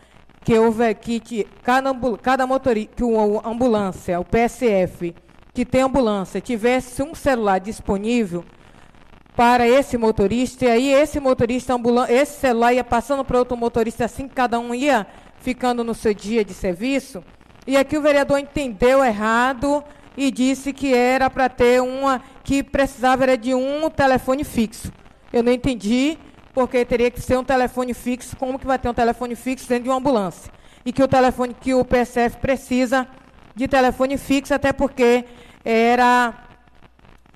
que 0.46 0.58
houve 0.58 0.94
que 0.96 1.46
cada, 1.62 1.94
cada 2.22 2.48
motorista, 2.48 2.96
que 2.96 3.04
o 3.04 3.46
ambulância, 3.46 4.18
o 4.18 4.24
PSF, 4.24 5.14
que 5.58 5.66
tem 5.66 5.82
ambulância, 5.82 6.40
tivesse 6.40 7.02
um 7.02 7.16
celular 7.16 7.60
disponível 7.60 8.46
para 9.36 9.68
esse 9.68 9.98
motorista, 9.98 10.66
e 10.66 10.70
aí 10.70 10.94
esse 10.94 11.20
motorista 11.20 11.74
ambulante, 11.74 12.14
esse 12.14 12.40
celular 12.40 12.74
ia 12.74 12.84
passando 12.84 13.26
para 13.26 13.40
outro 13.40 13.58
motorista, 13.58 14.06
assim 14.06 14.28
cada 14.28 14.60
um 14.60 14.72
ia 14.72 15.08
ficando 15.40 15.84
no 15.84 15.96
seu 15.96 16.14
dia 16.14 16.46
de 16.46 16.54
serviço, 16.54 17.24
e 17.66 17.76
aqui 17.76 17.98
o 17.98 18.04
vereador 18.04 18.38
entendeu 18.38 19.04
errado 19.04 19.84
e 20.16 20.30
disse 20.30 20.72
que 20.72 20.94
era 20.94 21.28
para 21.28 21.50
ter 21.50 21.82
uma, 21.82 22.22
que 22.44 22.62
precisava 22.62 23.24
era 23.24 23.36
de 23.36 23.56
um 23.56 23.90
telefone 23.90 24.44
fixo. 24.44 24.94
Eu 25.34 25.42
não 25.42 25.52
entendi, 25.52 26.20
porque 26.54 26.86
teria 26.86 27.10
que 27.10 27.20
ser 27.20 27.36
um 27.36 27.44
telefone 27.44 27.96
fixo, 27.96 28.38
como 28.38 28.60
que 28.60 28.68
vai 28.68 28.78
ter 28.78 28.90
um 28.90 28.94
telefone 28.94 29.34
fixo 29.34 29.68
dentro 29.68 29.86
de 29.86 29.90
uma 29.90 29.98
ambulância? 29.98 30.54
E 30.86 30.94
que 30.94 31.02
o 31.02 31.08
telefone, 31.08 31.56
que 31.60 31.74
o 31.74 31.84
PSF 31.84 32.38
precisa 32.38 33.08
de 33.56 33.68
telefone 33.68 34.20
fixo, 34.20 34.54
até 34.54 34.72
porque 34.72 35.26
era 35.64 36.34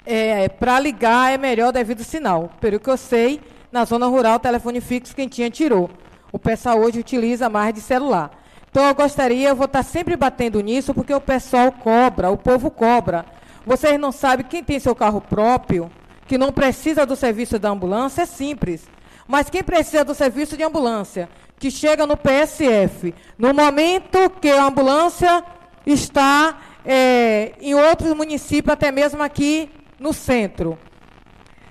é, 0.05 0.49
para 0.49 0.79
ligar 0.79 1.33
é 1.33 1.37
melhor 1.37 1.71
devido 1.71 1.99
ao 1.99 2.05
sinal. 2.05 2.51
Pelo 2.59 2.79
que 2.79 2.89
eu 2.89 2.97
sei, 2.97 3.41
na 3.71 3.85
zona 3.85 4.07
rural, 4.07 4.35
o 4.35 4.39
telefone 4.39 4.81
fixo 4.81 5.15
quem 5.15 5.27
tinha 5.27 5.49
tirou. 5.49 5.89
O 6.31 6.39
pessoal 6.39 6.79
hoje 6.79 6.99
utiliza 6.99 7.49
mais 7.49 7.73
de 7.73 7.81
celular. 7.81 8.31
Então 8.69 8.85
eu 8.85 8.95
gostaria, 8.95 9.49
eu 9.49 9.55
vou 9.55 9.65
estar 9.65 9.83
sempre 9.83 10.15
batendo 10.15 10.61
nisso, 10.61 10.93
porque 10.93 11.13
o 11.13 11.19
pessoal 11.19 11.71
cobra, 11.71 12.29
o 12.29 12.37
povo 12.37 12.71
cobra. 12.71 13.25
Vocês 13.65 13.99
não 13.99 14.11
sabem, 14.11 14.45
quem 14.45 14.63
tem 14.63 14.79
seu 14.79 14.95
carro 14.95 15.19
próprio, 15.19 15.91
que 16.25 16.37
não 16.37 16.51
precisa 16.53 17.05
do 17.05 17.15
serviço 17.15 17.59
da 17.59 17.69
ambulância, 17.69 18.21
é 18.21 18.25
simples. 18.25 18.87
Mas 19.27 19.49
quem 19.49 19.61
precisa 19.61 20.05
do 20.05 20.15
serviço 20.15 20.55
de 20.55 20.63
ambulância, 20.63 21.29
que 21.59 21.69
chega 21.69 22.07
no 22.07 22.17
PSF, 22.17 23.13
no 23.37 23.53
momento 23.53 24.29
que 24.41 24.49
a 24.49 24.65
ambulância 24.65 25.43
está 25.85 26.57
é, 26.85 27.53
em 27.59 27.73
outros 27.75 28.13
municípios, 28.13 28.73
até 28.73 28.91
mesmo 28.91 29.21
aqui 29.21 29.69
no 29.99 30.13
centro, 30.13 30.77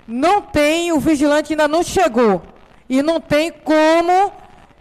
não 0.07 0.41
tem, 0.41 0.91
o 0.91 0.99
vigilante 0.99 1.53
ainda 1.53 1.67
não 1.67 1.83
chegou. 1.83 2.41
E 2.89 3.01
não 3.01 3.21
tem 3.21 3.51
como 3.51 4.33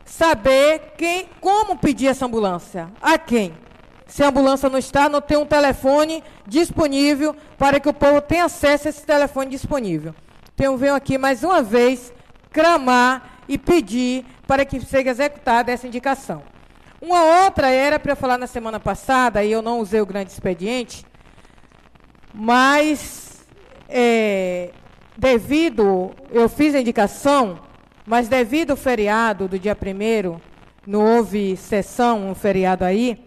saber 0.05 0.95
quem, 0.97 1.29
como 1.41 1.77
pedir 1.77 2.09
essa 2.09 2.27
ambulância. 2.27 2.91
A 3.01 3.17
quem? 3.17 3.55
Se 4.07 4.25
a 4.25 4.29
ambulância 4.29 4.69
não 4.69 4.79
está, 4.79 5.09
não 5.09 5.21
tem 5.21 5.37
um 5.39 5.47
telefone 5.47 6.25
disponível 6.45 7.37
para 7.57 7.79
que 7.79 7.89
o 7.89 7.95
povo 7.95 8.21
tenha 8.21 8.47
acesso 8.47 8.89
a 8.89 8.91
esse 8.91 9.07
telefone 9.07 9.51
disponível. 9.51 10.13
Então, 10.53 10.77
venho 10.77 10.97
aqui 10.97 11.17
mais 11.17 11.45
uma 11.45 11.63
vez 11.63 12.13
clamar 12.53 13.39
e 13.49 13.57
pedir 13.57 14.25
para 14.47 14.65
que 14.65 14.81
seja 14.81 15.11
executada 15.11 15.71
essa 15.71 15.87
indicação. 15.87 16.43
Uma 17.01 17.45
outra 17.45 17.71
era 17.71 17.99
para 17.99 18.13
eu 18.13 18.17
falar 18.17 18.39
na 18.39 18.47
semana 18.47 18.79
passada, 18.79 19.43
e 19.43 19.51
eu 19.51 19.63
não 19.63 19.81
usei 19.81 20.01
o 20.01 20.07
grande 20.07 20.31
expediente, 20.31 21.05
mas 22.33 23.47
é, 23.89 24.71
devido, 25.17 26.13
eu 26.31 26.49
fiz 26.49 26.75
a 26.75 26.81
indicação 26.81 27.59
mas 28.11 28.27
devido 28.27 28.73
ao 28.73 28.77
feriado 28.77 29.47
do 29.47 29.57
dia 29.57 29.77
1 29.81 30.41
não 30.85 31.19
houve 31.19 31.57
sessão, 31.57 32.31
um 32.31 32.35
feriado 32.35 32.85
aí, 32.85 33.23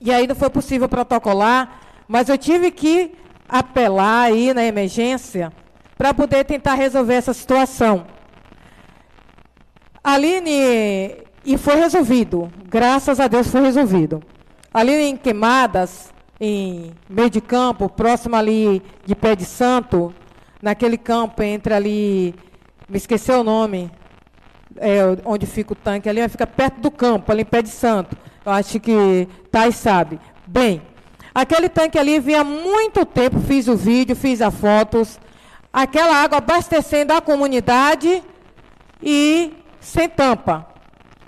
e 0.00 0.10
aí 0.10 0.26
não 0.26 0.34
foi 0.34 0.48
possível 0.48 0.88
protocolar, 0.88 1.80
mas 2.08 2.30
eu 2.30 2.38
tive 2.38 2.70
que 2.70 3.12
apelar 3.46 4.22
aí 4.22 4.54
na 4.54 4.64
emergência 4.64 5.52
para 5.98 6.14
poder 6.14 6.44
tentar 6.44 6.72
resolver 6.72 7.14
essa 7.14 7.34
situação. 7.34 8.06
Aline, 10.02 11.18
e 11.44 11.58
foi 11.58 11.76
resolvido, 11.76 12.50
graças 12.68 13.18
a 13.18 13.26
Deus 13.26 13.48
foi 13.48 13.62
resolvido. 13.62 14.22
Ali 14.72 14.92
em 14.92 15.16
Queimadas, 15.16 16.12
em 16.40 16.92
meio 17.08 17.28
de 17.28 17.40
campo, 17.40 17.88
próximo 17.88 18.36
ali 18.36 18.82
de 19.04 19.14
Pé 19.14 19.34
de 19.36 19.44
Santo, 19.44 20.14
naquele 20.60 20.96
campo 20.96 21.42
entre 21.42 21.74
ali, 21.74 22.34
me 22.88 22.96
esqueceu 22.96 23.40
o 23.40 23.44
nome, 23.44 23.90
é, 24.76 25.00
onde 25.24 25.46
fica 25.46 25.72
o 25.72 25.76
tanque 25.76 26.08
ali, 26.08 26.26
fica 26.28 26.46
perto 26.46 26.80
do 26.80 26.90
campo, 26.90 27.30
ali 27.30 27.42
em 27.42 27.44
Pé 27.44 27.62
de 27.62 27.68
Santo. 27.68 28.16
Eu 28.44 28.52
acho 28.52 28.80
que 28.80 29.28
Thais 29.50 29.76
sabe. 29.76 30.18
Bem, 30.46 30.82
aquele 31.34 31.68
tanque 31.68 31.98
ali 31.98 32.18
vinha 32.18 32.44
muito 32.44 33.04
tempo, 33.04 33.40
fiz 33.40 33.68
o 33.68 33.76
vídeo, 33.76 34.16
fiz 34.16 34.40
as 34.40 34.54
fotos, 34.54 35.18
aquela 35.72 36.16
água 36.22 36.38
abastecendo 36.38 37.12
a 37.12 37.20
comunidade 37.20 38.22
e 39.02 39.52
sem 39.80 40.08
tampa. 40.08 40.71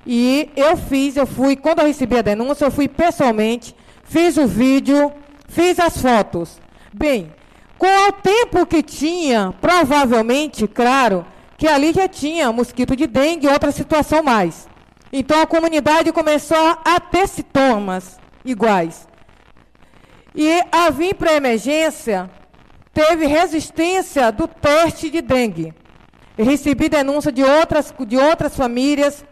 E 0.06 0.51
eu 0.55 0.76
fiz, 0.76 1.16
eu 1.16 1.26
fui, 1.26 1.56
quando 1.56 1.81
eu 1.81 1.86
recebi 1.86 2.18
a 2.18 2.22
denúncia, 2.22 2.66
eu 2.66 2.70
fui 2.70 2.89
pessoalmente, 2.89 3.74
fiz 4.05 4.36
o 4.36 4.47
vídeo, 4.47 5.12
fiz 5.48 5.78
as 5.78 6.01
fotos. 6.01 6.60
Bem, 6.93 7.32
com 7.78 8.09
o 8.09 8.12
tempo 8.12 8.66
que 8.66 8.82
tinha, 8.82 9.55
provavelmente, 9.60 10.68
claro, 10.68 11.24
que 11.56 11.66
ali 11.66 11.93
já 11.93 12.06
tinha 12.06 12.52
mosquito 12.52 12.94
de 12.94 13.06
dengue 13.06 13.47
e 13.47 13.51
outra 13.51 13.72
situação 13.72 14.22
mais. 14.22 14.68
Então 15.12 15.40
a 15.40 15.47
comunidade 15.47 16.12
começou 16.12 16.78
a 16.85 17.01
ter 17.01 17.26
sintomas 17.28 18.18
iguais. 18.44 19.09
E 20.35 20.60
a 20.72 20.90
vir 20.90 21.14
para 21.14 21.31
a 21.31 21.36
emergência, 21.36 22.28
teve 22.93 23.26
resistência 23.26 24.31
do 24.32 24.48
teste 24.48 25.09
de 25.09 25.22
dengue. 25.22 25.72
Recebi 26.36 26.89
denúncia 26.89 27.31
de 27.31 27.44
outras, 27.44 27.94
de 28.06 28.16
outras 28.16 28.56
famílias 28.56 29.24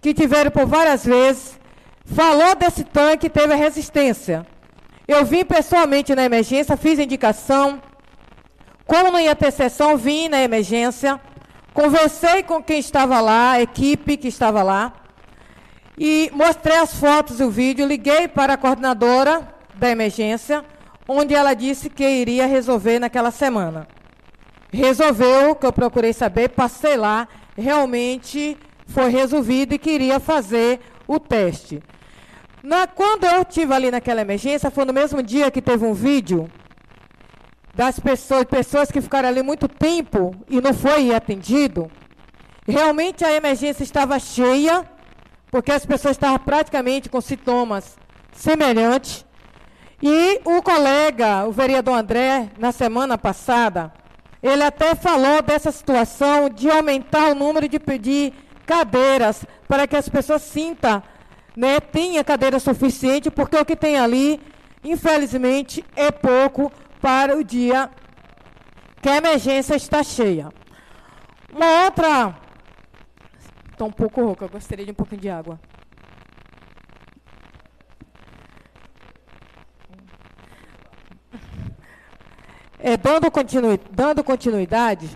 que 0.00 0.14
tiveram 0.14 0.50
por 0.50 0.66
várias 0.66 1.04
vezes. 1.04 1.58
Falou 2.04 2.54
desse 2.54 2.84
tanque, 2.84 3.28
teve 3.28 3.52
a 3.52 3.56
resistência. 3.56 4.46
Eu 5.06 5.24
vim 5.24 5.44
pessoalmente 5.44 6.14
na 6.14 6.24
emergência, 6.24 6.76
fiz 6.76 6.98
indicação. 6.98 7.80
Como 8.86 9.10
não 9.12 9.20
ia 9.20 9.36
ter 9.36 9.52
sessão, 9.52 9.96
vim 9.96 10.28
na 10.28 10.40
emergência. 10.40 11.20
Conversei 11.72 12.42
com 12.42 12.62
quem 12.62 12.78
estava 12.78 13.20
lá, 13.20 13.52
a 13.52 13.62
equipe 13.62 14.16
que 14.16 14.28
estava 14.28 14.62
lá. 14.62 14.92
E 15.98 16.30
mostrei 16.32 16.78
as 16.78 16.94
fotos 16.94 17.40
e 17.40 17.44
o 17.44 17.50
vídeo. 17.50 17.86
Liguei 17.86 18.26
para 18.26 18.54
a 18.54 18.56
coordenadora 18.56 19.46
da 19.74 19.90
emergência, 19.90 20.64
onde 21.06 21.34
ela 21.34 21.54
disse 21.54 21.88
que 21.88 22.08
iria 22.08 22.46
resolver 22.46 22.98
naquela 22.98 23.30
semana. 23.30 23.86
Resolveu, 24.72 25.54
que 25.54 25.66
eu 25.66 25.72
procurei 25.72 26.12
saber, 26.12 26.50
passei 26.50 26.96
lá, 26.96 27.28
realmente 27.56 28.56
foi 28.90 29.08
resolvido 29.10 29.74
e 29.74 29.78
queria 29.78 30.20
fazer 30.20 30.80
o 31.06 31.18
teste. 31.18 31.82
Na, 32.62 32.86
quando 32.86 33.24
eu 33.24 33.42
estive 33.42 33.72
ali 33.72 33.90
naquela 33.90 34.20
emergência, 34.20 34.70
foi 34.70 34.84
no 34.84 34.92
mesmo 34.92 35.22
dia 35.22 35.50
que 35.50 35.62
teve 35.62 35.84
um 35.84 35.94
vídeo 35.94 36.50
das 37.74 37.98
pessoas, 37.98 38.44
pessoas 38.44 38.90
que 38.90 39.00
ficaram 39.00 39.28
ali 39.28 39.42
muito 39.42 39.66
tempo 39.66 40.34
e 40.48 40.60
não 40.60 40.74
foi 40.74 41.14
atendido. 41.14 41.90
Realmente 42.68 43.24
a 43.24 43.32
emergência 43.32 43.82
estava 43.82 44.18
cheia, 44.18 44.84
porque 45.50 45.72
as 45.72 45.86
pessoas 45.86 46.16
estavam 46.16 46.38
praticamente 46.38 47.08
com 47.08 47.20
sintomas 47.20 47.96
semelhantes. 48.32 49.24
E 50.02 50.40
o 50.44 50.62
colega, 50.62 51.46
o 51.46 51.52
vereador 51.52 51.94
André, 51.94 52.50
na 52.58 52.72
semana 52.72 53.16
passada, 53.16 53.92
ele 54.42 54.62
até 54.62 54.94
falou 54.94 55.42
dessa 55.42 55.70
situação 55.70 56.48
de 56.48 56.70
aumentar 56.70 57.30
o 57.30 57.34
número 57.34 57.68
de 57.68 57.78
pedir 57.78 58.32
cadeiras 58.70 59.44
para 59.66 59.88
que 59.88 59.96
as 59.96 60.08
pessoas 60.08 60.42
sintam, 60.42 61.02
né, 61.56 61.80
tenha 61.80 62.22
cadeira 62.22 62.60
suficiente, 62.60 63.28
porque 63.28 63.56
o 63.56 63.64
que 63.64 63.74
tem 63.74 63.98
ali, 63.98 64.40
infelizmente, 64.84 65.84
é 65.96 66.12
pouco 66.12 66.70
para 67.00 67.36
o 67.36 67.42
dia 67.42 67.90
que 69.02 69.08
a 69.08 69.16
emergência 69.16 69.74
está 69.74 70.04
cheia. 70.04 70.52
Uma 71.52 71.84
outra. 71.84 72.36
Estou 73.72 73.88
um 73.88 73.92
pouco 73.92 74.22
rouca, 74.22 74.46
gostaria 74.46 74.84
de 74.84 74.92
um 74.92 74.94
pouquinho 74.94 75.20
de 75.20 75.28
água. 75.28 75.58
É, 82.78 82.96
dando, 82.96 83.28
continui, 83.32 83.80
dando 83.90 84.22
continuidade. 84.22 85.10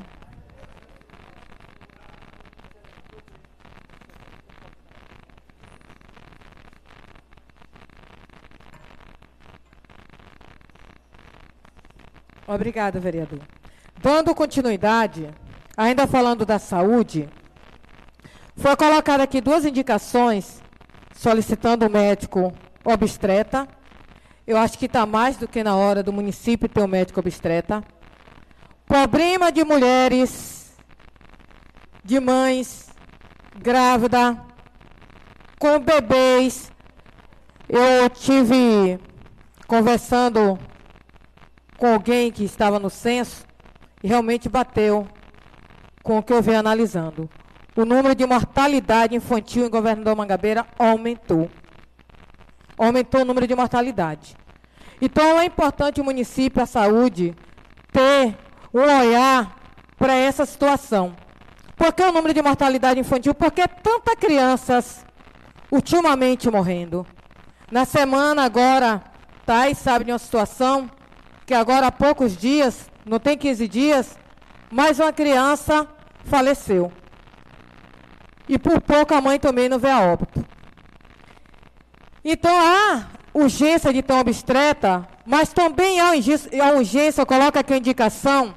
Obrigada, 12.47 13.01
vereador. 13.01 13.41
Dando 14.01 14.35
continuidade, 14.35 15.31
ainda 15.77 16.07
falando 16.07 16.45
da 16.45 16.59
saúde, 16.59 17.29
foi 18.57 18.77
colocada 18.77 19.23
aqui 19.23 19.41
duas 19.41 19.65
indicações 19.65 20.63
solicitando 21.15 21.87
o 21.87 21.91
médico 21.91 22.53
obstreta 22.85 23.69
eu 24.47 24.59
acho 24.59 24.79
que 24.79 24.85
está 24.85 25.07
mais 25.07 25.39
do 25.39 25.49
que 25.49 25.65
na 25.65 25.75
hora 25.75 26.03
do 26.03 26.13
município 26.13 26.69
ter 26.69 26.83
um 26.83 26.87
médico 26.87 27.19
obstreta. 27.19 27.83
Problema 28.87 29.51
de 29.51 29.65
mulheres, 29.65 30.77
de 32.05 32.21
mães 32.21 32.91
grávidas, 33.57 34.37
com 35.59 35.79
bebês. 35.79 36.71
Eu 37.67 38.11
tive 38.11 39.01
conversando 39.67 40.59
com 41.79 41.87
alguém 41.87 42.31
que 42.31 42.45
estava 42.45 42.79
no 42.79 42.91
censo 42.91 43.45
e 44.03 44.09
realmente 44.09 44.49
bateu 44.49 45.07
com 46.03 46.19
o 46.19 46.23
que 46.23 46.33
eu 46.33 46.43
venho 46.43 46.59
analisando. 46.59 47.29
O 47.77 47.85
número 47.85 48.15
de 48.15 48.25
mortalidade 48.25 49.17
infantil 49.17 49.67
em 49.67 49.71
Governador 49.71 50.15
Mangabeira 50.15 50.67
aumentou 50.79 51.51
aumentou 52.77 53.23
o 53.23 53.25
número 53.25 53.47
de 53.47 53.55
mortalidade. 53.55 54.37
Então 55.01 55.39
é 55.39 55.45
importante 55.45 56.01
o 56.01 56.05
município, 56.05 56.63
a 56.63 56.67
saúde, 56.67 57.35
ter 57.93 58.37
um 58.73 58.81
olhar 58.81 59.57
para 59.97 60.15
essa 60.15 60.45
situação. 60.45 61.15
Por 61.77 61.93
que 61.93 62.03
o 62.03 62.13
número 62.13 62.35
de 62.35 62.43
mortalidade 62.43 63.01
infantil? 63.01 63.35
Porque 63.35 63.67
tantas 63.67 64.15
crianças 64.17 65.05
ultimamente 65.71 66.51
morrendo. 66.51 67.07
Na 67.71 67.85
semana 67.85 68.45
agora, 68.45 69.03
Thais 69.45 69.79
sabe 69.79 70.05
de 70.05 70.13
uma 70.13 70.19
situação 70.19 70.89
que 71.47 71.55
agora 71.55 71.89
há 71.89 71.93
poucos 71.93 72.37
dias, 72.37 72.91
não 73.05 73.19
tem 73.19 73.37
15 73.37 73.69
dias, 73.69 74.19
mais 74.71 74.99
uma 74.99 75.13
criança 75.13 75.87
faleceu. 76.25 76.93
E 78.49 78.59
por 78.59 78.81
pouco 78.81 79.15
a 79.15 79.21
mãe 79.21 79.39
também 79.39 79.69
não 79.69 79.79
vê 79.79 79.91
a 79.91 80.01
óbito. 80.01 80.45
Então 82.25 82.53
há 82.59 83.07
urgência 83.33 83.93
de 83.93 84.03
tão 84.03 84.19
obstreta, 84.19 85.07
mas 85.27 85.53
também 85.53 86.01
há 86.01 86.13
urgência, 86.75 87.21
eu 87.21 87.27
coloco 87.27 87.59
aqui 87.59 87.75
a 87.75 87.79
indicação, 87.79 88.55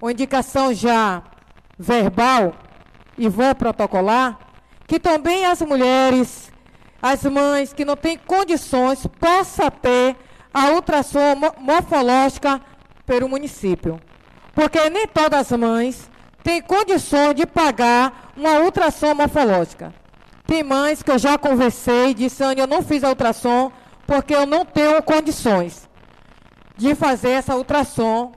uma 0.00 0.12
indicação 0.12 0.74
já 0.74 1.22
verbal 1.78 2.54
e 3.16 3.28
vou 3.28 3.54
protocolar, 3.54 4.38
que 4.86 4.98
também 4.98 5.46
as 5.46 5.62
mulheres, 5.62 6.52
as 7.00 7.22
mães 7.24 7.72
que 7.72 7.84
não 7.84 7.96
têm 7.96 8.18
condições, 8.18 9.06
possam 9.18 9.70
ter 9.70 10.16
a 10.52 10.70
ultrassom 10.70 11.34
morfológica 11.58 12.60
pelo 13.06 13.28
município. 13.28 14.00
Porque 14.54 14.90
nem 14.90 15.06
todas 15.06 15.52
as 15.52 15.58
mães 15.58 16.10
têm 16.42 16.60
condições 16.60 17.34
de 17.34 17.46
pagar 17.46 18.32
uma 18.36 18.60
ultrassom 18.60 19.14
morfológica. 19.14 19.94
Tem 20.46 20.62
mães 20.62 21.02
que 21.02 21.10
eu 21.10 21.18
já 21.18 21.38
conversei 21.38 22.10
e 22.10 22.14
disse, 22.14 22.42
Anne, 22.42 22.60
eu 22.60 22.66
não 22.66 22.82
fiz 22.82 23.02
a 23.02 23.08
ultrassom 23.08 23.72
porque 24.06 24.34
eu 24.34 24.44
não 24.44 24.64
tenho 24.64 25.02
condições 25.02 25.88
de 26.76 26.94
fazer 26.94 27.30
essa 27.30 27.56
ultrassom 27.56 28.32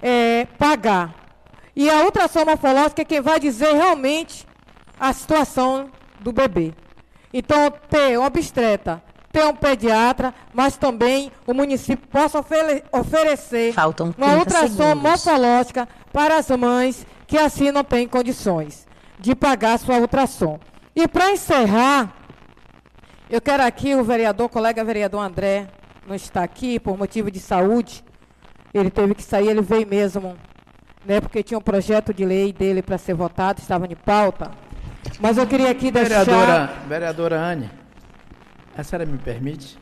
é, 0.00 0.46
pagar. 0.58 1.14
E 1.74 1.90
a 1.90 2.02
ultrassom 2.04 2.44
morfológica 2.44 3.02
é 3.02 3.04
quem 3.04 3.20
vai 3.20 3.40
dizer 3.40 3.72
realmente 3.74 4.46
a 4.98 5.12
situação 5.12 5.90
do 6.20 6.32
bebê. 6.32 6.72
Então, 7.32 7.70
ter 7.90 8.16
obstreta, 8.18 9.02
ter 9.36 9.44
um 9.44 9.54
pediatra, 9.54 10.32
mas 10.54 10.78
também 10.78 11.30
o 11.46 11.52
município 11.52 12.08
possa 12.08 12.38
ofere 12.38 12.82
oferecer 12.90 13.74
uma 14.16 14.38
ultrassom 14.38 14.68
segundos. 14.68 15.02
morfológica 15.02 15.86
para 16.10 16.38
as 16.38 16.48
mães 16.48 17.06
que 17.26 17.36
assim 17.36 17.70
não 17.70 17.84
têm 17.84 18.08
condições 18.08 18.86
de 19.20 19.34
pagar 19.34 19.78
sua 19.78 19.98
ultrassom. 19.98 20.58
E 20.94 21.06
para 21.06 21.32
encerrar, 21.32 22.14
eu 23.28 23.38
quero 23.42 23.62
aqui 23.62 23.94
o 23.94 24.02
vereador, 24.02 24.48
colega 24.48 24.82
vereador 24.82 25.20
André, 25.20 25.66
não 26.06 26.14
está 26.14 26.42
aqui 26.42 26.80
por 26.80 26.96
motivo 26.96 27.30
de 27.30 27.38
saúde. 27.38 28.02
Ele 28.72 28.90
teve 28.90 29.14
que 29.14 29.22
sair, 29.22 29.48
ele 29.48 29.60
veio 29.60 29.86
mesmo, 29.86 30.34
né, 31.04 31.20
porque 31.20 31.42
tinha 31.42 31.58
um 31.58 31.62
projeto 31.62 32.14
de 32.14 32.24
lei 32.24 32.54
dele 32.54 32.80
para 32.80 32.96
ser 32.96 33.12
votado, 33.12 33.60
estava 33.60 33.86
em 33.86 33.94
pauta. 33.94 34.50
Mas 35.20 35.36
eu 35.36 35.46
queria 35.46 35.70
aqui 35.70 35.90
deixar... 35.90 36.24
Vereadora, 36.24 36.72
vereadora 36.88 37.38
Anne, 37.38 37.70
a 38.76 38.84
senhora 38.84 39.06
me 39.06 39.18
permite? 39.18 39.78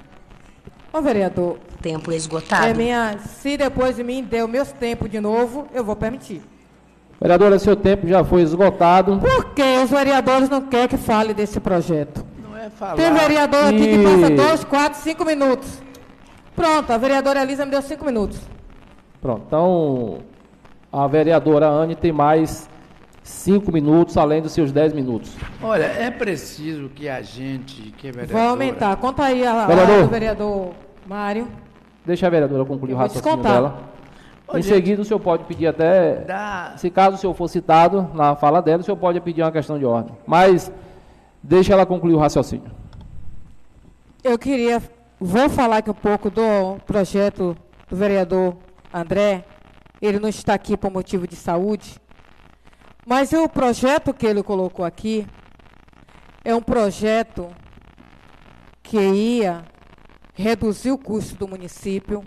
Ô, 0.93 1.03
vereador. 1.03 1.59
Tempo 1.83 2.12
esgotado. 2.12 2.66
É 2.66 2.75
minha, 2.75 3.19
se 3.19 3.57
depois 3.57 3.97
de 3.97 4.05
mim 4.05 4.23
der 4.23 4.45
o 4.45 4.49
meu 4.49 4.65
tempo 4.65 5.09
de 5.09 5.21
novo, 5.21 5.66
eu 5.75 5.85
vou 5.85 5.97
permitir. 5.97 6.43
Vereadora, 7.21 7.59
seu 7.59 7.75
tempo 7.75 8.07
já 8.07 8.25
foi 8.25 8.43
esgotado. 8.43 9.19
Por 9.19 9.55
que 9.55 9.62
os 9.83 9.91
vereadores 9.91 10.49
não 10.49 10.62
querem 10.62 10.89
que 10.89 10.97
fale 10.97 11.35
desse 11.35 11.59
projeto? 11.59 12.25
Não 12.43 12.57
é 12.57 12.71
falar. 12.71 12.97
Tem 12.97 13.12
vereador 13.12 13.65
aqui 13.66 13.87
que 13.87 14.05
passa 14.05 14.31
dois, 14.31 14.65
quatro, 14.65 15.01
cinco 15.01 15.25
minutos. 15.25 15.83
Pronto, 16.55 16.93
a 16.93 16.99
vereadora 16.99 17.43
Elisa 17.43 17.65
me 17.65 17.71
deu 17.71 17.83
cinco 17.83 18.05
minutos. 18.05 18.39
Pronto, 19.21 19.43
então 19.47 20.19
a 20.93 21.07
vereadora 21.07 21.66
Anne 21.66 21.97
tem 21.97 22.12
mais 22.12 22.69
cinco 23.24 23.72
minutos, 23.72 24.16
além 24.18 24.42
dos 24.42 24.52
seus 24.52 24.70
dez 24.70 24.92
minutos. 24.92 25.34
Olha, 25.62 25.84
é 25.84 26.10
preciso 26.10 26.90
que 26.90 27.09
a 27.09 27.22
gente, 27.22 27.90
que 27.92 28.09
é 28.09 28.12
vereadora... 28.12 28.38
Vai 28.38 28.48
aumentar. 28.48 28.94
Conta 28.96 29.24
aí 29.24 29.44
a 29.44 29.66
Vereador. 29.66 30.02
do 30.02 30.09
vereador 30.09 30.70
Mário. 31.06 31.48
Deixa 32.05 32.26
a 32.26 32.30
vereadora 32.30 32.64
concluir 32.66 32.92
Eu 32.92 32.96
o 32.96 33.01
raciocínio 33.01 33.38
dela. 33.38 33.94
Ô, 34.46 34.59
em 34.59 34.62
gente, 34.62 34.74
seguida, 34.74 35.01
o 35.01 35.05
senhor 35.06 35.18
pode 35.20 35.44
pedir 35.44 35.66
até, 35.66 36.16
Dá... 36.16 36.74
se 36.76 36.90
caso 36.90 37.16
o 37.16 37.18
senhor 37.18 37.32
for 37.32 37.48
citado 37.48 38.10
na 38.12 38.36
fala 38.36 38.60
dela, 38.60 38.82
o 38.82 38.84
senhor 38.84 38.98
pode 38.98 39.18
pedir 39.22 39.40
uma 39.40 39.51
questão 39.51 39.78
de 39.78 39.86
ordem. 39.86 40.14
Mas 40.26 40.70
deixa 41.42 41.72
ela 41.72 41.86
concluir 41.86 42.12
o 42.12 42.18
raciocínio. 42.18 42.70
Eu 44.22 44.38
queria, 44.38 44.82
vou 45.18 45.48
falar 45.48 45.78
aqui 45.78 45.90
um 45.90 45.94
pouco 45.94 46.28
do 46.28 46.76
projeto 46.86 47.56
do 47.88 47.96
vereador 47.96 48.55
André. 48.92 49.44
Ele 50.01 50.18
não 50.18 50.28
está 50.28 50.52
aqui 50.52 50.76
por 50.76 50.90
motivo 50.90 51.26
de 51.26 51.36
saúde. 51.36 51.94
Mas 53.06 53.32
o 53.32 53.48
projeto 53.48 54.14
que 54.14 54.26
ele 54.26 54.43
colocou 54.43 54.85
aqui 54.85 55.26
é 56.43 56.55
um 56.55 56.62
projeto 56.62 57.55
que 58.82 58.98
ia 58.98 59.64
reduzir 60.35 60.90
o 60.90 60.98
custo 60.98 61.36
do 61.36 61.47
município. 61.47 62.24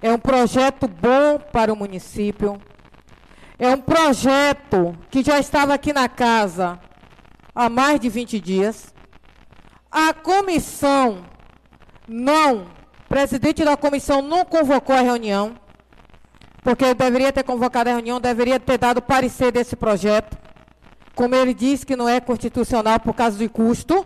É 0.00 0.12
um 0.12 0.18
projeto 0.18 0.86
bom 0.86 1.38
para 1.38 1.72
o 1.72 1.76
município. 1.76 2.60
É 3.58 3.68
um 3.68 3.80
projeto 3.80 4.96
que 5.10 5.22
já 5.22 5.38
estava 5.38 5.74
aqui 5.74 5.92
na 5.92 6.08
casa 6.08 6.78
há 7.54 7.68
mais 7.68 7.98
de 7.98 8.08
20 8.08 8.38
dias. 8.38 8.94
A 9.90 10.12
comissão 10.12 11.24
não, 12.06 12.62
o 12.62 13.08
presidente 13.08 13.64
da 13.64 13.76
comissão 13.76 14.20
não 14.20 14.44
convocou 14.44 14.94
a 14.94 15.00
reunião, 15.00 15.56
porque 16.64 16.82
ele 16.82 16.94
deveria 16.94 17.30
ter 17.30 17.42
convocado 17.42 17.90
a 17.90 17.92
reunião, 17.92 18.18
deveria 18.18 18.58
ter 18.58 18.78
dado 18.78 19.02
parecer 19.02 19.52
desse 19.52 19.76
projeto. 19.76 20.36
Como 21.14 21.34
ele 21.34 21.52
disse 21.52 21.84
que 21.84 21.94
não 21.94 22.08
é 22.08 22.20
constitucional 22.20 22.98
por 22.98 23.12
causa 23.12 23.36
de 23.36 23.48
custo. 23.50 24.04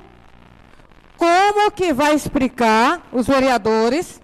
Como 1.17 1.71
que 1.71 1.93
vai 1.93 2.15
explicar 2.15 3.01
os 3.13 3.29
vereadores? 3.29 4.21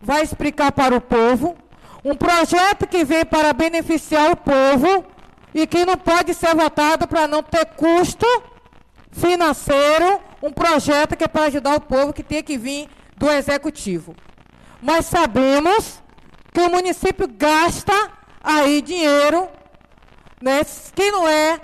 Vai 0.00 0.22
explicar 0.22 0.72
para 0.72 0.96
o 0.96 1.00
povo 1.00 1.56
um 2.04 2.16
projeto 2.16 2.88
que 2.88 3.04
vem 3.04 3.24
para 3.24 3.52
beneficiar 3.52 4.32
o 4.32 4.36
povo 4.36 5.04
e 5.54 5.64
que 5.66 5.86
não 5.86 5.96
pode 5.96 6.34
ser 6.34 6.54
votado 6.56 7.06
para 7.06 7.28
não 7.28 7.42
ter 7.42 7.64
custo 7.66 8.26
financeiro, 9.12 10.20
um 10.42 10.50
projeto 10.50 11.16
que 11.16 11.22
é 11.22 11.28
para 11.28 11.44
ajudar 11.44 11.76
o 11.76 11.80
povo 11.80 12.12
que 12.12 12.24
tem 12.24 12.42
que 12.42 12.58
vir 12.58 12.88
do 13.16 13.30
executivo. 13.30 14.14
Mas 14.82 15.06
sabemos 15.06 16.02
que 16.54 16.60
o 16.60 16.70
município 16.70 17.26
gasta 17.36 17.92
aí 18.42 18.80
dinheiro, 18.80 19.48
né, 20.40 20.60
que 20.94 21.10
não 21.10 21.26
é, 21.26 21.60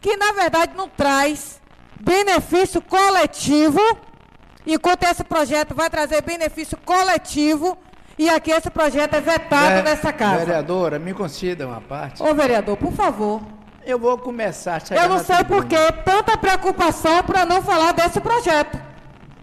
que 0.00 0.16
na 0.16 0.32
verdade 0.32 0.72
não 0.76 0.88
traz 0.88 1.60
benefício 2.00 2.80
coletivo, 2.80 3.80
enquanto 4.64 5.02
esse 5.02 5.24
projeto 5.24 5.74
vai 5.74 5.90
trazer 5.90 6.22
benefício 6.22 6.78
coletivo, 6.84 7.76
e 8.16 8.30
aqui 8.30 8.52
esse 8.52 8.70
projeto 8.70 9.14
é 9.14 9.20
vetado 9.20 9.76
Ve- 9.76 9.82
nessa 9.82 10.12
casa. 10.12 10.44
Vereadora, 10.44 10.98
me 11.00 11.12
conceda 11.12 11.66
uma 11.66 11.80
parte. 11.80 12.22
Ô 12.22 12.32
vereador, 12.32 12.76
por 12.76 12.92
favor. 12.92 13.42
Eu 13.84 13.98
vou 13.98 14.16
começar 14.16 14.80
a 14.90 14.94
Eu 14.94 15.08
não 15.08 15.18
sei 15.18 15.42
por 15.42 15.64
que 15.64 15.76
tanta 16.04 16.36
preocupação 16.36 17.22
para 17.24 17.44
não 17.44 17.60
falar 17.62 17.92
desse 17.92 18.20
projeto. 18.20 18.78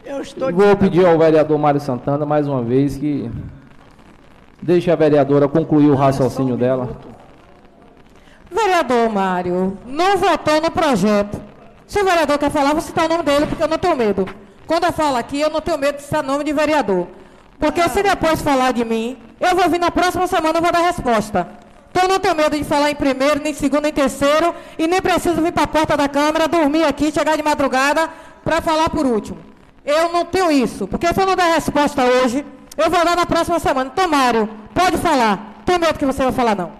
Eu 0.05 0.21
estou 0.21 0.53
Vou 0.53 0.77
pedir 0.77 1.05
ao 1.05 1.17
vereador 1.17 1.57
Mário 1.57 1.81
Santana 1.81 2.25
mais 2.25 2.47
uma 2.47 2.63
vez 2.63 2.95
que 2.95 3.29
deixe 4.67 4.91
a 4.91 4.97
vereadora 4.97 5.47
concluir 5.47 5.89
o 5.89 5.95
raciocínio 5.95 6.57
dela. 6.57 6.89
Vereador 8.51 9.09
Mário, 9.09 9.77
não 9.85 10.17
votou 10.17 10.59
no 10.61 10.69
projeto. 10.69 11.41
Se 11.87 12.01
o 12.01 12.03
vereador 12.03 12.37
quer 12.37 12.51
falar, 12.51 12.73
vou 12.73 12.81
citar 12.81 13.05
o 13.05 13.07
nome 13.07 13.23
dele, 13.23 13.47
porque 13.47 13.63
eu 13.63 13.67
não 13.69 13.77
tenho 13.77 13.95
medo. 13.95 14.27
Quando 14.67 14.83
eu 14.83 14.91
falo 14.91 15.15
aqui, 15.15 15.39
eu 15.39 15.49
não 15.49 15.61
tenho 15.61 15.77
medo 15.77 15.95
de 15.95 16.03
citar 16.03 16.21
nome 16.21 16.43
de 16.43 16.51
vereador. 16.51 17.07
Porque 17.57 17.81
se 17.87 18.03
depois 18.03 18.41
falar 18.41 18.73
de 18.73 18.83
mim, 18.83 19.17
eu 19.39 19.55
vou 19.55 19.69
vir 19.69 19.79
na 19.79 19.89
próxima 19.89 20.27
semana 20.27 20.57
e 20.57 20.61
vou 20.61 20.71
dar 20.71 20.81
resposta. 20.81 21.47
Então 21.89 22.03
eu 22.03 22.09
não 22.09 22.19
tenho 22.19 22.35
medo 22.35 22.57
de 22.57 22.65
falar 22.65 22.91
em 22.91 22.95
primeiro, 22.95 23.41
nem 23.41 23.53
segundo, 23.53 23.83
nem 23.83 23.93
terceiro, 23.93 24.53
e 24.77 24.85
nem 24.85 25.01
preciso 25.01 25.41
vir 25.41 25.53
para 25.53 25.63
a 25.63 25.67
porta 25.67 25.95
da 25.95 26.09
Câmara, 26.09 26.45
dormir 26.45 26.83
aqui, 26.83 27.09
chegar 27.09 27.37
de 27.37 27.41
madrugada, 27.41 28.09
para 28.43 28.59
falar 28.61 28.89
por 28.89 29.05
último. 29.05 29.37
Eu 29.85 30.11
não 30.11 30.25
tenho 30.25 30.51
isso, 30.51 30.85
porque 30.87 31.07
se 31.07 31.21
eu 31.21 31.25
não 31.25 31.37
der 31.37 31.53
resposta 31.53 32.03
hoje, 32.03 32.45
eu 32.77 32.89
vou 32.89 33.03
dar 33.03 33.15
na 33.15 33.25
próxima 33.25 33.59
semana. 33.59 33.89
Então, 33.91 34.07
Mário, 34.07 34.47
pode 34.73 34.97
falar. 34.97 35.63
Tenho 35.65 35.79
medo 35.79 35.97
que 35.97 36.05
você 36.05 36.23
vai 36.23 36.31
falar, 36.31 36.55
não. 36.55 36.71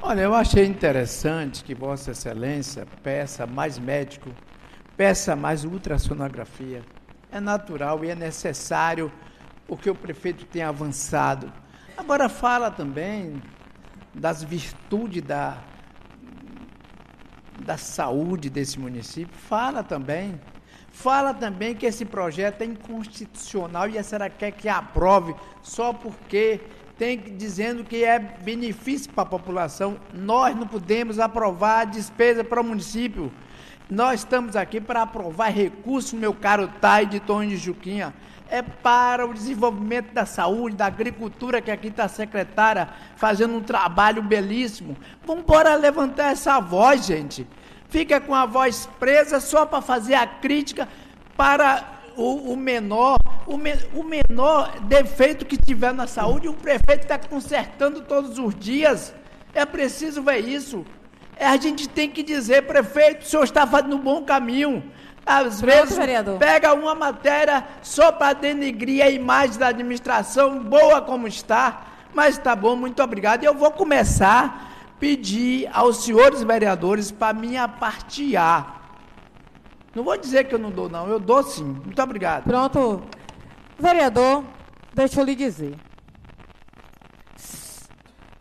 Olha, 0.00 0.22
eu 0.22 0.34
achei 0.34 0.66
interessante 0.66 1.62
que 1.62 1.74
Vossa 1.74 2.10
Excelência 2.10 2.86
peça 3.02 3.46
mais 3.46 3.78
médico, 3.78 4.30
peça 4.96 5.36
mais 5.36 5.64
ultrassonografia. 5.64 6.82
É 7.30 7.40
natural 7.40 8.04
e 8.04 8.10
é 8.10 8.14
necessário 8.14 9.10
porque 9.66 9.88
o 9.88 9.94
prefeito 9.94 10.44
tem 10.46 10.62
avançado. 10.62 11.52
Agora 11.96 12.28
fala 12.28 12.70
também 12.70 13.42
das 14.14 14.42
virtudes 14.42 15.22
da, 15.22 15.58
da 17.60 17.76
saúde 17.76 18.50
desse 18.50 18.78
município. 18.78 19.34
Fala 19.34 19.82
também. 19.82 20.38
Fala 20.94 21.34
também 21.34 21.74
que 21.74 21.84
esse 21.84 22.04
projeto 22.04 22.62
é 22.62 22.66
inconstitucional 22.66 23.88
e 23.88 23.98
a 23.98 24.02
senhora 24.02 24.30
quer 24.30 24.52
que 24.52 24.68
aprove 24.68 25.34
só 25.60 25.92
porque 25.92 26.60
tem 26.96 27.18
que- 27.18 27.30
dizendo 27.30 27.82
que 27.82 28.04
é 28.04 28.18
benefício 28.18 29.12
para 29.12 29.24
a 29.24 29.26
população. 29.26 29.98
Nós 30.14 30.54
não 30.56 30.68
podemos 30.68 31.18
aprovar 31.18 31.80
a 31.80 31.84
despesa 31.84 32.44
para 32.44 32.60
o 32.60 32.64
município. 32.64 33.30
Nós 33.90 34.20
estamos 34.20 34.54
aqui 34.54 34.80
para 34.80 35.02
aprovar 35.02 35.48
recursos, 35.48 36.12
meu 36.12 36.32
caro 36.32 36.68
Tai 36.80 37.04
de 37.06 37.18
Tony 37.18 37.48
de 37.48 37.56
Juquinha. 37.56 38.14
É 38.48 38.62
para 38.62 39.26
o 39.26 39.34
desenvolvimento 39.34 40.12
da 40.14 40.24
saúde, 40.24 40.76
da 40.76 40.86
agricultura, 40.86 41.60
que 41.60 41.72
aqui 41.72 41.88
está 41.88 42.04
a 42.04 42.08
secretária 42.08 42.88
fazendo 43.16 43.56
um 43.56 43.60
trabalho 43.60 44.22
belíssimo. 44.22 44.96
Vamos 45.26 45.42
embora 45.42 45.74
levantar 45.74 46.30
essa 46.30 46.60
voz, 46.60 47.04
gente. 47.04 47.44
Fica 47.94 48.20
com 48.20 48.34
a 48.34 48.44
voz 48.44 48.88
presa 48.98 49.38
só 49.38 49.64
para 49.64 49.80
fazer 49.80 50.14
a 50.16 50.26
crítica 50.26 50.88
para 51.36 51.84
o, 52.16 52.52
o 52.52 52.56
menor, 52.56 53.16
o, 53.46 53.56
me- 53.56 53.78
o 53.94 54.02
menor 54.02 54.80
defeito 54.80 55.44
que 55.46 55.56
tiver 55.56 55.94
na 55.94 56.08
saúde, 56.08 56.48
o 56.48 56.54
prefeito 56.54 57.02
está 57.02 57.16
consertando 57.16 58.00
todos 58.00 58.36
os 58.36 58.52
dias. 58.52 59.14
É 59.54 59.64
preciso 59.64 60.24
ver 60.24 60.40
isso. 60.40 60.84
É, 61.36 61.46
a 61.46 61.56
gente 61.56 61.88
tem 61.88 62.10
que 62.10 62.24
dizer, 62.24 62.62
prefeito, 62.66 63.22
o 63.22 63.24
senhor 63.28 63.44
está 63.44 63.64
fazendo 63.64 63.94
um 63.94 64.00
bom 64.00 64.24
caminho. 64.24 64.82
Às 65.24 65.60
Pronto, 65.60 65.64
vezes 65.76 65.96
vereador. 65.96 66.36
pega 66.40 66.74
uma 66.74 66.96
matéria 66.96 67.64
só 67.80 68.10
para 68.10 68.32
denegrir 68.32 69.04
a 69.04 69.08
imagem 69.08 69.56
da 69.56 69.68
administração, 69.68 70.58
boa 70.58 71.00
como 71.00 71.28
está. 71.28 71.86
Mas 72.12 72.38
tá 72.38 72.56
bom, 72.56 72.74
muito 72.74 73.00
obrigado. 73.00 73.44
Eu 73.44 73.54
vou 73.54 73.70
começar 73.70 74.72
pedir 74.98 75.68
aos 75.72 76.04
senhores 76.04 76.42
vereadores 76.42 77.10
para 77.10 77.32
minha 77.32 77.68
parte 77.68 78.36
A. 78.36 78.80
Não 79.94 80.02
vou 80.02 80.16
dizer 80.16 80.44
que 80.44 80.54
eu 80.54 80.58
não 80.58 80.70
dou, 80.70 80.88
não. 80.88 81.08
Eu 81.08 81.20
dou 81.20 81.42
sim. 81.42 81.64
Muito 81.64 82.02
obrigado. 82.02 82.44
Pronto. 82.44 83.02
Vereador, 83.78 84.44
deixa 84.92 85.20
eu 85.20 85.24
lhe 85.24 85.34
dizer. 85.34 85.76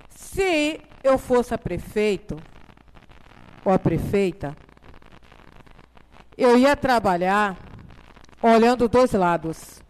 Se 0.10 0.82
eu 1.04 1.18
fosse 1.18 1.54
a 1.54 1.58
prefeito 1.58 2.38
ou 3.64 3.72
a 3.72 3.78
prefeita, 3.78 4.56
eu 6.36 6.58
ia 6.58 6.76
trabalhar 6.76 7.56
olhando 8.42 8.88
dois 8.88 9.12
lados: 9.14 9.82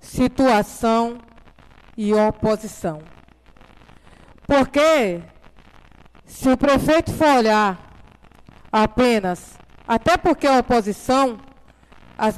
situação 0.00 1.18
e 1.96 2.14
oposição. 2.14 3.02
Porque 4.46 5.22
se 6.34 6.48
o 6.48 6.56
prefeito 6.56 7.12
for 7.12 7.36
olhar 7.36 7.78
apenas, 8.70 9.56
até 9.86 10.16
porque 10.16 10.48
a 10.48 10.58
oposição, 10.58 11.38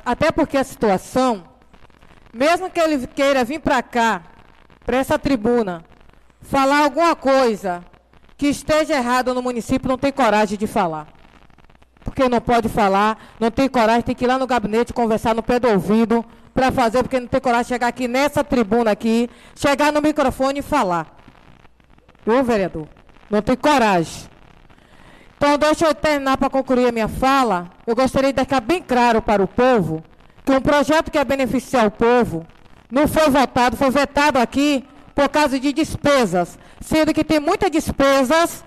até 0.05 0.31
porque 0.31 0.59
a 0.59 0.65
situação, 0.65 1.45
mesmo 2.31 2.71
que 2.71 2.79
ele 2.79 3.07
queira 3.07 3.43
vir 3.43 3.59
para 3.59 3.83
cá, 3.83 4.23
para 4.85 4.99
essa 4.99 5.19
tribuna, 5.19 5.83
falar 6.43 6.85
alguma 6.85 7.17
coisa 7.17 7.83
que 8.37 8.49
esteja 8.49 8.95
errado 8.95 9.33
no 9.33 9.41
município, 9.41 9.89
não 9.89 9.97
tem 9.97 10.13
coragem 10.13 10.59
de 10.59 10.67
falar. 10.67 11.09
Porque 12.05 12.29
não 12.29 12.41
pode 12.41 12.69
falar, 12.69 13.19
não 13.41 13.51
tem 13.51 13.67
coragem, 13.67 14.03
tem 14.03 14.15
que 14.15 14.27
ir 14.27 14.29
lá 14.29 14.39
no 14.39 14.47
gabinete 14.47 14.93
conversar 14.93 15.35
no 15.35 15.43
pé 15.43 15.59
do 15.59 15.69
ouvido 15.69 16.23
para 16.53 16.71
fazer, 16.71 17.03
porque 17.03 17.19
não 17.19 17.27
tem 17.27 17.41
coragem 17.41 17.65
de 17.65 17.69
chegar 17.69 17.89
aqui 17.89 18.07
nessa 18.07 18.45
tribuna 18.45 18.91
aqui, 18.91 19.31
chegar 19.55 19.91
no 19.91 20.03
microfone 20.03 20.59
e 20.59 20.63
falar. 20.63 21.17
Viu, 22.27 22.45
vereador? 22.45 22.96
Não 23.31 23.43
tem 23.43 23.57
coragem. 23.57 24.29
Então, 25.37 25.59
deixa 25.59 25.87
eu 25.87 25.95
terminar 25.95 26.39
para 26.39 26.49
concluir 26.49 26.89
a 26.89 26.93
minha 26.93 27.09
fala. 27.09 27.71
Eu 27.87 27.95
gostaria 27.95 28.33
de 28.33 28.37
deixar 28.37 28.61
bem 28.61 28.83
claro 28.83 29.21
para 29.21 29.43
o 29.43 29.49
povo 29.49 30.03
que 30.45 30.53
um 30.53 30.61
projeto 30.61 31.11
que 31.11 31.19
é 31.19 31.25
beneficiar 31.25 31.87
o 31.87 31.91
povo 31.91 32.47
não 32.91 33.07
foi 33.07 33.29
votado, 33.29 33.77
foi 33.77 33.91
vetado 33.91 34.39
aqui 34.39 34.85
por 35.15 35.29
causa 35.29 35.59
de 35.59 35.73
despesas, 35.73 36.59
sendo 36.81 37.13
que 37.13 37.25
tem 37.25 37.41
muitas 37.41 37.71
despesas, 37.71 38.65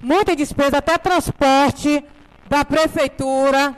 muita 0.00 0.34
despesa, 0.34 0.78
até 0.78 0.96
transporte 0.96 2.02
da 2.48 2.64
prefeitura, 2.64 3.74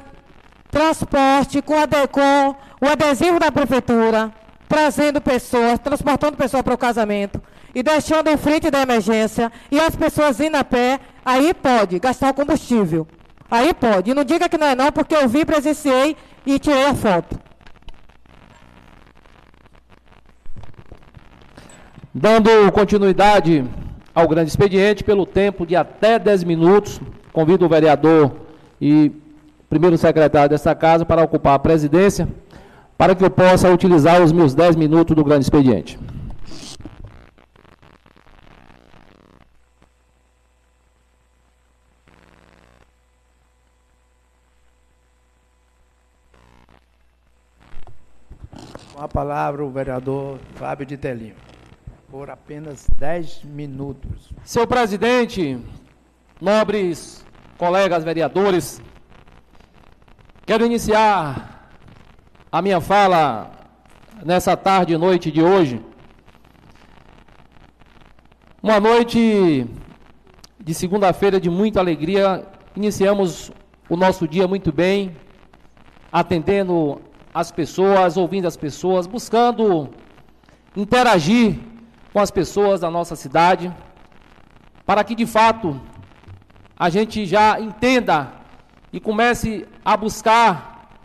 transporte 0.70 1.60
com, 1.60 1.74
com 2.10 2.56
o 2.80 2.88
adesivo 2.88 3.40
da 3.40 3.50
prefeitura, 3.50 4.32
trazendo 4.68 5.20
pessoas, 5.20 5.78
transportando 5.80 6.36
pessoas 6.36 6.62
para 6.62 6.74
o 6.74 6.78
casamento 6.78 7.42
e 7.74 7.82
deixando 7.82 8.28
em 8.28 8.36
frente 8.36 8.70
da 8.70 8.82
emergência 8.82 9.50
e 9.70 9.80
as 9.80 9.96
pessoas 9.96 10.40
indo 10.40 10.56
a 10.56 10.64
pé, 10.64 11.00
aí 11.24 11.54
pode 11.54 11.98
gastar 11.98 12.30
o 12.30 12.34
combustível. 12.34 13.06
Aí 13.50 13.72
pode. 13.74 14.10
E 14.10 14.14
não 14.14 14.24
diga 14.24 14.48
que 14.48 14.58
não 14.58 14.66
é 14.66 14.74
não, 14.74 14.90
porque 14.90 15.14
eu 15.14 15.28
vi, 15.28 15.44
presenciei 15.44 16.16
e 16.44 16.58
tirei 16.58 16.86
a 16.86 16.94
foto. 16.94 17.38
Dando 22.14 22.50
continuidade 22.72 23.64
ao 24.14 24.28
grande 24.28 24.50
expediente, 24.50 25.02
pelo 25.02 25.24
tempo 25.24 25.66
de 25.66 25.74
até 25.74 26.18
10 26.18 26.44
minutos, 26.44 27.00
convido 27.32 27.64
o 27.64 27.68
vereador 27.68 28.32
e 28.80 29.10
primeiro 29.70 29.96
secretário 29.96 30.50
dessa 30.50 30.74
casa 30.74 31.06
para 31.06 31.22
ocupar 31.22 31.54
a 31.54 31.58
presidência, 31.58 32.28
para 32.98 33.14
que 33.14 33.24
eu 33.24 33.30
possa 33.30 33.70
utilizar 33.70 34.22
os 34.22 34.30
meus 34.30 34.54
10 34.54 34.76
minutos 34.76 35.16
do 35.16 35.24
grande 35.24 35.44
expediente. 35.44 35.98
Com 48.92 48.98
a 48.98 49.00
palavra 49.12 49.62
o 49.62 49.70
vereador 49.70 50.38
Fábio 50.54 50.86
de 50.86 50.96
Telinho, 50.96 51.34
por 52.10 52.30
apenas 52.30 52.86
10 52.98 53.44
minutos. 53.44 54.32
Senhor 54.42 54.66
presidente, 54.66 55.58
nobres 56.40 57.24
colegas 57.58 58.02
vereadores, 58.02 58.80
quero 60.46 60.64
iniciar 60.64 61.70
a 62.50 62.62
minha 62.62 62.80
fala 62.80 63.50
nessa 64.24 64.56
tarde 64.56 64.94
e 64.94 64.98
noite 64.98 65.30
de 65.30 65.42
hoje. 65.42 65.80
Uma 68.62 68.80
noite 68.80 69.66
de 70.58 70.72
segunda-feira 70.72 71.38
de 71.38 71.50
muita 71.50 71.80
alegria, 71.80 72.46
iniciamos 72.74 73.52
o 73.90 73.96
nosso 73.96 74.26
dia 74.26 74.48
muito 74.48 74.72
bem, 74.72 75.14
atendendo 76.10 77.00
as 77.34 77.50
pessoas, 77.50 78.16
ouvindo 78.16 78.46
as 78.46 78.56
pessoas, 78.56 79.06
buscando 79.06 79.88
interagir 80.76 81.58
com 82.12 82.20
as 82.20 82.30
pessoas 82.30 82.80
da 82.80 82.90
nossa 82.90 83.16
cidade, 83.16 83.72
para 84.84 85.02
que 85.02 85.14
de 85.14 85.26
fato 85.26 85.80
a 86.78 86.90
gente 86.90 87.24
já 87.24 87.60
entenda 87.60 88.32
e 88.92 89.00
comece 89.00 89.66
a 89.84 89.96
buscar 89.96 90.98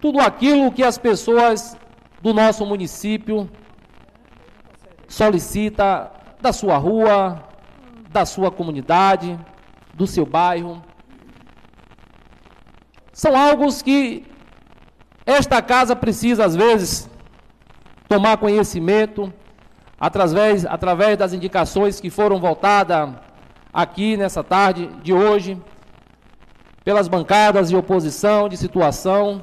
tudo 0.00 0.20
aquilo 0.20 0.72
que 0.72 0.82
as 0.82 0.98
pessoas 0.98 1.76
do 2.20 2.34
nosso 2.34 2.66
município 2.66 3.48
solicita 5.08 6.10
da 6.40 6.52
sua 6.52 6.76
rua, 6.76 7.42
da 8.10 8.26
sua 8.26 8.50
comunidade, 8.50 9.38
do 9.94 10.06
seu 10.06 10.26
bairro. 10.26 10.82
São 13.12 13.36
algo 13.36 13.66
que 13.82 14.24
esta 15.24 15.62
casa 15.62 15.94
precisa, 15.94 16.44
às 16.44 16.56
vezes, 16.56 17.08
tomar 18.08 18.36
conhecimento 18.36 19.32
através, 19.98 20.66
através 20.66 21.16
das 21.16 21.32
indicações 21.32 22.00
que 22.00 22.10
foram 22.10 22.40
voltadas 22.40 23.10
aqui 23.72 24.16
nessa 24.16 24.42
tarde 24.42 24.88
de 25.02 25.12
hoje, 25.12 25.60
pelas 26.84 27.08
bancadas 27.08 27.68
de 27.68 27.76
oposição, 27.76 28.48
de 28.48 28.56
situação. 28.56 29.42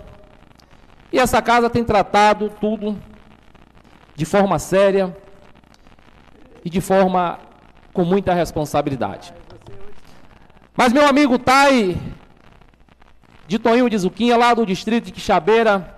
E 1.11 1.17
essa 1.17 1.41
casa 1.41 1.69
tem 1.69 1.83
tratado 1.83 2.51
tudo 2.59 2.97
de 4.15 4.25
forma 4.25 4.59
séria 4.59 5.15
e 6.63 6.69
de 6.69 6.81
forma 6.81 7.39
com 7.93 8.03
muita 8.03 8.33
responsabilidade. 8.33 9.33
Mas 10.75 10.93
meu 10.93 11.07
amigo 11.07 11.39
Tai 11.39 11.97
de 13.49 13.57
Toninho 13.57 13.89
de 13.89 13.97
Zuquinha, 13.97 14.37
lá 14.37 14.53
do 14.53 14.63
distrito 14.63 15.05
de 15.05 15.11
Quixabeira, 15.11 15.97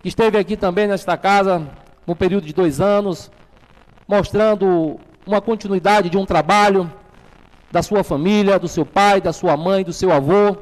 que 0.00 0.08
esteve 0.08 0.36
aqui 0.36 0.56
também 0.56 0.88
nesta 0.88 1.16
casa 1.16 1.64
no 2.04 2.16
período 2.16 2.44
de 2.44 2.52
dois 2.52 2.80
anos, 2.80 3.30
mostrando 4.08 4.98
uma 5.24 5.40
continuidade 5.40 6.10
de 6.10 6.16
um 6.16 6.26
trabalho 6.26 6.92
da 7.70 7.84
sua 7.84 8.02
família, 8.02 8.58
do 8.58 8.66
seu 8.66 8.84
pai, 8.84 9.20
da 9.20 9.32
sua 9.32 9.56
mãe, 9.56 9.84
do 9.84 9.92
seu 9.92 10.10
avô, 10.10 10.56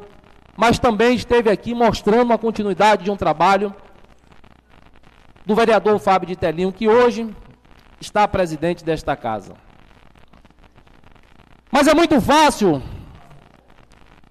mas 0.54 0.78
também 0.78 1.16
esteve 1.16 1.48
aqui 1.48 1.72
mostrando 1.72 2.24
uma 2.24 2.36
continuidade 2.36 3.04
de 3.04 3.10
um 3.10 3.16
trabalho 3.16 3.74
do 5.46 5.54
vereador 5.54 5.98
Fábio 5.98 6.28
de 6.28 6.36
Telinho, 6.36 6.70
que 6.70 6.86
hoje 6.86 7.34
está 7.98 8.28
presidente 8.28 8.84
desta 8.84 9.16
casa. 9.16 9.54
Mas 11.72 11.88
é 11.88 11.94
muito 11.94 12.20
fácil 12.20 12.82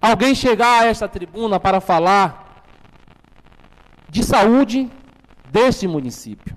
alguém 0.06 0.36
chegar 0.36 0.82
a 0.82 0.86
esta 0.86 1.08
tribuna 1.08 1.60
para 1.60 1.82
falar 1.82 2.28
de 4.08 4.24
saúde 4.24 4.90
deste 5.50 5.88
município. 5.88 6.56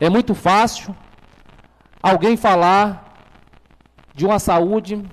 É 0.00 0.08
muito 0.08 0.34
fácil 0.34 0.94
alguém 2.00 2.36
falar 2.36 2.84
de 4.14 4.24
uma 4.24 4.38
saúde 4.38 5.04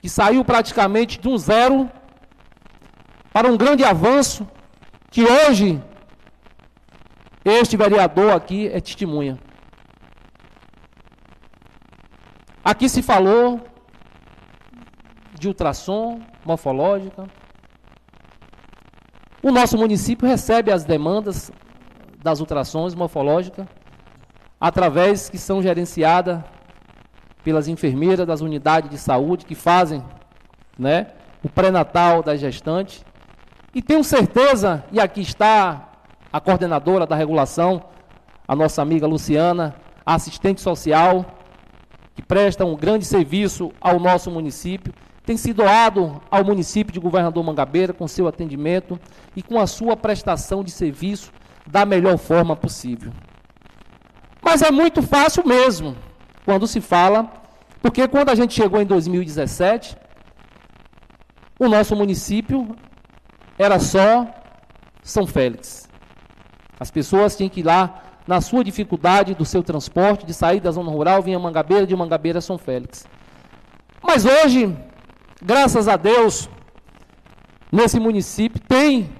que 0.00 0.08
saiu 0.08 0.44
praticamente 0.44 1.20
de 1.20 1.28
um 1.28 1.38
zero 1.38 1.90
para 3.32 3.48
um 3.48 3.56
grande 3.56 3.84
avanço 3.84 4.48
que 5.10 5.22
hoje 5.24 5.80
este 7.44 7.76
vereador 7.76 8.32
aqui 8.32 8.66
é 8.68 8.80
testemunha. 8.80 9.38
Aqui 12.64 12.88
se 12.88 13.02
falou 13.02 13.64
de 15.38 15.48
ultrassom 15.48 16.20
morfológica. 16.44 17.26
O 19.42 19.50
nosso 19.50 19.76
município 19.76 20.26
recebe 20.26 20.72
as 20.72 20.84
demandas 20.84 21.52
das 22.22 22.40
ultrassons 22.40 22.94
morfológicas 22.94 23.66
através 24.60 25.28
que 25.28 25.38
são 25.38 25.62
gerenciadas 25.62 26.42
pelas 27.44 27.68
enfermeiras 27.68 28.26
das 28.26 28.40
unidades 28.40 28.90
de 28.90 28.98
saúde 28.98 29.46
que 29.46 29.54
fazem, 29.54 30.02
né, 30.76 31.08
o 31.44 31.48
pré-natal 31.48 32.22
da 32.22 32.34
gestante. 32.34 33.04
E 33.74 33.80
tenho 33.80 34.02
certeza, 34.02 34.82
e 34.90 34.98
aqui 34.98 35.20
está 35.20 35.90
a 36.32 36.40
coordenadora 36.40 37.06
da 37.06 37.14
regulação, 37.14 37.84
a 38.48 38.56
nossa 38.56 38.82
amiga 38.82 39.06
Luciana, 39.06 39.76
a 40.04 40.14
assistente 40.14 40.60
social, 40.60 41.24
que 42.14 42.22
presta 42.22 42.64
um 42.64 42.74
grande 42.74 43.04
serviço 43.04 43.70
ao 43.80 44.00
nosso 44.00 44.30
município 44.30 44.92
tem 45.26 45.36
se 45.36 45.52
doado 45.52 46.22
ao 46.30 46.44
município 46.44 46.92
de 46.92 47.00
Governador 47.00 47.42
Mangabeira 47.42 47.92
com 47.92 48.06
seu 48.06 48.28
atendimento 48.28 48.98
e 49.34 49.42
com 49.42 49.58
a 49.58 49.66
sua 49.66 49.96
prestação 49.96 50.62
de 50.62 50.70
serviço 50.70 51.32
da 51.66 51.84
melhor 51.84 52.16
forma 52.16 52.54
possível. 52.54 53.12
Mas 54.40 54.62
é 54.62 54.70
muito 54.70 55.02
fácil 55.02 55.44
mesmo 55.44 55.96
quando 56.44 56.68
se 56.68 56.80
fala, 56.80 57.28
porque 57.82 58.06
quando 58.06 58.28
a 58.28 58.36
gente 58.36 58.54
chegou 58.54 58.80
em 58.80 58.86
2017, 58.86 59.96
o 61.58 61.68
nosso 61.68 61.96
município 61.96 62.76
era 63.58 63.80
só 63.80 64.28
São 65.02 65.26
Félix. 65.26 65.88
As 66.78 66.90
pessoas 66.90 67.36
tinham 67.36 67.50
que 67.50 67.60
ir 67.60 67.64
lá 67.64 68.00
na 68.28 68.40
sua 68.40 68.62
dificuldade 68.62 69.34
do 69.34 69.44
seu 69.44 69.62
transporte, 69.62 70.24
de 70.24 70.34
sair 70.34 70.60
da 70.60 70.70
zona 70.70 70.90
rural, 70.90 71.20
vinha 71.20 71.38
Mangabeira, 71.38 71.84
de 71.84 71.96
Mangabeira 71.96 72.38
a 72.38 72.42
São 72.42 72.58
Félix. 72.58 73.08
Mas 74.00 74.24
hoje, 74.24 74.76
graças 75.42 75.88
a 75.88 75.96
Deus, 75.96 76.48
nesse 77.70 77.98
município 78.00 78.60
tem 78.60 79.10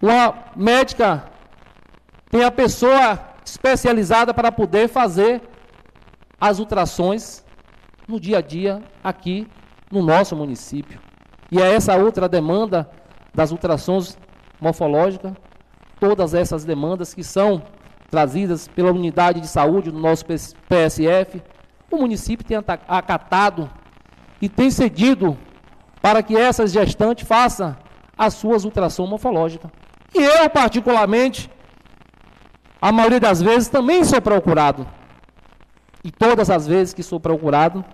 uma 0.00 0.34
médica, 0.56 1.30
tem 2.30 2.44
a 2.44 2.50
pessoa 2.50 3.18
especializada 3.44 4.32
para 4.34 4.50
poder 4.50 4.88
fazer 4.88 5.40
as 6.40 6.58
ultrações 6.58 7.44
no 8.06 8.18
dia 8.18 8.38
a 8.38 8.40
dia 8.40 8.82
aqui 9.02 9.46
no 9.90 10.02
nosso 10.02 10.34
município. 10.34 11.00
E 11.50 11.60
é 11.60 11.74
essa 11.74 11.96
outra 11.96 12.28
demanda 12.28 12.90
das 13.34 13.50
ultrações 13.50 14.16
morfológicas 14.60 15.32
todas 16.02 16.34
essas 16.34 16.64
demandas 16.64 17.14
que 17.14 17.22
são 17.22 17.62
trazidas 18.10 18.66
pela 18.66 18.90
unidade 18.90 19.40
de 19.40 19.46
saúde 19.46 19.88
do 19.88 20.00
nosso 20.00 20.24
PSF, 20.68 21.40
o 21.88 21.96
município 21.96 22.44
tem 22.44 22.56
acatado 22.88 23.70
e 24.42 24.48
tem 24.48 24.72
cedido 24.72 25.38
para 26.02 26.20
que 26.20 26.36
essas 26.36 26.72
gestantes 26.72 27.26
façam 27.26 27.76
as 28.18 28.34
suas 28.34 28.64
ultrassom 28.64 29.06
morfológicas. 29.06 29.70
E 30.12 30.20
eu, 30.20 30.50
particularmente, 30.50 31.48
a 32.80 32.90
maioria 32.90 33.20
das 33.20 33.40
vezes 33.40 33.68
também 33.68 34.02
sou 34.02 34.20
procurado. 34.20 34.84
E 36.02 36.10
todas 36.10 36.50
as 36.50 36.66
vezes 36.66 36.92
que 36.92 37.04
sou 37.04 37.20
procurado, 37.20 37.84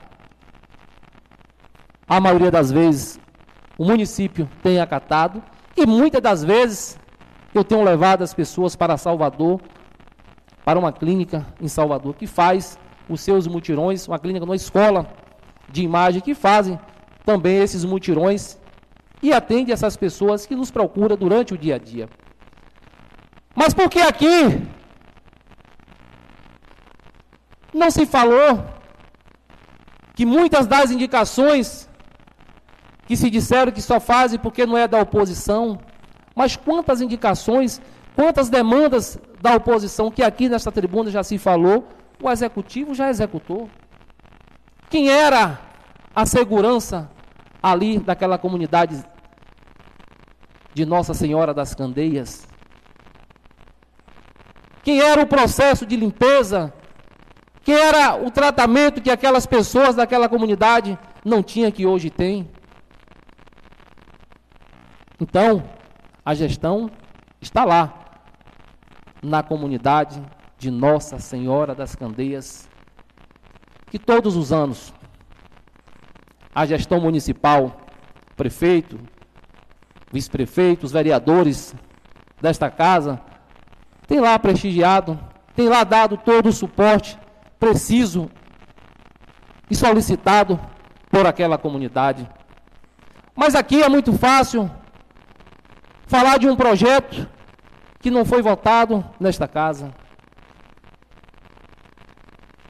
a 2.08 2.18
maioria 2.18 2.50
das 2.50 2.72
vezes 2.72 3.20
o 3.76 3.84
município 3.84 4.48
tem 4.62 4.80
acatado 4.80 5.42
e 5.76 5.84
muitas 5.84 6.22
das 6.22 6.42
vezes 6.42 6.98
eu 7.54 7.62
tenho 7.62 7.84
levado 7.84 8.22
as 8.22 8.32
pessoas 8.32 8.74
para 8.74 8.96
Salvador, 8.96 9.60
para 10.64 10.78
uma 10.78 10.92
clínica 10.92 11.46
em 11.60 11.68
Salvador 11.68 12.14
que 12.14 12.26
faz 12.26 12.78
os 13.06 13.20
seus 13.20 13.46
mutirões, 13.46 14.08
uma 14.08 14.18
clínica, 14.18 14.46
uma 14.46 14.56
escola 14.56 15.06
de 15.70 15.82
imagem 15.82 16.20
que 16.20 16.34
fazem 16.34 16.78
também 17.24 17.58
esses 17.58 17.84
mutirões 17.84 18.58
e 19.22 19.32
atende 19.32 19.72
essas 19.72 19.96
pessoas 19.96 20.46
que 20.46 20.54
nos 20.54 20.70
procuram 20.70 21.16
durante 21.16 21.54
o 21.54 21.58
dia 21.58 21.74
a 21.76 21.78
dia. 21.78 22.08
Mas 23.54 23.74
por 23.74 23.88
que 23.90 24.00
aqui 24.00 24.62
não 27.74 27.90
se 27.90 28.06
falou 28.06 28.64
que 30.14 30.24
muitas 30.24 30.66
das 30.66 30.90
indicações 30.90 31.88
que 33.06 33.16
se 33.16 33.30
disseram 33.30 33.72
que 33.72 33.80
só 33.80 33.98
fazem 33.98 34.38
porque 34.38 34.66
não 34.66 34.76
é 34.76 34.86
da 34.86 35.00
oposição, 35.00 35.78
mas 36.34 36.56
quantas 36.56 37.00
indicações, 37.00 37.80
quantas 38.14 38.48
demandas 38.48 39.18
da 39.40 39.54
oposição 39.54 40.10
que 40.10 40.22
aqui 40.22 40.48
nesta 40.48 40.70
tribuna 40.70 41.10
já 41.10 41.22
se 41.22 41.38
falou, 41.38 41.88
o 42.22 42.30
executivo 42.30 42.94
já 42.94 43.08
executou. 43.08 43.68
Quem 44.90 45.10
era 45.10 45.60
a 46.14 46.24
segurança 46.24 47.10
ali 47.62 47.98
daquela 47.98 48.38
comunidade 48.38 49.04
de 50.72 50.86
Nossa 50.86 51.12
Senhora 51.12 51.52
das 51.52 51.74
Candeias? 51.74 52.48
Quem 54.82 55.00
era 55.00 55.20
o 55.20 55.26
processo 55.26 55.84
de 55.84 55.96
limpeza? 55.96 56.72
Quem 57.62 57.74
era 57.74 58.16
o 58.16 58.30
tratamento 58.30 59.02
que 59.02 59.10
aquelas 59.10 59.44
pessoas 59.44 59.94
daquela 59.94 60.28
comunidade 60.28 60.98
não 61.22 61.42
tinham 61.42 61.70
que 61.70 61.84
hoje 61.84 62.08
tem? 62.08 62.48
Então, 65.20 65.62
a 66.24 66.34
gestão 66.34 66.90
está 67.40 67.64
lá, 67.64 67.92
na 69.22 69.42
comunidade 69.42 70.22
de 70.56 70.70
Nossa 70.70 71.18
Senhora 71.18 71.74
das 71.74 71.94
Candeias, 71.94 72.67
que 73.90 73.98
todos 73.98 74.36
os 74.36 74.52
anos 74.52 74.92
a 76.54 76.66
gestão 76.66 77.00
municipal, 77.00 77.86
prefeito, 78.36 78.98
vice-prefeito, 80.12 80.84
os 80.84 80.92
vereadores 80.92 81.74
desta 82.40 82.70
casa, 82.70 83.20
tem 84.06 84.20
lá 84.20 84.38
prestigiado, 84.38 85.18
tem 85.54 85.68
lá 85.68 85.84
dado 85.84 86.16
todo 86.16 86.48
o 86.48 86.52
suporte 86.52 87.18
preciso 87.60 88.30
e 89.70 89.74
solicitado 89.74 90.58
por 91.10 91.26
aquela 91.26 91.58
comunidade. 91.58 92.28
Mas 93.34 93.54
aqui 93.54 93.82
é 93.82 93.88
muito 93.88 94.12
fácil 94.12 94.70
falar 96.06 96.38
de 96.38 96.48
um 96.48 96.56
projeto 96.56 97.28
que 98.00 98.10
não 98.10 98.24
foi 98.24 98.42
votado 98.42 99.04
nesta 99.20 99.46
casa. 99.46 99.92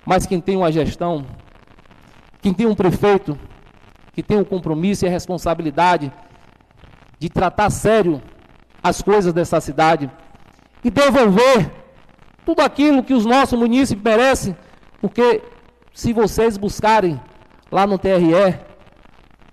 Mas 0.08 0.24
quem 0.24 0.40
tem 0.40 0.56
uma 0.56 0.72
gestão, 0.72 1.26
quem 2.40 2.54
tem 2.54 2.64
um 2.64 2.74
prefeito, 2.74 3.38
que 4.14 4.22
tem 4.22 4.38
o 4.38 4.40
um 4.40 4.44
compromisso 4.44 5.04
e 5.04 5.06
a 5.06 5.10
responsabilidade 5.10 6.10
de 7.18 7.28
tratar 7.28 7.68
sério 7.68 8.22
as 8.82 9.02
coisas 9.02 9.34
dessa 9.34 9.60
cidade 9.60 10.10
e 10.82 10.90
devolver 10.90 11.70
tudo 12.42 12.60
aquilo 12.62 13.02
que 13.02 13.12
os 13.12 13.26
nossos 13.26 13.58
municípios 13.58 14.02
merecem, 14.02 14.56
porque 14.98 15.42
se 15.92 16.14
vocês 16.14 16.56
buscarem 16.56 17.20
lá 17.70 17.86
no 17.86 17.98
TRE 17.98 18.58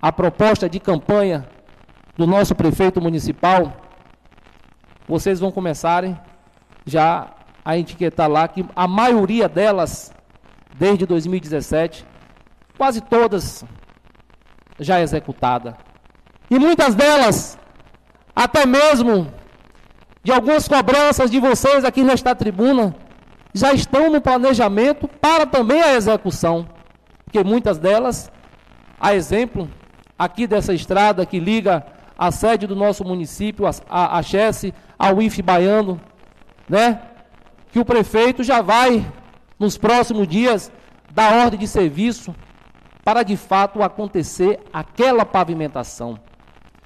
a 0.00 0.10
proposta 0.10 0.70
de 0.70 0.80
campanha 0.80 1.46
do 2.16 2.26
nosso 2.26 2.54
prefeito 2.54 2.98
municipal, 2.98 3.76
vocês 5.06 5.38
vão 5.38 5.52
começarem 5.52 6.18
já 6.86 7.28
a 7.62 7.76
etiquetar 7.76 8.30
lá 8.30 8.48
que 8.48 8.64
a 8.74 8.88
maioria 8.88 9.50
delas, 9.50 10.15
desde 10.78 11.06
2017, 11.06 12.06
quase 12.76 13.00
todas 13.00 13.64
já 14.78 15.00
executada. 15.00 15.76
E 16.50 16.58
muitas 16.58 16.94
delas, 16.94 17.58
até 18.34 18.66
mesmo 18.66 19.32
de 20.22 20.32
algumas 20.32 20.66
cobranças 20.68 21.30
de 21.30 21.38
vocês 21.40 21.84
aqui 21.84 22.02
nesta 22.02 22.34
tribuna, 22.34 22.94
já 23.54 23.72
estão 23.72 24.10
no 24.10 24.20
planejamento 24.20 25.08
para 25.08 25.46
também 25.46 25.80
a 25.80 25.94
execução. 25.94 26.68
Porque 27.24 27.42
muitas 27.42 27.78
delas, 27.78 28.30
a 29.00 29.14
exemplo 29.14 29.68
aqui 30.18 30.46
dessa 30.46 30.74
estrada 30.74 31.26
que 31.26 31.38
liga 31.38 31.84
a 32.18 32.30
sede 32.30 32.66
do 32.66 32.74
nosso 32.74 33.04
município, 33.04 33.66
a, 33.66 33.70
a, 33.88 34.18
a 34.18 34.22
Chesse, 34.22 34.72
ao 34.98 35.20
IF 35.20 35.42
Baiano, 35.42 36.00
né? 36.68 37.00
Que 37.70 37.78
o 37.78 37.84
prefeito 37.84 38.42
já 38.42 38.62
vai, 38.62 39.04
nos 39.58 39.78
próximos 39.78 40.28
dias, 40.28 40.70
dar 41.10 41.34
ordem 41.44 41.58
de 41.58 41.66
serviço 41.66 42.34
para 43.04 43.22
de 43.22 43.36
fato 43.36 43.82
acontecer 43.82 44.60
aquela 44.72 45.24
pavimentação. 45.24 46.18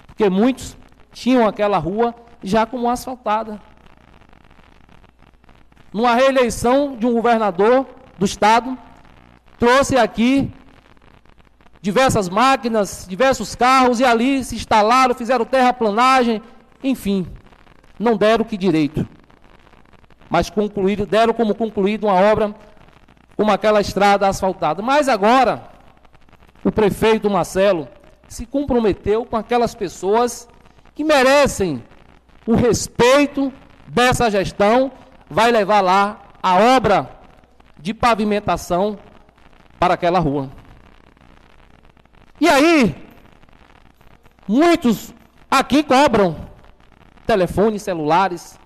Porque 0.06 0.28
muitos 0.28 0.76
tinham 1.12 1.46
aquela 1.46 1.78
rua 1.78 2.14
já 2.42 2.66
como 2.66 2.88
asfaltada. 2.88 3.60
Numa 5.92 6.14
reeleição 6.14 6.96
de 6.96 7.06
um 7.06 7.12
governador 7.12 7.86
do 8.18 8.24
estado, 8.24 8.76
trouxe 9.58 9.96
aqui 9.96 10.52
diversas 11.82 12.28
máquinas, 12.28 13.06
diversos 13.08 13.54
carros, 13.54 13.98
e 13.98 14.04
ali 14.04 14.44
se 14.44 14.54
instalaram, 14.54 15.14
fizeram 15.14 15.44
terraplanagem, 15.44 16.42
enfim, 16.84 17.26
não 17.98 18.16
deram 18.16 18.44
que 18.44 18.56
direito. 18.56 19.08
Mas 20.30 20.48
concluíram, 20.48 21.04
deram 21.04 21.34
como 21.34 21.56
concluída 21.56 22.06
uma 22.06 22.14
obra 22.14 22.54
como 23.36 23.50
aquela 23.50 23.80
estrada 23.80 24.28
asfaltada. 24.28 24.80
Mas 24.80 25.08
agora, 25.08 25.64
o 26.62 26.70
prefeito 26.70 27.28
Marcelo 27.28 27.88
se 28.28 28.46
comprometeu 28.46 29.24
com 29.24 29.36
aquelas 29.36 29.74
pessoas 29.74 30.48
que 30.94 31.02
merecem 31.02 31.82
o 32.46 32.54
respeito 32.54 33.52
dessa 33.88 34.30
gestão, 34.30 34.92
vai 35.28 35.50
levar 35.50 35.80
lá 35.80 36.20
a 36.42 36.76
obra 36.76 37.10
de 37.78 37.92
pavimentação 37.92 38.98
para 39.80 39.94
aquela 39.94 40.20
rua. 40.20 40.50
E 42.40 42.48
aí, 42.48 42.94
muitos 44.46 45.12
aqui 45.50 45.82
cobram 45.82 46.36
telefones 47.26 47.82
celulares 47.82 48.59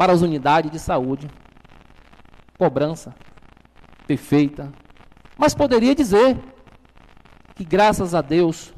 para 0.00 0.14
as 0.14 0.22
unidades 0.22 0.70
de 0.70 0.78
saúde. 0.78 1.28
Cobrança 2.56 3.14
perfeita. 4.06 4.72
Mas 5.36 5.52
poderia 5.52 5.94
dizer 5.94 6.38
que, 7.54 7.62
graças 7.62 8.14
a 8.14 8.22
Deus, 8.22 8.72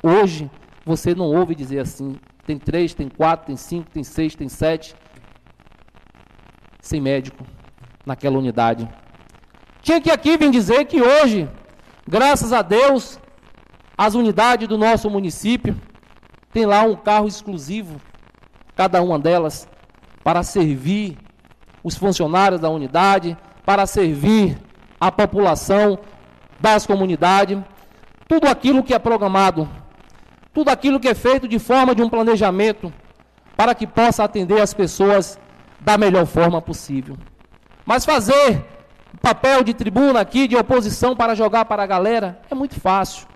hoje 0.00 0.48
você 0.86 1.16
não 1.16 1.34
ouve 1.34 1.56
dizer 1.56 1.80
assim: 1.80 2.16
tem 2.46 2.56
três, 2.56 2.94
tem 2.94 3.08
quatro, 3.08 3.48
tem 3.48 3.56
cinco, 3.56 3.90
tem 3.90 4.04
seis, 4.04 4.36
tem 4.36 4.48
sete, 4.48 4.94
sem 6.80 7.00
médico 7.00 7.44
naquela 8.06 8.38
unidade. 8.38 8.88
Tinha 9.82 10.00
que 10.00 10.12
aqui 10.12 10.36
vir 10.36 10.52
dizer 10.52 10.84
que 10.84 11.02
hoje, 11.02 11.50
graças 12.06 12.52
a 12.52 12.62
Deus, 12.62 13.18
as 13.96 14.14
unidades 14.14 14.68
do 14.68 14.78
nosso 14.78 15.10
município 15.10 15.74
têm 16.52 16.66
lá 16.66 16.82
um 16.82 16.94
carro 16.94 17.26
exclusivo, 17.26 18.00
cada 18.76 19.02
uma 19.02 19.18
delas, 19.18 19.68
para 20.28 20.42
servir 20.42 21.16
os 21.82 21.96
funcionários 21.96 22.60
da 22.60 22.68
unidade, 22.68 23.34
para 23.64 23.86
servir 23.86 24.58
a 25.00 25.10
população 25.10 25.98
das 26.60 26.84
comunidades. 26.84 27.58
Tudo 28.28 28.46
aquilo 28.46 28.82
que 28.82 28.92
é 28.92 28.98
programado, 28.98 29.66
tudo 30.52 30.68
aquilo 30.68 31.00
que 31.00 31.08
é 31.08 31.14
feito 31.14 31.48
de 31.48 31.58
forma 31.58 31.94
de 31.94 32.02
um 32.02 32.10
planejamento, 32.10 32.92
para 33.56 33.74
que 33.74 33.86
possa 33.86 34.22
atender 34.22 34.60
as 34.60 34.74
pessoas 34.74 35.40
da 35.80 35.96
melhor 35.96 36.26
forma 36.26 36.60
possível. 36.60 37.16
Mas 37.86 38.04
fazer 38.04 38.66
papel 39.22 39.64
de 39.64 39.72
tribuna 39.72 40.20
aqui, 40.20 40.46
de 40.46 40.56
oposição 40.56 41.16
para 41.16 41.34
jogar 41.34 41.64
para 41.64 41.84
a 41.84 41.86
galera, 41.86 42.38
é 42.50 42.54
muito 42.54 42.78
fácil. 42.78 43.26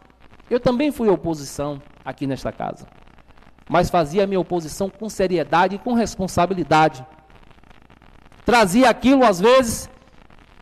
Eu 0.50 0.60
também 0.60 0.92
fui 0.92 1.08
oposição 1.08 1.80
aqui 2.04 2.26
nesta 2.26 2.52
casa. 2.52 2.86
Mas 3.68 3.90
fazia 3.90 4.24
a 4.24 4.26
minha 4.26 4.40
oposição 4.40 4.90
com 4.90 5.08
seriedade 5.08 5.76
e 5.76 5.78
com 5.78 5.94
responsabilidade. 5.94 7.04
Trazia 8.44 8.90
aquilo, 8.90 9.24
às 9.24 9.40
vezes, 9.40 9.88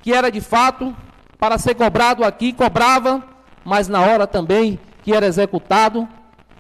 que 0.03 0.13
era 0.13 0.31
de 0.31 0.41
fato 0.41 0.95
para 1.39 1.59
ser 1.59 1.75
cobrado 1.75 2.25
aqui, 2.25 2.53
cobrava, 2.53 3.25
mas 3.65 3.89
na 3.89 4.01
hora 4.01 4.27
também 4.27 4.79
que 5.03 5.13
era 5.13 5.27
executado, 5.27 6.07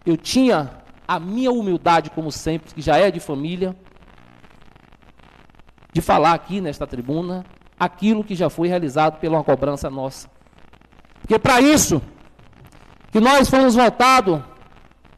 eu 0.04 0.16
tinha 0.16 0.70
a 1.06 1.20
minha 1.20 1.50
humildade, 1.50 2.10
como 2.10 2.32
sempre, 2.32 2.74
que 2.74 2.80
já 2.80 2.96
é 2.96 3.10
de 3.10 3.20
família, 3.20 3.76
de 5.92 6.00
falar 6.00 6.32
aqui 6.32 6.60
nesta 6.60 6.86
tribuna 6.86 7.44
aquilo 7.78 8.22
que 8.22 8.34
já 8.34 8.48
foi 8.48 8.68
realizado 8.68 9.18
pela 9.18 9.42
cobrança 9.42 9.90
nossa. 9.90 10.28
Porque 11.20 11.38
para 11.38 11.60
isso 11.60 12.00
que 13.10 13.20
nós 13.20 13.48
fomos 13.48 13.74
votados 13.74 14.40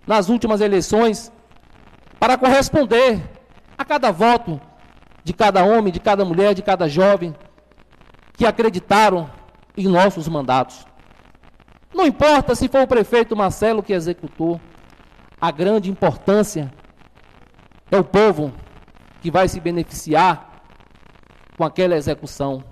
nas 0.07 0.29
últimas 0.29 0.61
eleições 0.61 1.33
para 2.19 2.37
corresponder 2.37 3.21
a 3.77 3.85
cada 3.85 4.11
voto 4.11 4.61
de 5.25 5.33
cada 5.33 5.65
homem, 5.65 5.93
de 5.93 6.01
cada 6.01 6.25
mulher, 6.25 6.55
de 6.55 6.63
cada 6.63 6.89
jovem 6.89 7.35
que 8.35 8.47
acreditaram 8.47 9.31
em 9.77 9.87
nossos 9.87 10.29
mandatos. 10.29 10.87
Não 11.95 12.07
importa 12.07 12.55
se 12.55 12.69
foi 12.69 12.83
o 12.83 12.87
prefeito 12.87 13.37
Marcelo 13.37 13.83
que 13.83 13.93
executou, 13.93 14.61
a 15.41 15.51
grande 15.51 15.91
importância 15.91 16.73
é 17.91 17.97
o 17.97 18.05
povo 18.05 18.53
que 19.21 19.31
vai 19.31 19.49
se 19.49 19.61
beneficiar 19.61 20.65
com 21.57 21.65
aquela 21.65 21.97
execução. 21.97 22.65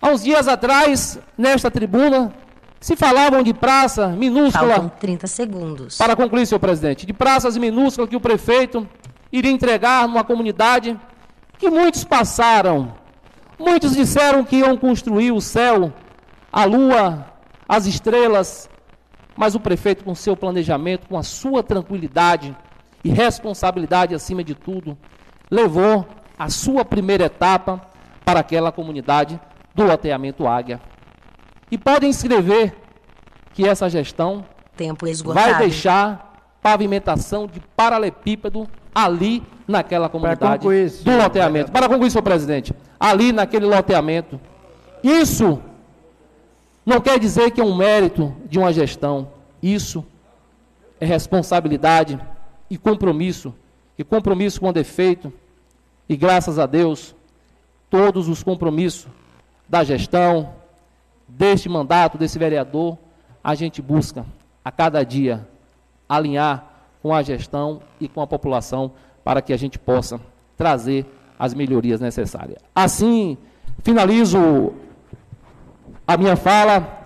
Há 0.00 0.08
uns 0.08 0.22
dias 0.22 0.48
atrás, 0.48 1.18
nesta 1.38 1.70
tribuna, 1.70 2.32
se 2.82 2.96
falavam 2.96 3.44
de 3.44 3.54
praça 3.54 4.08
minúscula. 4.08 4.74
Faltam 4.74 4.88
30 4.88 5.26
segundos. 5.28 5.96
Para 5.96 6.16
concluir, 6.16 6.44
senhor 6.46 6.58
presidente, 6.58 7.06
de 7.06 7.12
praças 7.12 7.56
minúsculas 7.56 8.10
que 8.10 8.16
o 8.16 8.20
prefeito 8.20 8.86
iria 9.30 9.52
entregar 9.52 10.08
numa 10.08 10.24
comunidade 10.24 10.98
que 11.58 11.70
muitos 11.70 12.02
passaram. 12.02 12.92
Muitos 13.56 13.94
disseram 13.94 14.44
que 14.44 14.56
iam 14.56 14.76
construir 14.76 15.30
o 15.30 15.40
céu, 15.40 15.92
a 16.52 16.64
lua, 16.64 17.24
as 17.68 17.86
estrelas, 17.86 18.68
mas 19.36 19.54
o 19.54 19.60
prefeito, 19.60 20.02
com 20.02 20.12
seu 20.12 20.36
planejamento, 20.36 21.08
com 21.08 21.16
a 21.16 21.22
sua 21.22 21.62
tranquilidade 21.62 22.54
e 23.04 23.10
responsabilidade 23.10 24.12
acima 24.12 24.42
de 24.42 24.56
tudo, 24.56 24.98
levou 25.48 26.04
a 26.36 26.50
sua 26.50 26.84
primeira 26.84 27.26
etapa 27.26 27.80
para 28.24 28.40
aquela 28.40 28.72
comunidade 28.72 29.40
do 29.72 29.84
loteamento 29.84 30.48
Águia. 30.48 30.80
E 31.72 31.78
podem 31.78 32.10
escrever 32.10 32.76
que 33.54 33.66
essa 33.66 33.88
gestão 33.88 34.44
vai 35.32 35.56
deixar 35.56 36.58
pavimentação 36.60 37.46
de 37.46 37.60
paralepípedo 37.74 38.68
ali 38.94 39.42
naquela 39.66 40.06
comunidade 40.10 40.62
do 41.02 41.16
loteamento. 41.16 41.72
Para 41.72 41.88
concluir, 41.88 42.10
senhor 42.10 42.22
presidente, 42.22 42.74
ali 43.00 43.32
naquele 43.32 43.64
loteamento. 43.64 44.38
Isso 45.02 45.62
não 46.84 47.00
quer 47.00 47.18
dizer 47.18 47.50
que 47.52 47.60
é 47.62 47.64
um 47.64 47.74
mérito 47.74 48.36
de 48.44 48.58
uma 48.58 48.70
gestão. 48.70 49.30
Isso 49.62 50.04
é 51.00 51.06
responsabilidade 51.06 52.20
e 52.68 52.76
compromisso. 52.76 53.54
E 53.98 54.04
compromisso 54.04 54.60
com 54.60 54.70
defeito. 54.74 55.32
E 56.06 56.18
graças 56.18 56.58
a 56.58 56.66
Deus, 56.66 57.14
todos 57.88 58.28
os 58.28 58.42
compromissos 58.42 59.06
da 59.66 59.82
gestão, 59.82 60.60
deste 61.36 61.68
mandato, 61.68 62.18
desse 62.18 62.38
vereador, 62.38 62.98
a 63.42 63.54
gente 63.54 63.80
busca 63.80 64.24
a 64.64 64.70
cada 64.70 65.02
dia 65.04 65.46
alinhar 66.08 66.64
com 67.02 67.14
a 67.14 67.22
gestão 67.22 67.80
e 68.00 68.06
com 68.06 68.20
a 68.20 68.26
população 68.26 68.92
para 69.24 69.40
que 69.40 69.52
a 69.52 69.56
gente 69.56 69.78
possa 69.78 70.20
trazer 70.56 71.06
as 71.38 71.54
melhorias 71.54 72.00
necessárias. 72.00 72.58
Assim, 72.74 73.36
finalizo 73.82 74.74
a 76.06 76.16
minha 76.16 76.36
fala 76.36 77.00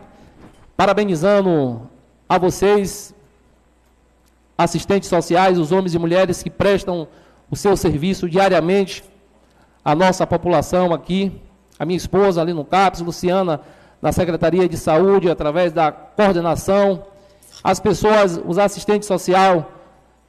parabenizando 0.77 1.89
a 2.29 2.37
vocês, 2.37 3.15
assistentes 4.59 5.09
sociais, 5.09 5.59
os 5.59 5.73
homens 5.73 5.95
e 5.95 5.99
mulheres 5.99 6.43
que 6.43 6.51
prestam 6.51 7.09
o 7.51 7.57
seu 7.57 7.77
serviço 7.77 8.29
diariamente 8.29 9.05
à 9.85 9.95
nossa 9.95 10.27
população 10.27 10.93
aqui, 10.93 11.41
a 11.79 11.87
minha 11.87 11.97
esposa 11.97 12.43
ali 12.43 12.53
no 12.53 12.65
CAPS, 12.65 13.01
Luciana 13.01 13.61
na 14.07 14.13
Secretaria 14.13 14.69
de 14.69 14.77
Saúde, 14.77 15.29
através 15.29 15.73
da 15.73 15.91
coordenação, 15.91 17.07
as 17.65 17.81
pessoas, 17.81 18.41
os 18.47 18.57
assistentes 18.57 19.09
sociais, 19.09 19.65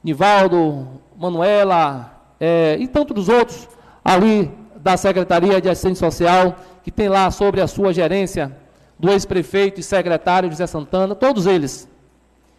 Nivaldo, 0.02 0.88
Manuela 1.16 2.12
é, 2.40 2.76
e 2.80 2.88
tantos 2.88 3.28
outros 3.28 3.68
ali 4.04 4.50
da 4.74 4.96
Secretaria 4.96 5.60
de 5.60 5.68
Assistência 5.68 6.10
Social, 6.10 6.56
que 6.82 6.90
tem 6.90 7.08
lá 7.08 7.30
sobre 7.30 7.60
a 7.60 7.68
sua 7.68 7.92
gerência 7.92 8.50
do 8.98 9.12
ex-prefeito 9.12 9.78
e 9.78 9.82
secretário 9.84 10.50
José 10.50 10.66
Santana, 10.66 11.14
todos 11.14 11.46
eles 11.46 11.88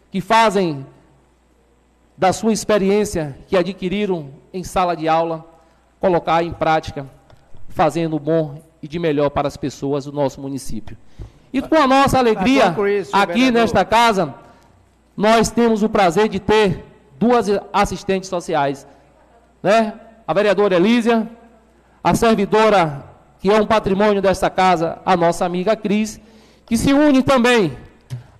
que 0.09 0.21
fazem 0.21 0.85
da 2.17 2.31
sua 2.31 2.53
experiência 2.53 3.37
que 3.45 3.57
adquiriram 3.57 4.29
em 4.53 4.63
sala 4.63 4.95
de 4.95 5.09
aula, 5.09 5.45
colocar 5.99 6.41
em 6.45 6.53
prática, 6.53 7.05
fazendo 7.67 8.15
o 8.15 8.19
bom 8.21 8.61
e 8.81 8.87
de 8.87 8.97
melhor 8.97 9.29
para 9.29 9.49
as 9.49 9.57
pessoas 9.57 10.05
do 10.05 10.13
nosso 10.13 10.39
município. 10.39 10.95
E 11.51 11.61
com 11.61 11.75
a 11.75 11.87
nossa 11.87 12.17
alegria, 12.17 12.75
aqui 13.11 13.51
nesta 13.51 13.83
casa, 13.83 14.33
nós 15.15 15.49
temos 15.49 15.83
o 15.83 15.89
prazer 15.89 16.29
de 16.29 16.39
ter 16.39 16.85
duas 17.17 17.47
assistentes 17.73 18.29
sociais, 18.29 18.87
né? 19.61 19.93
A 20.27 20.33
vereadora 20.33 20.75
Elísia, 20.75 21.27
a 22.03 22.13
servidora 22.15 23.03
que 23.39 23.49
é 23.49 23.59
um 23.59 23.65
patrimônio 23.65 24.21
desta 24.21 24.49
casa, 24.49 24.99
a 25.05 25.15
nossa 25.15 25.45
amiga 25.45 25.75
Cris, 25.75 26.19
que 26.65 26.77
se 26.77 26.93
une 26.93 27.23
também 27.23 27.77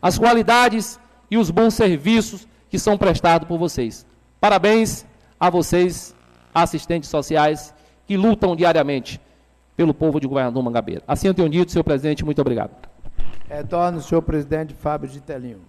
às 0.02 0.18
qualidades 0.18 1.00
e 1.32 1.38
os 1.38 1.50
bons 1.50 1.74
serviços 1.74 2.48
que 2.70 2.78
são 2.78 2.98
prestados 2.98 3.48
por 3.48 3.58
vocês. 3.58 4.06
Parabéns 4.40 5.06
a 5.40 5.50
vocês, 5.50 6.16
assistentes 6.54 7.10
sociais, 7.10 7.74
que 8.06 8.18
lutam 8.18 8.56
diariamente 8.56 9.20
pelo 9.76 9.94
povo 9.94 10.20
de 10.20 10.28
Governador 10.28 10.62
Mangabeira. 10.64 11.02
Assim 11.08 11.28
eu 11.28 11.34
tenho 11.34 11.50
dito, 11.50 11.72
senhor 11.72 11.84
presidente, 11.84 12.26
muito 12.26 12.42
obrigado. 12.42 12.89
Retorno 13.48 14.02
senhor 14.02 14.22
presidente 14.22 14.74
Fábio 14.74 15.10
de 15.10 15.20
Telinho. 15.20 15.62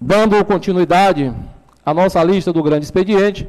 Dando 0.00 0.42
continuidade 0.44 1.34
à 1.84 1.92
nossa 1.92 2.22
lista 2.22 2.52
do 2.52 2.62
grande 2.62 2.84
expediente, 2.84 3.48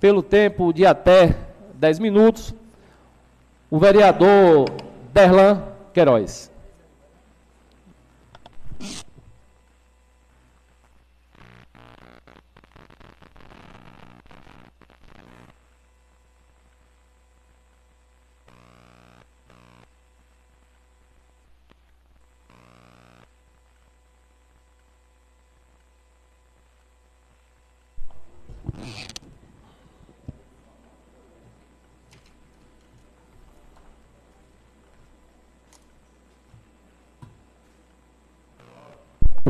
pelo 0.00 0.22
tempo 0.22 0.72
de 0.72 0.84
até 0.84 1.36
10 1.74 1.98
minutos, 2.00 2.54
o 3.70 3.78
vereador 3.78 4.66
Derlan 5.12 5.62
Queiroz. 5.94 6.49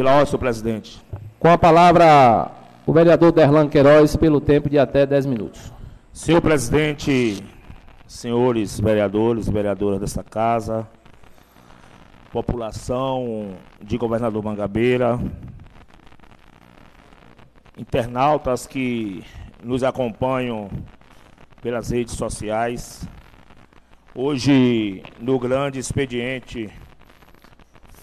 Pela 0.01 0.12
ordem, 0.12 0.27
senhor 0.28 0.39
presidente. 0.39 1.02
Com 1.39 1.48
a 1.48 1.59
palavra, 1.59 2.51
o 2.86 2.93
vereador 2.94 3.32
Derlan 3.32 3.68
Queiroz, 3.68 4.16
pelo 4.16 4.40
tempo 4.40 4.70
de 4.70 4.78
até 4.78 5.05
10 5.05 5.27
minutos. 5.27 5.70
Senhor 6.10 6.40
presidente, 6.40 7.44
senhores 8.06 8.81
vereadores 8.81 9.47
e 9.47 9.52
vereadoras 9.52 10.01
desta 10.01 10.24
casa, 10.24 10.89
população 12.32 13.51
de 13.78 13.98
Governador 13.98 14.43
Mangabeira, 14.43 15.20
internautas 17.77 18.66
que 18.66 19.22
nos 19.62 19.85
acompanham 19.85 20.70
pelas 21.60 21.90
redes 21.90 22.14
sociais. 22.14 23.06
Hoje, 24.14 25.02
no 25.20 25.39
grande 25.39 25.78
expediente 25.78 26.70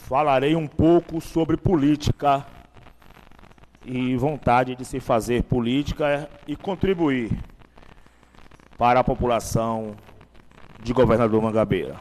falarei 0.08 0.56
um 0.56 0.66
pouco 0.66 1.20
sobre 1.20 1.58
política 1.58 2.46
e 3.86 4.16
vontade 4.16 4.74
de 4.74 4.86
se 4.86 5.02
fazer 5.02 5.44
política 5.44 6.30
e 6.48 6.56
contribuir 6.56 7.30
para 8.78 9.02
a 9.02 9.04
população 9.04 9.98
de 10.82 10.94
Governador 10.94 11.42
Mangabeira. 11.42 12.00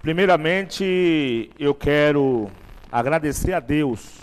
Primeiramente, 0.00 1.50
eu 1.58 1.74
quero 1.74 2.50
agradecer 2.90 3.52
a 3.52 3.60
Deus 3.60 4.22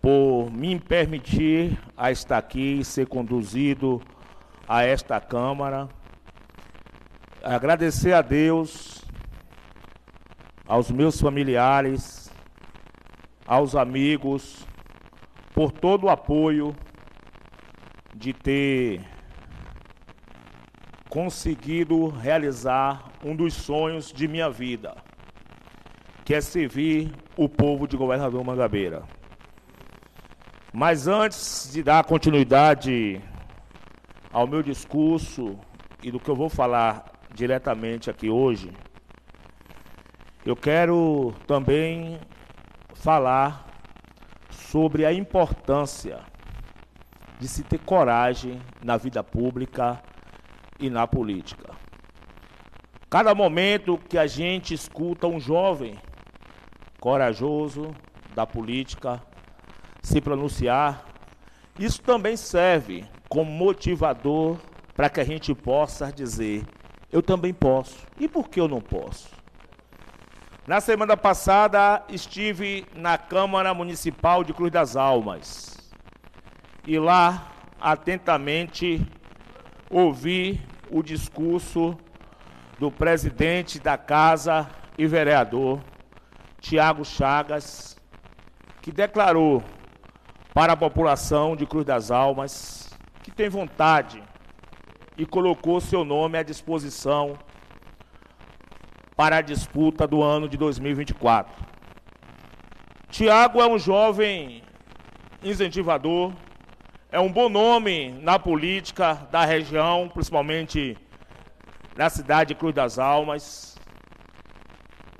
por 0.00 0.48
me 0.48 0.78
permitir 0.78 1.76
a 1.96 2.12
estar 2.12 2.38
aqui 2.38 2.78
e 2.78 2.84
ser 2.84 3.08
conduzido 3.08 4.00
a 4.68 4.84
esta 4.84 5.20
Câmara. 5.20 5.88
Agradecer 7.42 8.12
a 8.12 8.22
Deus, 8.22 9.01
aos 10.72 10.90
meus 10.90 11.20
familiares, 11.20 12.32
aos 13.46 13.76
amigos, 13.76 14.66
por 15.52 15.70
todo 15.70 16.04
o 16.04 16.08
apoio 16.08 16.74
de 18.14 18.32
ter 18.32 19.02
conseguido 21.10 22.08
realizar 22.08 23.10
um 23.22 23.36
dos 23.36 23.52
sonhos 23.52 24.10
de 24.10 24.26
minha 24.26 24.48
vida, 24.48 24.96
que 26.24 26.32
é 26.34 26.40
servir 26.40 27.12
o 27.36 27.50
povo 27.50 27.86
de 27.86 27.94
Governador 27.94 28.42
Mangabeira. 28.42 29.02
Mas 30.72 31.06
antes 31.06 31.68
de 31.70 31.82
dar 31.82 32.02
continuidade 32.04 33.20
ao 34.32 34.46
meu 34.46 34.62
discurso 34.62 35.58
e 36.02 36.10
do 36.10 36.18
que 36.18 36.30
eu 36.30 36.34
vou 36.34 36.48
falar 36.48 37.04
diretamente 37.34 38.08
aqui 38.08 38.30
hoje, 38.30 38.72
eu 40.44 40.56
quero 40.56 41.32
também 41.46 42.18
falar 42.94 43.64
sobre 44.50 45.06
a 45.06 45.12
importância 45.12 46.20
de 47.38 47.46
se 47.46 47.62
ter 47.62 47.78
coragem 47.78 48.60
na 48.82 48.96
vida 48.96 49.22
pública 49.22 50.02
e 50.80 50.90
na 50.90 51.06
política. 51.06 51.74
Cada 53.08 53.34
momento 53.34 53.98
que 54.08 54.18
a 54.18 54.26
gente 54.26 54.74
escuta 54.74 55.28
um 55.28 55.38
jovem 55.38 55.96
corajoso 56.98 57.94
da 58.34 58.44
política 58.44 59.22
se 60.02 60.20
pronunciar, 60.20 61.04
isso 61.78 62.02
também 62.02 62.36
serve 62.36 63.04
como 63.28 63.50
motivador 63.50 64.58
para 64.94 65.08
que 65.08 65.20
a 65.20 65.24
gente 65.24 65.54
possa 65.54 66.10
dizer: 66.10 66.64
eu 67.12 67.22
também 67.22 67.54
posso. 67.54 68.06
E 68.18 68.26
por 68.26 68.48
que 68.48 68.58
eu 68.58 68.66
não 68.66 68.80
posso? 68.80 69.41
Na 70.64 70.80
semana 70.80 71.16
passada 71.16 72.04
estive 72.08 72.86
na 72.94 73.18
Câmara 73.18 73.74
Municipal 73.74 74.44
de 74.44 74.54
Cruz 74.54 74.70
das 74.70 74.94
Almas. 74.94 75.76
E 76.86 77.00
lá 77.00 77.48
atentamente 77.80 79.04
ouvi 79.90 80.60
o 80.88 81.02
discurso 81.02 81.98
do 82.78 82.92
presidente 82.92 83.80
da 83.80 83.98
casa 83.98 84.70
e 84.96 85.04
vereador 85.04 85.80
Tiago 86.60 87.04
Chagas, 87.04 87.96
que 88.80 88.92
declarou 88.92 89.64
para 90.54 90.74
a 90.74 90.76
população 90.76 91.56
de 91.56 91.66
Cruz 91.66 91.84
das 91.84 92.12
Almas 92.12 92.88
que 93.24 93.32
tem 93.32 93.48
vontade 93.48 94.22
e 95.18 95.26
colocou 95.26 95.80
seu 95.80 96.04
nome 96.04 96.38
à 96.38 96.42
disposição 96.44 97.36
para 99.16 99.38
a 99.38 99.40
disputa 99.40 100.06
do 100.06 100.22
ano 100.22 100.48
de 100.48 100.56
2024. 100.56 101.52
Tiago 103.08 103.60
é 103.60 103.66
um 103.66 103.78
jovem 103.78 104.62
incentivador, 105.42 106.32
é 107.10 107.20
um 107.20 107.30
bom 107.30 107.48
nome 107.48 108.10
na 108.22 108.38
política 108.38 109.14
da 109.30 109.44
região, 109.44 110.08
principalmente 110.08 110.96
na 111.96 112.08
cidade 112.08 112.48
de 112.48 112.54
Cruz 112.54 112.74
das 112.74 112.98
Almas, 112.98 113.76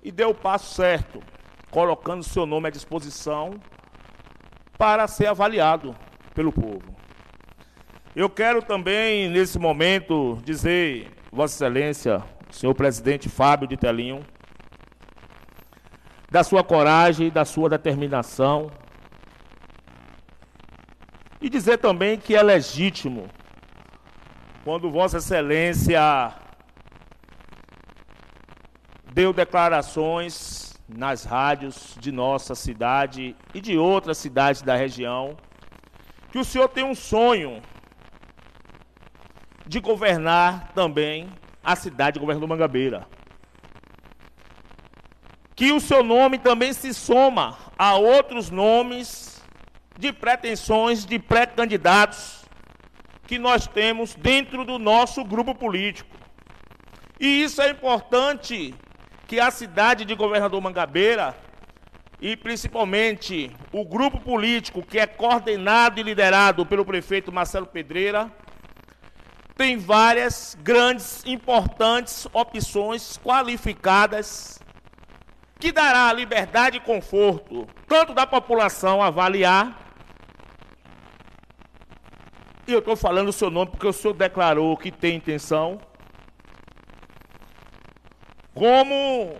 e 0.02 0.10
deu 0.10 0.30
o 0.30 0.34
passo 0.34 0.74
certo, 0.74 1.22
colocando 1.70 2.24
seu 2.24 2.46
nome 2.46 2.68
à 2.68 2.70
disposição 2.70 3.60
para 4.78 5.06
ser 5.06 5.26
avaliado 5.26 5.94
pelo 6.34 6.50
povo. 6.50 6.96
Eu 8.16 8.28
quero 8.28 8.62
também, 8.62 9.28
nesse 9.28 9.58
momento, 9.58 10.38
dizer, 10.44 11.10
Vossa 11.30 11.54
Excelência, 11.54 12.22
senhor 12.52 12.74
presidente 12.74 13.28
Fábio 13.28 13.66
de 13.66 13.76
Telinho, 13.76 14.24
da 16.30 16.44
sua 16.44 16.62
coragem, 16.62 17.30
da 17.30 17.44
sua 17.44 17.68
determinação, 17.68 18.70
e 21.40 21.48
dizer 21.48 21.78
também 21.78 22.18
que 22.18 22.36
é 22.36 22.42
legítimo 22.42 23.28
quando 24.62 24.90
Vossa 24.90 25.18
Excelência 25.18 26.32
deu 29.12 29.32
declarações 29.32 30.80
nas 30.88 31.24
rádios 31.24 31.96
de 31.98 32.12
nossa 32.12 32.54
cidade 32.54 33.34
e 33.52 33.60
de 33.60 33.76
outras 33.76 34.18
cidades 34.18 34.62
da 34.62 34.76
região, 34.76 35.36
que 36.30 36.38
o 36.38 36.44
senhor 36.44 36.68
tem 36.68 36.84
um 36.84 36.94
sonho 36.94 37.60
de 39.66 39.80
governar 39.80 40.72
também 40.74 41.28
a 41.62 41.76
cidade 41.76 42.14
de 42.14 42.20
Governador 42.20 42.48
Mangabeira. 42.48 43.06
Que 45.54 45.72
o 45.72 45.80
seu 45.80 46.02
nome 46.02 46.38
também 46.38 46.72
se 46.72 46.92
soma 46.92 47.56
a 47.78 47.94
outros 47.94 48.50
nomes 48.50 49.42
de 49.98 50.12
pretensões 50.12 51.04
de 51.04 51.18
pré-candidatos 51.18 52.42
que 53.26 53.38
nós 53.38 53.66
temos 53.66 54.14
dentro 54.14 54.64
do 54.64 54.78
nosso 54.78 55.24
grupo 55.24 55.54
político. 55.54 56.16
E 57.20 57.42
isso 57.42 57.62
é 57.62 57.70
importante 57.70 58.74
que 59.28 59.38
a 59.38 59.50
cidade 59.50 60.04
de 60.04 60.14
Governador 60.14 60.60
Mangabeira 60.60 61.36
e 62.20 62.36
principalmente 62.36 63.50
o 63.72 63.84
grupo 63.84 64.20
político 64.20 64.82
que 64.82 64.98
é 64.98 65.06
coordenado 65.06 65.98
e 65.98 66.02
liderado 66.02 66.64
pelo 66.66 66.84
prefeito 66.84 67.32
Marcelo 67.32 67.66
Pedreira 67.66 68.30
tem 69.56 69.76
várias 69.76 70.56
grandes, 70.62 71.22
importantes 71.26 72.26
opções 72.32 73.18
qualificadas 73.18 74.58
que 75.58 75.70
dará 75.70 76.12
liberdade 76.12 76.78
e 76.78 76.80
conforto 76.80 77.68
tanto 77.86 78.14
da 78.14 78.26
população 78.26 79.02
avaliar. 79.02 79.78
E 82.66 82.72
eu 82.72 82.78
estou 82.78 82.96
falando 82.96 83.28
o 83.28 83.32
seu 83.32 83.50
nome 83.50 83.70
porque 83.70 83.86
o 83.86 83.92
senhor 83.92 84.14
declarou 84.14 84.76
que 84.76 84.90
tem 84.90 85.16
intenção. 85.16 85.80
Como 88.54 89.36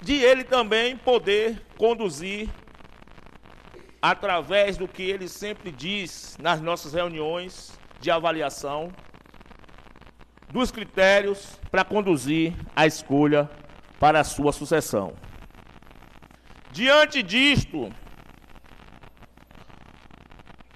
de 0.00 0.14
ele 0.14 0.44
também 0.44 0.96
poder 0.96 1.64
conduzir 1.76 2.48
através 4.00 4.76
do 4.76 4.86
que 4.86 5.02
ele 5.02 5.28
sempre 5.28 5.72
diz 5.72 6.36
nas 6.40 6.60
nossas 6.60 6.92
reuniões 6.92 7.77
de 8.00 8.10
avaliação 8.10 8.92
dos 10.50 10.70
critérios 10.70 11.58
para 11.70 11.84
conduzir 11.84 12.54
a 12.74 12.86
escolha 12.86 13.50
para 13.98 14.20
a 14.20 14.24
sua 14.24 14.52
sucessão. 14.52 15.14
Diante 16.70 17.22
disto, 17.22 17.92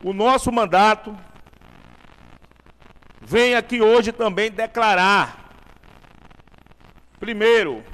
o 0.02 0.12
nosso 0.12 0.50
mandato 0.50 1.16
vem 3.20 3.54
aqui 3.54 3.80
hoje 3.80 4.12
também 4.12 4.50
declarar 4.50 5.42
Primeiro, 7.22 7.84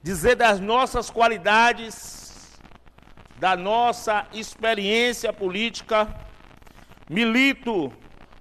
dizer 0.00 0.36
das 0.36 0.60
nossas 0.60 1.10
qualidades, 1.10 2.56
da 3.36 3.56
nossa 3.56 4.28
experiência 4.32 5.32
política. 5.32 6.06
Milito 7.08 7.90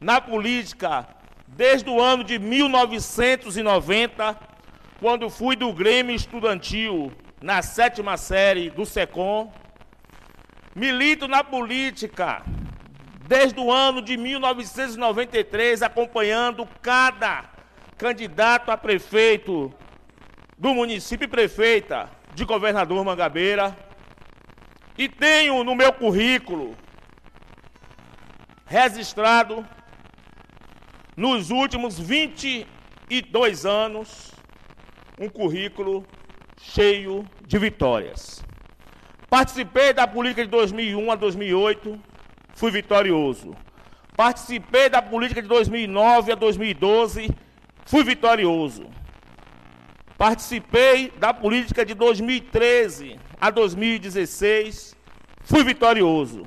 na 0.01 0.19
política 0.19 1.07
desde 1.47 1.89
o 1.89 2.01
ano 2.01 2.21
de 2.21 2.37
1990, 2.37 4.37
quando 4.99 5.29
fui 5.29 5.55
do 5.55 5.71
Grêmio 5.71 6.13
Estudantil 6.13 7.09
na 7.41 7.61
sétima 7.61 8.17
série 8.17 8.69
do 8.69 8.85
SECOM. 8.85 9.53
Milito 10.75 11.29
na 11.29 11.45
política 11.45 12.43
desde 13.25 13.57
o 13.57 13.71
ano 13.71 14.01
de 14.01 14.17
1993, 14.17 15.81
acompanhando 15.81 16.67
cada 16.81 17.45
candidato 17.97 18.69
a 18.69 18.75
prefeito 18.75 19.73
do 20.57 20.73
município 20.73 21.23
e 21.23 21.29
prefeita 21.29 22.09
de 22.35 22.43
Governador 22.43 23.05
Mangabeira. 23.05 23.73
E 24.97 25.07
tenho 25.07 25.63
no 25.63 25.73
meu 25.73 25.93
currículo 25.93 26.75
registrado 28.67 29.65
nos 31.15 31.49
últimos 31.49 31.97
22 31.97 33.65
anos 33.65 34.31
um 35.19 35.29
currículo 35.29 36.05
cheio 36.59 37.25
de 37.45 37.57
vitórias. 37.57 38.43
Participei 39.29 39.93
da 39.93 40.05
política 40.05 40.43
de 40.43 40.49
2001 40.49 41.11
a 41.11 41.15
2008, 41.15 41.99
fui 42.53 42.69
vitorioso. 42.69 43.55
Participei 44.15 44.89
da 44.89 45.01
política 45.01 45.41
de 45.41 45.47
2009 45.47 46.31
a 46.31 46.35
2012, 46.35 47.29
fui 47.85 48.03
vitorioso. 48.03 48.85
Participei 50.17 51.11
da 51.17 51.33
política 51.33 51.85
de 51.85 51.93
2013 51.93 53.19
a 53.39 53.49
2016, 53.49 54.95
fui 55.43 55.63
vitorioso. 55.63 56.45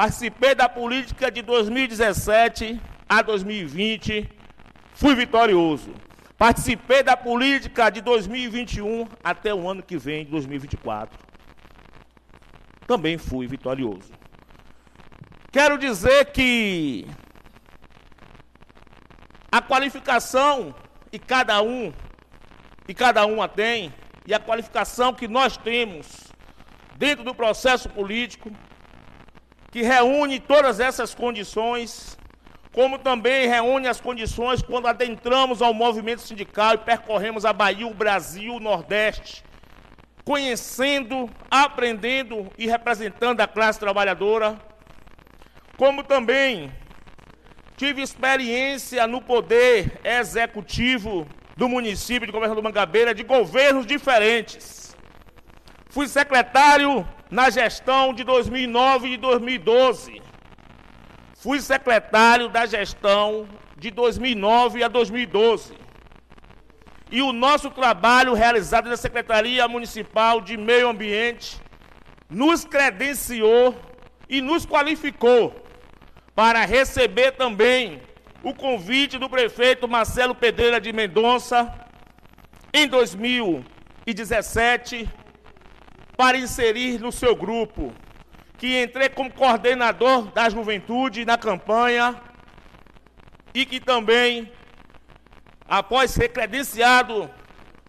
Participei 0.00 0.54
da 0.54 0.66
política 0.66 1.30
de 1.30 1.42
2017 1.42 2.80
a 3.06 3.20
2020, 3.20 4.30
fui 4.94 5.14
vitorioso. 5.14 5.92
Participei 6.38 7.02
da 7.02 7.18
política 7.18 7.90
de 7.90 8.00
2021 8.00 9.06
até 9.22 9.54
o 9.54 9.68
ano 9.68 9.82
que 9.82 9.98
vem, 9.98 10.24
2024. 10.24 11.18
Também 12.86 13.18
fui 13.18 13.46
vitorioso. 13.46 14.10
Quero 15.52 15.76
dizer 15.76 16.32
que 16.32 17.06
a 19.52 19.60
qualificação 19.60 20.74
e 21.12 21.18
cada 21.18 21.60
um 21.60 21.92
e 22.88 22.94
cada 22.94 23.26
uma 23.26 23.46
tem 23.46 23.92
e 24.26 24.32
a 24.32 24.40
qualificação 24.40 25.12
que 25.12 25.28
nós 25.28 25.58
temos 25.58 26.06
dentro 26.96 27.22
do 27.22 27.34
processo 27.34 27.86
político 27.90 28.50
que 29.70 29.82
reúne 29.82 30.40
todas 30.40 30.80
essas 30.80 31.14
condições, 31.14 32.18
como 32.72 32.98
também 32.98 33.48
reúne 33.48 33.88
as 33.88 34.00
condições 34.00 34.62
quando 34.62 34.88
adentramos 34.88 35.62
ao 35.62 35.72
movimento 35.74 36.22
sindical 36.22 36.74
e 36.74 36.78
percorremos 36.78 37.44
a 37.44 37.52
Bahia, 37.52 37.86
o 37.86 37.94
Brasil, 37.94 38.54
o 38.54 38.60
Nordeste, 38.60 39.44
conhecendo, 40.24 41.28
aprendendo 41.50 42.50
e 42.58 42.66
representando 42.66 43.40
a 43.40 43.46
classe 43.46 43.78
trabalhadora 43.78 44.58
como 45.80 46.04
também 46.04 46.70
tive 47.74 48.02
experiência 48.02 49.06
no 49.06 49.22
poder 49.22 49.98
executivo 50.04 51.26
do 51.56 51.66
município 51.70 52.26
de 52.26 52.32
Governador 52.32 52.62
Mangabeira, 52.62 53.14
de 53.14 53.22
governos 53.22 53.86
diferentes. 53.86 54.94
Fui 55.88 56.06
secretário 56.06 57.08
na 57.30 57.48
gestão 57.48 58.12
de 58.12 58.24
2009 58.24 59.06
e 59.06 59.10
de 59.10 59.16
2012. 59.18 60.20
Fui 61.34 61.60
secretário 61.60 62.48
da 62.48 62.66
gestão 62.66 63.48
de 63.76 63.90
2009 63.90 64.82
a 64.82 64.88
2012. 64.88 65.74
E 67.10 67.22
o 67.22 67.32
nosso 67.32 67.70
trabalho 67.70 68.34
realizado 68.34 68.88
na 68.88 68.96
Secretaria 68.96 69.68
Municipal 69.68 70.40
de 70.40 70.56
Meio 70.56 70.88
Ambiente 70.88 71.60
nos 72.28 72.64
credenciou 72.64 73.76
e 74.28 74.40
nos 74.40 74.66
qualificou 74.66 75.54
para 76.34 76.64
receber 76.64 77.30
também 77.32 78.00
o 78.42 78.54
convite 78.54 79.18
do 79.18 79.28
prefeito 79.28 79.86
Marcelo 79.88 80.34
Pedreira 80.34 80.80
de 80.80 80.92
Mendonça 80.92 81.72
em 82.72 82.86
2017 82.86 85.08
para 86.20 86.36
inserir 86.36 87.00
no 87.00 87.10
seu 87.10 87.34
grupo, 87.34 87.94
que 88.58 88.82
entrei 88.82 89.08
como 89.08 89.32
coordenador 89.32 90.30
da 90.30 90.50
juventude 90.50 91.24
na 91.24 91.38
campanha 91.38 92.14
e 93.54 93.64
que 93.64 93.80
também, 93.80 94.52
após 95.66 96.10
ser 96.10 96.28
credenciado 96.28 97.30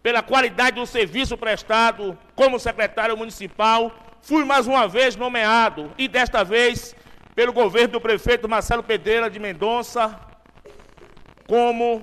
pela 0.01 0.23
qualidade 0.23 0.77
do 0.79 0.85
serviço 0.85 1.37
prestado 1.37 2.17
como 2.33 2.57
secretário 2.57 3.17
municipal, 3.17 3.91
fui 4.21 4.45
mais 4.45 4.65
uma 4.65 4.87
vez 4.87 5.17
nomeado 5.17 5.91
e 5.97 6.07
desta 6.07 6.41
vez 6.41 6.95
pelo 7.35 7.51
governo 7.51 7.89
do 7.89 7.99
prefeito 7.99 8.47
Marcelo 8.47 8.81
Pedreira 8.81 9.29
de 9.29 9.41
Mendonça 9.41 10.17
como 11.45 12.01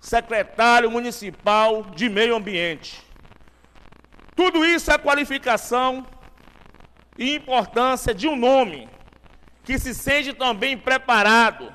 secretário 0.00 0.90
municipal 0.90 1.84
de 1.94 2.08
meio 2.08 2.34
ambiente. 2.34 3.07
Tudo 4.38 4.64
isso 4.64 4.92
é 4.92 4.96
qualificação 4.96 6.06
e 7.18 7.34
importância 7.34 8.14
de 8.14 8.28
um 8.28 8.36
nome 8.36 8.88
que 9.64 9.76
se 9.80 9.92
sente 9.92 10.32
também 10.32 10.78
preparado, 10.78 11.74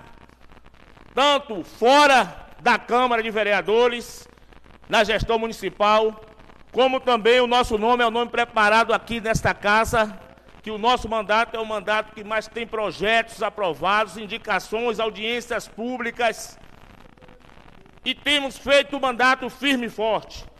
tanto 1.14 1.62
fora 1.66 2.48
da 2.62 2.80
Câmara 2.80 3.22
de 3.22 3.30
Vereadores, 3.30 4.30
na 4.88 5.04
gestão 5.04 5.38
municipal, 5.38 6.24
como 6.72 7.02
também 7.02 7.42
o 7.42 7.48
nosso 7.48 7.78
nome 7.78 8.02
é 8.02 8.08
o 8.08 8.12
nome 8.12 8.32
preparado 8.32 8.94
aqui 8.94 9.20
nesta 9.20 9.54
casa 9.54 10.18
que 10.62 10.72
o 10.72 10.78
nosso 10.78 11.10
mandato 11.10 11.58
é 11.58 11.60
o 11.60 11.66
mandato 11.66 12.16
que 12.16 12.24
mais 12.24 12.48
tem 12.48 12.66
projetos 12.66 13.44
aprovados, 13.44 14.16
indicações, 14.16 15.02
audiências 15.02 15.68
públicas. 15.68 16.58
E 18.06 18.16
temos 18.16 18.58
feito 18.58 18.96
o 18.96 19.02
mandato 19.02 19.50
firme 19.50 19.88
e 19.88 19.90
forte. 19.90 20.53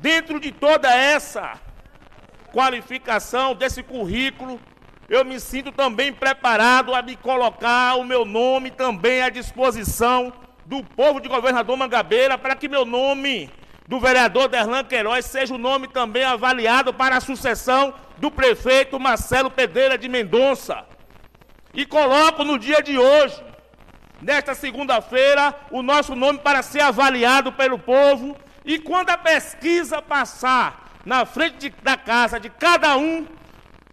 Dentro 0.00 0.38
de 0.38 0.52
toda 0.52 0.88
essa 0.88 1.60
qualificação, 2.52 3.54
desse 3.54 3.82
currículo, 3.82 4.60
eu 5.08 5.24
me 5.24 5.38
sinto 5.38 5.70
também 5.70 6.12
preparado 6.12 6.94
a 6.94 7.02
me 7.02 7.16
colocar 7.16 7.96
o 7.96 8.04
meu 8.04 8.24
nome 8.24 8.70
também 8.70 9.22
à 9.22 9.28
disposição 9.28 10.32
do 10.64 10.82
povo 10.82 11.20
de 11.20 11.28
governador 11.28 11.76
Mangabeira 11.76 12.36
para 12.36 12.56
que 12.56 12.68
meu 12.68 12.84
nome 12.84 13.48
do 13.86 14.00
vereador 14.00 14.48
Derlan 14.48 14.84
Queiroz 14.84 15.24
seja 15.26 15.54
o 15.54 15.58
nome 15.58 15.86
também 15.86 16.24
avaliado 16.24 16.92
para 16.92 17.16
a 17.16 17.20
sucessão 17.20 17.94
do 18.18 18.30
prefeito 18.30 18.98
Marcelo 18.98 19.50
Pedreira 19.50 19.96
de 19.96 20.08
Mendonça. 20.08 20.84
E 21.72 21.86
coloco 21.86 22.42
no 22.42 22.58
dia 22.58 22.82
de 22.82 22.98
hoje, 22.98 23.40
nesta 24.20 24.54
segunda-feira, 24.54 25.54
o 25.70 25.82
nosso 25.82 26.16
nome 26.16 26.38
para 26.40 26.62
ser 26.62 26.80
avaliado 26.80 27.52
pelo 27.52 27.78
povo. 27.78 28.36
E 28.66 28.80
quando 28.80 29.10
a 29.10 29.16
pesquisa 29.16 30.02
passar 30.02 30.90
na 31.04 31.24
frente 31.24 31.70
de, 31.70 31.74
da 31.82 31.96
casa 31.96 32.40
de 32.40 32.50
cada 32.50 32.96
um 32.96 33.24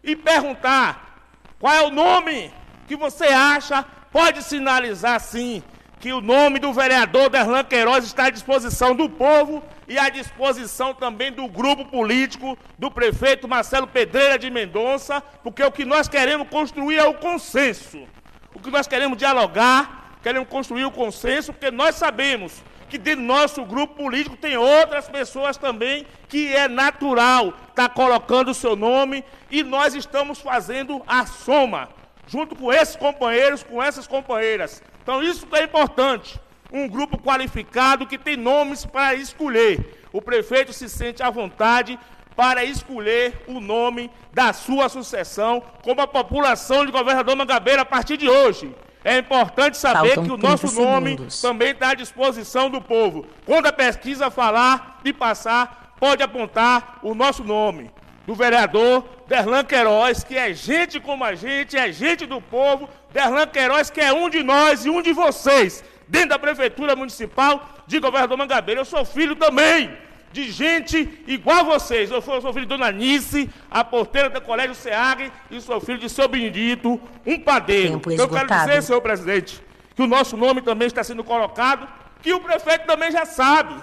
e 0.04 0.16
perguntar 0.16 1.30
qual 1.60 1.74
é 1.74 1.82
o 1.84 1.92
nome 1.92 2.52
que 2.88 2.96
você 2.96 3.26
acha, 3.26 3.86
pode 4.12 4.42
sinalizar 4.44 5.20
sim 5.20 5.62
que 6.00 6.12
o 6.12 6.20
nome 6.20 6.60
do 6.60 6.74
vereador 6.74 7.30
Derlan 7.30 7.64
Queiroz 7.64 8.04
está 8.04 8.26
à 8.26 8.30
disposição 8.30 8.94
do 8.94 9.08
povo 9.08 9.64
e 9.88 9.98
à 9.98 10.10
disposição 10.10 10.94
também 10.94 11.32
do 11.32 11.48
grupo 11.48 11.86
político 11.86 12.58
do 12.78 12.92
prefeito 12.92 13.48
Marcelo 13.48 13.88
Pedreira 13.88 14.38
de 14.38 14.50
Mendonça, 14.50 15.22
porque 15.44 15.64
o 15.64 15.72
que 15.72 15.86
nós 15.86 16.10
queremos 16.10 16.50
construir 16.50 16.98
é 16.98 17.06
o 17.06 17.14
consenso. 17.14 18.06
O 18.54 18.60
que 18.60 18.70
nós 18.70 18.88
queremos 18.88 19.18
dialogar, 19.18 20.18
queremos 20.22 20.50
construir 20.50 20.84
o 20.84 20.92
consenso, 20.92 21.54
porque 21.54 21.72
nós 21.72 21.96
sabemos 21.96 22.62
que 22.94 22.98
dentro 23.00 23.22
do 23.22 23.28
nosso 23.28 23.66
grupo 23.66 23.96
político 23.96 24.38
tem 24.38 24.56
outras 24.56 25.10
pessoas 25.10 25.58
também 25.58 26.06
que 26.30 26.56
é 26.56 26.68
natural 26.68 27.48
estar 27.48 27.90
tá 27.90 27.90
colocando 27.90 28.52
o 28.52 28.54
seu 28.54 28.76
nome 28.76 29.26
e 29.50 29.64
nós 29.64 29.96
estamos 29.96 30.40
fazendo 30.40 31.02
a 31.08 31.26
soma, 31.26 31.90
junto 32.28 32.56
com 32.56 32.72
esses 32.72 32.96
companheiros, 32.96 33.64
com 33.64 33.82
essas 33.82 34.06
companheiras. 34.06 34.84
Então 35.02 35.24
isso 35.24 35.48
é 35.54 35.64
importante 35.64 36.40
um 36.72 36.88
grupo 36.88 37.18
qualificado 37.18 38.06
que 38.06 38.16
tem 38.16 38.38
nomes 38.38 38.86
para 38.86 39.16
escolher. 39.16 40.04
O 40.14 40.22
prefeito 40.22 40.72
se 40.72 40.88
sente 40.88 41.24
à 41.24 41.32
vontade 41.32 41.98
para 42.36 42.64
escolher 42.64 43.44
o 43.48 43.60
nome 43.60 44.12
da 44.32 44.54
sua 44.54 44.88
sucessão, 44.88 45.64
como 45.82 46.00
a 46.00 46.08
população 46.08 46.86
de 46.86 46.92
governador 46.92 47.36
Mangabeira 47.36 47.82
a 47.82 47.86
partir 47.86 48.18
de 48.18 48.30
hoje. 48.30 48.72
É 49.04 49.18
importante 49.18 49.78
saber 49.78 50.16
Faltam 50.16 50.26
que 50.26 50.32
o 50.32 50.38
nosso 50.38 50.68
nome 50.80 51.12
segundos. 51.12 51.42
também 51.42 51.72
está 51.72 51.90
à 51.90 51.94
disposição 51.94 52.70
do 52.70 52.82
povo. 52.82 53.26
Quando 53.46 53.68
a 53.68 53.74
pesquisa 53.74 54.32
falar 54.32 55.02
e 55.04 55.12
passar, 55.12 55.96
pode 56.00 56.24
apontar 56.24 57.00
o 57.04 57.14
nosso 57.14 57.44
nome. 57.44 57.92
Do 58.26 58.34
vereador 58.34 59.06
Derlan 59.28 59.66
Queiroz, 59.66 60.24
que 60.24 60.38
é 60.38 60.54
gente 60.54 61.00
como 61.00 61.26
a 61.26 61.36
gente, 61.36 61.78
é 61.78 61.92
gente 61.92 62.26
do 62.26 62.40
povo. 62.40 62.90
Derlan 63.12 63.46
Queiroz, 63.48 63.90
que 63.90 64.00
é 64.00 64.14
um 64.14 64.30
de 64.30 64.42
nós 64.42 64.86
e 64.86 64.90
um 64.90 65.02
de 65.02 65.12
vocês 65.12 65.84
dentro 66.08 66.30
da 66.30 66.40
prefeitura 66.40 66.96
municipal 66.96 67.70
de 67.86 68.00
governador 68.00 68.38
Mangabeira. 68.38 68.80
Eu 68.80 68.86
sou 68.86 69.04
filho 69.04 69.36
também 69.36 69.92
de 70.34 70.52
gente 70.52 71.24
igual 71.28 71.60
a 71.60 71.64
vocês. 71.64 72.10
Eu 72.10 72.20
sou, 72.22 72.34
eu 72.34 72.42
sou 72.42 72.52
filho 72.52 72.66
de 72.66 72.70
Dona 72.70 72.92
Nice, 72.92 73.48
a 73.70 73.84
porteira 73.84 74.32
do 74.32 74.42
Colégio 74.42 74.74
SEAG, 74.74 75.32
e 75.52 75.62
sou 75.62 75.80
filho 75.80 76.00
de 76.00 76.10
seu 76.10 76.28
Benedito, 76.28 77.00
um 77.26 77.40
padeiro. 77.40 78.02
Eu 78.18 78.28
quero 78.28 78.48
dizer, 78.48 78.82
senhor 78.82 79.00
presidente, 79.00 79.62
que 79.96 80.02
o 80.02 80.08
nosso 80.08 80.36
nome 80.36 80.62
também 80.62 80.88
está 80.88 81.04
sendo 81.04 81.24
colocado, 81.24 81.88
que 82.22 82.34
o 82.34 82.40
prefeito 82.40 82.88
também 82.88 83.12
já 83.12 83.26
sabe 83.26 83.76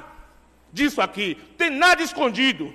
disso 0.72 1.00
aqui. 1.00 1.38
Tem 1.56 1.70
nada 1.70 2.02
escondido. 2.02 2.74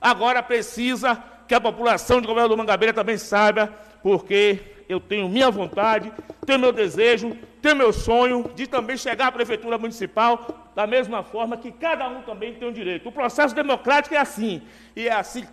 Agora 0.00 0.42
precisa 0.42 1.22
que 1.46 1.54
a 1.54 1.60
população 1.60 2.22
de 2.22 2.26
governador 2.26 2.56
Mangabeira 2.56 2.94
também 2.94 3.18
saiba, 3.18 3.70
porque 4.02 4.58
eu 4.88 4.98
tenho 4.98 5.28
minha 5.28 5.50
vontade, 5.50 6.10
tenho 6.46 6.58
meu 6.58 6.72
desejo, 6.72 7.36
tenho 7.60 7.76
meu 7.76 7.92
sonho 7.92 8.50
de 8.54 8.66
também 8.66 8.96
chegar 8.96 9.26
à 9.26 9.32
prefeitura 9.32 9.76
municipal 9.76 10.61
da 10.74 10.86
mesma 10.86 11.22
forma 11.22 11.56
que 11.56 11.70
cada 11.70 12.08
um 12.08 12.22
também 12.22 12.54
tem 12.54 12.66
o 12.66 12.70
um 12.70 12.74
direito. 12.74 13.08
O 13.08 13.12
processo 13.12 13.54
democrático 13.54 14.14
é 14.14 14.18
assim, 14.18 14.62
e 14.96 15.08
é 15.08 15.12
assim 15.12 15.44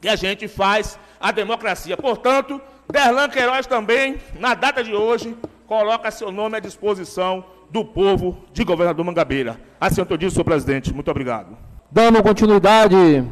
que 0.00 0.08
a 0.08 0.16
gente 0.16 0.48
faz 0.48 0.98
a 1.20 1.30
democracia. 1.30 1.96
Portanto, 1.96 2.60
Derlan 2.90 3.28
Queiroz 3.28 3.66
também, 3.66 4.16
na 4.38 4.54
data 4.54 4.82
de 4.82 4.94
hoje, 4.94 5.36
coloca 5.66 6.10
seu 6.10 6.32
nome 6.32 6.56
à 6.56 6.60
disposição 6.60 7.44
do 7.70 7.84
povo 7.84 8.38
de 8.52 8.64
governador 8.64 9.04
Mangabeira. 9.04 9.60
Assim 9.80 10.00
eu 10.00 10.16
disse, 10.16 10.34
senhor 10.34 10.44
presidente. 10.44 10.92
Muito 10.92 11.10
obrigado. 11.10 11.56
Dando 11.90 12.22
continuidade 12.22 13.24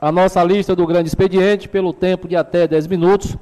à 0.00 0.10
nossa 0.10 0.42
lista 0.42 0.74
do 0.74 0.86
grande 0.86 1.08
expediente, 1.08 1.68
pelo 1.68 1.92
tempo 1.92 2.28
de 2.28 2.36
até 2.36 2.66
10 2.66 2.86
minutos, 2.86 3.36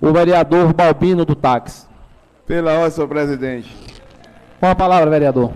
o 0.00 0.12
vereador 0.12 0.72
Balbino 0.72 1.24
do 1.24 1.34
Táxi. 1.34 1.86
Pela 2.46 2.74
ordem, 2.74 2.90
senhor 2.90 3.08
presidente. 3.08 3.74
Com 4.60 4.66
a 4.66 4.74
palavra, 4.74 5.10
vereador. 5.10 5.52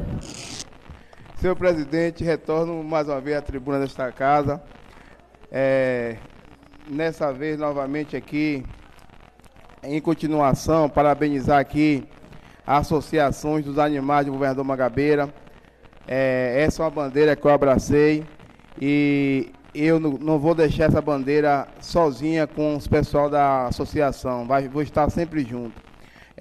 Senhor 1.43 1.57
presidente, 1.57 2.23
retorno 2.23 2.85
mais 2.85 3.09
uma 3.09 3.21
vez 3.21 3.37
à 3.37 3.43
tribuna 3.43 3.81
desta 3.81 4.13
casa. 4.13 4.63
É, 5.51 6.17
nessa 6.89 7.33
vez, 7.33 7.59
novamente 7.59 8.15
aqui, 8.17 8.65
em 9.83 10.01
continuação, 10.01 10.89
parabenizar 10.89 11.59
aqui 11.59 12.07
associações 12.65 13.65
dos 13.65 13.77
animais 13.77 14.25
do 14.25 14.31
governador 14.31 14.65
Magabeira. 14.65 15.35
É, 16.07 16.63
essa 16.65 16.81
é 16.81 16.85
uma 16.85 16.93
bandeira 16.93 17.35
que 17.35 17.45
eu 17.45 17.51
abracei 17.51 18.25
e 18.81 19.51
eu 19.75 19.99
não 19.99 20.39
vou 20.39 20.55
deixar 20.55 20.85
essa 20.85 21.03
bandeira 21.03 21.67
sozinha 21.81 22.47
com 22.47 22.77
os 22.77 22.87
pessoal 22.87 23.29
da 23.29 23.67
associação. 23.67 24.47
Vai, 24.47 24.69
vou 24.69 24.81
estar 24.81 25.11
sempre 25.11 25.45
junto. 25.45 25.92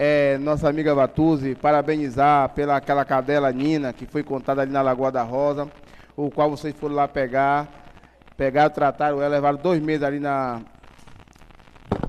É, 0.04 0.40
nossa 0.40 0.68
amiga 0.68 0.96
Vatuzzi, 0.96 1.54
parabenizar 1.54 2.50
pela 2.56 2.76
aquela 2.76 3.06
cadela 3.06 3.52
Nina 3.52 3.94
que 3.94 4.08
foi 4.08 4.24
contada 4.24 4.64
ali 4.64 4.72
na 4.72 4.82
Lagoa 4.82 5.12
da 5.12 5.22
Rosa, 5.22 5.68
o 6.18 6.32
qual 6.32 6.50
vocês 6.50 6.74
foram 6.74 6.96
lá 6.96 7.08
pegar, 7.08 7.68
pegaram, 8.36 8.74
trataram 8.74 9.22
ela, 9.22 9.36
levaram 9.36 9.60
dois 9.60 9.80
meses 9.80 10.02
ali 10.02 10.20
na. 10.20 10.60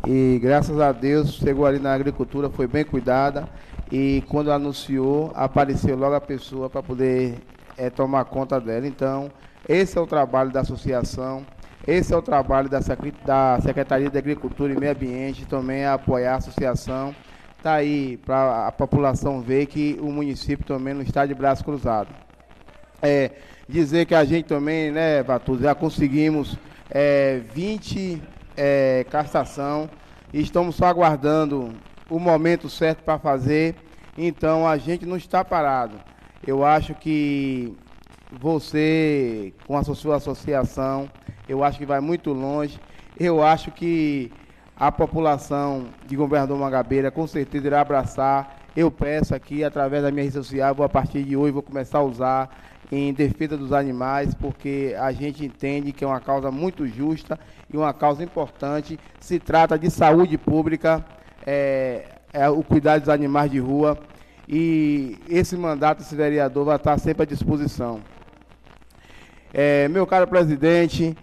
E 0.06 0.39
graças 0.40 0.81
a 0.81 0.90
Deus 0.90 1.35
chegou 1.35 1.66
ali 1.66 1.78
na 1.78 1.93
agricultura, 1.93 2.48
foi 2.48 2.66
bem 2.66 2.82
cuidada. 2.82 3.47
E 3.90 4.24
quando 4.27 4.51
anunciou, 4.51 5.31
apareceu 5.35 5.94
logo 5.94 6.14
a 6.14 6.20
pessoa 6.23 6.70
para 6.70 6.82
poder 6.82 7.40
é, 7.77 7.90
tomar 7.90 8.24
conta 8.24 8.59
dela. 8.59 8.86
Então, 8.86 9.31
esse 9.69 9.98
é 9.98 10.01
o 10.01 10.06
trabalho 10.06 10.51
da 10.51 10.60
associação, 10.60 11.44
esse 11.86 12.14
é 12.14 12.16
o 12.16 12.23
trabalho 12.23 12.70
da, 12.70 12.81
da 13.23 13.60
Secretaria 13.60 14.09
de 14.09 14.16
Agricultura 14.16 14.73
e 14.73 14.81
Meio 14.81 14.93
Ambiente, 14.93 15.44
também 15.44 15.82
é 15.82 15.89
apoiar 15.89 16.32
a 16.32 16.36
associação. 16.36 17.14
Está 17.62 17.74
aí 17.74 18.16
para 18.16 18.66
a 18.66 18.72
população 18.72 19.40
ver 19.40 19.66
que 19.66 19.97
o 20.01 20.10
município 20.10 20.66
também 20.66 20.94
não 20.94 21.02
está 21.02 21.24
de 21.24 21.32
braço 21.32 21.62
cruzado. 21.62 22.09
É, 23.01 23.30
dizer 23.68 24.05
que 24.05 24.16
a 24.16 24.24
gente 24.24 24.47
também, 24.47 24.90
né, 24.90 25.22
Batuz, 25.22 25.60
já 25.60 25.72
conseguimos 25.72 26.59
é, 26.90 27.40
20 27.55 28.20
é, 28.56 29.06
castração 29.09 29.89
e 30.32 30.40
estamos 30.40 30.74
só 30.74 30.86
aguardando 30.86 31.72
o 32.10 32.18
momento 32.18 32.68
certo 32.68 33.05
para 33.05 33.16
fazer. 33.16 33.76
Então 34.18 34.66
a 34.66 34.76
gente 34.76 35.06
não 35.06 35.16
está 35.16 35.44
parado. 35.44 36.01
Eu 36.44 36.64
acho 36.64 36.97
que 36.97 37.72
você, 38.40 39.55
com 39.68 39.76
a 39.76 39.84
sua 39.84 40.16
associação, 40.16 41.09
eu 41.48 41.62
acho 41.62 41.78
que 41.78 41.86
vai 41.86 42.01
muito 42.01 42.32
longe. 42.32 42.80
Eu 43.16 43.40
acho 43.40 43.70
que 43.70 44.32
a 44.76 44.90
população 44.90 45.86
de 46.06 46.16
Governador 46.16 46.58
Mangabeira 46.58 47.10
com 47.10 47.26
certeza 47.26 47.66
irá 47.66 47.80
abraçar. 47.80 48.58
Eu 48.74 48.90
peço 48.90 49.34
aqui, 49.34 49.62
através 49.62 50.02
da 50.02 50.10
minha 50.10 50.24
rede 50.24 50.34
social, 50.34 50.74
vou 50.74 50.84
a 50.84 50.88
partir 50.88 51.22
de 51.22 51.36
hoje 51.36 51.52
vou 51.52 51.62
começar 51.62 51.98
a 51.98 52.02
usar 52.02 52.50
em 52.90 53.12
defesa 53.12 53.56
dos 53.56 53.72
animais, 53.72 54.34
porque 54.34 54.94
a 54.98 55.12
gente 55.12 55.44
entende 55.44 55.92
que 55.92 56.04
é 56.04 56.06
uma 56.06 56.20
causa 56.20 56.50
muito 56.50 56.86
justa 56.86 57.38
e 57.72 57.76
uma 57.76 57.92
causa 57.94 58.22
importante. 58.22 58.98
Se 59.18 59.38
trata 59.38 59.78
de 59.78 59.90
saúde 59.90 60.36
pública 60.36 61.04
é, 61.46 62.06
é 62.32 62.48
o 62.48 62.62
cuidado 62.62 63.00
dos 63.00 63.08
animais 63.08 63.50
de 63.50 63.58
rua. 63.58 63.98
E 64.48 65.18
esse 65.28 65.56
mandato, 65.56 66.02
esse 66.02 66.14
vereador, 66.14 66.64
vai 66.64 66.76
estar 66.76 66.98
sempre 66.98 67.22
à 67.22 67.26
disposição. 67.26 68.00
É, 69.54 69.86
meu 69.88 70.06
caro 70.06 70.26
presidente, 70.26 71.16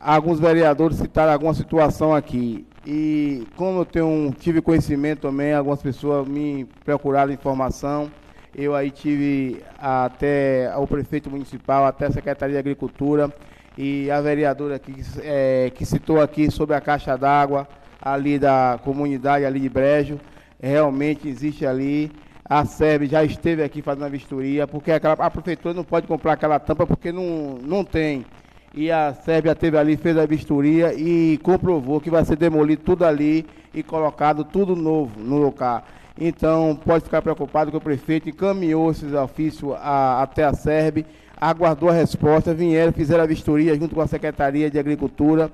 alguns 0.00 0.40
vereadores 0.40 0.98
citaram 0.98 1.32
alguma 1.32 1.54
situação 1.54 2.14
aqui. 2.14 2.66
E 2.86 3.46
como 3.56 3.80
eu 3.80 3.84
tenho, 3.84 4.34
tive 4.38 4.60
conhecimento 4.60 5.22
também, 5.22 5.54
algumas 5.54 5.80
pessoas 5.80 6.28
me 6.28 6.66
procuraram 6.84 7.32
informação. 7.32 8.10
Eu 8.54 8.74
aí 8.74 8.90
tive 8.90 9.62
até 9.78 10.72
o 10.76 10.86
prefeito 10.86 11.30
municipal, 11.30 11.86
até 11.86 12.06
a 12.06 12.12
Secretaria 12.12 12.54
de 12.54 12.58
Agricultura 12.58 13.32
e 13.76 14.10
a 14.10 14.20
vereadora 14.20 14.76
aqui, 14.76 14.94
é, 15.22 15.72
que 15.74 15.84
citou 15.84 16.20
aqui 16.20 16.50
sobre 16.50 16.76
a 16.76 16.80
caixa 16.80 17.16
d'água 17.16 17.66
ali 18.00 18.38
da 18.38 18.78
comunidade 18.84 19.44
ali 19.44 19.58
de 19.58 19.68
Brejo 19.68 20.20
realmente 20.64 21.28
existe 21.28 21.66
ali. 21.66 22.10
A 22.44 22.64
SEB 22.64 23.06
já 23.06 23.24
esteve 23.24 23.62
aqui 23.62 23.80
fazendo 23.80 24.04
a 24.04 24.08
vistoria, 24.08 24.66
porque 24.66 24.92
aquela, 24.92 25.14
a 25.14 25.30
prefeitura 25.30 25.72
não 25.72 25.84
pode 25.84 26.06
comprar 26.06 26.34
aquela 26.34 26.58
tampa 26.58 26.86
porque 26.86 27.10
não, 27.10 27.58
não 27.62 27.84
tem. 27.84 28.24
E 28.76 28.90
a 28.90 29.12
já 29.12 29.52
esteve 29.52 29.78
ali, 29.78 29.96
fez 29.96 30.16
a 30.16 30.26
vistoria 30.26 30.92
e 30.94 31.38
comprovou 31.44 32.00
que 32.00 32.10
vai 32.10 32.24
ser 32.24 32.34
demolido 32.34 32.82
tudo 32.82 33.04
ali 33.04 33.46
e 33.72 33.84
colocado 33.84 34.44
tudo 34.44 34.74
novo 34.74 35.20
no 35.20 35.38
local. 35.38 35.84
Então, 36.20 36.78
pode 36.84 37.04
ficar 37.04 37.22
preocupado 37.22 37.70
que 37.70 37.76
o 37.76 37.80
prefeito 37.80 38.28
encaminhou 38.28 38.90
esses 38.90 39.12
ofícios 39.12 39.72
a, 39.80 40.22
até 40.22 40.42
a 40.42 40.52
SERB, 40.52 41.06
aguardou 41.40 41.88
a 41.88 41.92
resposta, 41.92 42.52
vieram, 42.52 42.92
fizeram 42.92 43.22
a 43.22 43.26
vistoria 43.26 43.76
junto 43.76 43.94
com 43.94 44.00
a 44.00 44.08
Secretaria 44.08 44.68
de 44.68 44.78
Agricultura 44.78 45.50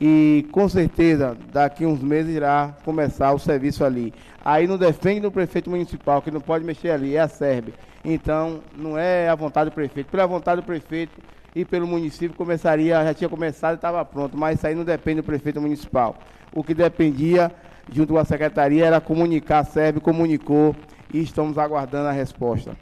e 0.00 0.46
com 0.52 0.68
certeza 0.68 1.36
daqui 1.52 1.84
uns 1.84 2.00
meses 2.00 2.36
irá 2.36 2.74
começar 2.84 3.32
o 3.32 3.38
serviço 3.38 3.84
ali. 3.84 4.14
Aí 4.44 4.68
não 4.68 4.78
defende 4.78 5.20
do 5.20 5.32
prefeito 5.32 5.68
municipal, 5.68 6.22
que 6.22 6.30
não 6.30 6.40
pode 6.40 6.64
mexer 6.64 6.90
ali, 6.90 7.16
é 7.16 7.20
a 7.20 7.28
SERB. 7.28 7.74
Então, 8.04 8.60
não 8.76 8.96
é 8.96 9.28
a 9.28 9.34
vontade 9.34 9.70
do 9.70 9.74
prefeito. 9.74 10.08
Pela 10.08 10.26
vontade 10.26 10.60
do 10.60 10.64
prefeito 10.64 11.20
e 11.54 11.64
pelo 11.64 11.86
município, 11.86 12.36
começaria, 12.36 13.04
já 13.04 13.14
tinha 13.14 13.28
começado 13.28 13.72
e 13.72 13.76
estava 13.76 14.04
pronto, 14.04 14.36
mas 14.36 14.58
isso 14.58 14.66
aí 14.66 14.74
não 14.74 14.84
depende 14.84 15.20
do 15.20 15.24
prefeito 15.24 15.60
municipal. 15.60 16.16
O 16.52 16.62
que 16.62 16.74
dependia, 16.74 17.50
junto 17.92 18.12
com 18.12 18.18
a 18.18 18.24
secretaria, 18.24 18.86
era 18.86 19.00
comunicar, 19.00 19.64
SERB 19.64 20.00
comunicou 20.00 20.74
e 21.12 21.20
estamos 21.20 21.58
aguardando 21.58 22.08
a 22.08 22.12
resposta. 22.12 22.72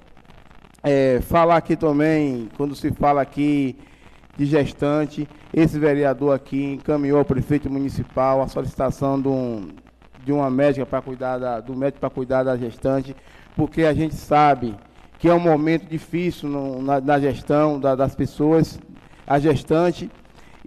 É, 0.82 1.20
falar 1.22 1.56
aqui 1.56 1.76
também, 1.76 2.48
quando 2.56 2.74
se 2.74 2.90
fala 2.92 3.20
aqui 3.20 3.76
de 4.38 4.46
gestante. 4.46 5.28
Esse 5.52 5.78
vereador 5.78 6.34
aqui 6.34 6.74
encaminhou 6.74 7.18
ao 7.18 7.24
prefeito 7.24 7.68
municipal 7.68 8.40
a 8.40 8.46
solicitação 8.46 9.20
de, 9.20 9.26
um, 9.26 9.68
de 10.24 10.32
uma 10.32 10.48
médica 10.48 10.86
para 10.86 11.02
cuidar 11.02 11.38
da, 11.38 11.60
do 11.60 11.76
médico 11.76 11.98
para 11.98 12.08
cuidar 12.08 12.44
da 12.44 12.56
gestante, 12.56 13.16
porque 13.56 13.82
a 13.82 13.92
gente 13.92 14.14
sabe 14.14 14.76
que 15.18 15.28
é 15.28 15.34
um 15.34 15.40
momento 15.40 15.88
difícil 15.88 16.48
no, 16.48 16.80
na, 16.80 17.00
na, 17.00 17.18
gestão 17.18 17.78
da, 17.78 17.94
das 17.94 18.14
pessoas, 18.14 18.78
a 19.26 19.38
gestante, 19.38 20.10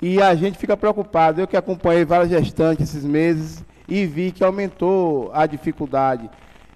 e 0.02 0.22
a 0.22 0.36
gente 0.36 0.58
fica 0.58 0.76
preocupado. 0.76 1.42
Eu 1.42 1.48
que 1.48 1.56
acompanhei 1.56 2.04
várias 2.04 2.30
gestantes 2.30 2.90
esses 2.90 3.06
meses 3.06 3.64
e 3.88 4.06
vi 4.06 4.32
que 4.32 4.44
aumentou 4.44 5.32
a 5.34 5.46
dificuldade. 5.46 6.30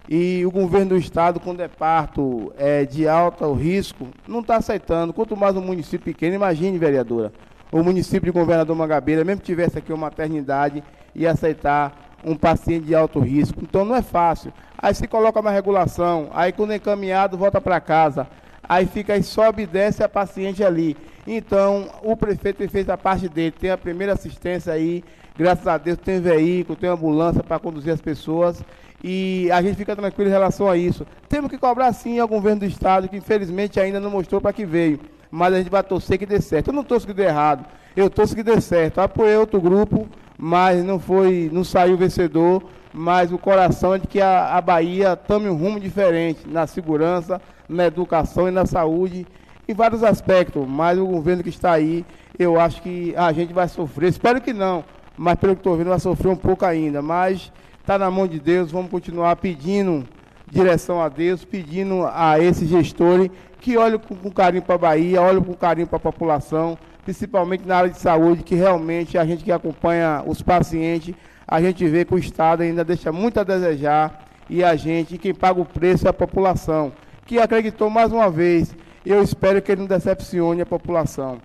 E 0.07 0.45
o 0.45 0.51
governo 0.51 0.89
do 0.89 0.97
estado, 0.97 1.39
com 1.39 1.55
departo 1.55 2.53
é, 2.57 2.85
de 2.85 3.07
alto 3.07 3.51
risco, 3.53 4.07
não 4.27 4.41
está 4.41 4.57
aceitando. 4.57 5.11
Quanto 5.11 5.35
mais 5.35 5.55
um 5.55 5.61
município 5.61 6.05
pequeno, 6.05 6.35
imagine, 6.35 6.77
vereadora, 6.77 7.33
o 7.71 7.83
município 7.83 8.31
de 8.31 8.39
Governador 8.39 8.75
Mangabeira, 8.75 9.23
mesmo 9.23 9.41
que 9.41 9.47
tivesse 9.47 9.79
aqui 9.79 9.91
uma 9.91 10.07
maternidade, 10.07 10.83
ia 11.15 11.31
aceitar 11.31 12.05
um 12.23 12.35
paciente 12.35 12.85
de 12.85 12.95
alto 12.95 13.19
risco. 13.19 13.59
Então 13.63 13.83
não 13.83 13.95
é 13.95 14.01
fácil. 14.01 14.53
Aí 14.85 14.93
se 14.93 15.07
coloca 15.07 15.39
uma 15.39 15.49
regulação, 15.49 16.29
aí 16.31 16.51
quando 16.51 16.69
é 16.69 16.75
encaminhado, 16.75 17.35
volta 17.35 17.59
para 17.59 17.81
casa. 17.81 18.27
Aí 18.69 18.85
fica 18.85 19.13
aí 19.13 19.23
só 19.23 19.49
obedece 19.49 20.03
a 20.03 20.07
paciente 20.07 20.63
ali. 20.63 20.95
Então, 21.25 21.89
o 22.03 22.15
prefeito 22.15 22.69
fez 22.69 22.87
a 22.87 22.95
parte 22.95 23.27
dele, 23.27 23.49
tem 23.49 23.71
a 23.71 23.79
primeira 23.79 24.13
assistência 24.13 24.71
aí, 24.71 25.03
graças 25.35 25.65
a 25.65 25.79
Deus 25.79 25.97
tem 25.97 26.21
veículo, 26.21 26.77
tem 26.77 26.87
ambulância 26.87 27.41
para 27.41 27.57
conduzir 27.57 27.91
as 27.91 27.99
pessoas 27.99 28.63
e 29.03 29.49
a 29.51 29.59
gente 29.59 29.75
fica 29.75 29.95
tranquilo 29.95 30.29
em 30.29 30.33
relação 30.33 30.69
a 30.69 30.77
isso. 30.77 31.03
Temos 31.27 31.49
que 31.49 31.57
cobrar 31.57 31.91
sim 31.91 32.19
ao 32.19 32.27
governo 32.27 32.59
do 32.59 32.67
estado, 32.67 33.09
que 33.09 33.17
infelizmente 33.17 33.79
ainda 33.79 33.99
não 33.99 34.11
mostrou 34.11 34.39
para 34.39 34.53
que 34.53 34.67
veio. 34.67 34.99
Mas 35.31 35.51
a 35.51 35.57
gente 35.57 35.71
vai 35.71 35.81
torcer 35.81 36.19
que 36.19 36.27
dê 36.27 36.39
certo. 36.39 36.67
Eu 36.67 36.75
não 36.75 36.83
torço 36.83 37.07
que 37.07 37.13
dê 37.13 37.23
errado, 37.23 37.65
eu 37.97 38.07
torço 38.07 38.35
que 38.35 38.43
dê 38.43 38.61
certo. 38.61 39.01
apoiei 39.01 39.35
outro 39.35 39.59
grupo, 39.59 40.07
mas 40.37 40.83
não 40.83 40.99
foi, 40.99 41.49
não 41.51 41.63
saiu 41.63 41.97
vencedor. 41.97 42.61
Mas 42.97 43.33
o 43.33 43.37
coração 43.37 43.93
é 43.93 43.99
de 43.99 44.07
que 44.07 44.21
a, 44.21 44.55
a 44.55 44.61
Bahia 44.61 45.17
tome 45.17 45.49
um 45.49 45.55
rumo 45.55 45.81
diferente 45.81 46.47
na 46.47 46.65
segurança, 46.65 47.41
na 47.67 47.87
educação 47.87 48.47
e 48.47 48.51
na 48.51 48.65
saúde, 48.65 49.27
em 49.67 49.73
vários 49.73 50.01
aspectos. 50.01 50.65
Mas 50.65 50.97
o 50.97 51.05
governo 51.05 51.43
que 51.43 51.49
está 51.49 51.73
aí, 51.73 52.05
eu 52.39 52.57
acho 52.57 52.81
que 52.81 53.13
a 53.17 53.33
gente 53.33 53.51
vai 53.51 53.67
sofrer. 53.67 54.07
Espero 54.07 54.39
que 54.39 54.53
não, 54.53 54.85
mas 55.17 55.35
pelo 55.35 55.55
que 55.55 55.59
estou 55.59 55.75
vendo, 55.75 55.89
vai 55.89 55.99
sofrer 55.99 56.29
um 56.29 56.37
pouco 56.37 56.65
ainda. 56.65 57.01
Mas 57.01 57.51
está 57.81 57.99
na 57.99 58.09
mão 58.09 58.25
de 58.25 58.39
Deus, 58.39 58.71
vamos 58.71 58.89
continuar 58.89 59.35
pedindo 59.35 60.07
direção 60.49 61.01
a 61.01 61.09
Deus, 61.09 61.43
pedindo 61.43 62.05
a 62.05 62.39
esse 62.39 62.65
gestor 62.65 63.29
que 63.59 63.75
olhe 63.75 63.99
com, 63.99 64.15
com 64.15 64.31
carinho 64.31 64.63
para 64.63 64.75
a 64.75 64.77
Bahia, 64.77 65.21
olhe 65.21 65.41
com 65.41 65.53
carinho 65.53 65.87
para 65.87 65.97
a 65.97 65.99
população, 65.99 66.77
principalmente 67.03 67.67
na 67.67 67.75
área 67.75 67.89
de 67.89 67.99
saúde, 67.99 68.41
que 68.41 68.55
realmente 68.55 69.17
a 69.17 69.25
gente 69.25 69.43
que 69.43 69.51
acompanha 69.51 70.23
os 70.25 70.41
pacientes, 70.41 71.13
a 71.47 71.61
gente 71.61 71.87
vê 71.87 72.05
que 72.05 72.13
o 72.13 72.17
Estado 72.17 72.63
ainda 72.63 72.83
deixa 72.83 73.11
muito 73.11 73.39
a 73.39 73.43
desejar 73.43 74.25
e 74.49 74.63
a 74.63 74.75
gente, 74.75 75.17
quem 75.17 75.33
paga 75.33 75.59
o 75.59 75.65
preço 75.65 76.07
é 76.07 76.09
a 76.09 76.13
população, 76.13 76.91
que 77.25 77.39
acreditou 77.39 77.89
mais 77.89 78.11
uma 78.11 78.29
vez. 78.29 78.75
Eu 79.05 79.21
espero 79.21 79.61
que 79.61 79.71
ele 79.71 79.81
não 79.81 79.87
decepcione 79.87 80.61
a 80.61 80.65
população. 80.65 81.39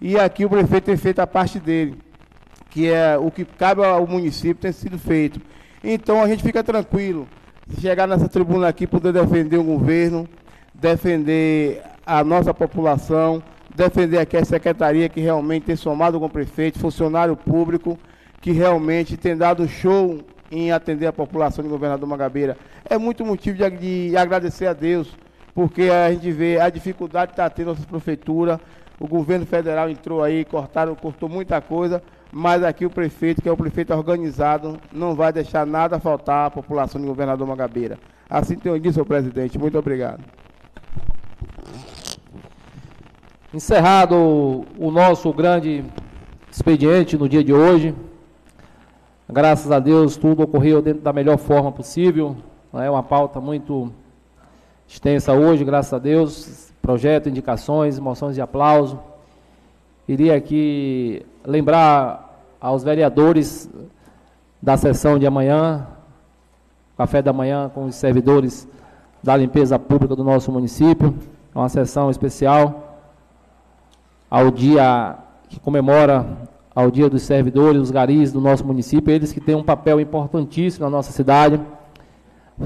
E 0.00 0.18
aqui 0.18 0.44
o 0.44 0.50
prefeito 0.50 0.84
tem 0.84 0.96
feito 0.96 1.20
a 1.20 1.26
parte 1.26 1.58
dele, 1.58 1.96
que 2.70 2.90
é 2.90 3.16
o 3.16 3.30
que 3.30 3.44
cabe 3.44 3.84
ao 3.84 4.06
município, 4.06 4.60
tem 4.60 4.72
sido 4.72 4.98
feito. 4.98 5.40
Então 5.82 6.22
a 6.22 6.28
gente 6.28 6.42
fica 6.42 6.62
tranquilo 6.62 7.26
chegar 7.80 8.06
nessa 8.06 8.28
tribuna 8.28 8.68
aqui, 8.68 8.86
poder 8.86 9.12
defender 9.12 9.56
o 9.56 9.64
governo, 9.64 10.28
defender 10.74 11.82
a 12.04 12.22
nossa 12.24 12.52
população, 12.52 13.42
defender 13.74 14.18
aqui 14.18 14.36
a 14.36 14.44
secretaria 14.44 15.08
que 15.08 15.20
realmente 15.20 15.66
tem 15.66 15.76
somado 15.76 16.18
com 16.18 16.26
o 16.26 16.30
prefeito, 16.30 16.78
funcionário 16.78 17.36
público, 17.36 17.98
que 18.42 18.50
realmente 18.50 19.16
tem 19.16 19.36
dado 19.36 19.66
show 19.68 20.18
em 20.50 20.72
atender 20.72 21.06
a 21.06 21.12
população 21.12 21.64
de 21.64 21.70
Governador 21.70 22.06
Magabeira. 22.06 22.58
É 22.84 22.98
muito 22.98 23.24
motivo 23.24 23.56
de, 23.56 23.70
de 24.10 24.16
agradecer 24.16 24.66
a 24.66 24.74
Deus, 24.74 25.16
porque 25.54 25.84
a 25.84 26.12
gente 26.12 26.30
vê 26.32 26.60
a 26.60 26.68
dificuldade 26.68 27.28
que 27.28 27.34
está 27.34 27.48
tendo 27.48 27.68
nossa 27.68 27.86
prefeitura, 27.86 28.60
o 28.98 29.06
governo 29.06 29.46
federal 29.46 29.88
entrou 29.88 30.22
aí, 30.22 30.44
cortaram, 30.44 30.94
cortou 30.94 31.28
muita 31.28 31.60
coisa, 31.60 32.02
mas 32.32 32.64
aqui 32.64 32.84
o 32.84 32.90
prefeito, 32.90 33.40
que 33.40 33.48
é 33.48 33.52
o 33.52 33.56
prefeito 33.56 33.94
organizado, 33.94 34.76
não 34.92 35.14
vai 35.14 35.32
deixar 35.32 35.64
nada 35.64 36.00
faltar 36.00 36.46
à 36.46 36.50
população 36.50 37.00
de 37.00 37.06
Governador 37.06 37.46
Magabeira. 37.46 37.98
Assim 38.28 38.56
tenho 38.56 38.78
dito, 38.78 38.94
senhor 38.94 39.06
presidente. 39.06 39.58
Muito 39.58 39.78
obrigado. 39.78 40.22
Encerrado 43.54 44.16
o 44.78 44.90
nosso 44.90 45.32
grande 45.32 45.84
expediente 46.50 47.16
no 47.16 47.28
dia 47.28 47.44
de 47.44 47.52
hoje. 47.52 47.94
Graças 49.32 49.72
a 49.72 49.78
Deus, 49.78 50.18
tudo 50.18 50.42
ocorreu 50.42 50.82
dentro 50.82 51.00
da 51.00 51.10
melhor 51.10 51.38
forma 51.38 51.72
possível. 51.72 52.36
É 52.74 52.90
uma 52.90 53.02
pauta 53.02 53.40
muito 53.40 53.90
extensa 54.86 55.32
hoje, 55.32 55.64
graças 55.64 55.90
a 55.94 55.98
Deus. 55.98 56.70
Projeto, 56.82 57.30
indicações, 57.30 57.98
moções 57.98 58.34
de 58.34 58.42
aplauso. 58.42 59.00
Iria 60.06 60.36
aqui 60.36 61.24
lembrar 61.46 62.44
aos 62.60 62.84
vereadores 62.84 63.70
da 64.60 64.76
sessão 64.76 65.18
de 65.18 65.26
amanhã, 65.26 65.86
café 66.98 67.22
da 67.22 67.32
manhã 67.32 67.70
com 67.74 67.86
os 67.86 67.94
servidores 67.94 68.68
da 69.22 69.34
limpeza 69.34 69.78
pública 69.78 70.14
do 70.14 70.22
nosso 70.22 70.52
município. 70.52 71.14
Uma 71.54 71.70
sessão 71.70 72.10
especial 72.10 72.98
ao 74.30 74.50
dia 74.50 75.16
que 75.48 75.58
comemora 75.58 76.51
ao 76.74 76.90
dia 76.90 77.08
dos 77.08 77.22
servidores, 77.22 77.80
os 77.80 77.90
garis 77.90 78.32
do 78.32 78.40
nosso 78.40 78.64
município, 78.64 79.12
eles 79.12 79.32
que 79.32 79.40
têm 79.40 79.54
um 79.54 79.62
papel 79.62 80.00
importantíssimo 80.00 80.84
na 80.84 80.90
nossa 80.90 81.12
cidade, 81.12 81.60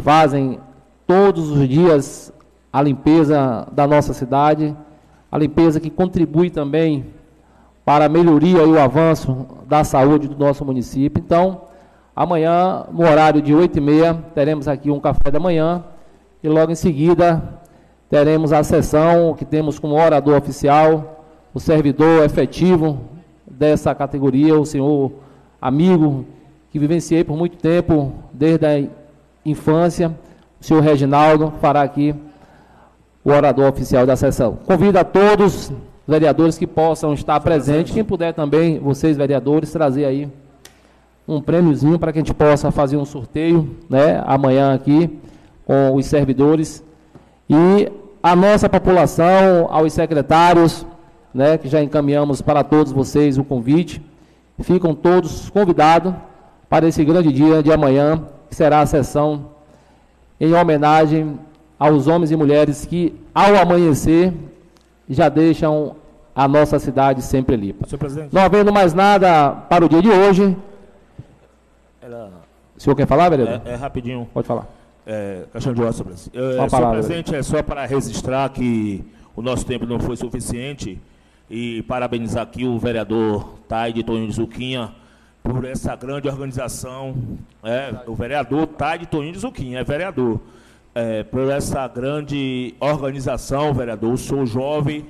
fazem 0.01 0.61
todos 1.07 1.51
os 1.51 1.69
dias 1.69 2.33
a 2.73 2.83
limpeza 2.83 3.67
da 3.73 3.87
nossa 3.87 4.13
cidade, 4.13 4.77
a 5.31 5.39
limpeza 5.39 5.81
que 5.81 5.91
contribui 5.91 6.51
também 6.51 7.07
para 7.85 8.07
a 8.07 8.09
melhoria 8.09 8.63
e 8.63 8.71
o 8.71 8.81
avanço 8.81 9.47
da 9.67 9.83
saúde 9.83 10.29
do 10.29 10.37
nosso 10.37 10.65
município. 10.65 11.23
Então, 11.25 11.63
amanhã, 12.15 12.85
no 12.93 13.03
horário 13.03 13.41
de 13.41 13.53
8h30, 13.53 14.23
teremos 14.35 14.69
aqui 14.69 14.91
um 14.91 15.01
café 15.01 15.31
da 15.31 15.41
manhã 15.41 15.85
e 16.43 16.49
logo 16.49 16.71
em 16.71 16.77
seguida 16.77 17.61
teremos 18.09 18.53
a 18.53 18.63
sessão 18.63 19.35
que 19.35 19.45
temos 19.45 19.79
como 19.79 19.95
orador 19.95 20.37
oficial 20.37 21.25
o 21.53 21.59
servidor 21.59 22.25
efetivo 22.25 23.01
dessa 23.49 23.95
categoria, 23.95 24.59
o 24.59 24.67
senhor 24.67 25.13
amigo, 25.61 26.25
que 26.71 26.79
vivenciei 26.79 27.25
por 27.25 27.37
muito 27.37 27.57
tempo, 27.57 28.13
desde 28.33 28.67
a 28.67 28.85
infância, 29.45 30.15
o 30.61 30.65
senhor 30.65 30.83
Reginaldo, 30.83 31.53
fará 31.61 31.83
aqui 31.83 32.15
o 33.25 33.31
orador 33.31 33.69
oficial 33.69 34.07
da 34.07 34.17
sessão. 34.17 34.59
Convido 34.67 34.99
a 34.99 35.05
todos, 35.05 35.73
vereadores, 36.07 36.59
que 36.59 36.67
possam 36.67 37.13
estar 37.15 37.41
presentes, 37.41 37.95
quem 37.95 38.05
puder 38.05 38.33
também, 38.35 38.79
vocês, 38.79 39.17
vereadores, 39.17 39.73
trazer 39.73 40.05
aí 40.05 40.29
um 41.27 41.41
prêmiozinho 41.41 41.99
para 41.99 42.13
que 42.13 42.19
a 42.19 42.23
gente 42.23 42.35
possa 42.35 42.71
fazer 42.71 42.97
um 42.97 43.05
sorteio, 43.05 43.77
né, 43.91 44.23
amanhã 44.27 44.75
aqui, 44.75 45.19
com 45.65 45.95
os 45.95 46.07
servidores, 46.07 46.85
e 47.51 47.91
a 48.23 48.37
nossa 48.37 48.69
população, 48.69 49.67
aos 49.71 49.93
secretários, 49.93 50.87
né, 51.37 51.59
que 51.59 51.69
já 51.69 51.83
encaminhamos 51.83 52.41
para 52.41 52.65
todos 52.65 52.93
vocês 52.93 53.37
o 53.37 53.45
convite. 53.45 54.01
Ficam 54.61 54.95
todos 54.95 55.51
convidados 55.51 56.15
para 56.67 56.89
esse 56.89 57.05
grande 57.05 57.31
dia 57.31 57.63
de 57.63 57.71
amanhã, 57.71 58.23
que 58.49 58.57
será 58.57 58.81
a 58.81 58.87
sessão 58.87 59.51
em 60.41 60.55
homenagem 60.55 61.39
aos 61.79 62.07
homens 62.07 62.31
e 62.31 62.37
mulheres 62.37 62.87
que, 62.87 63.15
ao 63.35 63.55
amanhecer, 63.55 64.33
já 65.07 65.29
deixam 65.29 65.95
a 66.35 66.49
nossa 66.49 66.79
cidade 66.79 67.21
sempre 67.21 67.55
limpa. 67.55 67.87
Não 68.33 68.41
havendo 68.41 68.73
mais 68.73 68.95
nada 68.95 69.53
para 69.69 69.85
o 69.85 69.89
dia 69.91 70.01
de 70.01 70.09
hoje. 70.09 70.57
Ela... 72.01 72.31
O 72.75 72.81
senhor 72.81 72.97
quer 72.97 73.07
falar, 73.07 73.29
vereador? 73.29 73.61
É, 73.67 73.73
é 73.73 73.75
rapidinho. 73.75 74.27
Pode 74.33 74.47
falar. 74.47 74.67
É, 75.07 75.43
Caixão 75.53 75.75
de 75.75 75.83
Ossos. 75.83 76.31
É, 76.33 76.69
senhor 76.69 76.91
presidente, 76.93 77.35
é 77.35 77.43
só 77.43 77.63
para 77.63 77.85
registrar 77.85 78.49
que 78.49 79.05
o 79.35 79.43
nosso 79.43 79.67
tempo 79.67 79.85
não 79.85 80.01
foi 80.01 80.17
suficiente 80.17 80.99
e 81.51 81.83
parabenizar 81.83 82.43
aqui 82.43 82.65
o 82.65 82.79
vereador 82.79 83.59
Taide 83.69 84.03
Toninho 84.03 84.29
de 84.29 84.35
Zuquinha 84.35 84.93
por 85.43 85.65
essa 85.65 85.95
grande 85.95 86.29
organização. 86.29 87.15
É, 87.63 87.95
o 88.07 88.15
vereador 88.15 88.67
Taide 88.67 89.07
Toninho 89.07 89.33
de 89.33 89.39
Zuquinha, 89.39 89.81
é 89.81 89.85
vereador. 89.85 90.41
É, 90.95 91.23
por 91.23 91.51
essa 91.51 91.87
grande 91.87 92.75
organização, 92.81 93.73
vereador. 93.73 94.11
Eu 94.11 94.17
sou 94.17 94.47
jovem 94.47 95.07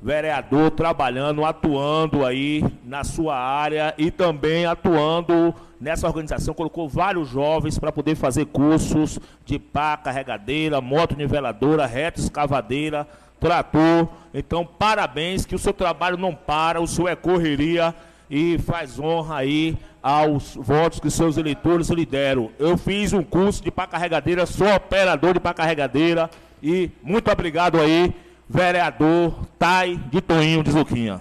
vereador 0.00 0.70
trabalhando, 0.70 1.44
atuando 1.44 2.24
aí 2.24 2.64
na 2.84 3.04
sua 3.04 3.36
área 3.36 3.94
e 3.98 4.10
também 4.10 4.64
atuando 4.64 5.54
nessa 5.80 6.06
organização. 6.06 6.54
Colocou 6.54 6.88
vários 6.88 7.28
jovens 7.28 7.78
para 7.78 7.92
poder 7.92 8.14
fazer 8.14 8.46
cursos 8.46 9.18
de 9.44 9.58
pá, 9.58 9.96
carregadeira, 9.96 10.80
moto 10.80 11.16
niveladora, 11.16 11.86
reta 11.86 12.20
escavadeira 12.20 13.06
trator. 13.40 14.08
Então, 14.32 14.64
parabéns, 14.64 15.46
que 15.46 15.54
o 15.54 15.58
seu 15.58 15.72
trabalho 15.72 16.16
não 16.16 16.34
para, 16.34 16.80
o 16.80 16.86
senhor 16.86 17.08
é 17.08 17.16
correria 17.16 17.94
e 18.30 18.58
faz 18.58 18.98
honra 18.98 19.38
aí 19.38 19.76
aos 20.02 20.54
votos 20.54 21.00
que 21.00 21.10
seus 21.10 21.36
eleitores 21.36 21.88
lhe 21.88 22.06
deram. 22.06 22.50
Eu 22.58 22.76
fiz 22.76 23.12
um 23.12 23.22
curso 23.22 23.62
de 23.62 23.70
pá 23.70 23.86
carregadeira, 23.86 24.46
sou 24.46 24.72
operador 24.74 25.34
de 25.34 25.40
pá 25.40 25.54
carregadeira 25.54 26.30
e 26.62 26.90
muito 27.02 27.30
obrigado 27.30 27.80
aí, 27.80 28.14
vereador 28.48 29.46
Tai 29.58 29.96
de 30.10 30.20
Toinho 30.20 30.62
de 30.62 30.70
Zuquinha. 30.70 31.20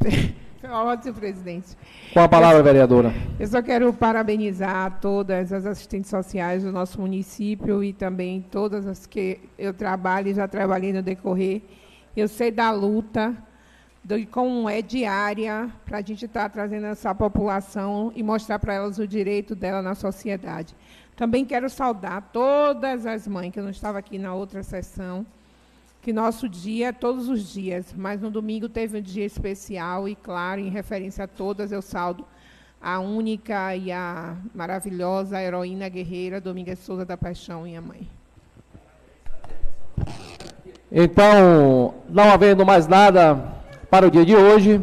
Ótimo, 0.72 1.14
presidente. 1.14 1.76
Com 2.12 2.20
a 2.20 2.28
palavra, 2.28 2.62
vereadora. 2.62 3.12
Eu 3.38 3.46
só 3.46 3.60
quero 3.60 3.92
parabenizar 3.92 4.98
todas 5.00 5.52
as 5.52 5.66
assistentes 5.66 6.10
sociais 6.10 6.62
do 6.62 6.72
nosso 6.72 7.00
município 7.00 7.82
e 7.82 7.92
também 7.92 8.44
todas 8.50 8.86
as 8.86 9.06
que 9.06 9.40
eu 9.58 9.74
trabalho 9.74 10.28
e 10.28 10.34
já 10.34 10.46
trabalhei 10.46 10.92
no 10.92 11.02
decorrer. 11.02 11.62
Eu 12.16 12.28
sei 12.28 12.50
da 12.50 12.70
luta, 12.70 13.36
de 14.04 14.26
como 14.26 14.68
é 14.68 14.80
diária, 14.80 15.70
para 15.84 15.98
a 15.98 16.02
gente 16.02 16.24
estar 16.24 16.44
tá 16.44 16.48
trazendo 16.48 16.86
essa 16.86 17.14
população 17.14 18.12
e 18.14 18.22
mostrar 18.22 18.58
para 18.58 18.74
elas 18.74 18.98
o 18.98 19.06
direito 19.06 19.54
dela 19.54 19.82
na 19.82 19.94
sociedade. 19.94 20.74
Também 21.16 21.44
quero 21.44 21.68
saudar 21.68 22.30
todas 22.32 23.04
as 23.06 23.28
mães, 23.28 23.52
que 23.52 23.58
eu 23.58 23.64
não 23.64 23.70
estava 23.70 23.98
aqui 23.98 24.18
na 24.18 24.34
outra 24.34 24.62
sessão, 24.62 25.26
que 26.02 26.12
nosso 26.12 26.48
dia 26.48 26.88
é 26.88 26.92
todos 26.92 27.28
os 27.28 27.52
dias, 27.52 27.94
mas 27.96 28.20
no 28.20 28.30
domingo 28.30 28.68
teve 28.68 28.98
um 28.98 29.02
dia 29.02 29.24
especial 29.24 30.08
e, 30.08 30.14
claro, 30.14 30.60
em 30.60 30.70
referência 30.70 31.24
a 31.24 31.28
todas, 31.28 31.72
eu 31.72 31.82
saldo 31.82 32.24
a 32.80 32.98
única 32.98 33.76
e 33.76 33.92
a 33.92 34.36
maravilhosa 34.54 35.40
heroína 35.42 35.88
guerreira 35.88 36.40
Domingues 36.40 36.78
Souza 36.78 37.04
da 37.04 37.16
Paixão, 37.16 37.64
minha 37.64 37.82
mãe. 37.82 38.08
Então, 40.90 41.94
não 42.08 42.30
havendo 42.30 42.64
mais 42.64 42.86
nada 42.86 43.52
para 43.90 44.06
o 44.06 44.10
dia 44.10 44.24
de 44.24 44.34
hoje, 44.34 44.82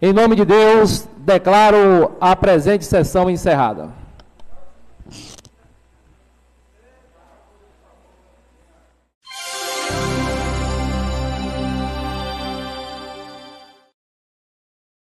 em 0.00 0.12
nome 0.12 0.36
de 0.36 0.44
Deus, 0.44 1.08
declaro 1.18 2.16
a 2.20 2.36
presente 2.36 2.84
sessão 2.84 3.28
encerrada. 3.28 3.90